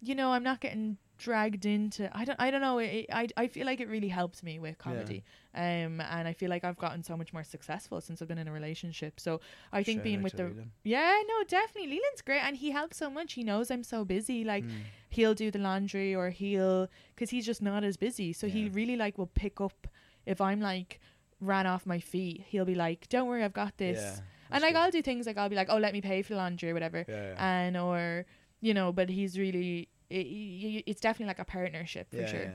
you 0.00 0.14
know 0.14 0.32
I'm 0.32 0.42
not 0.42 0.60
getting 0.60 0.98
dragged 1.18 1.66
into 1.66 2.08
I 2.16 2.24
don't 2.24 2.40
I 2.40 2.50
don't 2.50 2.60
know 2.60 2.78
it, 2.78 3.06
I 3.12 3.28
I 3.36 3.48
feel 3.48 3.66
like 3.66 3.80
it 3.80 3.88
really 3.88 4.08
helps 4.08 4.42
me 4.42 4.58
with 4.58 4.78
comedy 4.78 5.24
um 5.54 6.00
and 6.00 6.28
I 6.28 6.32
feel 6.32 6.48
like 6.48 6.64
I've 6.64 6.78
gotten 6.78 7.02
so 7.02 7.16
much 7.16 7.32
more 7.32 7.42
successful 7.44 8.00
since 8.00 8.22
I've 8.22 8.28
been 8.28 8.38
in 8.38 8.48
a 8.48 8.52
relationship. 8.52 9.18
So 9.18 9.40
I 9.72 9.82
think 9.82 9.98
Shout 9.98 10.04
being 10.04 10.22
with 10.22 10.34
the 10.36 10.44
Leland. 10.44 10.70
yeah 10.84 11.20
no 11.26 11.44
definitely. 11.44 11.90
Leland's 11.90 12.22
great 12.22 12.40
and 12.40 12.56
he 12.56 12.70
helps 12.70 12.96
so 12.96 13.10
much. 13.10 13.32
He 13.34 13.42
knows 13.42 13.70
I'm 13.70 13.82
so 13.82 14.04
busy 14.04 14.44
like 14.44 14.64
Mm. 14.64 14.82
he'll 15.10 15.34
do 15.34 15.50
the 15.50 15.58
laundry 15.58 16.14
or 16.14 16.30
he'll 16.30 16.88
because 17.14 17.30
he's 17.30 17.44
just 17.46 17.62
not 17.62 17.82
as 17.84 17.96
busy. 17.96 18.32
So 18.32 18.46
he 18.46 18.68
really 18.68 18.96
like 18.96 19.18
will 19.18 19.26
pick 19.44 19.60
up 19.60 19.88
if 20.26 20.40
I'm 20.40 20.60
like 20.60 21.00
ran 21.40 21.66
off 21.66 21.84
my 21.86 21.98
feet. 22.00 22.44
He'll 22.48 22.64
be 22.64 22.74
like 22.74 23.08
don't 23.08 23.26
worry 23.28 23.42
I've 23.44 23.52
got 23.64 23.76
this. 23.78 23.98
Yeah, 23.98 24.20
and 24.52 24.62
like 24.62 24.74
good. 24.74 24.80
I'll 24.80 24.90
do 24.90 25.02
things 25.02 25.26
like 25.26 25.36
I'll 25.36 25.48
be 25.48 25.56
like, 25.56 25.68
oh, 25.70 25.78
let 25.78 25.92
me 25.92 26.00
pay 26.00 26.22
for 26.22 26.34
the 26.34 26.38
laundry 26.38 26.70
or 26.70 26.74
whatever, 26.74 27.04
Yeah, 27.08 27.14
yeah. 27.32 27.50
and 27.64 27.76
or 27.76 28.24
you 28.60 28.74
know, 28.74 28.92
but 28.92 29.08
he's 29.08 29.38
really, 29.38 29.88
it, 30.10 30.26
it, 30.26 30.84
it's 30.86 31.00
definitely 31.00 31.26
like 31.26 31.38
a 31.38 31.44
partnership 31.44 32.10
for 32.10 32.20
yeah, 32.20 32.26
sure. 32.26 32.40
Yeah. 32.40 32.54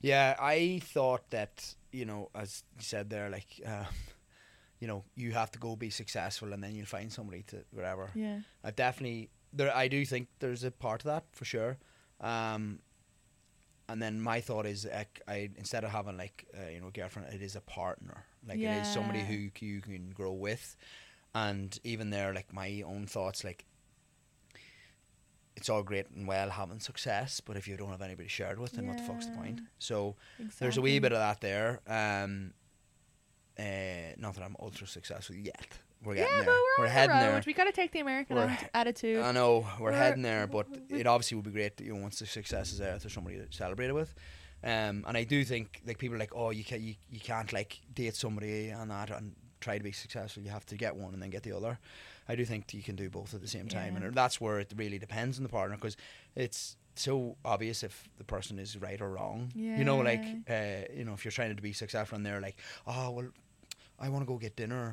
yeah, 0.00 0.36
I 0.38 0.80
thought 0.82 1.30
that 1.30 1.74
you 1.92 2.04
know, 2.04 2.30
as 2.34 2.62
you 2.76 2.84
said 2.84 3.10
there, 3.10 3.28
like, 3.28 3.60
uh, 3.66 3.84
you 4.78 4.86
know, 4.86 5.04
you 5.16 5.32
have 5.32 5.50
to 5.52 5.58
go 5.58 5.76
be 5.76 5.90
successful, 5.90 6.52
and 6.52 6.62
then 6.62 6.74
you'll 6.74 6.86
find 6.86 7.12
somebody 7.12 7.42
to 7.48 7.64
whatever. 7.72 8.10
Yeah, 8.14 8.40
I 8.64 8.70
definitely 8.70 9.30
there. 9.52 9.74
I 9.74 9.88
do 9.88 10.04
think 10.04 10.28
there's 10.38 10.64
a 10.64 10.70
part 10.70 11.02
of 11.02 11.06
that 11.06 11.24
for 11.32 11.44
sure. 11.44 11.78
Um, 12.20 12.80
and 13.88 14.00
then 14.00 14.20
my 14.20 14.40
thought 14.40 14.66
is, 14.66 14.86
like, 14.86 15.20
I 15.26 15.50
instead 15.56 15.82
of 15.82 15.90
having 15.90 16.16
like 16.16 16.46
uh, 16.56 16.70
you 16.70 16.80
know 16.80 16.88
a 16.88 16.92
girlfriend, 16.92 17.32
it 17.34 17.42
is 17.42 17.56
a 17.56 17.60
partner. 17.60 18.24
Like 18.46 18.60
it 18.60 18.70
is 18.70 18.88
somebody 18.88 19.20
who 19.24 19.34
you 19.66 19.80
can 19.80 20.10
grow 20.10 20.32
with, 20.32 20.76
and 21.34 21.76
even 21.84 22.10
there, 22.10 22.32
like 22.32 22.52
my 22.52 22.82
own 22.86 23.06
thoughts, 23.06 23.44
like 23.44 23.64
it's 25.60 25.68
all 25.68 25.82
great 25.82 26.06
and 26.10 26.26
well 26.26 26.48
having 26.50 26.80
success, 26.80 27.40
but 27.40 27.56
if 27.56 27.68
you 27.68 27.76
don't 27.76 27.90
have 27.90 28.02
anybody 28.02 28.24
to 28.24 28.30
share 28.30 28.52
it 28.52 28.58
with, 28.58 28.72
then 28.72 28.86
what 28.86 28.96
the 28.96 29.04
fuck's 29.04 29.26
the 29.26 29.32
point? 29.32 29.60
Yeah. 29.60 29.66
So 29.78 30.16
there's 30.58 30.78
a 30.78 30.80
wee 30.80 30.98
bit 30.98 31.12
of 31.12 31.18
that 31.18 31.40
there. 31.40 31.80
Um, 31.86 32.54
uh, 33.58 33.62
not 34.16 34.34
that 34.34 34.42
I'm 34.42 34.56
ultra 34.58 34.86
successful 34.86 35.36
yet. 35.36 35.78
We're 36.02 36.14
yeah, 36.14 36.22
getting 36.24 36.38
but 36.38 36.46
there. 36.46 36.60
we're, 36.78 36.84
on 36.86 36.90
heading 36.90 37.16
the 37.16 37.22
there. 37.22 37.42
We 37.46 37.52
gotta 37.52 37.72
take 37.72 37.92
the 37.92 38.00
American 38.00 38.36
We're 38.36 38.56
attitude. 38.72 39.22
I 39.22 39.32
know 39.32 39.66
we're, 39.78 39.90
We're- 39.90 39.96
heading 39.98 40.22
there, 40.22 40.46
but 40.46 40.66
it 40.88 41.06
obviously 41.06 41.36
would 41.36 41.44
be 41.44 41.50
great, 41.50 41.78
you 41.78 41.92
know, 41.92 42.00
once 42.00 42.18
the 42.20 42.26
success 42.26 42.72
is 42.72 42.78
there, 42.78 42.96
there's 42.96 43.12
somebody 43.12 43.36
to 43.36 43.46
celebrate 43.50 43.88
it 43.88 43.94
with. 43.94 44.14
Um, 44.64 45.04
and 45.06 45.14
I 45.16 45.24
do 45.24 45.44
think 45.44 45.82
like 45.86 45.98
people 45.98 46.16
are 46.16 46.18
like, 46.18 46.34
oh, 46.34 46.50
you 46.50 46.64
can't, 46.64 46.80
you, 46.80 46.94
you 47.10 47.20
can't 47.20 47.52
like 47.52 47.80
date 47.92 48.14
somebody 48.14 48.70
and 48.70 48.90
that 48.90 49.10
and 49.10 49.34
try 49.60 49.76
to 49.76 49.84
be 49.84 49.92
successful. 49.92 50.42
You 50.42 50.50
have 50.50 50.66
to 50.66 50.76
get 50.76 50.96
one 50.96 51.12
and 51.12 51.22
then 51.22 51.30
get 51.30 51.42
the 51.42 51.52
other. 51.52 51.78
I 52.30 52.34
do 52.36 52.44
think 52.44 52.62
you 52.74 52.82
can 52.82 52.96
do 52.96 53.08
both 53.10 53.34
at 53.34 53.40
the 53.40 53.48
same 53.56 53.68
time, 53.68 53.92
Yeah. 53.96 54.06
and 54.06 54.14
that's 54.14 54.40
where 54.40 54.58
it 54.64 54.72
really 54.82 54.98
depends 55.06 55.38
on 55.38 55.42
the 55.42 55.48
partner 55.58 55.76
because 55.76 55.96
it's 56.44 56.76
so 56.94 57.36
obvious 57.44 57.82
if 57.82 57.94
the 58.18 58.24
person 58.24 58.58
is 58.58 58.76
right 58.86 59.00
or 59.00 59.10
wrong. 59.16 59.38
Yeah. 59.54 59.78
You 59.78 59.84
know, 59.84 59.98
like 60.10 60.24
uh, 60.56 60.82
you 60.98 61.04
know, 61.06 61.14
if 61.14 61.24
you're 61.24 61.32
trying 61.40 61.54
to 61.56 61.62
be 61.62 61.72
successful 61.72 62.16
and 62.16 62.24
they're 62.26 62.40
like, 62.48 62.56
oh 62.86 63.10
well, 63.10 63.28
I 63.98 64.08
want 64.12 64.22
to 64.24 64.26
go 64.32 64.36
get 64.38 64.54
dinner, 64.56 64.84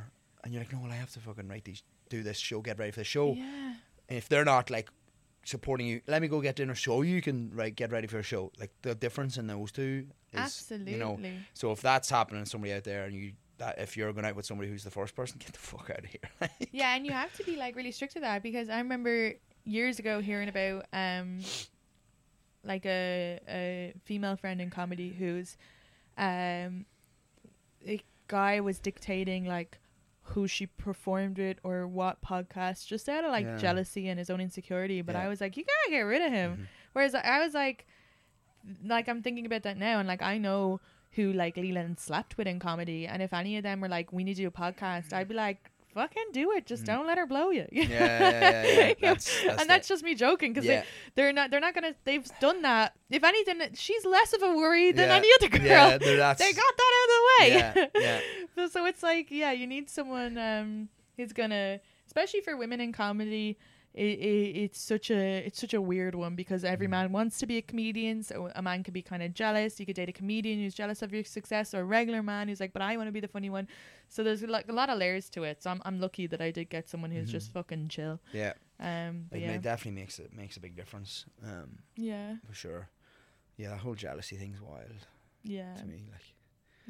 and 0.43 0.53
you're 0.53 0.61
like, 0.63 0.73
no, 0.73 0.79
well, 0.81 0.91
I 0.91 0.95
have 1.03 1.11
to 1.13 1.19
fucking 1.19 1.47
write 1.47 1.65
these, 1.65 1.83
do 2.09 2.23
this 2.23 2.38
show, 2.49 2.59
get 2.61 2.79
ready 2.79 2.91
for 2.91 3.01
the 3.01 3.11
show. 3.17 3.33
yeah, 3.33 3.73
And 4.09 4.17
if 4.17 4.27
they're 4.29 4.45
not 4.55 4.69
like 4.69 4.89
supporting 5.45 5.88
you, 5.88 6.01
let 6.07 6.21
me 6.21 6.27
go 6.27 6.41
get 6.41 6.55
dinner 6.57 6.75
so 6.75 7.01
you 7.03 7.21
can 7.21 7.51
right 7.53 7.73
get 7.75 7.91
ready 7.91 8.07
for 8.07 8.19
a 8.19 8.23
show. 8.33 8.51
Like 8.59 8.71
the 8.81 8.95
difference 8.95 9.38
in 9.38 9.47
those 9.47 9.71
two 9.71 10.07
is 10.33 10.65
you 10.71 10.97
know. 10.97 11.11
Absolutely. 11.13 11.33
So 11.53 11.71
if 11.71 11.81
that's 11.81 12.09
happening 12.09 12.43
to 12.43 12.49
somebody 12.49 12.73
out 12.73 12.83
there 12.83 13.05
and 13.05 13.15
you 13.15 13.31
that 13.58 13.80
if 13.80 13.97
you're 13.97 14.12
going 14.14 14.26
out 14.26 14.36
with 14.36 14.45
somebody 14.45 14.70
who's 14.70 14.84
the 14.84 14.91
first 14.91 15.16
person, 15.16 15.38
get 15.39 15.53
the 15.53 15.60
fuck 15.60 15.89
out 15.89 15.99
of 15.99 16.05
here. 16.05 16.49
yeah, 16.72 16.95
and 16.95 17.05
you 17.05 17.12
have 17.12 17.34
to 17.38 17.43
be 17.43 17.55
like 17.55 17.76
really 17.76 17.91
strict 17.91 18.14
with 18.14 18.24
that 18.24 18.43
because 18.43 18.70
I 18.70 18.78
remember 18.78 19.34
years 19.64 19.99
ago 19.99 20.22
hearing 20.22 20.47
about 20.49 20.86
um 20.93 21.39
like 22.64 22.86
a 22.86 23.39
a 23.47 23.93
female 24.05 24.36
friend 24.36 24.62
in 24.62 24.70
comedy 24.70 25.10
who's 25.18 25.58
um, 26.18 26.86
a 27.88 28.01
guy 28.28 28.60
was 28.60 28.80
dictating 28.80 29.45
like 29.45 29.78
who 30.32 30.47
she 30.47 30.66
performed 30.66 31.38
with 31.38 31.58
or 31.64 31.88
what 31.88 32.22
podcast, 32.22 32.86
just 32.88 33.08
out 33.08 33.24
of 33.24 33.32
like 33.32 33.45
Yeah. 33.45 33.58
jealousy 33.58 34.10
and 34.10 34.20
his 34.20 34.30
own 34.30 34.41
insecurity. 34.41 35.01
But 35.01 35.16
Yeah. 35.16 35.24
I 35.24 35.28
was 35.30 35.39
like, 35.39 35.55
you 35.55 35.64
gotta 35.64 35.89
get 35.95 36.01
rid 36.01 36.22
of 36.22 36.32
him. 36.32 36.51
Mhm. 36.58 36.68
Whereas 36.93 37.16
I- 37.16 37.22
I 37.22 37.39
was 37.39 37.53
like, 37.53 37.86
like 38.84 39.08
I'm 39.08 39.22
thinking 39.22 39.45
about 39.45 39.64
that 39.64 39.78
now, 39.78 39.99
and 39.99 40.08
like 40.08 40.22
I 40.22 40.38
know 40.38 40.82
who 41.12 41.34
like 41.34 41.58
Leland 41.58 41.99
slept 41.99 42.38
with 42.38 42.47
in 42.47 42.60
comedy, 42.60 43.08
and 43.08 43.22
if 43.22 43.34
any 43.34 43.58
of 43.58 43.64
them 43.64 43.82
were 43.82 43.89
like, 43.89 44.12
we 44.14 44.24
need 44.24 44.36
to 44.36 44.41
do 44.43 44.47
a 44.47 44.51
podcast, 44.51 45.14
I'd 45.14 45.28
be 45.28 45.36
like. 45.36 45.72
Fucking 45.93 46.26
do 46.32 46.51
it! 46.51 46.68
Just 46.68 46.86
don't 46.86 47.08
let 47.08 47.18
her 47.18 47.26
blow 47.26 47.49
you. 47.49 47.64
Mm. 47.64 47.70
Yeah, 47.72 47.84
yeah, 47.89 48.30
yeah, 48.30 48.88
yeah. 48.88 48.93
That's- 49.01 49.41
that's 49.43 49.62
and 49.62 49.68
that's 49.68 49.88
just 49.88 50.03
me 50.03 50.14
joking 50.14 50.53
because 50.53 50.68
Yeah. 50.68 50.82
they, 50.82 50.88
they're 51.16 51.34
not. 51.34 51.49
They're 51.49 51.60
not 51.60 51.74
gonna. 51.74 51.95
They've 52.03 52.28
done 52.39 52.62
that. 52.62 52.93
If 53.10 53.24
anything, 53.24 53.60
she's 53.74 54.05
less 54.05 54.32
of 54.34 54.43
a 54.43 54.53
worry 54.55 54.91
than 54.91 55.10
Yeah. 55.10 55.16
any 55.16 55.28
other 55.39 55.49
girl. 55.49 55.64
Yeah, 55.66 55.97
they 55.97 56.53
got 56.53 56.74
that 56.78 56.93
out 56.99 57.03
of 57.03 57.10
the 57.16 57.24
way. 57.39 57.89
Yeah, 57.99 58.20
so, 58.53 58.68
so 58.68 58.86
it's 58.86 59.01
like, 59.01 59.32
yeah, 59.32 59.53
you 59.53 59.66
need 59.66 59.89
someone 59.89 60.38
um 60.38 60.89
who's 61.16 61.34
gonna, 61.34 61.80
especially 62.05 62.41
for 62.41 62.55
women 62.55 62.80
in 62.80 62.91
comedy. 62.91 63.58
It, 63.97 64.19
it, 64.31 64.57
it's 64.63 64.79
such 64.79 65.09
a 65.09 65.21
it's 65.47 65.59
such 65.59 65.73
a 65.73 65.81
weird 65.81 66.13
one 66.13 66.35
because 66.35 66.61
Mm. 66.63 66.71
every 66.75 66.87
man 66.87 67.11
wants 67.11 67.39
to 67.39 67.45
be 67.51 67.57
a 67.57 67.61
comedian 67.71 68.21
so 68.29 68.35
a 68.55 68.61
man 68.61 68.83
could 68.83 68.93
be 68.93 69.01
kind 69.01 69.23
of 69.23 69.33
jealous 69.33 69.79
you 69.79 69.85
could 69.87 69.95
date 69.95 70.09
a 70.15 70.17
comedian 70.21 70.59
who's 70.59 70.75
jealous 70.81 71.01
of 71.01 71.09
your 71.15 71.23
success 71.23 71.73
or 71.73 71.79
a 71.81 71.83
regular 71.99 72.21
man 72.21 72.47
who's 72.47 72.59
like 72.63 72.73
but 72.77 72.81
I 72.83 72.95
want 72.97 73.07
to 73.07 73.11
be 73.11 73.23
the 73.27 73.33
funny 73.37 73.49
one 73.49 73.67
so 74.07 74.17
there's 74.23 74.43
like 74.43 74.69
a 74.69 74.77
lot 74.81 74.89
of 74.93 74.97
layers 74.99 75.29
to 75.35 75.39
it 75.49 75.63
so 75.63 75.71
I'm, 75.71 75.81
I'm 75.87 75.97
lucky 75.99 76.27
that 76.27 76.41
I 76.47 76.51
did 76.51 76.69
get 76.69 76.87
someone 76.87 77.11
who's 77.11 77.31
just 77.37 77.51
fucking 77.51 77.87
chill 77.95 78.19
Yeah, 78.33 78.53
um 78.79 79.15
it, 79.31 79.39
yeah 79.41 79.53
ma- 79.53 79.57
definitely 79.71 79.99
makes 80.01 80.19
it 80.19 80.31
makes 80.41 80.55
a 80.57 80.59
big 80.59 80.75
difference. 80.75 81.25
Um, 81.43 81.69
yeah 81.95 82.35
for 82.47 82.53
sure. 82.53 82.83
Yeah, 83.57 83.69
that 83.71 83.79
whole 83.79 83.95
jealousy 83.95 84.35
thing's 84.37 84.61
wild 84.61 85.01
yeah 85.43 85.73
to 85.79 85.85
me. 85.85 85.99
Like, 86.15 86.27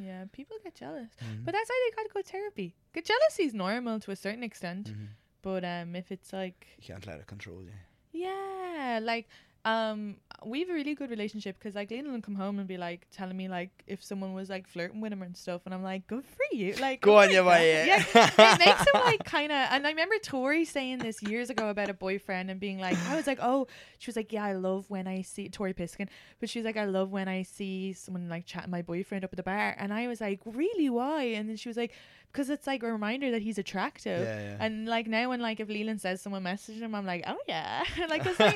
yeah 0.08 0.26
people 0.38 0.58
get 0.64 0.76
jealous 0.76 1.12
Mhm. 1.24 1.46
but 1.46 1.52
that's 1.56 1.70
why 1.70 1.78
they 1.90 1.96
gotta 1.96 2.10
go 2.14 2.22
to 2.22 2.28
therapy 2.36 2.76
because 2.92 3.08
jealousy 3.08 3.44
is 3.50 3.54
normal 3.54 4.00
to 4.02 4.12
a 4.12 4.16
certain 4.26 4.44
extent 4.44 4.92
Mhm. 4.92 5.08
But 5.42 5.64
um 5.64 5.96
if 5.96 6.12
it's 6.12 6.34
like 6.34 6.68
you 6.78 6.88
can't 6.88 7.06
let 7.06 7.20
it 7.20 7.28
control 7.28 7.62
you. 7.64 7.72
Yeah, 8.14 9.00
like 9.02 9.28
um, 9.68 10.16
we 10.46 10.62
have 10.62 10.70
a 10.70 10.74
really 10.74 10.96
good 10.96 11.10
relationship 11.10 11.58
because 11.60 11.76
like 11.76 11.92
Leland 11.92 12.14
will 12.14 12.22
come 12.22 12.36
home 12.36 12.58
and 12.58 12.70
be 12.70 12.78
like 12.78 13.06
telling 13.12 13.36
me 13.36 13.50
like 13.50 13.84
if 13.86 14.02
someone 14.02 14.34
was 14.34 14.50
like 14.50 14.66
flirting 14.66 15.02
with 15.02 15.12
him 15.12 15.22
and 15.22 15.36
stuff, 15.36 15.64
and 15.66 15.74
I'm 15.74 15.84
like, 15.84 16.08
good 16.08 16.24
for 16.24 16.56
you, 16.56 16.74
like 16.76 17.02
Go 17.02 17.16
oh 17.16 17.18
on, 17.18 17.28
my 17.46 17.60
you 17.62 17.68
yeah. 17.68 18.04
yeah. 18.16 18.54
it 18.54 18.60
makes 18.60 18.80
him 18.80 19.02
like 19.02 19.24
kind 19.26 19.52
of. 19.52 19.58
And 19.72 19.86
I 19.86 19.90
remember 19.90 20.16
Tori 20.24 20.64
saying 20.64 21.00
this 21.00 21.22
years 21.22 21.50
ago 21.50 21.68
about 21.68 21.90
a 21.90 21.94
boyfriend 21.94 22.50
and 22.50 22.62
being 22.62 22.80
like, 22.80 22.98
I 23.10 23.16
was 23.18 23.28
like, 23.28 23.40
oh, 23.42 23.68
she 24.00 24.08
was 24.08 24.16
like, 24.16 24.32
yeah, 24.32 24.46
I 24.46 24.54
love 24.54 24.90
when 24.90 25.06
I 25.06 25.22
see 25.22 25.50
Tori 25.50 25.74
Piskin, 25.74 26.08
but 26.40 26.50
she's 26.50 26.64
like, 26.64 26.78
I 26.78 26.86
love 26.86 27.12
when 27.12 27.28
I 27.28 27.44
see 27.44 27.92
someone 27.92 28.30
like 28.30 28.46
chatting 28.46 28.72
my 28.72 28.84
boyfriend 28.84 29.26
up 29.26 29.34
at 29.34 29.38
the 29.38 29.44
bar, 29.44 29.76
and 29.78 29.94
I 29.94 30.08
was 30.08 30.22
like, 30.22 30.40
really, 30.46 30.90
why? 30.90 31.24
And 31.24 31.50
then 31.50 31.58
she 31.58 31.68
was 31.68 31.78
like, 31.78 31.92
because 32.32 32.50
it's 32.50 32.68
like 32.68 32.84
a 32.84 32.92
reminder 32.92 33.32
that 33.32 33.42
he's 33.42 33.58
attractive. 33.58 34.22
Yeah, 34.26 34.40
yeah. 34.42 34.58
And 34.60 34.88
like 34.88 35.08
now, 35.08 35.30
when 35.30 35.40
like 35.40 35.60
if 35.60 35.70
Leland 35.70 36.02
says 36.02 36.22
someone 36.22 36.44
messaged 36.44 36.80
him, 36.80 36.94
I'm 36.94 37.06
like, 37.06 37.24
oh 37.28 37.38
yeah, 37.48 37.84
like 38.10 38.26
like, 38.40 38.52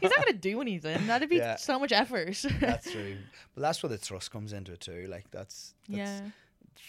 he's 0.00 0.10
not 0.10 0.18
gonna 0.26 0.32
do 0.34 0.60
anything. 0.60 1.06
That'd 1.06 1.28
be 1.28 1.36
Yeah. 1.40 1.56
so 1.56 1.78
much 1.78 1.92
effort. 1.92 2.36
that's 2.60 2.90
true. 2.90 3.16
But 3.54 3.62
that's 3.62 3.82
where 3.82 3.90
the 3.90 3.98
trust 3.98 4.30
comes 4.30 4.52
into 4.52 4.72
it 4.72 4.80
too. 4.80 5.06
Like 5.08 5.30
that's, 5.30 5.74
that's 5.88 6.22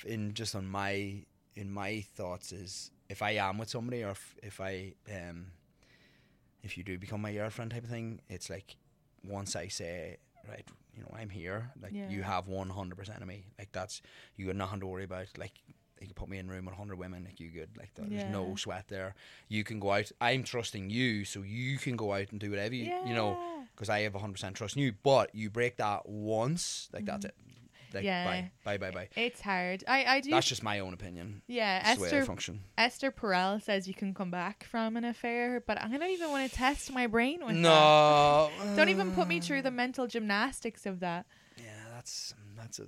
yeah, 0.04 0.12
in 0.12 0.34
just 0.34 0.56
on 0.56 0.66
my 0.68 1.24
in 1.56 1.72
my 1.72 2.04
thoughts 2.16 2.52
is 2.52 2.92
if 3.10 3.22
I 3.22 3.32
am 3.32 3.58
with 3.58 3.70
somebody 3.70 4.04
or 4.04 4.12
if, 4.12 4.36
if 4.42 4.62
I 4.62 4.94
um 5.14 5.48
if 6.64 6.78
you 6.78 6.84
do 6.84 6.98
become 6.98 7.22
my 7.22 7.34
girlfriend 7.34 7.72
type 7.72 7.84
of 7.84 7.90
thing, 7.90 8.22
it's 8.30 8.50
like 8.50 8.76
once 9.24 9.56
I 9.56 9.68
say 9.68 10.18
right, 10.48 10.68
you 10.96 11.04
know, 11.04 11.12
I'm 11.16 11.30
here, 11.30 11.72
like 11.82 11.94
you 11.94 12.24
have 12.24 12.48
one 12.48 12.70
hundred 12.70 12.98
percent 12.98 13.22
of 13.22 13.28
me. 13.28 13.46
Like 13.60 13.72
that's 13.72 14.02
you 14.36 14.48
got 14.48 14.56
nothing 14.56 14.80
to 14.82 14.88
worry 14.88 15.04
about. 15.04 15.28
Like 15.38 15.54
you 16.02 16.08
can 16.08 16.16
put 16.16 16.28
me 16.30 16.38
in 16.40 16.50
a 16.50 16.52
room 16.52 16.66
with 16.66 16.76
hundred 16.76 16.98
women, 16.98 17.24
like 17.24 17.40
you 17.40 17.50
good. 17.50 17.70
Like 17.78 17.94
th- 17.96 18.10
there's 18.10 18.32
no 18.32 18.56
sweat 18.56 18.86
there. 18.90 19.16
You 19.48 19.64
can 19.64 19.80
go 19.80 19.92
out. 19.92 20.12
I'm 20.20 20.44
trusting 20.44 20.90
you, 20.90 21.24
so 21.26 21.42
you 21.44 21.78
can 21.78 21.96
go 21.96 22.14
out 22.14 22.32
and 22.32 22.40
do 22.40 22.50
whatever 22.50 22.76
you 22.76 22.92
you 23.06 23.14
know 23.14 23.38
because 23.76 23.90
I 23.90 24.02
have 24.02 24.14
hundred 24.16 24.34
percent 24.34 24.56
trust 24.56 24.76
in 24.76 24.82
you. 24.84 24.94
But 25.04 25.34
you 25.34 25.50
break 25.50 25.78
that 25.78 26.08
once, 26.10 26.90
like 26.94 27.06
that's 27.06 27.26
it. 27.26 27.36
Like 27.94 28.04
Mm-hmm. 28.04 28.06
Yeah. 28.06 28.26
bye, 28.26 28.52
bye, 28.64 28.78
bye, 28.78 28.92
bye. 28.92 29.10
it's 29.18 29.42
hard. 29.42 29.84
I 29.86 30.06
I 30.06 30.22
do. 30.22 30.30
That's 30.30 30.48
just 30.48 30.64
my 30.64 30.80
own 30.80 30.94
opinion. 30.94 31.42
yeah, 31.48 31.84
That's 31.84 31.98
the 31.98 32.04
way 32.04 32.08
I 32.08 32.12
Esther 32.12 32.26
function. 32.26 32.62
Esther 32.78 33.12
Perel 33.12 33.62
says 33.62 33.86
you 33.86 33.94
can 33.94 34.14
come 34.14 34.32
back 34.32 34.64
from 34.64 34.96
an 34.96 35.04
affair, 35.04 35.62
but 35.68 35.78
I 35.82 35.90
don't 35.90 36.02
even 36.10 36.30
want 36.32 36.50
to 36.50 36.56
test 36.58 36.90
my 36.94 37.08
brain 37.08 37.40
with 37.46 37.56
that. 37.56 37.62
No. 37.62 38.50
Don't 38.78 38.88
even 38.88 39.12
put 39.12 39.28
me 39.28 39.42
through 39.42 39.64
the 39.64 39.72
mental 39.72 40.08
gymnastics 40.08 40.86
of 40.86 41.02
that. 41.02 41.26
Yeah, 41.58 41.66
that's 41.94 42.34
that's 42.56 42.80
a. 42.80 42.88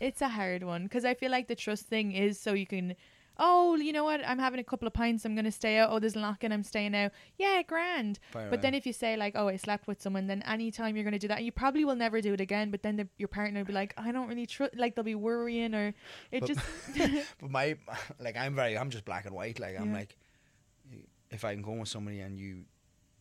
It's 0.00 0.20
a 0.22 0.28
hard 0.28 0.62
one 0.62 0.84
because 0.84 1.04
I 1.04 1.14
feel 1.14 1.30
like 1.30 1.48
the 1.48 1.56
trust 1.56 1.86
thing 1.86 2.12
is 2.12 2.38
so 2.40 2.52
you 2.52 2.66
can. 2.66 2.94
Oh, 3.40 3.76
you 3.76 3.92
know 3.92 4.02
what? 4.02 4.20
I'm 4.26 4.40
having 4.40 4.58
a 4.58 4.64
couple 4.64 4.88
of 4.88 4.94
pints. 4.94 5.24
I'm 5.24 5.36
gonna 5.36 5.52
stay 5.52 5.78
out. 5.78 5.90
Oh, 5.92 6.00
there's 6.00 6.16
a 6.16 6.18
lock 6.18 6.42
and 6.42 6.52
I'm 6.52 6.64
staying 6.64 6.94
out. 6.96 7.12
Yeah, 7.36 7.62
grand. 7.62 8.18
Fire 8.32 8.50
but 8.50 8.62
then 8.62 8.74
if 8.74 8.84
you 8.84 8.92
say 8.92 9.16
like, 9.16 9.34
oh, 9.36 9.46
I 9.46 9.54
slept 9.56 9.86
with 9.86 10.02
someone, 10.02 10.26
then 10.26 10.42
anytime 10.42 10.96
you're 10.96 11.04
gonna 11.04 11.20
do 11.20 11.28
that, 11.28 11.36
and 11.38 11.46
you 11.46 11.52
probably 11.52 11.84
will 11.84 11.94
never 11.94 12.20
do 12.20 12.32
it 12.34 12.40
again. 12.40 12.72
But 12.72 12.82
then 12.82 12.96
the, 12.96 13.06
your 13.16 13.28
partner 13.28 13.60
will 13.60 13.66
be 13.66 13.72
like, 13.72 13.94
I 13.96 14.10
don't 14.10 14.26
really 14.28 14.46
trust. 14.46 14.74
Like 14.76 14.96
they'll 14.96 15.04
be 15.04 15.14
worrying 15.14 15.72
or 15.74 15.94
it 16.32 16.46
just. 16.46 16.58
But 17.40 17.50
my 17.50 17.76
like, 18.20 18.36
I'm 18.36 18.56
very. 18.56 18.76
I'm 18.76 18.90
just 18.90 19.04
black 19.04 19.24
and 19.24 19.34
white. 19.34 19.60
Like 19.60 19.78
I'm 19.78 19.90
Yeah. 19.92 19.98
like, 19.98 20.16
if 21.30 21.44
I'm 21.44 21.62
going 21.62 21.78
with 21.80 21.88
somebody 21.88 22.20
and 22.20 22.38
you 22.38 22.64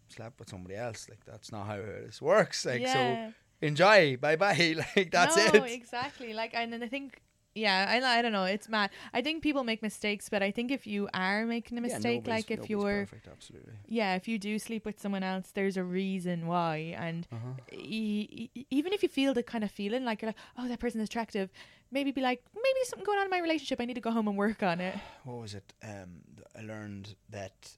slept 0.09 0.39
with 0.39 0.49
somebody 0.49 0.75
else, 0.75 1.07
like 1.09 1.23
that's 1.25 1.51
not 1.51 1.67
how 1.67 1.75
this 1.77 2.21
works. 2.21 2.65
Like 2.65 2.81
Yeah. 2.81 2.93
so, 2.93 3.33
enjoy. 3.61 4.17
Bye 4.17 4.35
bye. 4.35 4.75
Like 4.95 5.11
that's 5.11 5.35
no, 5.37 5.45
it. 5.65 5.71
exactly. 5.71 6.33
Like, 6.33 6.51
and 6.53 6.71
then 6.73 6.83
I 6.83 6.87
think. 6.87 7.21
Yeah, 7.55 7.87
I, 7.89 8.19
I 8.19 8.21
don't 8.21 8.33
know. 8.33 8.43
It's 8.43 8.69
mad. 8.69 8.91
I 9.15 9.23
think 9.23 9.41
people 9.41 9.63
make 9.63 9.81
mistakes, 9.81 10.29
but 10.29 10.43
I 10.43 10.51
think 10.51 10.69
if 10.69 10.85
you 10.85 11.09
are 11.11 11.43
making 11.43 11.75
a 11.79 11.81
mistake, 11.81 12.21
nobody's- 12.27 12.27
like 12.27 12.51
if 12.51 12.69
you're 12.69 13.07
perfect, 13.07 13.27
absolutely. 13.27 13.73
yeah, 13.87 14.13
if 14.13 14.27
you 14.27 14.37
do 14.37 14.59
sleep 14.59 14.85
with 14.85 14.99
someone 14.99 15.23
else, 15.23 15.49
there's 15.55 15.75
a 15.75 15.83
reason 15.83 16.45
why. 16.45 16.93
And 16.95 17.25
Uh-huh. 17.33 17.53
e- 17.73 18.51
e- 18.53 18.65
even 18.69 18.93
if 18.93 19.01
you 19.01 19.09
feel 19.09 19.33
the 19.33 19.41
kind 19.41 19.63
of 19.63 19.71
feeling 19.71 20.05
like 20.05 20.21
you're 20.21 20.29
like, 20.29 20.35
oh, 20.59 20.67
that 20.67 20.79
person 20.79 21.01
is 21.01 21.07
attractive, 21.09 21.49
maybe 21.89 22.11
be 22.11 22.21
like, 22.21 22.43
maybe 22.53 22.73
there's 22.75 22.89
something 22.89 23.05
going 23.07 23.17
on 23.17 23.25
in 23.25 23.31
my 23.31 23.39
relationship. 23.39 23.81
I 23.81 23.85
need 23.85 23.95
to 23.95 24.01
go 24.01 24.11
home 24.11 24.27
and 24.27 24.37
work 24.37 24.61
on 24.61 24.79
it. 24.79 24.93
what 25.23 25.37
was 25.41 25.55
it? 25.55 25.73
Um, 25.83 26.21
I 26.55 26.61
learned 26.61 27.15
that 27.31 27.71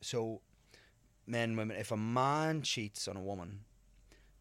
so 0.00 0.40
men, 1.26 1.56
women, 1.58 1.76
if 1.76 1.92
a 1.92 1.96
man 1.98 2.62
cheats 2.62 3.06
on 3.06 3.18
a 3.18 3.22
woman, 3.22 3.65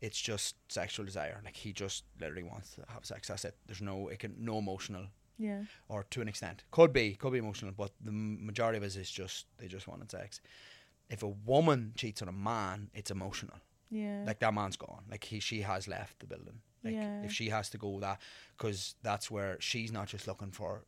it's 0.07 0.19
just 0.31 0.55
sexual 0.69 1.05
desire. 1.05 1.37
Like 1.47 1.55
he 1.63 1.69
just 1.73 2.03
literally 2.21 2.43
wants 2.43 2.67
to 2.75 2.81
have 2.93 3.03
sex. 3.05 3.27
That's 3.29 3.45
it. 3.49 3.55
There's 3.67 3.81
no, 3.91 3.95
it 4.13 4.19
can 4.19 4.33
no 4.51 4.57
emotional, 4.65 5.05
Yeah. 5.47 5.61
or 5.93 6.03
to 6.13 6.21
an 6.21 6.27
extent, 6.27 6.63
could 6.71 6.91
be, 6.93 7.15
could 7.21 7.33
be 7.33 7.39
emotional, 7.39 7.73
but 7.83 7.91
the 8.07 8.11
majority 8.11 8.77
of 8.77 8.83
it 8.83 8.95
is 8.95 9.11
just 9.21 9.45
they 9.57 9.67
just 9.67 9.87
wanted 9.87 10.09
sex. 10.11 10.41
If 11.09 11.23
a 11.23 11.27
woman 11.53 11.93
cheats 11.95 12.21
on 12.21 12.27
a 12.27 12.37
man, 12.51 12.89
it's 12.93 13.11
emotional. 13.11 13.57
Yeah. 13.89 14.23
Like 14.27 14.39
that 14.39 14.53
man's 14.53 14.77
gone. 14.77 15.03
Like 15.11 15.23
he, 15.31 15.39
she 15.39 15.61
has 15.61 15.87
left 15.87 16.19
the 16.19 16.27
building. 16.27 16.59
Like 16.83 16.93
Yeah. 16.95 17.23
if 17.23 17.31
she 17.31 17.49
has 17.49 17.69
to 17.71 17.77
go 17.77 17.99
that, 18.01 18.19
because 18.57 18.95
that's 19.03 19.29
where 19.31 19.57
she's 19.59 19.91
not 19.91 20.07
just 20.13 20.27
looking 20.27 20.51
for 20.51 20.83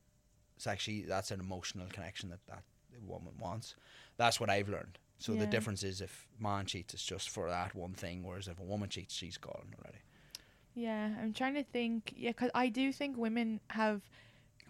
sex. 0.57 0.83
She 0.83 1.01
that's 1.13 1.31
an 1.31 1.39
emotional 1.39 1.87
connection 1.95 2.29
that 2.29 2.39
that 2.47 2.63
woman 3.05 3.33
wants. 3.39 3.75
That's 4.17 4.39
what 4.39 4.49
I've 4.49 4.69
learned. 4.69 4.97
So 5.19 5.33
the 5.33 5.47
difference 5.47 5.83
is 5.83 6.01
if 6.01 6.27
man 6.39 6.65
cheats, 6.65 6.93
it's 6.93 7.03
just 7.03 7.29
for 7.29 7.49
that 7.49 7.73
one 7.75 7.93
thing, 7.93 8.23
whereas 8.23 8.47
if 8.47 8.59
a 8.59 8.63
woman 8.63 8.89
cheats, 8.89 9.15
she's 9.15 9.37
gone 9.37 9.73
already. 9.79 9.99
yeah. 10.75 11.09
I'm 11.21 11.33
trying 11.33 11.55
to 11.55 11.63
think. 11.63 12.13
Yeah, 12.15 12.31
because 12.31 12.51
I 12.53 12.69
do 12.69 12.91
think 12.91 13.17
women 13.17 13.59
have 13.71 14.01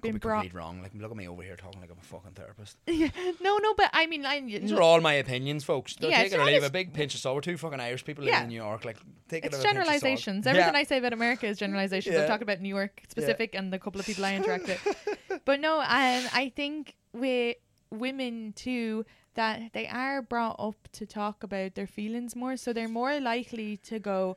been 0.01 0.13
be 0.13 0.19
brought. 0.19 0.53
wrong. 0.53 0.81
Like 0.81 0.91
look 0.95 1.09
at 1.11 1.17
me 1.17 1.27
over 1.27 1.41
here 1.41 1.55
talking 1.55 1.81
like 1.81 1.89
I'm 1.91 1.97
a 1.97 2.03
fucking 2.03 2.31
therapist. 2.31 2.77
no, 3.41 3.57
no, 3.57 3.73
but 3.73 3.89
I 3.93 4.05
mean, 4.05 4.25
I, 4.25 4.39
These 4.41 4.71
are 4.71 4.81
all 4.81 5.01
my 5.01 5.13
opinions, 5.13 5.63
folks. 5.63 5.95
Don't 5.95 6.11
Yeah, 6.11 6.17
take 6.17 6.25
it's 6.27 6.35
it 6.35 6.39
or 6.39 6.45
leave 6.45 6.63
a 6.63 6.69
big 6.69 6.93
pinch 6.93 7.13
of 7.15 7.19
salt. 7.19 7.35
We're 7.35 7.41
two 7.41 7.57
fucking 7.57 7.79
Irish 7.79 8.05
people 8.05 8.23
Yeah. 8.23 8.33
living 8.33 8.43
in 8.43 8.49
New 8.49 8.55
York. 8.63 8.85
Like 8.85 8.97
take 9.27 9.43
it. 9.43 9.47
it's 9.47 9.57
with 9.57 9.65
a 9.65 9.67
pinch 9.67 9.77
of 9.77 9.85
salt. 9.85 9.85
generalizations. 9.99 10.47
Everything 10.47 10.73
Yeah. 10.75 10.79
I 10.79 10.83
say 10.83 10.97
about 10.99 11.13
America 11.13 11.47
is 11.47 11.57
generalizations. 11.57 12.15
Yeah. 12.15 12.25
talked 12.27 12.43
about 12.43 12.61
New 12.61 12.69
York 12.69 13.01
specific 13.09 13.53
and 13.55 13.73
the 13.73 13.79
couple 13.79 13.99
of 13.99 14.05
people 14.05 14.23
I 14.23 14.35
interact 14.35 14.67
with. 14.67 15.41
But 15.45 15.59
no, 15.59 15.79
um, 15.79 15.85
I 15.89 16.51
think 16.55 16.95
with 17.13 17.57
women 17.89 18.53
too 18.53 19.05
that 19.37 19.71
they 19.73 19.87
are 19.87 20.21
brought 20.21 20.57
up 20.59 20.75
to 20.93 21.05
talk 21.05 21.41
about 21.43 21.75
their 21.75 21.87
feelings 21.87 22.35
more, 22.35 22.57
so 22.57 22.73
they're 22.73 22.89
more 22.89 23.19
likely 23.19 23.77
to 23.77 23.97
go. 23.99 24.35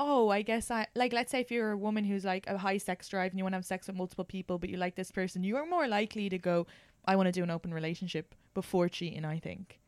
Oh, 0.00 0.28
I 0.30 0.42
guess 0.42 0.70
I 0.70 0.86
like. 0.94 1.12
Let's 1.12 1.30
say 1.30 1.40
if 1.40 1.50
you're 1.50 1.70
a 1.72 1.76
woman 1.76 2.04
who's 2.04 2.24
like 2.24 2.46
a 2.48 2.58
high 2.58 2.78
sex 2.78 3.08
drive 3.08 3.30
and 3.32 3.38
you 3.38 3.44
want 3.44 3.52
to 3.54 3.58
have 3.58 3.64
sex 3.66 3.86
with 3.86 3.96
multiple 3.96 4.24
people, 4.24 4.58
but 4.58 4.68
you 4.70 4.76
like 4.76 4.94
this 4.96 5.10
person, 5.10 5.42
you 5.44 5.56
are 5.56 5.66
more 5.66 5.86
likely 5.88 6.28
to 6.28 6.38
go. 6.38 6.66
I 7.04 7.16
want 7.16 7.26
to 7.26 7.32
do 7.32 7.42
an 7.42 7.50
open 7.50 7.72
relationship 7.72 8.34
before 8.54 8.88
cheating. 8.88 9.24
I 9.24 9.38
think. 9.38 9.78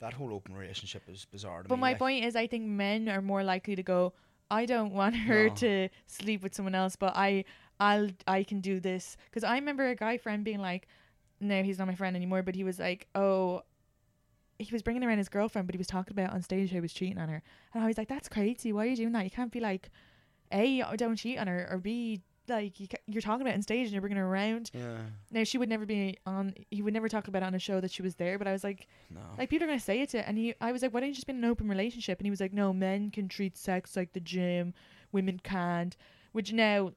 That 0.00 0.14
whole 0.14 0.32
open 0.34 0.54
relationship 0.56 1.02
is 1.08 1.24
bizarre. 1.24 1.62
To 1.62 1.68
But 1.68 1.76
me, 1.76 1.80
my 1.80 1.88
like. 1.90 1.98
point 1.98 2.24
is, 2.24 2.34
I 2.36 2.46
think 2.46 2.64
men 2.64 3.08
are 3.08 3.22
more 3.22 3.44
likely 3.44 3.76
to 3.76 3.82
go. 3.82 4.12
I 4.50 4.66
don't 4.66 4.92
want 4.92 5.14
her 5.16 5.48
No. 5.48 5.54
to 5.54 5.88
sleep 6.06 6.42
with 6.42 6.54
someone 6.54 6.74
else, 6.74 6.96
but 6.96 7.12
I, 7.16 7.44
I'll, 7.80 8.08
I 8.26 8.42
can 8.42 8.60
do 8.60 8.80
this. 8.80 9.16
Because 9.30 9.44
I 9.44 9.54
remember 9.54 9.88
a 9.88 9.94
guy 9.94 10.18
friend 10.18 10.44
being 10.44 10.60
like, 10.60 10.88
"No, 11.40 11.62
he's 11.62 11.78
not 11.78 11.86
my 11.86 11.94
friend 11.94 12.16
anymore." 12.16 12.42
But 12.42 12.54
he 12.54 12.64
was 12.64 12.78
like, 12.78 13.06
"Oh." 13.14 13.62
He 14.62 14.72
was 14.72 14.82
bringing 14.82 15.04
around 15.04 15.18
his 15.18 15.28
girlfriend, 15.28 15.66
but 15.68 15.74
he 15.74 15.78
was 15.78 15.86
talking 15.86 16.12
about 16.12 16.32
on 16.32 16.42
stage 16.42 16.70
how 16.70 16.74
he 16.76 16.80
was 16.80 16.92
cheating 16.92 17.18
on 17.18 17.28
her, 17.28 17.42
and 17.74 17.82
I 17.84 17.86
was 17.86 17.98
like, 17.98 18.08
"That's 18.08 18.28
crazy. 18.28 18.72
Why 18.72 18.84
are 18.84 18.88
you 18.88 18.96
doing 18.96 19.12
that? 19.12 19.24
You 19.24 19.30
can't 19.30 19.52
be 19.52 19.60
like, 19.60 19.90
a, 20.52 20.82
don't 20.96 21.16
cheat 21.16 21.38
on 21.38 21.46
her, 21.46 21.66
or 21.70 21.78
b, 21.78 22.20
like 22.48 22.78
you, 22.80 22.88
ca- 22.88 22.98
you're 23.06 23.22
talking 23.22 23.42
about 23.42 23.54
on 23.54 23.62
stage 23.62 23.84
and 23.84 23.92
you're 23.92 24.00
bringing 24.00 24.18
her 24.18 24.26
around. 24.26 24.70
Yeah. 24.74 24.96
Now 25.30 25.44
she 25.44 25.58
would 25.58 25.68
never 25.68 25.86
be 25.86 26.18
on. 26.26 26.54
He 26.70 26.82
would 26.82 26.92
never 26.92 27.08
talk 27.08 27.28
about 27.28 27.42
it 27.42 27.46
on 27.46 27.54
a 27.54 27.58
show 27.58 27.80
that 27.80 27.90
she 27.90 28.02
was 28.02 28.16
there. 28.16 28.36
But 28.38 28.48
I 28.48 28.52
was 28.52 28.64
like, 28.64 28.88
No. 29.10 29.20
like 29.38 29.48
people 29.48 29.64
are 29.64 29.68
gonna 29.68 29.80
say 29.80 30.00
it 30.02 30.10
to. 30.10 30.28
And 30.28 30.36
he, 30.36 30.54
I 30.60 30.72
was 30.72 30.82
like, 30.82 30.92
why 30.92 31.00
don't 31.00 31.08
you 31.10 31.14
just 31.14 31.26
be 31.26 31.32
in 31.32 31.38
an 31.38 31.44
open 31.50 31.68
relationship? 31.68 32.18
And 32.18 32.26
he 32.26 32.30
was 32.30 32.40
like, 32.40 32.52
no, 32.52 32.72
men 32.72 33.10
can 33.10 33.28
treat 33.28 33.56
sex 33.56 33.96
like 33.96 34.12
the 34.12 34.20
gym, 34.20 34.74
women 35.12 35.40
can't. 35.42 35.96
Which 36.32 36.52
now. 36.52 36.92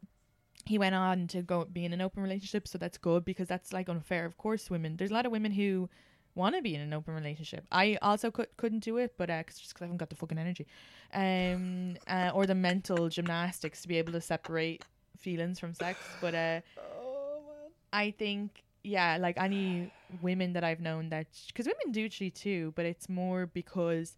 He 0.67 0.79
went 0.79 0.95
on 0.95 1.27
to 1.27 1.43
go 1.43 1.63
be 1.65 1.85
in 1.85 1.93
an 1.93 2.01
open 2.01 2.23
relationship, 2.23 2.67
so 2.67 2.79
that's 2.79 2.97
good 2.97 3.23
because 3.23 3.47
that's 3.47 3.71
like 3.71 3.87
unfair. 3.87 4.25
Of 4.25 4.35
course, 4.35 4.67
women. 4.67 4.97
There's 4.97 5.11
a 5.11 5.13
lot 5.13 5.27
of 5.27 5.31
women 5.31 5.51
who 5.51 5.91
want 6.35 6.55
to 6.55 6.61
be 6.61 6.75
in 6.75 6.81
an 6.81 6.93
open 6.93 7.13
relationship. 7.15 7.65
I 7.71 7.97
also 8.01 8.29
could, 8.29 8.47
couldn't 8.57 8.79
do 8.83 8.97
it, 8.97 9.13
but 9.17 9.29
uh, 9.29 9.41
'cause- 9.43 9.57
just 9.57 9.73
because 9.73 9.83
I 9.83 9.85
haven't 9.85 9.97
got 9.97 10.09
the 10.09 10.15
fucking 10.15 10.37
energy, 10.37 10.67
um, 11.13 11.95
uh, 12.07 12.31
or 12.33 12.45
the 12.45 12.55
mental 12.55 13.09
gymnastics 13.09 13.81
to 13.81 13.87
be 13.87 13.97
able 13.97 14.11
to 14.13 14.21
separate 14.21 14.83
feelings 15.17 15.59
from 15.59 15.73
sex. 15.73 15.97
But 16.21 16.35
uh, 16.35 16.61
I 17.93 18.11
think 18.11 18.63
yeah, 18.83 19.17
like 19.19 19.35
any 19.37 19.89
women 20.21 20.53
that 20.53 20.63
I've 20.63 20.79
known 20.79 21.09
that 21.09 21.27
because 21.47 21.65
women 21.65 21.91
do 21.91 22.07
cheat 22.09 22.35
too, 22.35 22.71
but 22.75 22.85
it's 22.85 23.09
more 23.09 23.47
because 23.47 24.15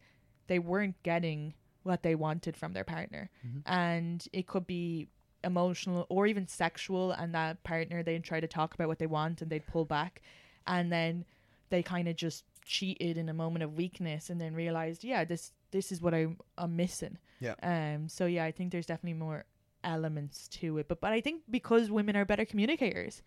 they 0.47 0.59
weren't 0.59 1.01
getting 1.03 1.53
what 1.83 2.03
they 2.03 2.15
wanted 2.15 2.57
from 2.57 2.73
their 2.73 2.83
partner, 2.83 3.29
and 3.65 4.27
it 4.33 4.45
could 4.47 4.67
be 4.67 5.07
emotional 5.43 6.05
or 6.09 6.27
even 6.27 6.47
sexual, 6.47 7.11
and 7.13 7.33
that 7.33 7.63
partner 7.63 8.03
they'd 8.03 8.23
try 8.23 8.39
to 8.41 8.47
talk 8.47 8.73
about 8.73 8.87
what 8.89 8.99
they 8.99 9.07
want 9.07 9.41
and 9.41 9.49
they'd 9.49 9.65
pull 9.67 9.85
back, 9.85 10.21
and 10.65 10.91
then 10.91 11.23
they 11.69 11.83
kind 11.83 12.07
of 12.07 12.15
just 12.15 12.43
cheated 12.65 13.17
in 13.17 13.29
a 13.29 13.33
moment 13.33 13.63
of 13.63 13.75
weakness 13.75 14.29
and 14.29 14.39
then 14.41 14.53
realized 14.53 15.03
yeah 15.03 15.23
this 15.23 15.51
this 15.71 15.91
is 15.91 16.01
what 16.01 16.13
I'm, 16.13 16.37
I'm 16.57 16.75
missing 16.75 17.17
Yeah. 17.39 17.55
um 17.63 18.09
so 18.09 18.25
yeah 18.25 18.43
i 18.43 18.51
think 18.51 18.71
there's 18.71 18.85
definitely 18.85 19.19
more 19.19 19.45
elements 19.83 20.47
to 20.49 20.77
it 20.79 20.87
but 20.87 20.99
but 20.99 21.13
i 21.13 21.21
think 21.21 21.43
because 21.49 21.89
women 21.89 22.15
are 22.17 22.25
better 22.25 22.43
communicators 22.45 23.21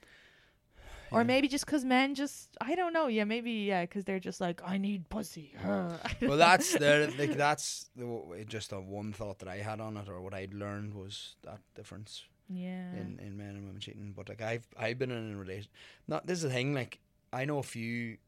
or 1.13 1.25
maybe 1.25 1.49
just 1.49 1.65
because 1.67 1.85
men 1.85 2.15
just 2.15 2.51
i 2.61 2.75
don't 2.75 2.93
know 2.93 3.07
yeah 3.09 3.25
maybe 3.25 3.51
yeah 3.51 3.83
because 3.83 4.05
they're 4.05 4.21
just 4.21 4.41
like 4.41 4.61
i 4.65 4.77
need 4.79 5.09
pussy 5.09 5.55
well, 5.65 6.37
that's 6.37 6.73
the 6.75 7.13
like 7.19 7.33
that's 7.37 7.91
the, 7.97 8.05
w- 8.05 8.45
just 8.45 8.73
a 8.73 8.81
one 8.81 9.13
thought 9.13 9.39
that 9.41 9.49
I 9.49 9.57
had 9.59 9.81
on 9.81 9.97
it, 9.97 10.09
or 10.09 10.21
what 10.21 10.35
I'd 10.35 10.55
learned 10.55 10.95
was 10.95 11.35
that 11.43 11.59
difference 11.75 12.25
yeah 12.49 12.93
in, 12.95 13.19
in 13.21 13.37
men 13.37 13.51
and 13.57 13.65
women 13.67 13.81
cheating. 13.81 14.13
But 14.17 14.29
like 14.29 14.41
I've 14.43 14.67
I've 14.79 14.99
been 14.99 15.11
in 15.11 15.35
a 15.35 15.37
relation. 15.37 15.71
Not 16.09 16.27
this 16.27 16.39
is 16.39 16.43
the 16.45 16.51
thing. 16.51 16.75
Like 16.75 17.01
I 17.33 17.45
know 17.45 17.59
a 17.59 17.63
few 17.63 18.19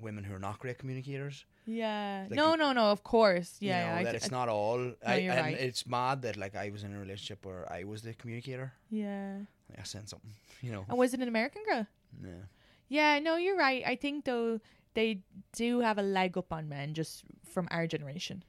women 0.00 0.24
who 0.24 0.34
are 0.34 0.38
not 0.40 0.58
great 0.58 0.78
communicators. 0.78 1.44
yeah 1.66 2.26
like 2.28 2.36
no 2.36 2.50
you- 2.52 2.56
no 2.58 2.72
no 2.72 2.84
of 2.90 3.02
course 3.04 3.56
you 3.60 3.68
yeah 3.68 3.80
know, 3.80 3.96
yeah, 3.98 4.02
that 4.04 4.10
d- 4.10 4.16
it's 4.16 4.30
not 4.30 4.48
all. 4.48 4.92
I, 5.06 5.16
you're 5.16 5.32
and 5.32 5.46
right. 5.46 5.56
it's 5.58 5.86
mad 5.86 6.22
that 6.22 6.36
like 6.36 6.54
I 6.56 6.70
was 6.70 6.82
in 6.84 6.94
a 6.94 6.98
relationship 6.98 7.46
where 7.46 7.64
I 7.72 7.84
was 7.84 8.02
the 8.02 8.12
communicator. 8.14 8.72
yeah 8.90 9.38
Like, 9.70 9.80
I 9.80 9.84
sent 9.84 10.08
something, 10.10 10.32
you 10.62 10.72
know. 10.72 10.84
and 10.88 10.98
was 10.98 11.14
it 11.14 11.20
an 11.20 11.28
american 11.28 11.62
girl 11.70 11.86
Yeah. 12.22 12.44
yeah 12.88 13.18
no 13.20 13.36
you're 13.36 13.56
right 13.56 13.82
i 13.86 13.94
think 13.96 14.24
though 14.24 14.60
they 14.94 15.20
do 15.56 15.80
have 15.80 15.98
a 15.98 16.02
leg 16.02 16.36
up 16.38 16.52
on 16.52 16.68
men 16.68 16.92
just 16.94 17.24
from 17.54 17.66
our 17.70 17.86
generation 17.86 18.42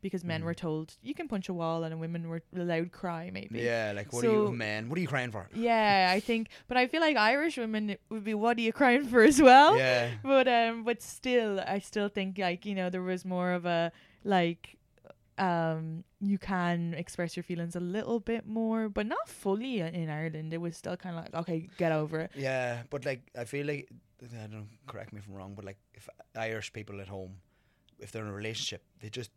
because 0.00 0.24
men 0.24 0.40
Mhm. 0.40 0.44
were 0.44 0.54
told 0.54 0.96
you 1.02 1.14
can 1.14 1.28
punch 1.28 1.48
a 1.48 1.54
wall 1.54 1.84
and 1.84 1.98
women 2.00 2.28
were 2.28 2.42
allowed 2.54 2.90
cry 2.92 3.30
maybe 3.32 3.60
Yeah, 3.60 3.92
like 3.94 4.12
what 4.12 4.24
are 4.24 4.30
you, 4.30 4.52
man? 4.52 4.88
What 4.88 4.98
are 4.98 5.00
you 5.02 5.08
crying 5.08 5.30
for? 5.32 5.48
Yeah, 5.54 6.10
I 6.16 6.20
think, 6.28 6.48
but 6.68 6.76
I 6.76 6.86
feel 6.86 7.00
like 7.00 7.16
Irish 7.16 7.56
women 7.58 7.96
would 8.10 8.24
be 8.24 8.34
what 8.34 8.56
are 8.58 8.60
you 8.60 8.72
crying 8.72 9.04
for 9.06 9.22
as 9.30 9.40
well. 9.42 9.76
Yeah, 9.76 10.10
But 10.22 10.46
um, 10.48 10.84
but 10.84 11.02
still, 11.02 11.60
I 11.60 11.78
still 11.80 12.08
think 12.08 12.38
like 12.38 12.64
you 12.64 12.74
know 12.74 12.90
there 12.90 13.02
was 13.02 13.24
more 13.24 13.52
of 13.52 13.64
a 13.66 13.90
like, 14.24 14.76
um, 15.38 16.04
you 16.20 16.38
can 16.38 16.94
express 16.94 17.36
your 17.36 17.44
feelings 17.44 17.76
a 17.76 17.80
little 17.80 18.18
bit 18.20 18.46
more, 18.46 18.88
but 18.88 19.06
not 19.06 19.28
fully 19.28 19.80
in- 19.80 19.94
in 19.94 20.08
Ireland. 20.10 20.52
It 20.52 20.58
was 20.58 20.76
still 20.76 20.96
kind 20.96 21.16
of 21.16 21.24
like 21.24 21.34
okay, 21.42 21.68
get 21.76 21.92
over 21.92 22.20
it. 22.22 22.30
yeah, 22.34 22.82
but 22.90 23.04
like 23.04 23.22
I 23.38 23.44
feel 23.44 23.66
like 23.66 23.88
I 24.42 24.46
don't 24.48 24.68
correct 24.86 25.12
me 25.12 25.20
if 25.20 25.26
I'm 25.28 25.34
wrong, 25.34 25.54
but 25.54 25.64
like 25.64 25.78
if 25.94 26.08
Irish 26.34 26.72
people 26.72 27.00
at 27.00 27.08
home, 27.08 27.36
if 28.00 28.10
they're 28.10 28.22
in 28.24 28.28
a 28.28 28.34
relationship, 28.34 28.82
they 29.00 29.10
just 29.10 29.30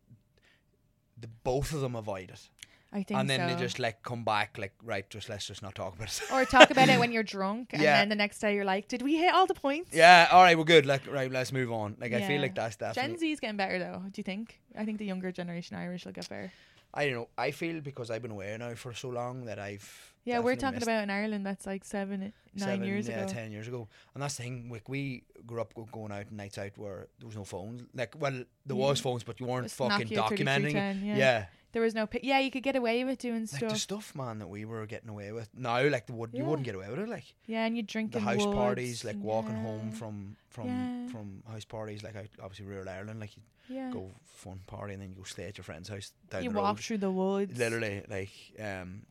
the 1.22 1.28
both 1.44 1.74
of 1.74 1.82
them 1.82 1.96
avoid 1.96 2.30
it, 2.32 2.50
I 2.94 3.04
think 3.04 3.20
and 3.20 3.30
then 3.30 3.48
they 3.48 3.56
just 3.56 3.80
like 3.80 4.04
come 4.04 4.24
back 4.24 4.58
like 4.58 4.74
right, 4.84 5.10
just 5.10 5.30
let's 5.30 5.46
just 5.48 5.62
not 5.62 5.76
talk 5.76 5.96
about 5.96 6.10
it. 6.10 6.22
or 6.32 6.44
talk 6.46 6.72
about 6.72 6.90
it 6.90 7.00
when 7.00 7.12
you're 7.16 7.24
drunk, 7.24 7.70
and 7.74 7.82
Yeah. 7.82 7.98
then 8.00 8.10
the 8.10 8.16
next 8.16 8.40
day 8.40 8.54
you're 8.56 8.66
like, 8.66 8.88
did 8.88 9.02
we 9.02 9.16
hit 9.18 9.34
all 9.34 9.48
the 9.48 9.54
points? 9.54 9.96
yeah, 9.96 10.28
all 10.32 10.42
right, 10.44 10.58
we're 10.58 10.64
good. 10.66 10.86
Like 10.86 11.08
right, 11.12 11.32
let's 11.32 11.52
move 11.54 11.72
on. 11.72 11.96
Like 12.00 12.14
I 12.14 12.22
feel 12.22 12.42
like 12.42 12.56
that's 12.56 12.76
definitely. 12.76 13.12
Gen 13.14 13.20
Z's 13.20 13.40
getting 13.40 13.58
better 13.58 13.80
though. 13.80 14.02
Do 14.12 14.20
you 14.20 14.24
think? 14.24 14.60
I 14.78 14.84
think 14.86 14.98
the 14.98 15.06
younger 15.06 15.32
generation 15.32 15.78
Irish 15.78 16.06
will 16.06 16.12
get 16.14 16.28
better. 16.30 16.52
I 16.94 17.06
don't 17.06 17.14
know. 17.14 17.28
I 17.38 17.52
feel 17.52 17.80
because 17.80 18.12
I've 18.12 18.22
been 18.22 18.32
away 18.32 18.56
now 18.60 18.74
for 18.76 18.94
so 18.94 19.10
long 19.10 19.46
that 19.46 19.60
I've. 19.60 20.11
Yeah, 20.24 20.40
we're 20.40 20.56
talking 20.56 20.84
about 20.84 21.04
in 21.04 21.10
Ireland 21.10 21.46
that's 21.46 21.66
like 21.66 21.84
seven, 21.84 22.20
nine 22.22 22.34
seven, 22.56 22.84
years 22.84 23.08
yeah, 23.08 23.24
ago. 23.24 23.34
ten 23.34 23.52
years 23.52 23.68
ago. 23.68 23.88
And 24.14 24.22
that's 24.22 24.36
the 24.38 24.44
thing. 24.44 24.70
Like 24.72 24.88
we 24.88 25.24
grew 25.46 25.62
up 25.62 25.74
going 25.92 26.12
out 26.12 26.32
nights 26.32 26.58
out 26.58 26.78
where 26.78 27.08
there 27.20 27.28
was 27.28 27.36
no 27.36 27.44
phones. 27.44 27.84
Like, 27.96 28.16
well, 28.20 28.44
there 28.66 28.76
was 28.76 29.00
phones, 29.00 29.24
but 29.24 29.40
you 29.40 29.48
weren't 29.48 29.66
It's 29.66 29.74
fucking 29.74 30.08
documenting. 30.10 30.74
Yeah. 31.04 31.18
yeah. 31.18 31.46
There 31.74 31.82
was 31.82 31.96
no. 31.96 32.06
Pi- 32.06 32.20
yeah, 32.22 32.40
you 32.40 32.52
could 32.52 32.64
get 32.64 32.76
away 32.76 33.04
with 33.06 33.18
doing 33.20 33.42
Like 33.42 33.50
stuff. 33.50 33.70
the 33.72 33.80
stuff, 33.80 34.14
man, 34.14 34.40
that 34.40 34.48
we 34.48 34.66
were 34.66 34.86
getting 34.86 35.08
away 35.10 35.32
with. 35.32 35.50
Now, 35.58 35.82
like 35.88 36.06
the 36.06 36.12
would 36.14 36.32
you 36.34 36.44
wouldn't 36.44 36.66
get 36.66 36.76
away 36.76 36.90
with 36.90 37.00
it. 37.00 37.08
Like 37.10 37.24
yeah, 37.46 37.66
and 37.66 37.76
you 37.78 37.82
drink 37.82 38.12
the 38.12 38.20
house 38.20 38.44
woods 38.46 38.54
parties, 38.54 39.06
like 39.06 39.16
walking 39.22 39.56
yeah, 39.56 39.62
home 39.64 39.92
from 39.92 40.36
from 40.50 40.68
Yeah. 40.68 41.08
from 41.08 41.44
house 41.50 41.64
parties, 41.66 42.04
like 42.04 42.16
out 42.18 42.28
obviously 42.44 42.66
rural 42.66 42.90
Ireland. 42.90 43.22
Like 43.22 43.38
you 43.38 43.44
Yeah. 43.70 43.90
go 43.90 44.12
fun 44.26 44.60
party 44.68 44.94
and 44.96 45.02
then 45.02 45.10
you 45.12 45.16
go 45.16 45.24
stay 45.24 45.46
at 45.46 45.58
your 45.58 45.64
friend's 45.64 45.88
house 45.88 46.12
down 46.30 46.44
you 46.44 46.50
the 46.50 46.56
road. 46.58 46.62
walk 46.64 46.80
through 46.80 46.98
the 46.98 47.12
woods. 47.12 47.58
literally 47.58 48.04
like 48.10 48.32
um 48.60 49.04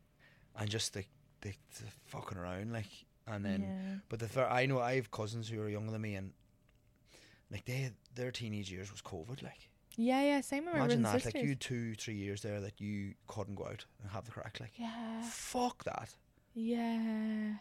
and 0.57 0.69
just 0.69 0.93
the, 0.93 1.03
the, 1.41 1.49
the 1.49 1.85
fucking 2.05 2.37
around 2.37 2.71
like 2.73 3.05
and 3.27 3.45
then 3.45 3.61
yeah. 3.61 3.95
but 4.09 4.19
the 4.19 4.27
fir- 4.27 4.47
I 4.49 4.65
know 4.65 4.79
I 4.79 4.95
have 4.95 5.11
cousins 5.11 5.49
who 5.49 5.61
are 5.61 5.69
younger 5.69 5.91
than 5.91 6.01
me 6.01 6.15
and 6.15 6.33
like 7.51 7.65
they 7.65 7.91
their 8.15 8.31
teenage 8.31 8.71
years 8.71 8.91
was 8.91 9.01
COVID 9.01 9.41
like 9.43 9.69
yeah, 9.97 10.21
yeah. 10.21 10.41
Same 10.41 10.65
with 10.65 10.75
imagine 10.75 11.01
that 11.01 11.25
and 11.25 11.35
like 11.35 11.43
you 11.43 11.53
two 11.55 11.95
three 11.95 12.15
years 12.15 12.41
there 12.41 12.61
that 12.61 12.79
you 12.79 13.13
couldn't 13.27 13.55
go 13.55 13.65
out 13.65 13.85
and 14.01 14.11
have 14.11 14.23
the 14.25 14.31
crack 14.31 14.57
like 14.59 14.71
yeah, 14.77 15.21
fuck 15.23 15.83
that 15.83 16.15
yeah, 16.53 17.53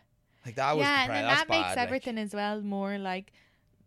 like 0.44 0.54
that 0.56 0.76
was 0.76 0.84
yeah, 0.84 1.04
and 1.04 1.12
then 1.12 1.24
that 1.24 1.48
makes 1.48 1.62
bad, 1.62 1.76
like. 1.76 1.86
everything 1.86 2.18
as 2.18 2.34
well 2.34 2.60
more 2.60 2.98
like, 2.98 3.32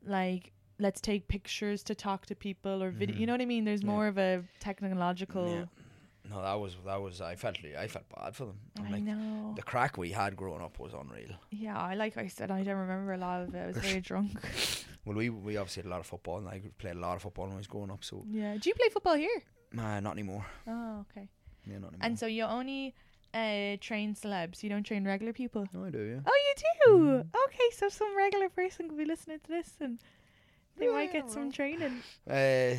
like 0.05 0.51
let's 0.79 1.01
take 1.01 1.27
pictures 1.27 1.83
to 1.83 1.95
talk 1.95 2.25
to 2.27 2.35
people 2.35 2.81
or 2.83 2.89
video. 2.91 3.15
Mhm. 3.15 3.19
You 3.19 3.25
know 3.27 3.33
what 3.33 3.41
I 3.41 3.45
mean? 3.45 3.65
There's 3.65 3.81
Yeah. 3.81 3.87
more 3.89 4.07
of 4.07 4.17
a 4.17 4.43
technological. 4.59 5.49
Yeah. 5.49 5.65
No 6.29 6.41
that 6.41 6.53
was 6.59 6.75
that 6.85 7.01
was 7.01 7.19
I 7.21 7.35
felt 7.35 7.57
I 7.77 7.87
felt 7.87 8.05
bad 8.15 8.35
for 8.35 8.45
them 8.45 8.59
And, 8.77 8.87
I 8.87 8.91
like 8.91 9.03
know. 9.03 9.53
the 9.55 9.61
crack 9.63 9.97
we 9.97 10.11
had 10.11 10.35
growing 10.35 10.61
up 10.61 10.79
was 10.79 10.93
unreal 10.93 11.35
Yeah, 11.51 11.77
I 11.79 11.95
like 11.95 12.17
I 12.17 12.27
said, 12.27 12.49
I 12.51 12.63
don't 12.63 12.77
remember 12.77 13.13
a 13.13 13.17
lot 13.17 13.41
of 13.41 13.53
it. 13.55 13.59
I 13.59 13.67
was 13.67 13.77
very 13.77 14.01
drunk. 14.09 14.31
well 15.05 15.17
we 15.17 15.29
we 15.29 15.57
obviously 15.57 15.81
had 15.83 15.87
a 15.87 15.93
lot 15.95 15.99
of 15.99 16.05
football 16.05 16.37
and 16.37 16.47
I 16.47 16.61
played 16.77 16.95
a 16.95 16.99
lot 16.99 17.15
of 17.17 17.21
football 17.23 17.45
when 17.45 17.53
I 17.55 17.57
was 17.57 17.67
growing 17.67 17.91
up 17.91 18.03
so 18.03 18.23
yeah. 18.29 18.55
Do 18.59 18.69
you 18.69 18.75
play 18.75 18.89
football 18.89 19.15
here? 19.15 19.39
nah 19.73 19.99
not 19.99 20.13
anymore 20.13 20.45
Oh, 20.67 21.05
okay. 21.05 21.27
yeah 21.65 21.79
not 21.79 21.89
anymore 21.89 21.99
And 22.01 22.17
so 22.19 22.25
you 22.27 22.43
only 22.43 22.93
uh, 23.33 23.77
train 23.81 24.13
celebs. 24.13 24.61
You 24.63 24.69
don't 24.69 24.83
train 24.85 25.03
regular 25.05 25.33
people. 25.33 25.65
no 25.73 25.85
I 25.85 25.89
do 25.89 26.01
yeah 26.13 26.19
Oh, 26.25 26.37
you 26.45 26.53
do. 26.61 26.91
Mhm. 26.93 27.19
Okay, 27.47 27.69
so 27.79 27.89
some 27.89 28.15
regular 28.15 28.47
person 28.49 28.87
could 28.87 28.97
be 28.97 29.05
listening 29.05 29.39
to 29.45 29.49
this 29.49 29.69
and 29.81 29.97
they 30.77 30.85
Yeah, 30.85 30.93
might 30.93 31.11
get 31.11 31.29
some 31.31 31.45
know. 31.45 31.51
training. 31.51 32.03
Uh, 32.29 32.75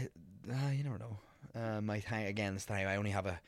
ah, 0.53 0.71
you 0.71 0.85
never 0.85 0.99
know. 0.99 1.19
Uh, 1.57 1.81
my 1.81 2.01
time 2.01 2.27
again 2.27 2.55
this 2.55 2.65
time 2.65 2.87
I 2.89 2.97
only 2.97 3.11
have 3.11 3.27
a 3.27 3.39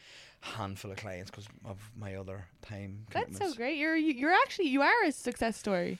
handful 0.40 0.92
of 0.92 0.96
clients 0.98 1.30
because 1.30 1.48
of 1.64 1.78
my 1.98 2.14
other 2.14 2.44
time. 2.62 3.06
That's 3.12 3.36
so 3.38 3.52
great. 3.54 3.78
You're 3.78 3.96
you- 3.96 4.14
you're 4.14 4.32
actually 4.32 4.68
you 4.68 4.82
are 4.82 5.04
a 5.04 5.12
success 5.12 5.56
story. 5.56 5.98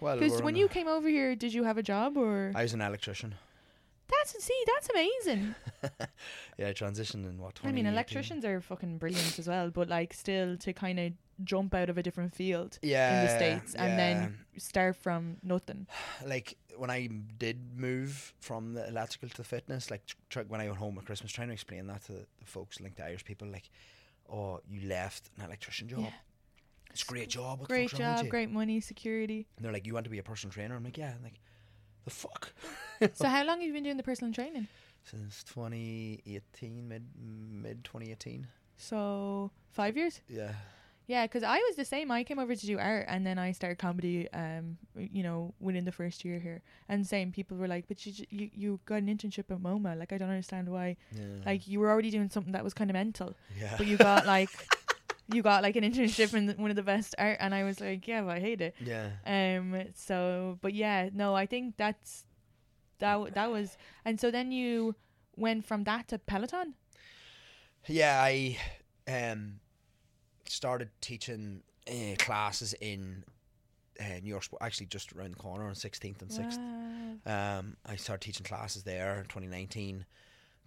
Well, 0.00 0.18
Because 0.18 0.40
when 0.42 0.54
you 0.54 0.68
came 0.68 0.86
over 0.86 1.08
here, 1.08 1.34
did 1.34 1.52
you 1.52 1.64
have 1.64 1.78
a 1.78 1.82
job 1.82 2.16
or? 2.16 2.52
I 2.54 2.62
was 2.62 2.74
an 2.74 2.80
electrician. 2.80 3.34
that's 4.08 4.44
see, 4.44 4.60
that's 4.66 4.88
amazing. 4.90 5.54
Yeah, 6.58 6.68
I 6.68 6.72
transitioned 6.72 7.24
in 7.26 7.38
what? 7.38 7.58
I 7.64 7.72
mean, 7.72 7.86
electricians 7.86 8.44
are 8.44 8.60
fucking 8.60 8.98
brilliant 8.98 9.38
as 9.38 9.48
well, 9.48 9.70
but 9.70 9.88
like 9.88 10.12
still 10.14 10.56
to 10.58 10.72
kind 10.72 11.00
of 11.00 11.12
jump 11.42 11.74
out 11.74 11.88
of 11.90 11.98
a 11.98 12.02
different 12.02 12.34
field 12.34 12.78
Yeah, 12.82 13.20
in 13.20 13.26
the 13.26 13.34
states 13.34 13.74
and 13.74 13.98
then 13.98 14.38
start 14.58 14.96
from 14.96 15.36
nothing. 15.42 15.86
like 16.26 16.56
when 16.76 16.90
I 16.90 17.08
did 17.38 17.76
move 17.76 18.32
from 18.40 18.74
the 18.74 18.86
electrical 18.88 19.28
to 19.30 19.44
fitness, 19.44 19.90
like 19.90 20.02
tr- 20.28 20.40
when 20.48 20.60
I 20.60 20.66
went 20.66 20.78
home 20.78 20.98
at 20.98 21.04
Christmas, 21.06 21.32
trying 21.32 21.48
to 21.48 21.54
explain 21.54 21.86
that 21.88 22.04
to 22.06 22.12
the 22.12 22.26
folks, 22.44 22.80
like 22.80 22.96
the 22.96 23.04
Irish 23.04 23.24
people, 23.24 23.48
like, 23.48 23.70
oh, 24.30 24.60
you 24.68 24.88
left 24.88 25.30
an 25.38 25.44
electrician 25.44 25.88
job. 25.88 26.00
Yeah. 26.00 26.10
It's 26.90 27.02
a 27.02 27.06
great 27.06 27.28
job. 27.28 27.60
What 27.60 27.68
Great 27.68 27.90
fuck's 27.90 28.00
wrong 28.00 28.12
with 28.12 28.22
job, 28.22 28.30
great 28.30 28.50
money, 28.50 28.80
security. 28.80 29.48
And 29.56 29.64
they're 29.64 29.72
like, 29.72 29.84
you 29.86 29.94
want 29.94 30.04
to 30.04 30.10
be 30.10 30.18
a 30.18 30.22
personal 30.22 30.52
trainer? 30.52 30.76
I'm 30.76 30.84
like, 30.84 30.96
yeah. 30.96 31.12
I'm 31.16 31.22
like, 31.24 31.40
the 32.04 32.10
fuck. 32.10 32.52
So 33.14 33.28
how 33.28 33.44
long 33.44 33.58
have 33.58 33.66
you 33.66 33.72
been 33.72 33.82
doing 33.82 33.96
the 33.98 34.02
personal 34.02 34.32
training? 34.32 34.68
Since 35.02 35.44
2018, 35.44 36.88
mid 36.88 37.04
mid 37.20 37.84
2018. 37.84 38.46
So 38.76 39.50
five 39.72 39.96
years. 39.96 40.20
Yeah. 40.28 40.52
Yeah, 41.06 41.26
because 41.26 41.42
I 41.42 41.58
was 41.58 41.76
the 41.76 41.84
same. 41.84 42.10
I 42.10 42.24
came 42.24 42.38
over 42.38 42.56
to 42.56 42.66
do 42.66 42.78
art, 42.78 43.04
and 43.08 43.26
then 43.26 43.38
I 43.38 43.52
started 43.52 43.76
comedy. 43.78 44.26
Um, 44.32 44.78
you 44.96 45.22
know, 45.22 45.52
within 45.60 45.84
the 45.84 45.92
first 45.92 46.24
year 46.24 46.38
here, 46.38 46.62
and 46.88 47.06
same 47.06 47.30
people 47.30 47.58
were 47.58 47.68
like, 47.68 47.86
"But 47.88 48.06
you 48.06 48.12
j- 48.12 48.26
you 48.30 48.50
you 48.54 48.80
got 48.86 48.96
an 49.02 49.08
internship 49.08 49.50
at 49.50 49.58
MoMA. 49.58 49.98
Like, 49.98 50.12
I 50.14 50.18
don't 50.18 50.30
understand 50.30 50.68
why. 50.68 50.96
Yeah. 51.12 51.24
Like, 51.44 51.68
you 51.68 51.78
were 51.80 51.90
already 51.90 52.10
doing 52.10 52.30
something 52.30 52.52
that 52.52 52.64
was 52.64 52.72
kind 52.72 52.88
of 52.88 52.94
mental, 52.94 53.34
yeah. 53.60 53.74
but 53.76 53.86
you 53.86 53.98
got 53.98 54.24
like, 54.26 54.48
you 55.28 55.42
got 55.42 55.62
like 55.62 55.76
an 55.76 55.84
internship 55.84 56.32
in 56.32 56.46
the- 56.46 56.54
one 56.54 56.70
of 56.70 56.76
the 56.76 56.82
best 56.82 57.14
art, 57.18 57.36
and 57.38 57.54
I 57.54 57.64
was 57.64 57.80
like, 57.80 58.08
yeah, 58.08 58.22
but 58.22 58.36
I 58.36 58.40
hate 58.40 58.62
it. 58.62 58.74
Yeah. 58.80 59.10
Um. 59.26 59.76
So, 59.94 60.58
but 60.62 60.72
yeah, 60.72 61.10
no, 61.12 61.34
I 61.34 61.44
think 61.44 61.76
that's 61.76 62.24
that. 63.00 63.12
w- 63.12 63.30
That 63.34 63.50
was, 63.50 63.76
and 64.06 64.18
so 64.18 64.30
then 64.30 64.52
you 64.52 64.94
went 65.36 65.66
from 65.66 65.84
that 65.84 66.08
to 66.08 66.18
Peloton. 66.18 66.74
Yeah, 67.88 68.22
I 68.24 68.56
um 69.06 69.60
started 70.46 70.90
teaching 71.00 71.62
uh, 71.88 72.16
classes 72.18 72.74
in 72.80 73.24
uh, 74.00 74.04
New 74.22 74.30
York, 74.30 74.44
actually 74.60 74.86
just 74.86 75.12
around 75.12 75.32
the 75.32 75.36
corner 75.36 75.66
on 75.66 75.74
16th 75.74 76.22
and 76.22 76.30
6th. 76.30 76.58
Wow. 77.26 77.58
Um, 77.58 77.76
I 77.86 77.96
started 77.96 78.24
teaching 78.24 78.44
classes 78.44 78.82
there 78.82 79.16
in 79.18 79.24
2019. 79.24 80.04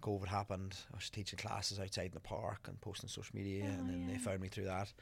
COVID 0.02 0.28
happened. 0.28 0.76
I 0.92 0.96
was 0.96 1.10
teaching 1.10 1.38
classes 1.38 1.80
outside 1.80 2.06
in 2.06 2.10
the 2.14 2.20
park 2.20 2.66
and 2.68 2.80
posting 2.80 3.08
social 3.08 3.34
media, 3.36 3.64
Oh, 3.66 3.80
and 3.80 3.90
then 3.90 4.06
they 4.06 4.18
found 4.18 4.40
me 4.40 4.48
through 4.48 4.64
that. 4.66 4.92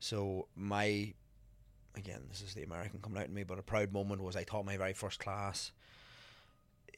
So 0.00 0.48
my, 0.56 1.12
again, 1.94 2.22
this 2.30 2.40
is 2.42 2.54
the 2.54 2.62
American 2.62 3.00
coming 3.00 3.20
out 3.20 3.28
in 3.28 3.34
me, 3.34 3.44
but 3.44 3.58
a 3.58 3.62
proud 3.62 3.92
moment 3.92 4.22
was 4.22 4.34
I 4.34 4.44
taught 4.44 4.64
my 4.64 4.76
very 4.78 4.94
first 4.94 5.18
class 5.18 5.72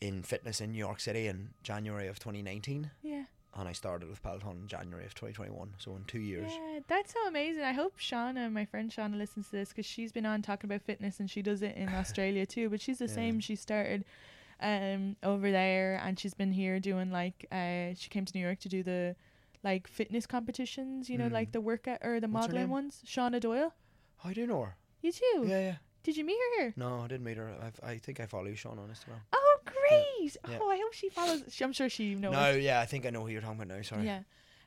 in 0.00 0.22
fitness 0.22 0.60
in 0.60 0.70
New 0.70 0.78
York 0.78 1.00
City 1.00 1.26
in 1.26 1.50
January 1.64 2.06
of 2.06 2.18
2019, 2.20 2.90
Yeah. 3.02 3.24
And 3.58 3.68
I 3.68 3.72
started 3.72 4.08
with 4.08 4.22
Peloton 4.22 4.58
in 4.62 4.68
January 4.68 5.04
of 5.04 5.14
2021. 5.14 5.74
So 5.78 5.96
in 5.96 6.04
two 6.04 6.20
years. 6.20 6.50
Yeah, 6.54 6.80
that's 6.86 7.12
so 7.12 7.26
amazing. 7.26 7.64
I 7.64 7.72
hope 7.72 7.98
Shauna, 7.98 8.50
my 8.52 8.64
friend 8.64 8.90
Shauna, 8.90 9.18
listens 9.18 9.46
to 9.46 9.52
this 9.56 9.70
because 9.70 9.86
she's 9.86 10.12
been 10.12 10.26
on 10.26 10.42
talking 10.42 10.70
about 10.70 10.82
fitness 10.82 11.18
and 11.20 11.28
she 11.30 11.42
does 11.42 11.62
it 11.62 11.74
in 11.76 11.88
Australia 11.94 12.46
too. 12.46 12.68
But 12.70 12.80
she's 12.80 12.98
the 12.98 13.06
Yeah. 13.06 13.14
same. 13.14 13.40
She 13.40 13.56
started 13.56 14.04
um 14.60 15.16
over 15.22 15.50
there 15.52 16.00
and 16.04 16.18
she's 16.18 16.34
been 16.34 16.50
here 16.52 16.80
doing 16.80 17.10
like 17.12 17.46
uh 17.52 17.94
she 17.94 18.08
came 18.10 18.24
to 18.24 18.32
New 18.36 18.42
York 18.44 18.58
to 18.60 18.68
do 18.68 18.82
the 18.82 19.14
like 19.64 19.86
fitness 19.86 20.26
competitions. 20.26 21.08
You 21.10 21.18
know, 21.18 21.28
Mm. 21.28 21.32
like 21.32 21.52
the 21.52 21.60
workout 21.60 21.98
or 22.02 22.20
the 22.20 22.28
What's 22.28 22.48
modeling 22.48 22.70
ones. 22.70 23.02
Shauna 23.06 23.40
Doyle. 23.40 23.74
I 24.24 24.32
do 24.32 24.46
know 24.46 24.62
her. 24.62 24.76
You 25.02 25.12
too. 25.12 25.44
Yeah, 25.46 25.60
yeah. 25.60 25.76
Did 26.02 26.16
you 26.16 26.24
meet 26.24 26.38
her 26.38 26.62
here? 26.62 26.74
No, 26.76 27.00
I 27.00 27.06
didn't 27.08 27.24
meet 27.24 27.36
her. 27.36 27.52
I've, 27.62 27.78
I 27.82 27.98
think 27.98 28.18
I 28.20 28.26
follow 28.26 28.46
you, 28.46 28.54
Sean, 28.56 28.78
on 28.78 28.88
Instagram. 28.88 29.20
Oh, 29.32 29.47
Yeah. 30.22 30.58
Oh, 30.60 30.70
I 30.70 30.76
hope 30.76 30.92
she 30.92 31.08
follows. 31.08 31.42
She, 31.50 31.64
I'm 31.64 31.72
sure 31.72 31.88
she 31.88 32.14
knows. 32.14 32.32
No, 32.32 32.50
yeah, 32.52 32.80
I 32.80 32.86
think 32.86 33.06
I 33.06 33.10
know 33.10 33.22
who 33.22 33.28
you're 33.28 33.40
talking 33.40 33.60
about 33.60 33.68
now. 33.76 33.82
Sorry. 33.82 34.04
Yeah. 34.04 34.22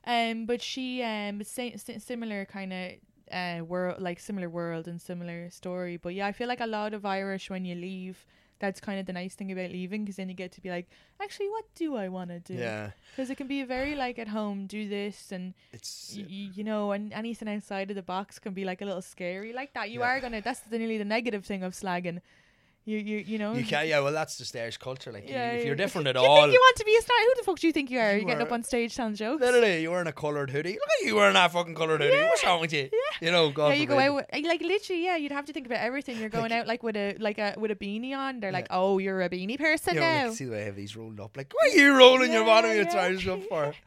Um, 0.05 0.45
but 0.45 0.61
she 0.61 1.03
um 1.03 1.43
sa- 1.43 1.75
si- 1.77 1.99
similar 1.99 2.45
kind 2.45 2.73
of 2.73 2.91
uh 3.31 3.63
world 3.63 4.01
like 4.01 4.19
similar 4.19 4.49
world 4.49 4.87
and 4.87 4.99
similar 5.01 5.49
story. 5.51 5.97
But 5.97 6.13
yeah, 6.15 6.27
I 6.27 6.31
feel 6.31 6.47
like 6.47 6.61
a 6.61 6.67
lot 6.67 6.93
of 6.93 7.05
Irish 7.05 7.49
when 7.49 7.65
you 7.65 7.75
leave. 7.75 8.25
That's 8.59 8.79
kind 8.79 8.99
of 8.99 9.07
the 9.07 9.13
nice 9.13 9.33
thing 9.33 9.51
about 9.51 9.71
leaving 9.71 10.03
because 10.03 10.17
then 10.17 10.29
you 10.29 10.35
get 10.35 10.51
to 10.51 10.61
be 10.61 10.69
like, 10.69 10.87
actually, 11.19 11.49
what 11.49 11.65
do 11.73 11.95
I 11.95 12.09
want 12.09 12.29
to 12.29 12.39
do? 12.39 12.53
Yeah, 12.53 12.91
Because 13.09 13.31
it 13.31 13.35
can 13.37 13.47
be 13.47 13.63
very 13.63 13.95
like 13.95 14.19
at 14.19 14.27
home, 14.27 14.67
do 14.67 14.87
this, 14.87 15.31
and 15.31 15.55
it's 15.73 16.13
y- 16.15 16.25
y- 16.29 16.51
you 16.53 16.63
know, 16.63 16.91
and 16.91 17.11
anything 17.11 17.49
outside 17.49 17.89
of 17.89 17.95
the 17.95 18.03
box 18.03 18.37
can 18.37 18.53
be 18.53 18.63
like 18.63 18.79
a 18.83 18.85
little 18.85 19.01
scary 19.01 19.51
like 19.51 19.73
that. 19.73 19.89
You 19.89 20.01
Yeah. 20.01 20.05
are 20.09 20.19
gonna. 20.21 20.41
That's 20.41 20.59
the, 20.59 20.77
nearly 20.77 20.99
the 20.99 21.05
negative 21.05 21.43
thing 21.43 21.63
of 21.63 21.73
slagging. 21.73 22.21
You 22.83 22.97
you 22.97 23.17
you 23.19 23.37
know. 23.37 23.53
you 23.53 23.63
can 23.63 23.87
yeah. 23.87 23.99
Well, 23.99 24.11
that's 24.11 24.37
just 24.37 24.55
Irish 24.55 24.77
culture. 24.77 25.11
Like, 25.11 25.27
you- 25.27 25.35
Yeah, 25.35 25.51
if 25.51 25.59
yeah. 25.61 25.67
you're 25.67 25.75
different 25.75 26.07
at 26.07 26.15
you 26.15 26.21
all, 26.21 26.41
think 26.41 26.53
you 26.53 26.59
want 26.59 26.77
to 26.77 26.83
be 26.85 26.95
a 26.97 27.01
star? 27.01 27.15
Who 27.25 27.33
the 27.37 27.43
fuck 27.43 27.59
do 27.59 27.67
you 27.67 27.73
think 27.73 27.91
you 27.91 27.99
are? 27.99 28.11
You 28.13 28.17
You're 28.19 28.25
getting 28.27 28.41
up 28.41 28.51
on 28.51 28.63
stage 28.63 28.95
telling 28.95 29.13
jokes. 29.15 29.39
literally, 29.41 29.81
you're 29.83 29.91
wearing 29.91 30.07
a 30.07 30.11
coloured 30.11 30.49
hoodie. 30.49 30.73
Look 30.73 30.89
at 31.01 31.05
you 31.05 31.15
wearing 31.15 31.35
that 31.35 31.51
fucking 31.51 31.75
coloured 31.75 32.01
hoodie. 32.01 32.17
What's 32.23 32.43
wrong 32.43 32.59
with 32.59 32.73
you? 32.73 32.89
Yeah. 32.91 33.27
You 33.27 33.31
know, 33.31 33.51
God 33.51 33.67
yeah, 33.69 33.73
you 33.75 33.85
go 33.85 33.93
forbid. 33.95 34.07
out 34.09 34.15
with, 34.33 34.45
like 34.45 34.61
literally. 34.61 35.03
Yeah, 35.05 35.15
you'd 35.15 35.31
have 35.31 35.45
to 35.45 35.53
think 35.53 35.67
about 35.67 35.79
everything. 35.79 36.17
You're 36.17 36.29
going 36.29 36.51
out 36.51 36.65
like 36.65 36.81
with 36.81 36.95
a 36.97 37.15
like 37.19 37.37
a 37.37 37.53
with 37.57 37.69
a 37.69 37.75
beanie 37.75 38.15
on. 38.17 38.39
They're 38.39 38.51
like, 38.51 38.67
oh, 38.71 38.97
you're 38.97 39.21
a 39.21 39.29
beanie 39.29 39.59
person 39.59 39.93
You 39.93 39.99
know, 39.99 40.05
now. 40.07 40.27
like, 40.29 40.37
see 40.37 40.45
the 40.45 40.51
way 40.53 40.61
I 40.63 40.65
have 40.65 40.75
these 40.75 40.95
rolled 40.97 41.19
up. 41.19 41.37
Like, 41.37 41.53
why 41.53 41.69
are 41.69 41.75
you 41.77 41.95
rolling 41.95 42.31
your 42.31 42.41
Yeah, 42.41 42.47
bottom 42.47 42.71
of 42.71 42.75
your 42.75 42.85
yeah. 42.85 42.91
trousers 42.91 43.27
up 43.27 43.43
for? 43.47 43.73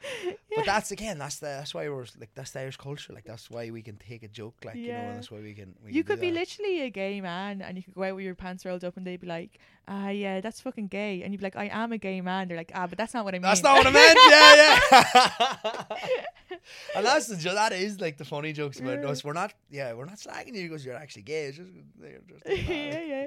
Yeah. 0.55 0.61
But 0.61 0.67
that's 0.67 0.93
again, 0.93 1.19
that's 1.19 1.41
the 1.41 1.47
that's 1.47 1.75
why 1.75 1.89
we're 1.89 2.07
like 2.21 2.31
that's 2.37 2.53
the 2.53 2.61
Irish 2.61 2.77
culture. 2.77 3.13
Like 3.13 3.25
that's 3.25 3.51
why 3.51 3.71
we 3.73 3.83
can 3.83 3.97
take 3.97 4.23
a 4.23 4.29
joke. 4.29 4.55
Like 4.65 4.77
you 4.77 4.93
know, 4.93 4.99
and 4.99 5.17
that's 5.17 5.29
why 5.29 5.41
we 5.41 5.53
can. 5.53 5.75
We 5.85 5.91
you 5.93 6.05
could 6.05 6.21
be 6.21 6.31
literally 6.31 6.83
a 6.83 6.91
gay 6.91 7.21
man, 7.21 7.61
and 7.61 7.77
you 7.77 7.83
could 7.83 7.93
go 7.95 8.05
out 8.05 8.15
with 8.15 8.25
your 8.25 8.37
pants 8.37 8.65
rolled 8.65 8.84
up, 8.85 8.97
and 8.97 9.07
they'd 9.07 9.21
be 9.21 9.27
like, 9.27 9.59
"Ah, 9.89 10.11
yeah, 10.11 10.41
that's 10.41 10.61
fucking 10.61 10.89
gay," 10.89 11.23
and 11.23 11.33
you'd 11.33 11.39
be 11.41 11.45
like, 11.47 11.57
"I 11.57 11.67
am 11.73 11.93
a 11.93 11.99
gay 11.99 12.21
man." 12.21 12.49
They're 12.49 12.57
like, 12.57 12.73
"Ah, 12.75 12.87
but 12.87 12.99
that's 12.99 13.15
not 13.15 13.25
what 13.25 13.35
I 13.35 13.39
mean." 13.39 13.43
That's 13.43 13.63
not 13.63 13.77
what 13.79 13.87
I 13.87 13.91
meant. 13.91 14.19
Yeah, 14.31 14.55
yeah. 14.63 16.59
and 16.97 17.07
that's 17.07 17.27
the 17.27 17.37
that 17.55 17.73
is 17.73 18.01
like 18.01 18.17
the 18.17 18.25
funny 18.25 18.53
jokes 18.53 18.81
about 18.81 19.03
Yeah. 19.03 19.09
us. 19.09 19.25
We're 19.25 19.33
not, 19.33 19.53
yeah, 19.71 19.93
we're 19.95 20.05
not 20.05 20.17
slagging 20.19 20.55
you 20.55 20.69
because 20.69 20.85
you're 20.85 20.97
actually 20.97 21.23
gay. 21.23 21.47
It's 21.47 21.57
just, 21.59 21.71
they're 22.01 22.21
just 22.29 22.47
yeah, 22.69 23.27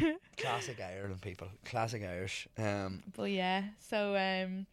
yeah. 0.00 0.12
classic 0.36 0.80
Ireland 0.80 1.20
people, 1.20 1.48
classic 1.64 2.02
Irish. 2.02 2.48
Um, 2.58 3.02
but 3.16 3.30
yeah, 3.30 3.64
so 3.78 4.16
um, 4.16 4.66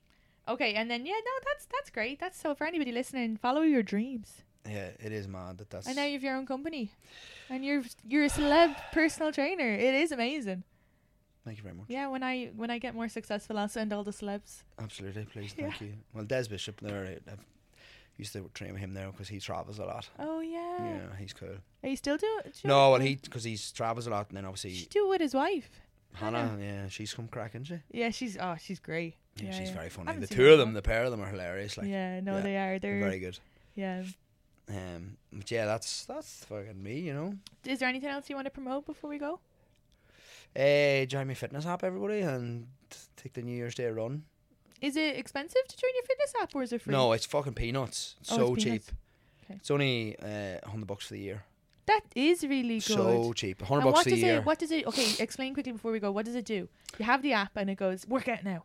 okay, 0.48 0.74
and 0.76 0.90
then 0.90 1.06
yeah, 1.06 1.14
no, 1.14 1.32
that's 1.46 1.66
that's 1.66 1.90
great. 1.90 2.20
That's 2.20 2.40
so 2.40 2.54
for 2.56 2.68
anybody 2.68 2.92
listening, 2.92 3.38
follow 3.38 3.62
your 3.62 3.84
dreams. 3.84 4.44
Yeah, 4.68 4.89
it 4.99 5.12
is 5.12 5.28
mad 5.28 5.57
that 5.60 5.70
that's. 5.70 5.88
And 5.88 5.95
now 5.95 6.05
you 6.05 6.14
have 6.14 6.24
your 6.24 6.36
own 6.36 6.45
company, 6.45 6.91
and 7.49 7.64
you're 7.66 7.84
you're 8.07 8.26
a 8.26 8.30
celeb 8.30 8.76
personal 8.91 9.32
trainer. 9.32 9.70
It 9.72 9.93
is 9.95 10.12
amazing. 10.12 10.64
Thank 11.45 11.57
you 11.57 11.64
very 11.64 11.76
much. 11.76 11.86
Yeah, 11.88 12.07
when 12.07 12.22
I 12.24 12.47
when 12.55 12.70
I 12.70 12.78
get 12.80 12.93
more 12.93 13.10
successful, 13.10 13.57
I'll 13.57 13.70
send 13.70 13.93
all 13.93 14.03
the 14.03 14.12
celebs. 14.12 14.64
Absolutely, 14.78 15.26
please, 15.26 15.55
Yeah. 15.57 15.70
thank 15.70 15.82
you. 15.82 15.93
Well, 16.14 16.26
Des 16.26 16.47
Bishop 16.49 16.80
there, 16.82 17.05
I- 17.05 17.32
I've 17.32 17.45
used 18.18 18.34
to 18.34 18.49
train 18.53 18.74
with 18.74 18.82
him 18.82 18.93
there 18.93 19.10
because 19.12 19.30
he 19.30 19.39
travels 19.39 19.80
a 19.80 19.86
lot. 19.86 20.10
Oh 20.20 20.41
yeah. 20.41 20.78
Yeah, 20.80 21.16
he's 21.18 21.34
cool. 21.34 21.57
Are 21.84 21.89
you 21.89 21.95
still 21.95 22.18
doing? 22.18 22.41
do 22.43 22.68
No, 22.68 22.91
well, 22.91 22.99
he 22.99 23.16
because 23.16 23.45
he's 23.45 23.72
travels 23.72 24.05
a 24.07 24.10
lot, 24.10 24.28
and 24.30 24.38
then 24.38 24.43
She 24.43 24.47
obviously 24.47 24.88
do 24.91 25.05
it 25.05 25.10
with 25.10 25.22
his 25.22 25.34
wife. 25.34 25.70
Hannah, 26.14 26.57
yeah, 26.60 26.88
she's 26.89 27.14
come 27.14 27.28
cracking, 27.28 27.64
she. 27.64 27.80
Yeah, 27.91 28.10
she's 28.10 28.38
oh, 28.38 28.55
she's 28.60 28.80
great. 28.80 29.16
Yeah, 29.38 29.51
she's 29.51 29.70
very 29.70 29.89
funny. 29.89 30.18
The 30.18 30.28
two 30.28 30.49
of 30.51 30.57
them, 30.60 30.74
the 30.74 30.82
pair 30.82 31.03
of 31.05 31.12
them, 31.12 31.22
are 31.22 31.28
hilarious. 31.30 31.78
Like, 31.78 31.88
yeah, 31.88 32.20
no, 32.20 32.38
yeah, 32.38 32.41
they're 32.43 32.80
They're 32.80 32.99
very 32.99 33.20
good. 33.20 33.39
yeah. 33.76 34.03
Um, 34.70 35.18
but 35.34 35.50
yeah, 35.50 35.66
that's 35.66 36.06
that's 36.06 36.46
fucking 36.46 36.82
me, 36.82 37.00
you 37.00 37.14
know. 37.14 37.34
Is 37.66 37.80
there 37.80 37.90
anything 37.90 38.10
else 38.10 38.30
you 38.30 38.36
want 38.36 38.46
to 38.46 38.52
promote 38.52 38.86
before 38.86 39.10
we 39.10 39.18
go? 39.18 39.40
Uh, 40.56 41.06
join 41.06 41.28
my 41.28 41.34
fitness 41.34 41.66
app, 41.66 41.84
everybody, 41.84 42.22
and 42.22 42.68
take 43.16 43.34
the 43.34 43.42
New 43.42 43.56
Year's 43.56 43.76
Day 43.76 43.88
run. 43.90 44.24
Is 44.82 44.96
it 44.96 45.18
expensive 45.18 45.62
to 45.68 45.78
join 45.78 45.90
your 45.96 46.04
fitness 46.04 46.34
app, 46.42 46.56
or 46.56 46.64
is 46.64 46.72
it 46.74 46.82
free? 46.82 46.92
No, 46.92 47.12
it's 47.14 47.26
fucking 47.26 47.54
peanuts. 47.54 48.16
It's 48.22 48.32
Oh, 48.32 48.38
so 48.38 48.54
it's 48.56 48.64
cheap. 48.64 48.84
Okay. 49.46 49.56
It's 49.56 49.72
only 49.72 50.16
uh, 50.20 50.68
hundred 50.70 50.88
bucks 50.88 51.08
for 51.08 51.14
the 51.14 51.20
year. 51.20 51.44
that 51.88 52.02
is 52.16 52.44
really 52.44 52.76
good. 52.80 52.84
So 52.84 53.34
cheap. 53.34 53.62
Hundred 53.64 53.82
bucks 53.86 53.94
what 53.96 54.04
for 54.04 54.10
the 54.12 54.16
does 54.16 54.24
year. 54.24 54.38
it? 54.38 54.46
What 54.46 54.60
does 54.60 54.72
it? 54.72 54.86
Okay, 54.88 55.08
explain 55.24 55.54
quickly 55.54 55.72
before 55.72 55.92
we 55.92 56.00
go. 56.00 56.12
What 56.12 56.26
does 56.26 56.36
it 56.36 56.46
do? 56.46 56.68
You 57.00 57.06
have 57.06 57.22
the 57.24 57.34
app 57.34 57.52
and 57.58 57.70
it 57.70 57.76
goes 57.76 58.08
work 58.08 58.28
out 58.28 58.44
now. 58.44 58.64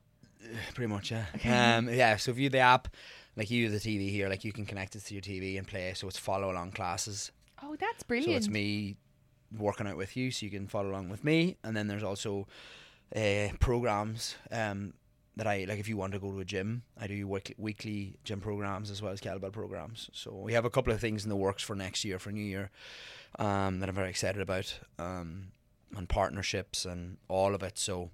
Pretty 0.74 0.92
much, 0.92 1.11
yeah. 1.12 1.76
Um, 1.76 1.88
yeah. 1.88 2.16
So 2.16 2.30
if 2.30 2.38
you 2.38 2.49
the 2.49 2.59
app, 2.59 2.88
like 3.36 3.51
you 3.51 3.62
use 3.62 3.82
the 3.82 3.97
TV 3.99 4.11
here, 4.11 4.28
like 4.28 4.45
you 4.45 4.53
can 4.53 4.66
connect 4.66 4.97
it 4.97 5.05
to 5.07 5.14
your 5.14 5.22
TV 5.22 5.59
and 5.59 5.66
play. 5.66 5.92
So 5.95 6.09
it's 6.09 6.18
follow 6.18 6.51
along 6.51 6.72
classes. 6.72 7.32
Oh, 7.62 7.76
that's 7.78 8.03
brilliant. 8.03 8.32
So 8.32 8.36
it's 8.36 8.49
me 8.49 8.97
working 9.57 9.86
out 9.86 9.97
with 9.97 10.16
you, 10.16 10.30
so 10.30 10.47
you 10.47 10.51
can 10.51 10.66
follow 10.66 10.90
along 10.90 11.09
with 11.09 11.24
me. 11.24 11.57
And 11.64 11.76
then 11.76 11.86
there's 11.88 12.03
also 12.03 12.47
uh, 13.14 13.49
programs 13.61 14.36
um, 14.51 14.95
that 15.36 15.47
I 15.47 15.64
like. 15.68 15.78
If 15.78 15.88
you 15.88 15.97
want 15.97 16.12
to 16.12 16.18
go 16.18 16.30
to 16.32 16.40
a 16.40 16.45
gym, 16.45 16.82
I 16.99 17.07
do 17.07 17.26
weekly, 17.26 17.55
weekly 17.59 18.16
gym 18.24 18.40
programs 18.40 18.90
as 18.90 19.03
well 19.03 19.12
as 19.12 19.20
kettlebell 19.20 19.53
programs. 19.53 20.11
So 20.12 20.32
we 20.32 20.53
have 20.53 20.64
a 20.64 20.70
couple 20.70 20.92
of 20.92 21.01
things 21.01 21.24
in 21.24 21.30
the 21.30 21.36
works 21.36 21.62
for 21.62 21.74
next 21.74 22.05
year, 22.05 22.18
for 22.18 22.30
New 22.30 22.45
Year, 22.45 22.70
um, 23.38 23.80
that 23.80 23.88
I'm 23.88 23.95
very 23.95 24.11
excited 24.11 24.40
about, 24.40 24.78
um, 24.99 25.49
and 25.97 26.09
partnerships 26.09 26.84
and 26.84 27.16
all 27.28 27.55
of 27.55 27.62
it. 27.62 27.78
So. 27.78 28.11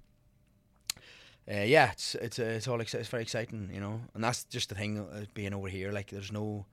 Uh, 1.51 1.63
yeah, 1.63 1.91
it's 1.91 2.15
it's 2.15 2.39
uh, 2.39 2.43
it's 2.57 2.67
all 2.67 2.79
exci- 2.79 2.99
it's 2.99 3.09
very 3.09 3.23
exciting, 3.23 3.69
you 3.73 3.81
know, 3.81 3.99
and 4.13 4.23
that's 4.23 4.45
just 4.45 4.69
the 4.69 4.75
thing 4.75 4.97
uh, 4.99 5.25
being 5.33 5.53
over 5.53 5.67
here. 5.67 5.91
Like, 5.91 6.09
there's 6.09 6.31
no, 6.31 6.65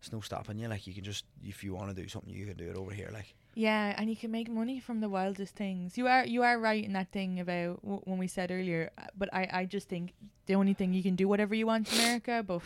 there's 0.00 0.12
no 0.12 0.20
stopping 0.20 0.58
you. 0.58 0.66
Like, 0.68 0.86
you 0.88 0.94
can 0.94 1.04
just 1.04 1.24
if 1.44 1.62
you 1.62 1.74
want 1.74 1.94
to 1.94 2.02
do 2.02 2.08
something, 2.08 2.34
you 2.34 2.46
can 2.46 2.56
do 2.56 2.68
it 2.70 2.76
over 2.76 2.92
here. 2.92 3.10
Like, 3.12 3.34
Yeah, 3.54 3.94
and 3.96 4.10
you 4.10 4.16
can 4.16 4.30
make 4.32 4.50
money 4.50 4.80
from 4.80 5.00
the 5.00 5.08
wildest 5.08 5.54
things. 5.54 5.96
You 5.96 6.08
are 6.08 6.26
you 6.26 6.42
are 6.42 6.58
right 6.58 6.82
in 6.84 6.92
that 6.94 7.12
thing 7.12 7.38
about 7.38 7.80
w- 7.82 8.00
when 8.04 8.18
we 8.18 8.26
said 8.26 8.50
earlier. 8.50 8.90
uh, 8.98 9.02
But 9.16 9.28
I 9.32 9.48
I 9.60 9.64
just 9.66 9.88
think 9.88 10.14
the 10.46 10.54
only 10.56 10.74
thing 10.74 10.92
you 10.94 11.02
can 11.02 11.14
do 11.16 11.28
whatever 11.28 11.54
you 11.54 11.66
want 11.66 11.92
in 11.92 11.98
America, 12.00 12.42
but 12.42 12.62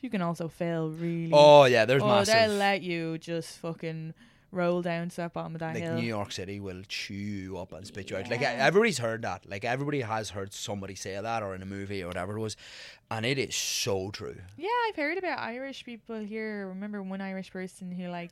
you 0.00 0.08
can 0.10 0.22
also 0.22 0.48
fail 0.48 0.88
really. 0.90 1.30
oh 1.32 1.64
yeah, 1.66 1.84
there's 1.84 2.02
oh, 2.02 2.06
massive. 2.08 2.34
they'll 2.34 2.56
let 2.58 2.80
you 2.82 3.18
just 3.18 3.58
fucking 3.58 4.14
roll 4.52 4.80
down 4.82 5.08
to 5.10 5.16
that 5.16 5.32
bottom 5.32 5.54
of 5.54 5.60
that 5.60 5.74
like 5.74 5.82
hill. 5.82 5.94
New 5.94 6.06
York 6.06 6.32
City 6.32 6.60
will 6.60 6.82
chew 6.88 7.14
you 7.14 7.58
up 7.58 7.72
and 7.72 7.86
spit 7.86 8.10
you 8.10 8.16
out. 8.16 8.30
Like 8.30 8.42
everybody's 8.42 8.98
heard 8.98 9.22
that. 9.22 9.48
Like 9.48 9.64
everybody 9.64 10.00
has 10.00 10.30
heard 10.30 10.52
somebody 10.52 10.94
say 10.94 11.20
that, 11.20 11.42
or 11.42 11.54
in 11.54 11.62
a 11.62 11.66
movie 11.66 12.02
or 12.02 12.08
whatever 12.08 12.36
it 12.36 12.40
was, 12.40 12.56
and 13.10 13.26
it 13.26 13.38
is 13.38 13.54
so 13.54 14.10
true. 14.10 14.36
Yeah, 14.56 14.68
I've 14.88 14.96
heard 14.96 15.18
about 15.18 15.38
Irish 15.38 15.84
people 15.84 16.20
here. 16.20 16.68
Remember 16.68 17.02
one 17.02 17.20
Irish 17.20 17.50
person 17.50 17.92
who 17.92 18.08
like 18.08 18.30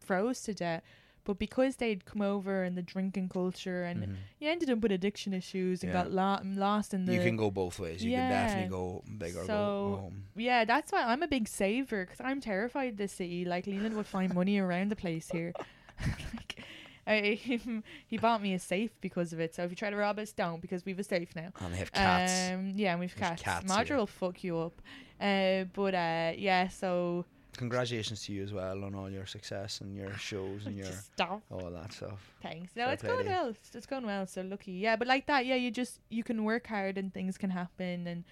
froze 0.00 0.42
to 0.42 0.54
death, 0.54 0.82
but 1.24 1.38
because 1.38 1.76
they'd 1.76 2.04
come 2.04 2.22
over 2.22 2.62
and 2.62 2.76
the 2.76 2.82
drinking 2.82 3.28
culture, 3.28 3.84
and 3.84 4.16
you 4.38 4.48
ended 4.48 4.70
up 4.70 4.78
with 4.80 4.92
addiction 4.92 5.32
issues 5.34 5.82
and 5.82 5.92
Mm-hmm. 5.92 5.98
Yeah. 5.98 6.04
got 6.04 6.44
lo- 6.44 6.66
lost 6.66 6.94
in 6.94 7.04
the. 7.04 7.14
you 7.14 7.20
can 7.20 7.36
go 7.36 7.50
both 7.50 7.78
ways. 7.78 8.02
You 8.04 8.10
Yeah. 8.12 8.28
can 8.28 8.30
definitely 8.30 8.70
go 8.70 9.02
big 9.18 9.36
or 9.36 9.40
go 9.40 9.46
So 9.46 9.98
home. 10.02 10.24
yeah, 10.36 10.64
that's 10.64 10.90
why 10.92 11.02
I'm 11.04 11.22
a 11.22 11.28
big 11.28 11.46
saver 11.48 12.04
because 12.06 12.20
I'm 12.20 12.40
terrified 12.40 12.96
this 12.96 13.12
city. 13.12 13.44
Like 13.44 13.66
Leland 13.66 13.94
would 13.96 14.06
find 14.06 14.32
money 14.34 14.58
around 14.58 14.90
the 14.90 14.96
place 14.96 15.28
here. 15.30 15.52
like, 16.34 16.64
I, 17.06 17.40
he 18.06 18.16
bought 18.18 18.40
me 18.42 18.54
a 18.54 18.58
safe 18.58 18.90
because 19.00 19.32
of 19.32 19.40
it. 19.40 19.54
So 19.54 19.64
if 19.64 19.70
you 19.70 19.76
try 19.76 19.90
to 19.90 19.96
rob 19.96 20.18
us, 20.18 20.32
don't 20.32 20.60
because 20.60 20.84
we 20.84 20.92
have 20.92 20.98
a 21.00 21.04
safe 21.04 21.34
now. 21.34 21.48
And 21.60 21.74
they 21.74 21.78
have 21.78 21.92
cats. 21.92 22.50
Um, 22.52 22.72
yeah, 22.76 22.92
and 22.92 23.00
we've 23.00 23.14
There's 23.14 23.28
cats. 23.30 23.42
cats 23.42 23.66
Marjorie 23.68 23.96
will 23.98 24.06
fuck 24.06 24.42
you 24.44 24.58
up. 24.58 24.80
Uh, 25.20 25.64
but 25.72 25.94
uh, 25.94 26.32
yeah, 26.36 26.68
so 26.68 27.26
congratulations 27.56 28.24
to 28.24 28.32
you 28.32 28.42
as 28.42 28.52
well 28.52 28.84
on 28.84 28.94
all 28.94 29.10
your 29.10 29.26
success 29.26 29.80
and 29.80 29.94
your 29.96 30.12
shows 30.16 30.66
and 30.66 30.76
your 30.82 30.86
stop. 30.92 31.42
all 31.50 31.70
that 31.70 31.92
stuff. 31.92 32.32
Thanks. 32.42 32.72
No, 32.76 32.84
Fair 32.84 32.92
it's 32.94 33.02
going 33.02 33.26
well. 33.26 33.48
It's, 33.48 33.74
it's 33.74 33.86
going 33.86 34.06
well. 34.06 34.26
So 34.26 34.42
lucky. 34.42 34.72
Yeah, 34.72 34.96
but 34.96 35.08
like 35.08 35.26
that, 35.26 35.46
yeah, 35.46 35.56
you 35.56 35.70
just 35.70 36.00
you 36.08 36.22
can 36.24 36.44
work 36.44 36.66
hard 36.66 36.98
and 36.98 37.12
things 37.12 37.36
can 37.38 37.50
happen 37.50 38.06
and 38.06 38.24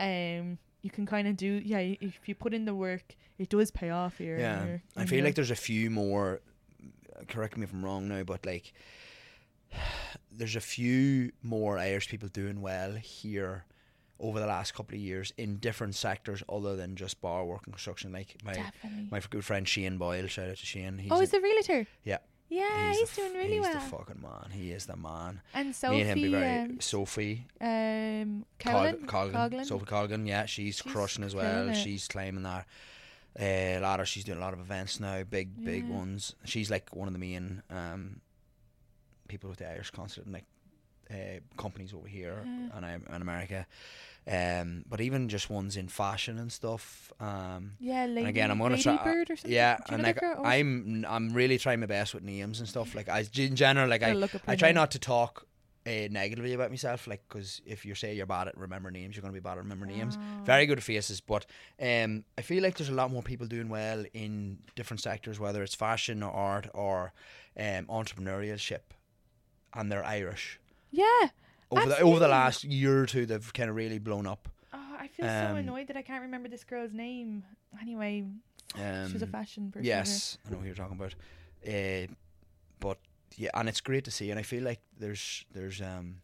um 0.00 0.58
you 0.82 0.90
can 0.90 1.06
kind 1.06 1.26
of 1.26 1.36
do 1.36 1.60
yeah 1.64 1.78
if 1.80 2.20
you 2.28 2.34
put 2.34 2.54
in 2.54 2.64
the 2.64 2.74
work, 2.74 3.16
it 3.38 3.48
does 3.48 3.70
pay 3.70 3.90
off 3.90 4.18
here. 4.18 4.38
Yeah, 4.38 4.64
you're- 4.64 4.80
I 4.96 5.06
feel 5.06 5.24
like 5.24 5.34
there's 5.34 5.50
a 5.50 5.56
few 5.56 5.90
more. 5.90 6.40
Correct 7.26 7.56
me 7.56 7.64
if 7.64 7.72
I'm 7.72 7.84
wrong 7.84 8.06
now, 8.08 8.22
but 8.22 8.46
like, 8.46 8.72
there's 10.32 10.56
a 10.56 10.60
few 10.60 11.32
more 11.42 11.78
Irish 11.78 12.08
people 12.08 12.28
doing 12.28 12.60
well 12.60 12.92
here 12.92 13.64
over 14.20 14.40
the 14.40 14.46
last 14.46 14.74
couple 14.74 14.94
of 14.94 15.00
years 15.00 15.32
in 15.36 15.56
different 15.56 15.94
sectors 15.94 16.42
other 16.48 16.76
than 16.76 16.96
just 16.96 17.20
bar 17.20 17.44
work 17.44 17.62
and 17.66 17.74
construction. 17.74 18.12
Like 18.12 18.36
my 18.44 18.54
definitely. 18.54 19.08
my 19.10 19.20
good 19.30 19.44
friend 19.44 19.66
Shane 19.68 19.98
Boyle, 19.98 20.26
shout 20.26 20.48
out 20.50 20.56
to 20.56 20.66
Shane. 20.66 20.98
He's 20.98 21.10
oh, 21.12 21.20
a- 21.20 21.22
is 21.22 21.30
the 21.30 21.40
realtor? 21.40 21.86
yeah. 22.04 22.18
Yeah, 22.50 22.92
he's, 22.92 23.10
the 23.10 23.16
doing 23.16 23.28
f- 23.28 23.34
really 23.36 23.52
he's 23.52 23.60
well. 23.60 23.74
He's 23.74 23.90
the 23.90 23.96
fucking 23.96 24.22
man. 24.22 24.50
He 24.50 24.70
is 24.70 24.86
the 24.86 24.96
man. 24.96 25.42
and 25.52 25.68
Me 25.68 25.72
Sophie, 25.74 26.00
and 26.00 26.08
him 26.08 26.14
be 26.22 26.28
very 26.30 26.58
um, 26.62 26.80
Sophie 26.80 27.46
um, 27.60 28.46
Colin, 28.58 28.96
Coughlin? 29.06 29.66
Sophie 29.66 29.84
Colgan, 29.84 30.24
yeah, 30.26 30.46
she's, 30.46 30.76
She's 30.76 30.82
crushing 30.82 31.24
as 31.24 31.34
well. 31.34 31.68
it. 31.68 31.74
She's 31.74 32.08
claiming 32.08 32.44
that. 32.44 32.66
Uh, 33.38 33.80
ladder, 33.82 34.06
she's 34.06 34.24
doing 34.24 34.38
a 34.38 34.40
lot 34.40 34.54
of 34.54 34.60
events 34.60 34.98
now, 34.98 35.22
big, 35.24 35.62
big 35.62 35.86
Yeah. 35.86 35.94
ones. 35.94 36.34
She's 36.44 36.70
like 36.70 36.96
one 36.96 37.06
of 37.06 37.12
the 37.12 37.20
main 37.20 37.62
um, 37.68 38.22
people 39.28 39.50
with 39.50 39.58
the 39.58 39.70
Irish 39.70 39.90
concert, 39.90 40.24
and 40.24 40.32
like 40.32 40.46
uh, 41.10 41.40
companies 41.56 41.92
over 41.94 42.06
here 42.08 42.42
Yeah. 42.44 42.68
and 42.76 42.84
um, 42.84 43.14
in 43.14 43.22
America. 43.22 43.66
Um, 44.30 44.84
but 44.86 45.00
even 45.00 45.28
just 45.30 45.48
ones 45.48 45.76
in 45.76 45.88
fashion 45.88 46.38
and 46.38 46.52
stuff. 46.52 47.12
Um, 47.18 47.72
Yeah, 47.80 48.04
lady, 48.04 48.20
and 48.20 48.28
again, 48.28 48.50
I'm 48.50 48.58
gonna 48.58 48.76
try. 48.76 49.02
bird 49.02 49.30
or 49.30 49.36
something. 49.36 49.52
Yeah, 49.52 49.78
and 49.88 50.02
like 50.02 50.20
girl? 50.20 50.36
Oh, 50.38 50.44
I'm, 50.44 51.06
I'm 51.08 51.32
really 51.32 51.56
trying 51.56 51.80
my 51.80 51.86
best 51.86 52.12
with 52.14 52.22
names 52.24 52.60
and 52.60 52.68
stuff. 52.68 52.94
Like 52.94 53.08
I, 53.08 53.24
in 53.36 53.56
general, 53.56 53.88
like 53.88 54.02
I, 54.02 54.12
look 54.12 54.34
I 54.46 54.54
try 54.54 54.68
name. 54.68 54.74
not 54.74 54.90
to 54.90 54.98
talk 54.98 55.46
uh, 55.86 56.08
negatively 56.10 56.52
about 56.52 56.68
myself, 56.68 57.06
like 57.06 57.22
because 57.26 57.62
if 57.64 57.86
you 57.86 57.94
say 57.94 58.14
you're 58.14 58.26
bad 58.26 58.48
at 58.48 58.58
remember 58.58 58.90
names, 58.90 59.16
you're 59.16 59.22
gonna 59.22 59.32
be 59.32 59.40
bad 59.40 59.52
at 59.52 59.58
remember 59.64 59.86
names. 59.86 60.18
Oh. 60.20 60.44
Very 60.44 60.66
good 60.66 60.82
faces, 60.82 61.22
but 61.22 61.46
um, 61.80 62.24
I 62.36 62.42
feel 62.42 62.62
like 62.62 62.76
there's 62.76 62.90
a 62.90 62.94
lot 62.94 63.10
more 63.10 63.22
people 63.22 63.46
doing 63.46 63.70
well 63.70 64.04
in 64.12 64.58
different 64.76 65.00
sectors, 65.00 65.40
whether 65.40 65.62
it's 65.62 65.74
fashion 65.74 66.22
or 66.22 66.30
art 66.32 66.68
or 66.74 67.14
um, 67.58 67.86
entrepreneurship, 67.86 68.80
and 69.72 69.90
they're 69.90 70.04
Irish. 70.04 70.60
Yeah. 70.90 71.28
Over 71.70 71.88
the 71.88 72.00
over 72.00 72.18
the 72.18 72.28
last 72.28 72.64
year 72.64 73.02
or 73.02 73.06
two, 73.06 73.26
they've 73.26 73.52
kind 73.52 73.68
of 73.68 73.76
really 73.76 73.98
blown 73.98 74.26
up. 74.26 74.48
Oh, 74.72 74.96
I 74.98 75.08
feel 75.08 75.26
so 75.26 75.50
Um, 75.50 75.56
annoyed 75.56 75.88
that 75.88 75.96
I 75.96 76.02
can't 76.02 76.22
remember 76.22 76.48
this 76.48 76.64
girl's 76.64 76.92
name. 76.92 77.44
Anyway, 77.80 78.24
Um, 78.74 79.06
she 79.08 79.12
was 79.14 79.22
a 79.22 79.26
fashion 79.26 79.70
person. 79.70 79.84
Yes, 79.84 80.38
I 80.46 80.50
know 80.50 80.58
who 80.58 80.66
you're 80.66 80.74
talking 80.74 80.96
about. 80.96 81.14
Uh, 81.66 82.12
but 82.80 82.98
yeah, 83.36 83.50
and 83.54 83.68
it's 83.68 83.80
great 83.82 84.04
to 84.04 84.10
see, 84.10 84.30
and 84.30 84.38
I 84.40 84.42
feel 84.42 84.62
like 84.64 84.80
there's 84.98 85.44
there's 85.52 85.80
um 85.82 86.22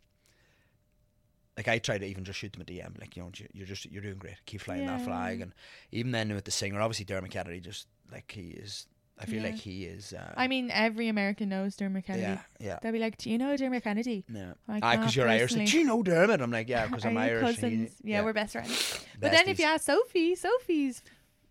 like 1.57 1.69
I 1.69 1.79
try 1.79 1.99
to 1.99 2.05
even 2.07 2.25
just 2.25 2.39
shoot 2.39 2.53
them 2.53 2.63
a 2.63 2.65
DM, 2.65 2.99
like 3.01 3.17
you 3.17 3.23
know 3.23 3.31
you- 3.37 3.49
you're 3.53 3.67
just 3.67 3.85
you're 3.87 4.03
doing 4.03 4.19
great, 4.19 4.37
keep 4.47 4.61
flying 4.61 4.87
that 4.87 4.99
Yeah. 5.01 5.05
flag, 5.05 5.41
and 5.41 5.53
even 5.93 6.11
then 6.13 6.33
with 6.35 6.45
the 6.45 6.51
singer, 6.51 6.81
obviously 6.81 7.05
Dermot 7.05 7.31
Kennedy, 7.31 7.61
just 7.61 7.87
like 8.11 8.31
he 8.33 8.49
is, 8.51 8.87
I 9.19 9.27
feel 9.27 9.43
like 9.45 9.55
he 9.55 9.85
is. 9.85 10.13
Uh, 10.13 10.35
I 10.37 10.49
mean, 10.49 10.71
every 10.73 11.09
American 11.09 11.49
knows 11.49 11.77
Dermot 11.77 12.05
Kennedy. 12.05 12.25
yeah, 12.25 12.41
yeah. 12.59 12.79
They'll 12.83 12.91
be 12.93 12.99
like, 12.99 13.17
"Do 13.17 13.31
you 13.31 13.39
know 13.39 13.57
Dermot 13.57 13.85
Kennedy?" 13.85 14.25
Yeah, 14.29 14.55
Like, 14.67 14.83
ah, 14.85 14.97
because 14.97 15.15
you're 15.15 15.29
Irish. 15.29 15.55
Like. 15.57 15.69
Do 15.71 15.79
you 15.79 15.85
know 15.85 16.03
Dermot? 16.03 16.41
I'm 16.41 16.51
like, 16.51 16.69
yeah, 16.69 16.87
because 16.87 17.05
I'm 17.07 17.17
Irish. 17.17 17.43
and 17.63 17.73
he- 17.73 17.77
Cousins? 17.87 18.01
yeah, 18.03 18.23
we're 18.25 18.33
best 18.33 18.53
friends. 18.53 19.05
But 19.21 19.31
then 19.31 19.49
if 19.49 19.59
you 19.61 19.67
ask 19.67 19.85
Sophie, 19.87 20.35
Sophie's 20.35 21.01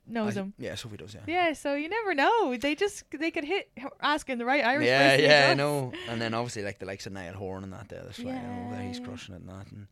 knows 0.05 0.35
I- 0.35 0.41
him. 0.41 0.53
yeah, 0.57 0.75
Sophie 0.75 0.97
does, 0.97 1.13
yeah. 1.13 1.21
Yeah, 1.25 1.53
so 1.53 1.75
you 1.75 1.87
never 1.87 2.13
know. 2.13 2.57
They 2.57 2.75
just 2.75 3.05
they 3.17 3.31
could 3.31 3.45
hit 3.45 3.69
asking 4.01 4.39
the 4.39 4.45
right 4.45 4.63
Irish 4.65 4.85
yeah, 4.85 5.15
yeah, 5.15 5.47
I 5.51 5.53
know. 5.53 5.93
And 6.09 6.19
then 6.21 6.33
obviously 6.33 6.63
like 6.63 6.79
the 6.79 6.85
likes 6.85 7.05
of 7.07 7.13
Niall 7.13 7.33
Horan 7.35 7.63
and 7.63 7.71
that 7.71 7.87
there, 7.87 8.03
that's 8.03 8.19
flying 8.19 8.65
over 8.65 8.75
there. 8.75 8.83
He's 8.85 8.99
crushing 8.99 9.35
it 9.35 9.41
and 9.41 9.49
that. 9.49 9.71
And, 9.71 9.87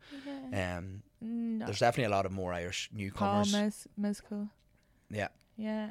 Yeah. 0.52 0.76
um, 0.76 1.02
No. 1.22 1.64
there's 1.64 1.78
definitely 1.78 2.12
a 2.12 2.14
lot 2.16 2.26
of 2.26 2.32
more 2.32 2.52
Irish 2.52 2.90
Paul 2.90 2.98
newcomers. 2.98 3.52
Mes- 3.54 3.88
Mescal. 3.96 4.50
Yeah, 5.10 5.28
Yeah, 5.56 5.88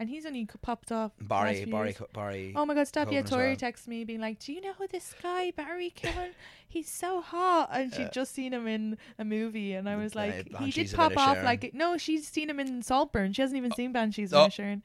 and 0.00 0.08
he's 0.08 0.26
only 0.26 0.48
popped 0.62 0.90
off. 0.90 1.12
Barry, 1.20 1.64
Barry. 1.66 1.92
Co- 1.92 2.08
Barry. 2.12 2.52
Oh 2.56 2.66
my 2.66 2.74
god, 2.74 2.88
stop. 2.88 3.12
Yeah, 3.12 3.22
Tori 3.22 3.48
well. 3.50 3.56
texted 3.56 3.86
me 3.86 4.02
being 4.04 4.20
like, 4.20 4.40
Do 4.40 4.52
you 4.52 4.60
know 4.60 4.72
who 4.72 4.88
this 4.88 5.14
guy, 5.22 5.52
Barry 5.52 5.92
Keoghan? 5.96 6.30
He's 6.66 6.88
so 6.90 7.20
hot. 7.20 7.68
And 7.72 7.92
she'd 7.92 8.00
Yeah. 8.02 8.10
just 8.10 8.32
seen 8.34 8.52
him 8.52 8.66
in 8.66 8.98
a 9.18 9.24
movie. 9.24 9.74
And 9.74 9.88
I 9.88 9.94
was 9.96 10.16
Uh, 10.16 10.20
like, 10.20 10.58
He 10.62 10.70
did 10.72 10.92
pop 10.92 11.16
off. 11.16 11.42
Like, 11.44 11.72
no, 11.74 11.96
she's 11.98 12.26
seen 12.26 12.50
him 12.50 12.58
in 12.58 12.82
Saltburn. 12.82 13.32
She 13.32 13.42
hasn't 13.42 13.56
even 13.58 13.72
seen 13.72 13.92
Banshees 13.92 14.32
Oh. 14.32 14.46
of 14.46 14.50
Inisherin. 14.52 14.82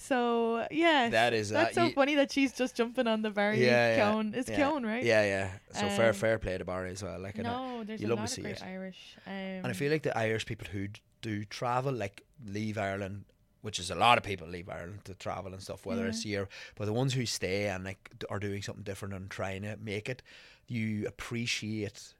So, 0.00 0.66
yeah. 0.70 1.08
That 1.10 1.34
is, 1.34 1.50
uh, 1.50 1.54
That's 1.64 1.74
so 1.74 1.86
you- 1.86 1.92
funny 1.92 2.14
that 2.16 2.30
she's 2.30 2.52
just 2.52 2.76
jumping 2.76 3.06
on 3.08 3.22
the 3.22 3.30
Barry 3.30 3.64
yeah, 3.64 3.96
yeah, 3.96 4.12
Keoghan. 4.12 4.34
It's 4.34 4.48
yeah. 4.48 4.78
Right? 4.80 5.02
Yeah, 5.02 5.22
yeah. 5.24 5.50
So 5.72 5.88
fair, 5.88 6.10
Um, 6.10 6.14
fair 6.14 6.38
play 6.38 6.56
to 6.58 6.64
Barry 6.64 6.90
as 6.92 7.02
well. 7.02 7.18
Like, 7.18 7.36
No, 7.36 7.82
there's 7.84 8.00
you 8.00 8.06
a 8.06 8.10
love 8.14 8.18
to 8.18 8.22
lot 8.22 8.38
of 8.38 8.44
great 8.44 8.56
it. 8.58 8.62
Irish. 8.62 9.16
Um, 9.26 9.32
and 9.32 9.66
I 9.66 9.72
feel 9.72 9.90
like 9.90 10.02
the 10.04 10.16
Irish 10.16 10.46
people 10.46 10.68
who 10.70 10.86
d- 10.88 11.00
do 11.20 11.44
travel, 11.44 11.92
like 11.92 12.22
leave 12.46 12.78
Ireland, 12.78 13.24
which 13.62 13.78
is 13.78 13.90
a 13.90 13.94
lot 13.94 14.18
of 14.18 14.24
people 14.24 14.46
leave 14.46 14.68
Ireland 14.68 15.04
to 15.04 15.14
travel 15.14 15.52
and 15.52 15.62
stuff, 15.62 15.84
whether 15.86 16.02
Yeah. 16.02 16.08
it's 16.08 16.22
here, 16.22 16.48
but 16.76 16.84
the 16.86 16.92
ones 16.92 17.14
who 17.14 17.26
stay 17.26 17.68
and 17.68 17.84
like 17.84 18.10
are 18.30 18.38
doing 18.38 18.62
something 18.62 18.84
different 18.84 19.14
and 19.14 19.30
trying 19.30 19.62
to 19.62 19.76
make 19.76 20.08
it, 20.08 20.22
you 20.66 21.06
appreciate 21.06 22.14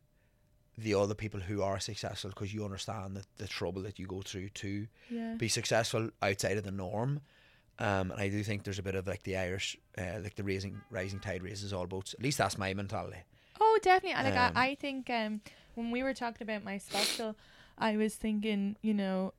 the 0.76 0.94
other 0.94 1.14
people 1.14 1.40
who 1.40 1.60
are 1.62 1.80
successful 1.80 2.30
because 2.30 2.54
you 2.54 2.64
understand 2.64 3.16
the, 3.16 3.24
the 3.38 3.48
trouble 3.48 3.82
that 3.82 3.98
you 3.98 4.06
go 4.06 4.22
through 4.22 4.48
to 4.50 4.86
yeah. 5.10 5.34
be 5.36 5.48
successful 5.48 6.10
outside 6.22 6.56
of 6.56 6.64
the 6.64 6.70
norm. 6.70 7.20
Um, 7.80 8.10
and 8.12 8.20
I 8.20 8.28
do 8.28 8.42
think 8.42 8.64
there's 8.64 8.78
a 8.78 8.82
bit 8.82 8.94
of 8.94 9.06
like 9.06 9.22
the 9.24 9.36
Irish, 9.36 9.76
uh, 9.96 10.20
like 10.22 10.34
the 10.36 10.42
raising 10.44 10.80
rising 10.90 11.20
tide 11.20 11.42
raises 11.42 11.72
all 11.72 11.86
boats. 11.86 12.14
At 12.14 12.22
least 12.22 12.38
that's 12.38 12.58
my 12.58 12.74
mentality. 12.74 13.18
Oh, 13.60 13.78
definitely. 13.82 14.22
Like 14.22 14.36
Um, 14.36 14.52
I, 14.56 14.68
I 14.68 14.74
think 14.76 15.10
um, 15.10 15.40
when 15.74 15.90
we 15.90 16.02
were 16.02 16.14
talking 16.14 16.44
about 16.44 16.64
my 16.64 16.78
special, 16.78 17.36
I 17.76 17.96
was 17.96 18.14
thinking, 18.14 18.76
you 18.82 18.94
know, 18.94 19.34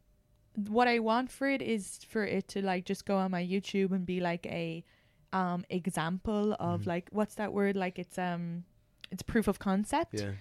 what 0.68 0.88
I 0.88 1.00
want 1.00 1.32
for 1.32 1.48
it 1.50 1.62
is 1.62 2.00
for 2.10 2.26
it 2.26 2.48
to 2.50 2.62
like 2.62 2.86
just 2.86 3.06
go 3.06 3.18
on 3.18 3.32
my 3.32 3.44
YouTube 3.44 3.92
and 3.92 4.06
be 4.06 4.20
like 4.20 4.46
a 4.48 4.84
um 5.32 5.64
example 5.70 6.56
of 6.60 6.82
Mm-hmm. 6.82 6.90
like 6.90 7.10
what's 7.12 7.36
that 7.36 7.54
word? 7.54 7.76
Like 7.76 8.00
it's 8.00 8.18
um 8.18 8.64
it's 9.12 9.24
proof 9.24 9.48
of 9.48 9.60
concept. 9.60 10.16
Yeah. 10.16 10.32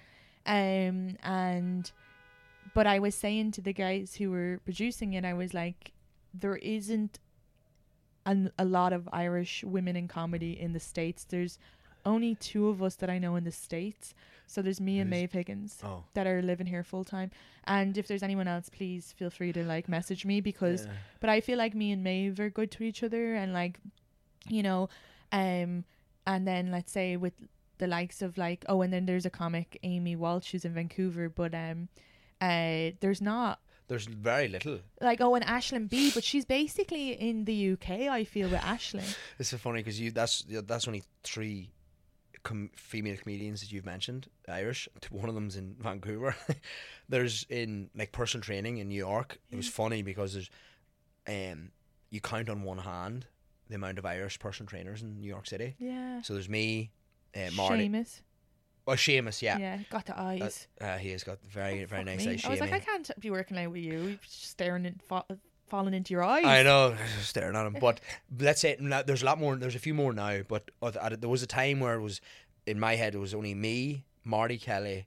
Um 0.46 1.16
and 1.22 1.90
but 2.74 2.86
I 2.86 2.98
was 2.98 3.14
saying 3.14 3.52
to 3.52 3.60
the 3.60 3.72
guys 3.72 4.14
who 4.16 4.30
were 4.30 4.60
producing 4.64 5.14
it, 5.14 5.24
I 5.24 5.34
was 5.34 5.52
like, 5.54 5.92
there 6.34 6.56
isn't 6.56 7.18
an, 8.26 8.52
a 8.58 8.64
lot 8.64 8.92
of 8.92 9.08
Irish 9.12 9.64
women 9.64 9.96
in 9.96 10.06
comedy 10.08 10.58
in 10.58 10.72
the 10.74 10.80
States. 10.80 11.24
There's 11.24 11.58
only 12.04 12.34
two 12.34 12.68
of 12.68 12.82
us 12.82 12.94
that 12.96 13.10
I 13.10 13.18
know 13.18 13.36
in 13.36 13.44
the 13.44 13.52
States. 13.52 14.14
So 14.48 14.62
there's 14.62 14.80
me 14.80 14.98
and 14.98 15.08
Maeve 15.10 15.30
Higgins 15.32 15.78
Oh. 15.84 16.04
that 16.14 16.26
are 16.26 16.42
living 16.42 16.66
here 16.66 16.82
full 16.82 17.04
time. 17.04 17.30
And 17.64 17.96
if 17.96 18.06
there's 18.08 18.22
anyone 18.22 18.48
else, 18.48 18.68
please 18.68 19.12
feel 19.12 19.30
free 19.30 19.52
to 19.52 19.62
like 19.62 19.88
message 19.88 20.24
me 20.24 20.40
because 20.40 20.86
Yeah. 20.86 20.92
but 21.20 21.30
I 21.30 21.40
feel 21.40 21.58
like 21.58 21.74
me 21.74 21.92
and 21.92 22.02
Maeve 22.02 22.40
are 22.40 22.50
good 22.50 22.70
to 22.72 22.82
each 22.84 23.02
other 23.02 23.34
and 23.34 23.52
like 23.52 23.78
you 24.48 24.62
know, 24.62 24.88
um 25.32 25.84
and 26.26 26.46
then 26.46 26.70
let's 26.70 26.90
say 26.90 27.16
with 27.16 27.34
the 27.78 27.86
likes 27.86 28.22
of 28.22 28.36
like 28.38 28.64
oh 28.68 28.80
and 28.82 28.92
then 28.92 29.06
there's 29.06 29.26
a 29.26 29.30
comic 29.30 29.78
Amy 29.82 30.16
Walsh 30.16 30.50
who's 30.52 30.64
in 30.64 30.72
Vancouver 30.74 31.28
but 31.28 31.54
um 31.54 31.88
uh 32.40 32.90
there's 33.00 33.20
not 33.20 33.60
There's 33.88 34.06
very 34.06 34.48
little. 34.48 34.80
like 35.00 35.20
oh 35.20 35.34
and 35.34 35.44
Aisling 35.44 35.88
Bea 35.88 36.10
but 36.12 36.24
she's 36.24 36.44
basically 36.44 37.12
in 37.12 37.44
the 37.44 37.72
UK 37.72 37.90
I 38.18 38.24
feel 38.24 38.48
with 38.48 38.60
Aisling 38.60 39.16
It's 39.38 39.50
so 39.50 39.58
funny 39.58 39.80
because 39.80 40.00
you 40.00 40.10
that's 40.10 40.44
that's 40.48 40.86
only 40.88 41.02
three 41.22 41.70
com- 42.42 42.70
female 42.76 43.16
comedians 43.16 43.60
that 43.60 43.72
you've 43.72 43.86
mentioned 43.86 44.28
Irish. 44.48 44.88
One 45.10 45.28
of 45.28 45.34
them's 45.34 45.56
in 45.56 45.76
Vancouver. 45.80 46.34
there's 47.08 47.44
in 47.48 47.90
like 47.94 48.12
personal 48.12 48.42
training 48.44 48.78
in 48.78 48.88
New 48.88 48.98
York. 48.98 49.38
It 49.50 49.56
was 49.56 49.68
funny 49.68 50.02
because 50.02 50.32
there's 50.34 50.50
um 51.28 51.70
you 52.10 52.20
count 52.20 52.48
on 52.48 52.62
one 52.62 52.78
hand 52.78 53.26
the 53.68 53.74
amount 53.74 53.98
of 53.98 54.06
Irish 54.06 54.38
personal 54.38 54.68
trainers 54.68 55.02
in 55.02 55.20
New 55.20 55.28
York 55.28 55.46
City. 55.46 55.74
yeah 55.78 56.22
So 56.22 56.32
there's 56.34 56.48
me, 56.48 56.90
uh, 57.36 57.50
Marty, 57.54 57.88
Seamus 57.88 58.20
oh 58.86 58.92
Seamus, 58.92 59.42
yeah. 59.42 59.58
yeah 59.58 59.78
got 59.90 60.06
the 60.06 60.18
Uh, 60.18 60.22
eyes 60.22 60.66
uh, 60.80 60.96
he 60.96 61.10
has 61.10 61.22
got 61.24 61.38
very 61.44 61.84
very 61.84 62.04
nice 62.04 62.24
me. 62.24 62.32
eyes. 62.32 62.44
I 62.46 62.48
was 62.50 62.60
like 62.60 62.72
I 62.72 62.78
can't 62.78 63.10
be 63.20 63.30
working 63.30 63.58
out 63.58 63.70
with 63.70 63.82
you 63.82 64.18
just 64.22 64.48
staring 64.50 64.98
fa- 65.06 65.24
falling 65.68 65.94
into 65.94 66.12
your 66.12 66.22
eyes 66.22 66.44
I 66.44 66.62
know, 66.62 66.96
staring 67.20 67.56
at 67.56 67.66
him. 67.66 67.76
But 67.80 68.00
let's 68.38 68.60
say 68.60 68.76
there's 68.78 69.22
a 69.22 69.26
lot 69.26 69.38
more. 69.38 69.56
There's 69.56 69.74
a 69.74 69.78
few 69.80 69.94
more 69.94 70.12
now. 70.12 70.40
But 70.46 70.70
there 70.80 71.28
was 71.28 71.42
a 71.42 71.46
time 71.46 71.80
where 71.80 71.94
it 71.94 72.02
was 72.02 72.20
in 72.66 72.78
my 72.78 72.96
head. 72.96 73.14
It 73.14 73.18
was 73.18 73.34
only 73.34 73.54
me, 73.54 74.04
Marty 74.24 74.58
Kelly, 74.58 75.06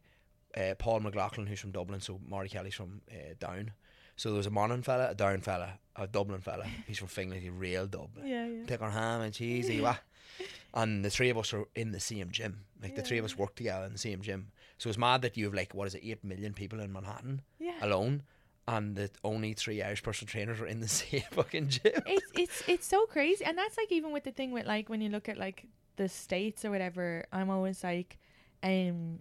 uh, 0.56 0.76
Paul 0.78 1.02
McLaughlin, 1.02 1.48
who's 1.48 1.60
from 1.60 1.72
Dublin. 1.72 2.02
So 2.02 2.20
Marty 2.28 2.50
Kelly's 2.50 2.76
from 2.76 3.02
uh, 3.12 3.34
Down. 3.40 3.72
So 4.16 4.30
there 4.30 4.38
was 4.38 4.46
a 4.46 4.52
Monaghan 4.52 4.84
fella, 4.84 5.10
a 5.10 5.16
Down 5.16 5.42
fella, 5.42 5.80
a 5.96 6.08
Dublin 6.08 6.42
fella. 6.42 6.66
He's 6.88 7.00
from 7.00 7.08
Finglas. 7.08 7.42
He's 7.42 7.50
real 7.50 7.88
Dublin. 7.88 8.28
yeah 8.28 8.46
yeah 8.46 8.66
Take 8.66 8.82
our 8.82 8.92
ham 8.92 9.22
and 9.22 9.34
cheese, 9.34 9.82
wah. 9.82 9.96
And 10.74 11.04
the 11.04 11.10
three 11.10 11.30
of 11.30 11.38
us 11.38 11.54
are 11.54 11.66
in 11.76 11.92
the 11.92 12.00
same 12.00 12.30
gym. 12.32 12.62
Like 12.82 12.96
the 12.96 13.02
three 13.02 13.18
of 13.18 13.26
us 13.26 13.38
work 13.38 13.56
together 13.56 13.86
in 13.86 13.92
the 13.94 13.98
same 13.98 14.22
gym. 14.22 14.52
So 14.78 14.90
it's 14.90 14.98
mad 14.98 15.22
that 15.24 15.38
you 15.38 15.46
have 15.46 15.54
like 15.54 15.74
what 15.74 15.88
is 15.88 15.96
it, 15.96 16.02
eight 16.04 16.24
million 16.24 16.54
people 16.54 16.80
in 16.80 16.92
Manhattan 16.94 17.42
yeah 17.60 17.74
alone, 17.82 18.24
and 18.68 18.96
the 18.96 19.10
only 19.24 19.54
three 19.54 19.82
Irish 19.82 20.04
personal 20.04 20.30
trainers 20.30 20.60
were 20.60 20.68
in 20.68 20.80
the 20.80 20.88
same 21.02 21.24
fucking 21.32 21.70
gym. 21.70 21.92
it's 22.06 22.32
it's 22.36 22.64
it's 22.68 22.86
so 22.88 23.06
crazy 23.06 23.44
and 23.46 23.58
that's 23.58 23.78
like 23.78 23.92
even 23.92 24.12
with 24.12 24.24
the 24.24 24.32
thing 24.32 24.52
with 24.52 24.66
like 24.66 24.88
when 24.90 25.02
you 25.02 25.10
look 25.10 25.28
at 25.30 25.38
like 25.38 25.66
the 25.98 26.08
states 26.08 26.64
or 26.64 26.72
whatever 26.72 27.26
i'm 27.34 27.50
always 27.50 27.84
like 27.84 28.18
um 28.64 29.20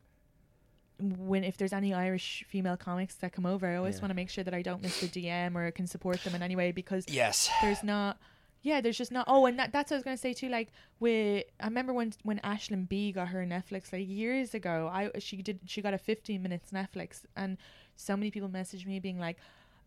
when 0.98 1.42
if 1.44 1.56
there's 1.56 1.72
any 1.72 1.94
irish 1.94 2.44
female 2.48 2.76
comics 2.76 3.14
that 3.16 3.32
come 3.32 3.46
over 3.46 3.66
i 3.66 3.76
always 3.76 3.96
Yeah. 3.96 4.02
want 4.02 4.10
to 4.10 4.14
make 4.14 4.28
sure 4.30 4.44
that 4.44 4.52
i 4.54 4.62
don't 4.62 4.82
miss 4.82 5.00
the 5.00 5.08
dm 5.08 5.54
or 5.56 5.64
I 5.64 5.70
can 5.70 5.86
support 5.86 6.22
them 6.22 6.34
in 6.34 6.42
any 6.42 6.56
way 6.56 6.72
because 6.72 7.04
yes. 7.08 7.50
there's 7.62 7.82
not 7.82 8.18
yeah 8.62 8.80
there's 8.82 8.98
just 8.98 9.10
not 9.10 9.24
oh 9.26 9.46
and 9.46 9.58
that, 9.58 9.72
that's 9.72 9.90
what 9.90 9.96
i 9.96 9.98
was 9.98 10.04
going 10.04 10.16
to 10.16 10.20
say 10.20 10.34
too 10.34 10.48
like 10.50 10.68
with 11.00 11.44
i 11.60 11.64
remember 11.64 11.92
when 11.94 12.12
when 12.22 12.38
Aisling 12.44 12.86
Bea 12.88 13.12
got 13.12 13.28
her 13.28 13.44
netflix 13.46 13.92
like 13.92 14.06
years 14.06 14.52
ago 14.54 14.90
i 14.92 15.10
she 15.18 15.40
did 15.40 15.60
she 15.66 15.80
got 15.80 15.94
a 15.94 15.98
15 15.98 16.42
minutes 16.42 16.70
netflix 16.70 17.24
and 17.34 17.56
so 18.00 18.16
many 18.16 18.30
people 18.30 18.48
messaged 18.48 18.86
me 18.86 18.98
being 19.00 19.18
like 19.18 19.36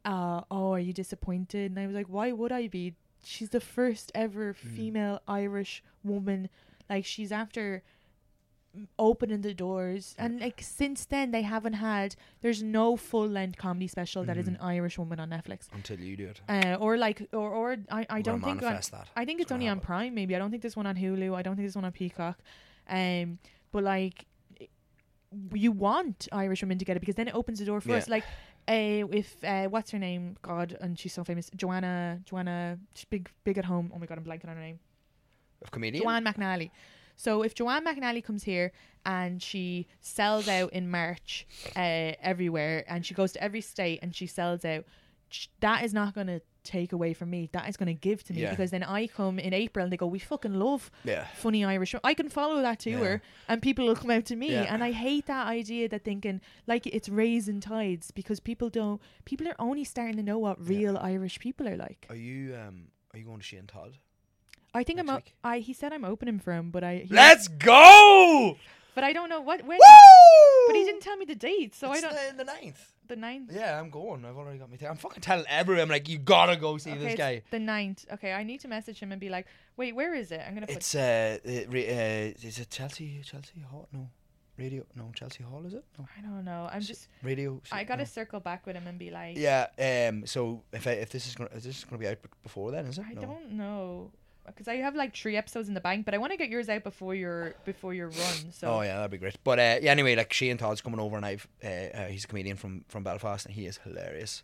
uh 0.06 0.42
oh 0.52 0.74
are 0.74 0.80
you 0.80 0.94
disappointed? 0.94 1.72
And 1.72 1.80
i 1.80 1.86
was 1.88 1.96
like 1.96 2.08
why 2.08 2.32
would 2.32 2.52
i 2.52 2.68
be? 2.68 2.94
She's 3.26 3.50
the 3.50 3.62
first 3.62 4.12
ever 4.14 4.54
female 4.54 5.22
irish 5.28 5.82
woman. 6.04 6.50
Like 6.90 7.06
she's 7.06 7.32
after 7.32 7.84
opening 8.98 9.42
the 9.42 9.54
doors. 9.54 10.16
And 10.18 10.40
like 10.42 10.60
since 10.62 11.06
then 11.06 11.32
they 11.32 11.44
haven't 11.44 11.74
had 11.74 12.16
there's 12.42 12.64
no 12.64 12.98
full 12.98 13.28
length 13.28 13.58
comedy 13.58 13.88
special 13.88 14.24
that 14.26 14.36
is 14.36 14.48
an 14.48 14.58
irish 14.60 14.98
woman 14.98 15.20
on 15.20 15.30
netflix. 15.30 15.68
Until 15.74 16.00
you 16.00 16.18
do 16.18 16.28
it. 16.28 16.42
uh, 16.50 16.76
or 16.80 16.98
like 16.98 17.22
or 17.32 17.50
or 17.50 17.78
I, 17.92 18.06
I 18.10 18.22
don't 18.22 18.42
think 18.42 18.64
on, 18.64 18.74
that. 18.74 19.08
I 19.16 19.26
think 19.26 19.40
It's 19.40 19.46
it's 19.46 19.52
only 19.52 19.68
on. 19.68 19.80
Prime 19.80 20.14
maybe. 20.16 20.36
I 20.36 20.40
don't 20.40 20.50
think 20.50 20.64
there's 20.64 20.76
one 20.76 20.88
on 20.88 20.96
Hulu. 20.96 21.36
I 21.36 21.42
don't 21.44 21.56
think 21.56 21.66
there's 21.66 21.76
one 21.76 21.86
on 21.86 21.92
Peacock. 21.92 22.40
Um 22.90 23.38
but 23.72 23.84
like 23.84 24.26
you 25.54 25.72
want 25.72 26.28
Irish 26.32 26.62
women 26.62 26.78
to 26.80 26.86
get 26.86 26.98
it 26.98 27.00
because 27.00 27.16
then 27.16 27.28
it 27.28 27.36
opens 27.36 27.60
the 27.60 27.66
door 27.66 27.82
for 27.82 27.92
Yeah. 27.92 27.98
us 27.98 28.10
like 28.10 28.24
uh, 28.68 29.08
if 29.12 29.44
uh, 29.44 29.68
what's 29.68 29.92
her 29.92 30.00
name 30.00 30.38
God 30.42 30.78
and 30.82 30.98
she's 30.98 31.14
so 31.14 31.24
famous 31.24 31.50
Joanna 31.56 32.20
Joanna 32.26 32.78
she's 32.96 33.06
big 33.06 33.30
big 33.44 33.58
at 33.58 33.66
home 33.66 33.92
oh 33.94 34.00
my 34.00 34.06
god 34.06 34.18
I'm 34.18 34.24
blanking 34.24 34.50
on 34.50 34.56
her 34.56 34.62
name 34.62 34.80
Of 35.62 35.72
comedian. 35.72 36.04
Joanne 36.04 36.24
McNally. 36.26 36.72
So 37.16 37.44
if 37.44 37.54
Joanne 37.54 37.86
McNally 37.86 38.24
comes 38.24 38.44
here 38.44 38.72
and 39.06 39.42
she 39.42 39.88
sells 40.02 40.48
out 40.48 40.74
in 40.74 40.90
March 40.90 41.46
uh, 41.76 42.14
everywhere 42.22 42.84
and 42.88 43.06
she 43.06 43.14
goes 43.14 43.32
to 43.34 43.44
every 43.44 43.62
state 43.62 44.00
and 44.02 44.16
she 44.16 44.26
sells 44.28 44.66
out, 44.66 44.84
that 45.60 45.84
is 45.84 45.94
not 45.94 46.16
going 46.16 46.28
to 46.28 46.42
take 46.64 46.94
away 46.94 47.14
from 47.14 47.30
me. 47.30 47.50
That 47.52 47.68
is 47.70 47.78
going 47.78 47.88
to 47.88 47.94
give 47.94 48.24
to 48.26 48.34
me 48.34 48.42
Yeah. 48.42 48.50
because 48.52 48.72
then 48.72 48.84
I 48.84 49.08
come 49.08 49.38
in 49.40 49.54
April 49.54 49.84
and 49.84 49.92
they 49.92 49.98
go, 49.98 50.08
we 50.08 50.20
fucking 50.20 50.54
love 50.54 50.90
Yeah. 51.04 51.26
funny 51.36 51.64
Irish. 51.66 51.94
I 52.04 52.14
can 52.14 52.30
follow 52.30 52.62
that 52.62 52.80
tour 52.80 53.22
and 53.48 53.62
people 53.62 53.86
will 53.86 53.96
come 53.96 54.12
out 54.12 54.26
to 54.26 54.36
me. 54.36 54.52
Yeah. 54.52 54.74
And 54.74 54.84
I 54.84 54.92
hate 54.92 55.26
that 55.28 55.48
idea 55.48 55.90
that 55.90 56.04
thinking 56.04 56.42
like 56.68 56.88
it's 56.88 57.10
raising 57.10 57.60
tides 57.60 58.12
because 58.12 58.40
people 58.40 58.70
don't, 58.70 59.02
people 59.26 59.48
are 59.48 59.56
only 59.60 59.84
starting 59.84 60.16
to 60.18 60.24
know 60.24 60.38
what 60.40 60.66
real 60.66 60.98
Irish 60.98 61.40
people 61.40 61.68
are 61.68 61.78
like. 61.78 62.06
Are 62.10 62.16
you 62.16 62.56
um 62.56 62.88
are 63.14 63.20
you 63.20 63.26
going 63.26 63.38
to 63.40 63.44
Shane 63.44 63.68
Todd? 63.68 63.98
I 64.74 64.84
think 64.84 65.00
I'm, 65.00 65.10
o-? 65.10 65.22
I, 65.44 65.60
he 65.60 65.72
said 65.74 65.94
I'm 65.94 66.04
opening 66.04 66.40
for 66.40 66.52
him, 66.52 66.72
but 66.72 66.84
I, 66.84 67.06
Let's 67.10 67.48
go! 67.48 68.58
but 68.96 69.04
I 69.04 69.14
don't 69.14 69.30
know 69.30 69.42
what, 69.42 69.64
when, 69.66 69.78
Woo! 69.78 70.68
But 70.68 70.76
he 70.76 70.84
didn't 70.84 71.02
tell 71.02 71.16
me 71.18 71.26
the 71.26 71.36
date, 71.36 71.76
so 71.76 71.92
It's 71.92 72.04
I 72.04 72.08
don't. 72.10 72.38
the, 72.38 72.44
the 72.44 72.52
ninth. 72.52 72.93
The 73.08 73.16
ninth. 73.16 73.52
Yeah, 73.54 73.80
I'm 73.80 73.90
going. 73.90 74.24
I've 74.26 74.38
already 74.38 74.60
got 74.60 74.70
my. 74.70 74.78
T- 74.78 74.86
I'm 74.86 74.96
fucking 74.96 75.22
telling 75.22 75.46
everyone. 75.50 75.84
I'm 75.84 75.90
like, 75.90 76.08
you 76.08 76.18
gotta 76.18 76.56
go 76.56 76.78
see 76.78 76.92
Okay, 76.92 77.00
this 77.00 77.16
guy. 77.16 77.42
The 77.52 77.60
ninth. 77.60 78.06
Okay, 78.14 78.32
I 78.34 78.44
need 78.44 78.62
to 78.62 78.68
message 78.68 79.00
him 79.00 79.12
and 79.12 79.20
be 79.20 79.30
like, 79.30 79.46
wait, 79.76 79.94
where 79.94 80.14
is 80.14 80.32
it? 80.32 80.42
I'm 80.46 80.54
gonna 80.54 80.68
put. 80.68 80.78
It's 80.78 80.96
uh, 80.96 81.38
uh, 81.46 81.50
re- 81.70 81.90
uh, 81.90 82.48
is 82.48 82.60
it 82.60 82.70
Chelsea? 82.70 83.22
Chelsea 83.24 83.60
Hall? 83.70 83.90
No, 83.92 84.10
radio. 84.58 84.86
No, 84.96 85.12
Chelsea 85.14 85.44
Hall 85.44 85.66
is 85.66 85.74
it? 85.74 85.84
No, 86.00 86.08
I 86.18 86.22
don't 86.22 86.46
know. 86.46 86.70
I'm 86.72 86.82
just. 86.82 87.10
radio. 87.22 87.62
I 87.72 87.84
gotta 87.84 88.04
no. 88.04 88.06
circle 88.06 88.40
back 88.40 88.66
with 88.66 88.76
him 88.76 88.88
and 88.88 88.98
be 88.98 89.12
like. 89.12 89.38
Yeah. 89.38 89.68
Um. 89.78 90.26
So 90.26 90.64
if 90.72 90.88
I, 90.88 90.92
if 90.92 91.10
this 91.10 91.28
is 91.28 91.36
gonna 91.36 91.50
is 91.54 91.66
this 91.66 91.80
is 91.80 91.84
gonna 91.84 92.00
be 92.00 92.08
out 92.08 92.20
before 92.42 92.72
then? 92.72 92.86
Is 92.86 92.98
it? 92.98 93.06
I 93.10 93.14
no. 93.16 93.22
don't 93.22 93.52
know. 93.52 94.12
Because 94.46 94.68
I 94.68 94.76
have 94.76 94.96
like 94.96 95.16
three 95.16 95.38
episodes 95.38 95.68
in 95.70 95.74
the 95.74 95.80
bank, 95.82 96.04
but 96.06 96.14
I 96.14 96.18
want 96.18 96.32
to 96.34 96.38
get 96.38 96.50
yours 96.50 96.68
out 96.70 96.84
before 96.84 97.16
your 97.16 97.54
before 97.66 97.94
your 97.94 98.08
run. 98.10 98.52
So 98.52 98.68
Oh 98.68 98.82
yeah, 98.82 98.98
that'd 98.98 99.12
be 99.12 99.18
great. 99.18 99.38
But 99.44 99.60
uh, 99.60 99.80
yeah, 99.82 99.92
anyway, 99.92 100.16
like 100.16 100.34
Shane 100.34 100.58
Todd's 100.58 100.82
coming 100.82 101.00
over, 101.00 101.16
and 101.16 101.26
I've 101.26 101.48
uh, 101.64 101.68
uh, 101.68 102.08
he's 102.08 102.26
a 102.26 102.28
comedian 102.28 102.58
from 102.58 102.84
from 102.90 103.04
Belfast, 103.04 103.46
and 103.46 103.56
he 103.56 103.66
is 103.66 103.78
hilarious. 103.78 104.44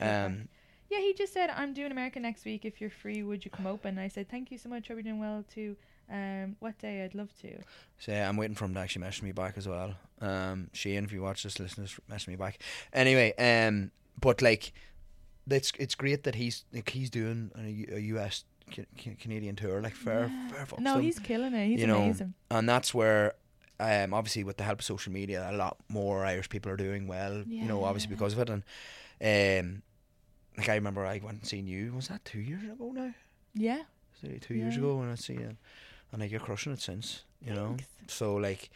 Um. 0.00 0.48
yeah, 0.88 0.98
he 0.98 1.14
just 1.14 1.32
said 1.32 1.50
I'm 1.50 1.72
doing 1.74 1.92
America 1.92 2.18
next 2.20 2.44
week. 2.44 2.64
If 2.64 2.80
you're 2.80 2.90
free, 2.90 3.22
would 3.22 3.44
you 3.44 3.50
come 3.50 3.66
open? 3.66 3.98
I 3.98 4.08
said 4.08 4.28
thank 4.28 4.50
you 4.50 4.58
so 4.58 4.68
much. 4.68 4.88
Hope 4.88 4.96
you're 4.96 5.02
doing 5.02 5.20
well 5.20 5.44
too. 5.52 5.76
Um, 6.10 6.56
what 6.58 6.76
day? 6.78 7.04
I'd 7.04 7.14
love 7.14 7.32
to. 7.42 7.52
So 8.00 8.10
yeah, 8.10 8.28
I'm 8.28 8.36
waiting 8.36 8.56
for 8.56 8.64
him 8.64 8.74
to 8.74 8.80
actually 8.80 9.02
message 9.02 9.22
me 9.22 9.30
back 9.32 9.56
as 9.56 9.68
well. 9.68 9.94
Um, 10.20 10.70
Shane, 10.72 11.04
if 11.04 11.12
you 11.12 11.22
watch 11.22 11.44
this, 11.44 11.60
listeners, 11.60 11.96
message 12.08 12.26
me 12.28 12.34
back. 12.36 12.58
Anyway, 12.92 13.32
um, 13.38 13.92
but 14.20 14.42
like, 14.42 14.72
it's 15.48 15.72
it's 15.78 15.94
great 15.94 16.24
that 16.24 16.34
he's 16.34 16.64
like 16.72 16.90
he's 16.90 17.10
doing 17.10 17.52
a, 17.56 17.68
U- 17.68 17.88
a 17.92 18.00
US 18.16 18.44
Canadian 19.20 19.56
tour. 19.56 19.80
Like 19.80 19.94
fair, 19.94 20.30
fair 20.50 20.66
fucks 20.66 20.80
No, 20.80 20.98
he's 20.98 21.18
killing 21.18 21.54
it. 21.54 21.66
He's 21.68 21.80
you 21.80 21.86
know, 21.86 22.02
amazing. 22.02 22.34
and 22.50 22.68
that's 22.68 22.92
where. 22.94 23.34
Um, 23.82 24.12
obviously, 24.12 24.44
with 24.44 24.58
the 24.58 24.64
help 24.64 24.80
of 24.80 24.84
social 24.84 25.10
media, 25.10 25.48
a 25.50 25.56
lot 25.56 25.78
more 25.88 26.26
Irish 26.26 26.50
people 26.50 26.70
are 26.70 26.76
doing 26.76 27.06
well. 27.06 27.42
You 27.46 27.64
know, 27.64 27.82
obviously 27.84 28.10
because 28.14 28.34
of 28.34 28.40
it, 28.40 28.50
and 28.50 28.62
um, 29.72 29.82
like 30.58 30.68
I 30.68 30.74
remember 30.74 31.06
I 31.06 31.18
went 31.24 31.38
and 31.38 31.46
seen 31.46 31.66
you. 31.66 31.94
Was 31.94 32.08
that 32.08 32.22
two 32.26 32.40
years 32.40 32.62
ago 32.62 32.92
now? 32.92 33.14
Yeah. 33.54 33.82
Two 34.42 34.52
years 34.54 34.74
Yeah. 34.74 34.80
ago 34.80 34.96
when 34.96 35.08
I 35.10 35.14
see 35.14 35.32
you, 35.32 35.56
and 36.12 36.20
like 36.20 36.30
you're 36.30 36.40
crushing 36.40 36.74
it 36.74 36.80
since, 36.82 37.24
you 37.42 37.54
know. 37.54 37.68
Thanks. 37.68 37.84
So 38.14 38.34
like, 38.34 38.68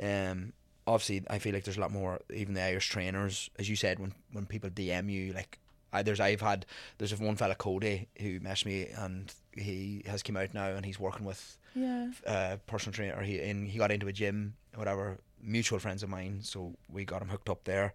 um, 0.00 0.52
obviously 0.86 1.24
I 1.28 1.40
feel 1.40 1.52
like 1.52 1.64
there's 1.64 1.76
a 1.76 1.80
lot 1.80 1.90
more. 1.90 2.20
Even 2.32 2.54
the 2.54 2.62
Irish 2.62 2.88
trainers, 2.88 3.50
as 3.58 3.68
you 3.68 3.74
said, 3.74 3.98
when 3.98 4.14
when 4.32 4.46
people 4.46 4.70
DM 4.70 5.10
you, 5.10 5.32
like, 5.32 5.58
I, 5.94 6.02
there's 6.02 6.20
I've 6.20 6.40
had 6.40 6.66
there's 6.98 7.18
one 7.18 7.36
fella 7.36 7.54
Cody 7.54 8.08
who 8.20 8.40
messaged 8.40 8.66
me 8.66 8.86
and 8.96 9.32
he 9.52 10.02
has 10.06 10.22
come 10.22 10.36
out 10.36 10.52
now 10.54 10.68
and 10.68 10.84
he's 10.84 10.98
working 11.00 11.24
with 11.24 11.56
Yeah. 11.74 12.10
uh 12.26 12.56
personal 12.66 12.92
trainer. 12.94 13.14
Or 13.16 13.22
he 13.22 13.40
in 13.40 13.66
he 13.66 13.78
got 13.78 13.90
into 13.92 14.08
a 14.08 14.12
gym, 14.12 14.54
whatever. 14.74 15.18
Mutual 15.46 15.78
friends 15.78 16.02
of 16.02 16.08
mine, 16.08 16.38
so 16.42 16.72
we 16.90 17.04
got 17.04 17.20
him 17.20 17.28
hooked 17.28 17.50
up 17.50 17.64
there. 17.64 17.92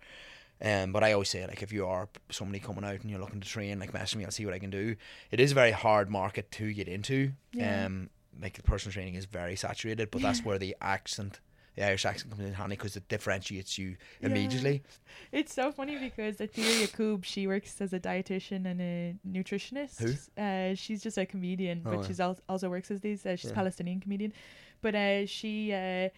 Um, 0.62 0.92
but 0.92 1.04
I 1.04 1.14
always 1.14 1.30
say 1.30 1.48
like 1.48 1.64
if 1.64 1.72
you 1.74 1.88
are 1.88 2.08
somebody 2.30 2.60
coming 2.60 2.84
out 2.84 3.02
and 3.02 3.10
you're 3.10 3.20
looking 3.20 3.40
to 3.40 3.48
train, 3.48 3.80
like 3.80 3.94
message 3.94 4.18
me, 4.18 4.26
I'll 4.26 4.32
see 4.32 4.46
what 4.46 4.54
I 4.54 4.60
can 4.60 4.70
do. 4.70 4.96
It 5.32 5.40
is 5.40 5.52
a 5.52 5.56
very 5.56 5.72
hard 5.72 6.10
market 6.10 6.52
to 6.52 6.72
get 6.74 6.88
into. 6.88 7.32
Yeah. 7.54 7.86
Um, 7.86 8.10
like 8.42 8.54
the 8.54 8.64
personal 8.64 8.94
training 8.94 9.16
is 9.16 9.26
very 9.26 9.56
saturated, 9.56 10.12
but 10.12 10.22
that's 10.22 10.44
where 10.46 10.58
the 10.60 10.76
accent, 10.80 11.40
the 11.76 11.86
Irish 11.86 12.06
accent 12.06 12.32
comes 12.32 12.44
in 12.46 12.54
handy 12.54 12.76
because 12.76 12.96
it 12.96 13.08
differentiates 13.08 13.78
you 13.78 13.96
immediately. 14.22 14.84
It's 15.32 15.54
so 15.54 15.72
funny 15.72 15.98
because 15.98 16.38
Atheer 16.38 16.86
Yacoub, 16.88 17.24
she 17.24 17.48
works 17.48 17.80
as 17.82 17.94
a 17.94 18.00
dietitian 18.00 18.66
and 18.66 18.82
a 18.82 19.16
nutritionist. 19.28 20.00
Who? 20.02 20.42
Uh, 20.42 20.76
she's 20.76 21.02
just 21.02 21.18
a 21.18 21.26
comedian, 21.26 21.82
Oh, 21.86 21.92
but 21.92 22.00
yeah. 22.02 22.08
she's 22.08 22.20
al- 22.20 22.40
also 22.50 22.70
works 22.70 22.92
as 22.92 23.02
these. 23.02 23.26
Uh, 23.26 23.36
she's 23.36 23.46
Yeah. 23.46 23.52
a 23.52 23.56
Palestinian 23.56 24.00
comedian, 24.00 24.34
but 24.82 24.96
uh, 24.96 25.26
she, 25.26 25.72
uh, 25.74 26.10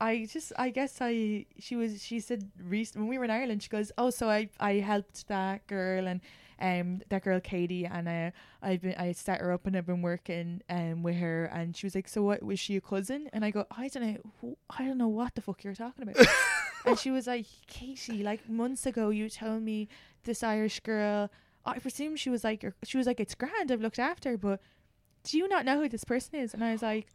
I 0.00 0.26
just, 0.30 0.52
I 0.58 0.70
guess 0.70 0.98
I, 1.00 1.46
she 1.58 1.74
was, 1.76 2.02
she 2.04 2.20
said 2.20 2.50
rec- 2.62 2.94
when 2.94 3.06
we 3.08 3.18
were 3.18 3.24
in 3.24 3.30
Ireland, 3.30 3.62
she 3.62 3.68
goes, 3.68 3.92
oh, 3.98 4.10
so 4.10 4.28
I, 4.28 4.48
I 4.60 4.74
helped 4.74 5.28
that 5.28 5.66
girl 5.66 6.06
and. 6.06 6.20
Um, 6.58 7.02
that 7.10 7.22
girl 7.22 7.38
Katie 7.40 7.84
and 7.84 8.08
uh, 8.08 8.30
I've 8.62 8.80
been 8.80 8.94
I 8.94 9.12
set 9.12 9.40
her 9.40 9.52
up 9.52 9.66
and 9.66 9.76
I've 9.76 9.84
been 9.86 10.00
working 10.02 10.62
um 10.70 11.02
with 11.02 11.16
her 11.16 11.44
and 11.46 11.76
she 11.76 11.84
was 11.86 11.94
like, 11.94 12.08
so 12.08 12.22
what 12.22 12.42
was 12.42 12.58
she 12.58 12.76
a 12.76 12.80
cousin? 12.80 13.28
And 13.32 13.44
I 13.44 13.50
go, 13.50 13.66
I 13.70 13.88
don't 13.88 14.02
know, 14.02 14.16
who- 14.40 14.56
I 14.70 14.84
don't 14.84 14.98
know 14.98 15.08
what 15.08 15.34
the 15.34 15.42
fuck 15.42 15.64
you're 15.64 15.74
talking 15.74 16.08
about. 16.08 16.26
and 16.86 16.98
she 16.98 17.10
was 17.10 17.26
like, 17.26 17.46
Katie, 17.66 18.22
like 18.22 18.48
months 18.48 18.86
ago, 18.86 19.10
you 19.10 19.28
told 19.28 19.62
me 19.62 19.88
this 20.24 20.42
Irish 20.42 20.80
girl. 20.80 21.30
I 21.64 21.78
presume 21.78 22.16
she 22.16 22.30
was 22.30 22.42
like, 22.44 22.64
she 22.84 22.96
was 22.96 23.06
like, 23.06 23.20
it's 23.20 23.34
grand. 23.34 23.70
I've 23.72 23.80
looked 23.80 23.98
after, 23.98 24.30
her, 24.30 24.36
but 24.38 24.60
do 25.24 25.36
you 25.36 25.48
not 25.48 25.64
know 25.64 25.80
who 25.80 25.88
this 25.88 26.04
person 26.04 26.38
is? 26.38 26.54
And 26.54 26.62
I 26.64 26.72
was 26.72 26.82
like, 26.82 27.08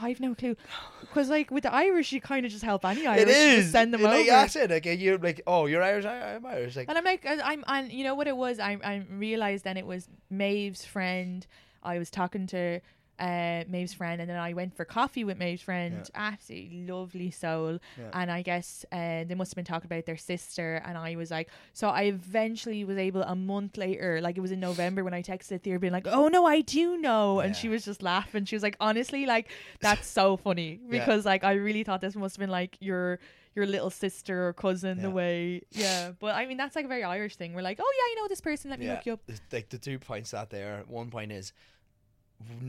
I've 0.00 0.20
no 0.20 0.34
clue, 0.34 0.56
because 1.00 1.28
like 1.28 1.50
with 1.50 1.62
the 1.62 1.72
Irish, 1.72 2.12
you 2.12 2.20
kind 2.20 2.44
of 2.46 2.52
just 2.52 2.64
help 2.64 2.84
any 2.84 3.06
Irish, 3.06 3.22
it 3.22 3.28
is. 3.28 3.56
just 3.60 3.72
send 3.72 3.94
them 3.94 4.02
like, 4.02 4.20
over. 4.20 4.30
That's 4.30 4.56
it. 4.56 4.70
Like 4.70 4.84
you're 4.84 5.18
like, 5.18 5.40
oh, 5.46 5.66
you're 5.66 5.82
Irish. 5.82 6.04
I, 6.04 6.34
I'm 6.34 6.46
Irish. 6.46 6.76
Like 6.76 6.88
And 6.88 6.98
I'm 6.98 7.04
like, 7.04 7.26
I'm, 7.26 7.64
and 7.66 7.90
you 7.92 8.04
know 8.04 8.14
what 8.14 8.26
it 8.26 8.36
was? 8.36 8.58
I, 8.58 8.78
I 8.84 9.04
realized 9.10 9.64
then 9.64 9.76
it 9.76 9.86
was 9.86 10.08
Maeve's 10.30 10.84
friend. 10.84 11.46
I 11.82 11.98
was 11.98 12.10
talking 12.10 12.46
to 12.48 12.80
uh, 13.18 13.64
Maeve's 13.68 13.92
friend, 13.92 14.20
and 14.20 14.28
then 14.28 14.36
I 14.38 14.52
went 14.52 14.76
for 14.76 14.84
coffee 14.84 15.24
with 15.24 15.38
Maeve's 15.38 15.62
friend. 15.62 16.08
Absolutely 16.14 16.86
lovely 16.86 17.30
soul. 17.30 17.78
Yeah. 17.98 18.10
And 18.12 18.30
I 18.30 18.42
guess 18.42 18.84
uh, 18.92 19.24
they 19.24 19.34
must 19.34 19.52
have 19.52 19.56
been 19.56 19.64
talking 19.64 19.86
about 19.86 20.06
their 20.06 20.16
sister. 20.16 20.82
And 20.84 20.98
I 20.98 21.16
was 21.16 21.30
like, 21.30 21.48
so 21.72 21.88
I 21.88 22.02
eventually 22.04 22.84
was 22.84 22.98
able 22.98 23.22
a 23.22 23.34
month 23.34 23.76
later, 23.76 24.20
like 24.20 24.36
it 24.36 24.40
was 24.40 24.52
in 24.52 24.60
November 24.60 25.02
when 25.04 25.14
I 25.14 25.22
texted 25.22 25.62
Thea, 25.62 25.78
being 25.78 25.92
like, 25.92 26.06
oh 26.06 26.28
no, 26.28 26.44
I 26.46 26.60
do 26.60 26.98
know. 26.98 27.40
And 27.40 27.56
she 27.56 27.68
was 27.68 27.84
just 27.84 28.02
laughing. 28.02 28.44
She 28.44 28.56
was 28.56 28.62
like, 28.62 28.76
honestly, 28.80 29.26
like 29.26 29.50
that's 29.80 30.06
so 30.06 30.36
funny 30.36 30.80
Yeah. 30.90 30.98
because 30.98 31.24
like 31.24 31.44
I 31.44 31.52
really 31.54 31.84
thought 31.84 32.00
this 32.00 32.14
must 32.16 32.36
have 32.36 32.40
been 32.40 32.50
like 32.50 32.76
your 32.80 33.18
your 33.54 33.66
little 33.66 33.88
sister 33.88 34.48
or 34.48 34.52
cousin 34.52 35.00
the 35.00 35.08
way 35.08 35.62
yeah 35.72 36.10
but 36.20 36.34
i 36.34 36.44
mean 36.44 36.58
that's 36.58 36.76
like 36.76 36.84
a 36.84 36.88
very 36.88 37.02
irish 37.02 37.36
thing 37.36 37.54
we're 37.54 37.62
like 37.62 37.80
oh 37.80 37.92
yeah 37.98 38.12
you 38.12 38.20
know 38.20 38.28
this 38.28 38.42
person 38.42 38.68
let 38.70 38.78
me 38.78 38.84
yeah, 38.84 38.96
hook 38.96 39.06
you 39.06 39.12
up 39.14 39.20
the- 39.26 39.40
like 39.50 39.70
the 39.70 39.78
two 39.78 39.98
points 39.98 40.32
that 40.32 40.50
there. 40.50 40.84
One 40.88 41.08
point 41.10 41.32
is, 41.32 41.54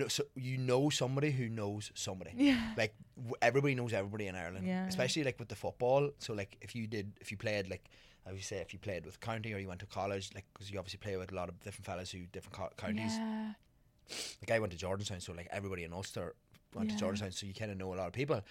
so 0.08 0.24
you 0.36 0.58
know 0.58 0.90
somebody 0.90 1.32
who 1.32 1.50
knows 1.50 1.92
somebody. 1.94 2.32
yeah 2.36 2.74
like 2.78 2.94
w- 3.18 3.36
everybody 3.42 3.76
knows 3.76 3.94
everybody 3.94 4.28
in 4.28 4.36
Ireland. 4.36 4.66
Yeah. 4.66 4.88
Especially 4.88 5.24
like 5.24 5.38
with 5.40 5.50
the 5.50 5.56
football. 5.56 6.12
So 6.20 6.34
like 6.34 6.58
if 6.62 6.76
you 6.76 6.88
did 6.88 7.12
if 7.22 7.32
you 7.32 7.38
played 7.38 7.70
like 7.70 7.84
how 8.26 8.32
you 8.34 8.42
say 8.42 8.58
if 8.58 8.74
you 8.74 8.80
played 8.80 9.06
with 9.06 9.20
county 9.20 9.54
or 9.54 9.58
you 9.60 9.68
went 9.68 9.80
to 9.82 9.86
college, 9.86 10.30
like 10.36 10.46
because 10.54 10.72
you 10.72 10.78
obviously 10.80 11.00
play 11.00 11.16
with 11.18 11.32
a 11.32 11.36
lot 11.36 11.50
of 11.50 11.60
different 11.64 11.86
fellas 11.86 12.12
who 12.12 12.20
different 12.32 12.54
co- 12.56 12.70
counties. 12.78 13.16
Yeah. 13.18 13.54
Like 14.42 14.52
I 14.52 14.60
went 14.60 14.72
to 14.78 14.78
Jordanstown, 14.86 15.22
so 15.22 15.34
like 15.34 15.48
everybody 15.52 15.84
in 15.84 15.92
Ulster 15.94 16.36
went 16.74 16.90
Yeah. 16.92 16.98
to 16.98 17.04
Jordanstown, 17.06 17.34
so 17.34 17.46
you 17.46 17.54
kind 17.54 17.72
of 17.72 17.78
know 17.78 17.94
a 17.94 17.98
lot 17.98 18.08
of 18.08 18.14
people. 18.14 18.42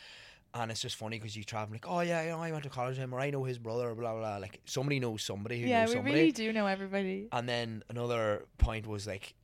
And 0.54 0.70
it's 0.70 0.80
just 0.80 0.96
funny 0.96 1.18
because 1.18 1.36
you 1.36 1.44
travel 1.44 1.72
like, 1.74 1.86
oh 1.88 2.00
yeah, 2.00 2.22
you 2.22 2.30
know, 2.30 2.40
I 2.40 2.50
went 2.52 2.64
to 2.64 2.70
college 2.70 2.92
with 2.96 3.04
him, 3.04 3.14
or 3.14 3.20
I 3.20 3.30
know 3.30 3.44
his 3.44 3.58
brother, 3.58 3.94
blah 3.94 4.12
blah. 4.12 4.20
blah. 4.20 4.36
Like 4.38 4.60
somebody 4.64 5.00
knows 5.00 5.22
somebody 5.22 5.60
who 5.60 5.66
Yeah, 5.68 5.80
knows 5.80 5.90
we 5.90 5.94
somebody. 5.96 6.14
really 6.14 6.32
do 6.32 6.52
know 6.52 6.66
everybody. 6.66 7.28
And 7.32 7.48
then 7.48 7.82
another 7.90 8.44
point 8.58 8.86
was 8.86 9.06
like, 9.06 9.34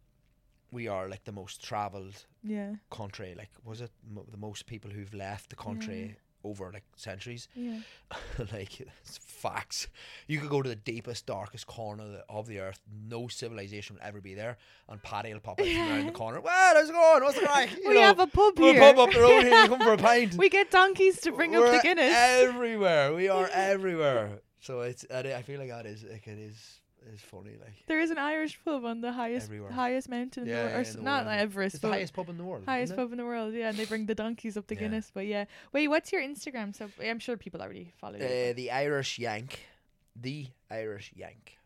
we 0.72 0.88
are 0.88 1.08
like 1.08 1.22
the 1.24 1.32
most 1.32 1.62
travelled 1.62 2.24
Yeah. 2.42 2.74
country. 2.90 3.34
Like, 3.38 3.50
was 3.64 3.80
it 3.80 3.90
mo- 4.10 4.26
the 4.30 4.38
most 4.38 4.66
people 4.66 4.90
who've 4.90 5.14
left 5.14 5.50
the 5.50 5.56
country 5.56 6.16
over 6.44 6.72
like 6.72 6.82
centuries? 6.96 7.46
Yeah. 7.54 7.78
like, 8.52 8.80
it's 8.80 9.18
facts. 9.18 9.86
You 10.26 10.40
could 10.40 10.48
go 10.50 10.62
to 10.62 10.68
the 10.68 10.74
deepest, 10.92 11.26
darkest 11.26 11.66
corner 11.66 12.02
of 12.04 12.10
the, 12.12 12.24
of 12.28 12.46
the 12.48 12.58
earth. 12.60 12.80
No 13.08 13.28
civilization 13.28 13.96
will 13.96 14.02
ever 14.08 14.20
be 14.20 14.34
there, 14.34 14.56
and 14.88 15.00
Paddy 15.02 15.32
will 15.32 15.40
pop 15.40 15.60
out 15.60 15.66
from 15.66 15.76
around 15.90 16.06
the 16.06 16.12
corner. 16.22 16.40
Well, 16.40 16.74
how's 16.74 16.88
it 16.88 16.92
going? 16.92 17.22
What's 17.22 17.38
the 17.38 17.46
crack? 17.46 17.70
You 17.76 17.88
We 17.90 17.94
know, 17.94 18.00
have 18.00 18.18
a 18.20 18.26
pub 18.26 18.58
we'll 18.58 18.72
here. 18.72 18.80
pub 18.80 18.98
up 18.98 19.12
the 19.12 19.20
road 19.20 19.42
here. 19.44 19.62
You 19.62 19.68
come 19.68 19.80
for 19.80 19.92
a 19.92 19.98
pint. 20.10 20.34
We 20.34 20.48
get 20.48 20.70
donkeys 20.70 21.20
to 21.20 21.32
bring 21.32 21.54
up 21.54 21.62
We're 21.62 21.76
the 21.76 21.82
Guinness. 21.82 22.14
Everywhere. 22.16 23.14
We 23.14 23.28
are 23.28 23.48
everywhere. 23.52 24.40
So 24.60 24.80
it's. 24.80 25.04
I 25.12 25.18
I 25.34 25.42
feel 25.42 25.58
like 25.60 25.68
that 25.70 25.86
is 25.86 26.02
like 26.04 26.26
it 26.26 26.38
is 26.38 26.80
is 27.12 27.20
funny. 27.20 27.52
Like 27.60 27.74
there 27.86 28.00
is 28.00 28.10
an 28.10 28.18
Irish 28.18 28.58
pub 28.64 28.84
on 28.84 29.00
the 29.00 29.12
highest 29.12 29.46
Everywhere. 29.46 29.70
highest 29.72 30.08
mountain 30.08 30.44
in 30.44 30.48
Yeah, 30.50 30.54
the 30.56 30.62
world. 30.62 30.72
Or 30.74 30.82
yeah, 30.82 30.88
s- 30.88 30.94
the 30.94 31.02
not 31.02 31.24
world. 31.26 31.38
Everest, 31.38 31.74
it's 31.74 31.82
the 31.82 31.88
but 31.88 31.94
highest 31.94 32.12
pub 32.14 32.28
in 32.28 32.38
the 32.38 32.44
world. 32.44 32.64
highest 32.66 32.96
pub 32.96 33.12
in 33.12 33.18
the 33.18 33.24
world. 33.24 33.54
Yeah, 33.54 33.68
and 33.70 33.76
they 33.78 33.84
bring 33.86 34.06
the 34.06 34.14
donkeys 34.14 34.56
up 34.56 34.66
the 34.66 34.74
Yeah. 34.74 34.80
Guinness. 34.82 35.10
But 35.12 35.26
yeah, 35.26 35.44
wait, 35.72 35.88
what's 35.88 36.12
your 36.12 36.22
Instagram? 36.22 36.74
So 36.76 36.88
I'm 37.02 37.18
sure 37.18 37.36
people 37.36 37.60
already 37.62 37.92
follow 38.00 38.18
you. 38.18 38.24
Uh, 38.24 38.52
the 38.54 38.70
Irish 38.70 39.18
Yank. 39.18 39.60
The 40.14 40.46
Irish 40.70 41.12
Yank. 41.16 41.58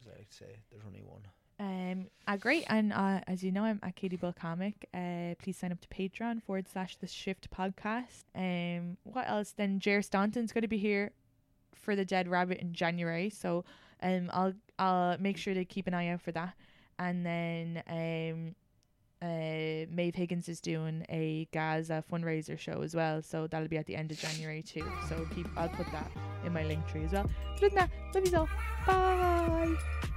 As 0.00 0.08
I 0.12 0.18
like 0.18 0.28
to 0.28 0.36
say, 0.36 0.56
there's 0.70 0.84
only 0.86 1.02
one. 1.02 1.22
Um, 1.58 2.08
uh, 2.28 2.36
great. 2.36 2.64
And 2.68 2.92
uh, 2.92 3.20
as 3.26 3.42
you 3.42 3.50
know, 3.50 3.64
I'm 3.64 3.80
at 3.82 3.96
Katie 3.96 4.16
Boyle 4.16 4.34
Comic. 4.38 4.86
Uh, 4.92 5.34
please 5.38 5.56
sign 5.56 5.72
up 5.72 5.80
to 5.80 5.88
Patreon 5.88 6.42
forward 6.42 6.68
slash 6.68 6.96
the 6.96 7.06
Shift 7.06 7.48
Podcast. 7.50 8.24
Um, 8.34 8.98
what 9.04 9.26
else? 9.26 9.52
Then 9.56 9.80
Jer 9.80 10.02
Staunton's 10.02 10.52
going 10.52 10.62
to 10.62 10.68
be 10.68 10.76
here 10.76 11.12
for 11.74 11.96
the 11.96 12.04
Dead 12.04 12.28
Rabbit 12.28 12.58
in 12.58 12.74
January. 12.74 13.30
So, 13.30 13.64
um, 14.02 14.28
I'll 14.34 14.52
I'll 14.78 15.18
make 15.18 15.36
sure 15.36 15.54
to 15.54 15.64
keep 15.64 15.86
an 15.86 15.94
eye 15.94 16.08
out 16.08 16.20
for 16.20 16.32
that. 16.32 16.54
And 16.98 17.24
then 17.26 17.82
um, 17.88 18.54
uh, 19.22 19.86
Maeve 19.90 20.14
Higgins 20.14 20.48
is 20.48 20.60
doing 20.60 21.04
a 21.08 21.48
Gaza 21.52 22.04
fundraiser 22.10 22.58
show 22.58 22.82
as 22.82 22.94
well. 22.94 23.22
So 23.22 23.46
that'll 23.46 23.68
be 23.68 23.78
at 23.78 23.86
the 23.86 23.96
end 23.96 24.10
of 24.10 24.18
January 24.18 24.62
too. 24.62 24.84
So 25.08 25.26
keep 25.34 25.46
I'll 25.56 25.68
put 25.68 25.90
that 25.92 26.10
in 26.44 26.52
my 26.52 26.64
link 26.64 26.86
tree 26.86 27.04
as 27.04 27.12
well. 27.12 27.30
Other 27.56 27.68
than 27.68 27.74
that, 27.76 27.90
love 28.14 28.26
you 28.26 28.38
all. 28.38 28.48
Bye. 28.86 30.12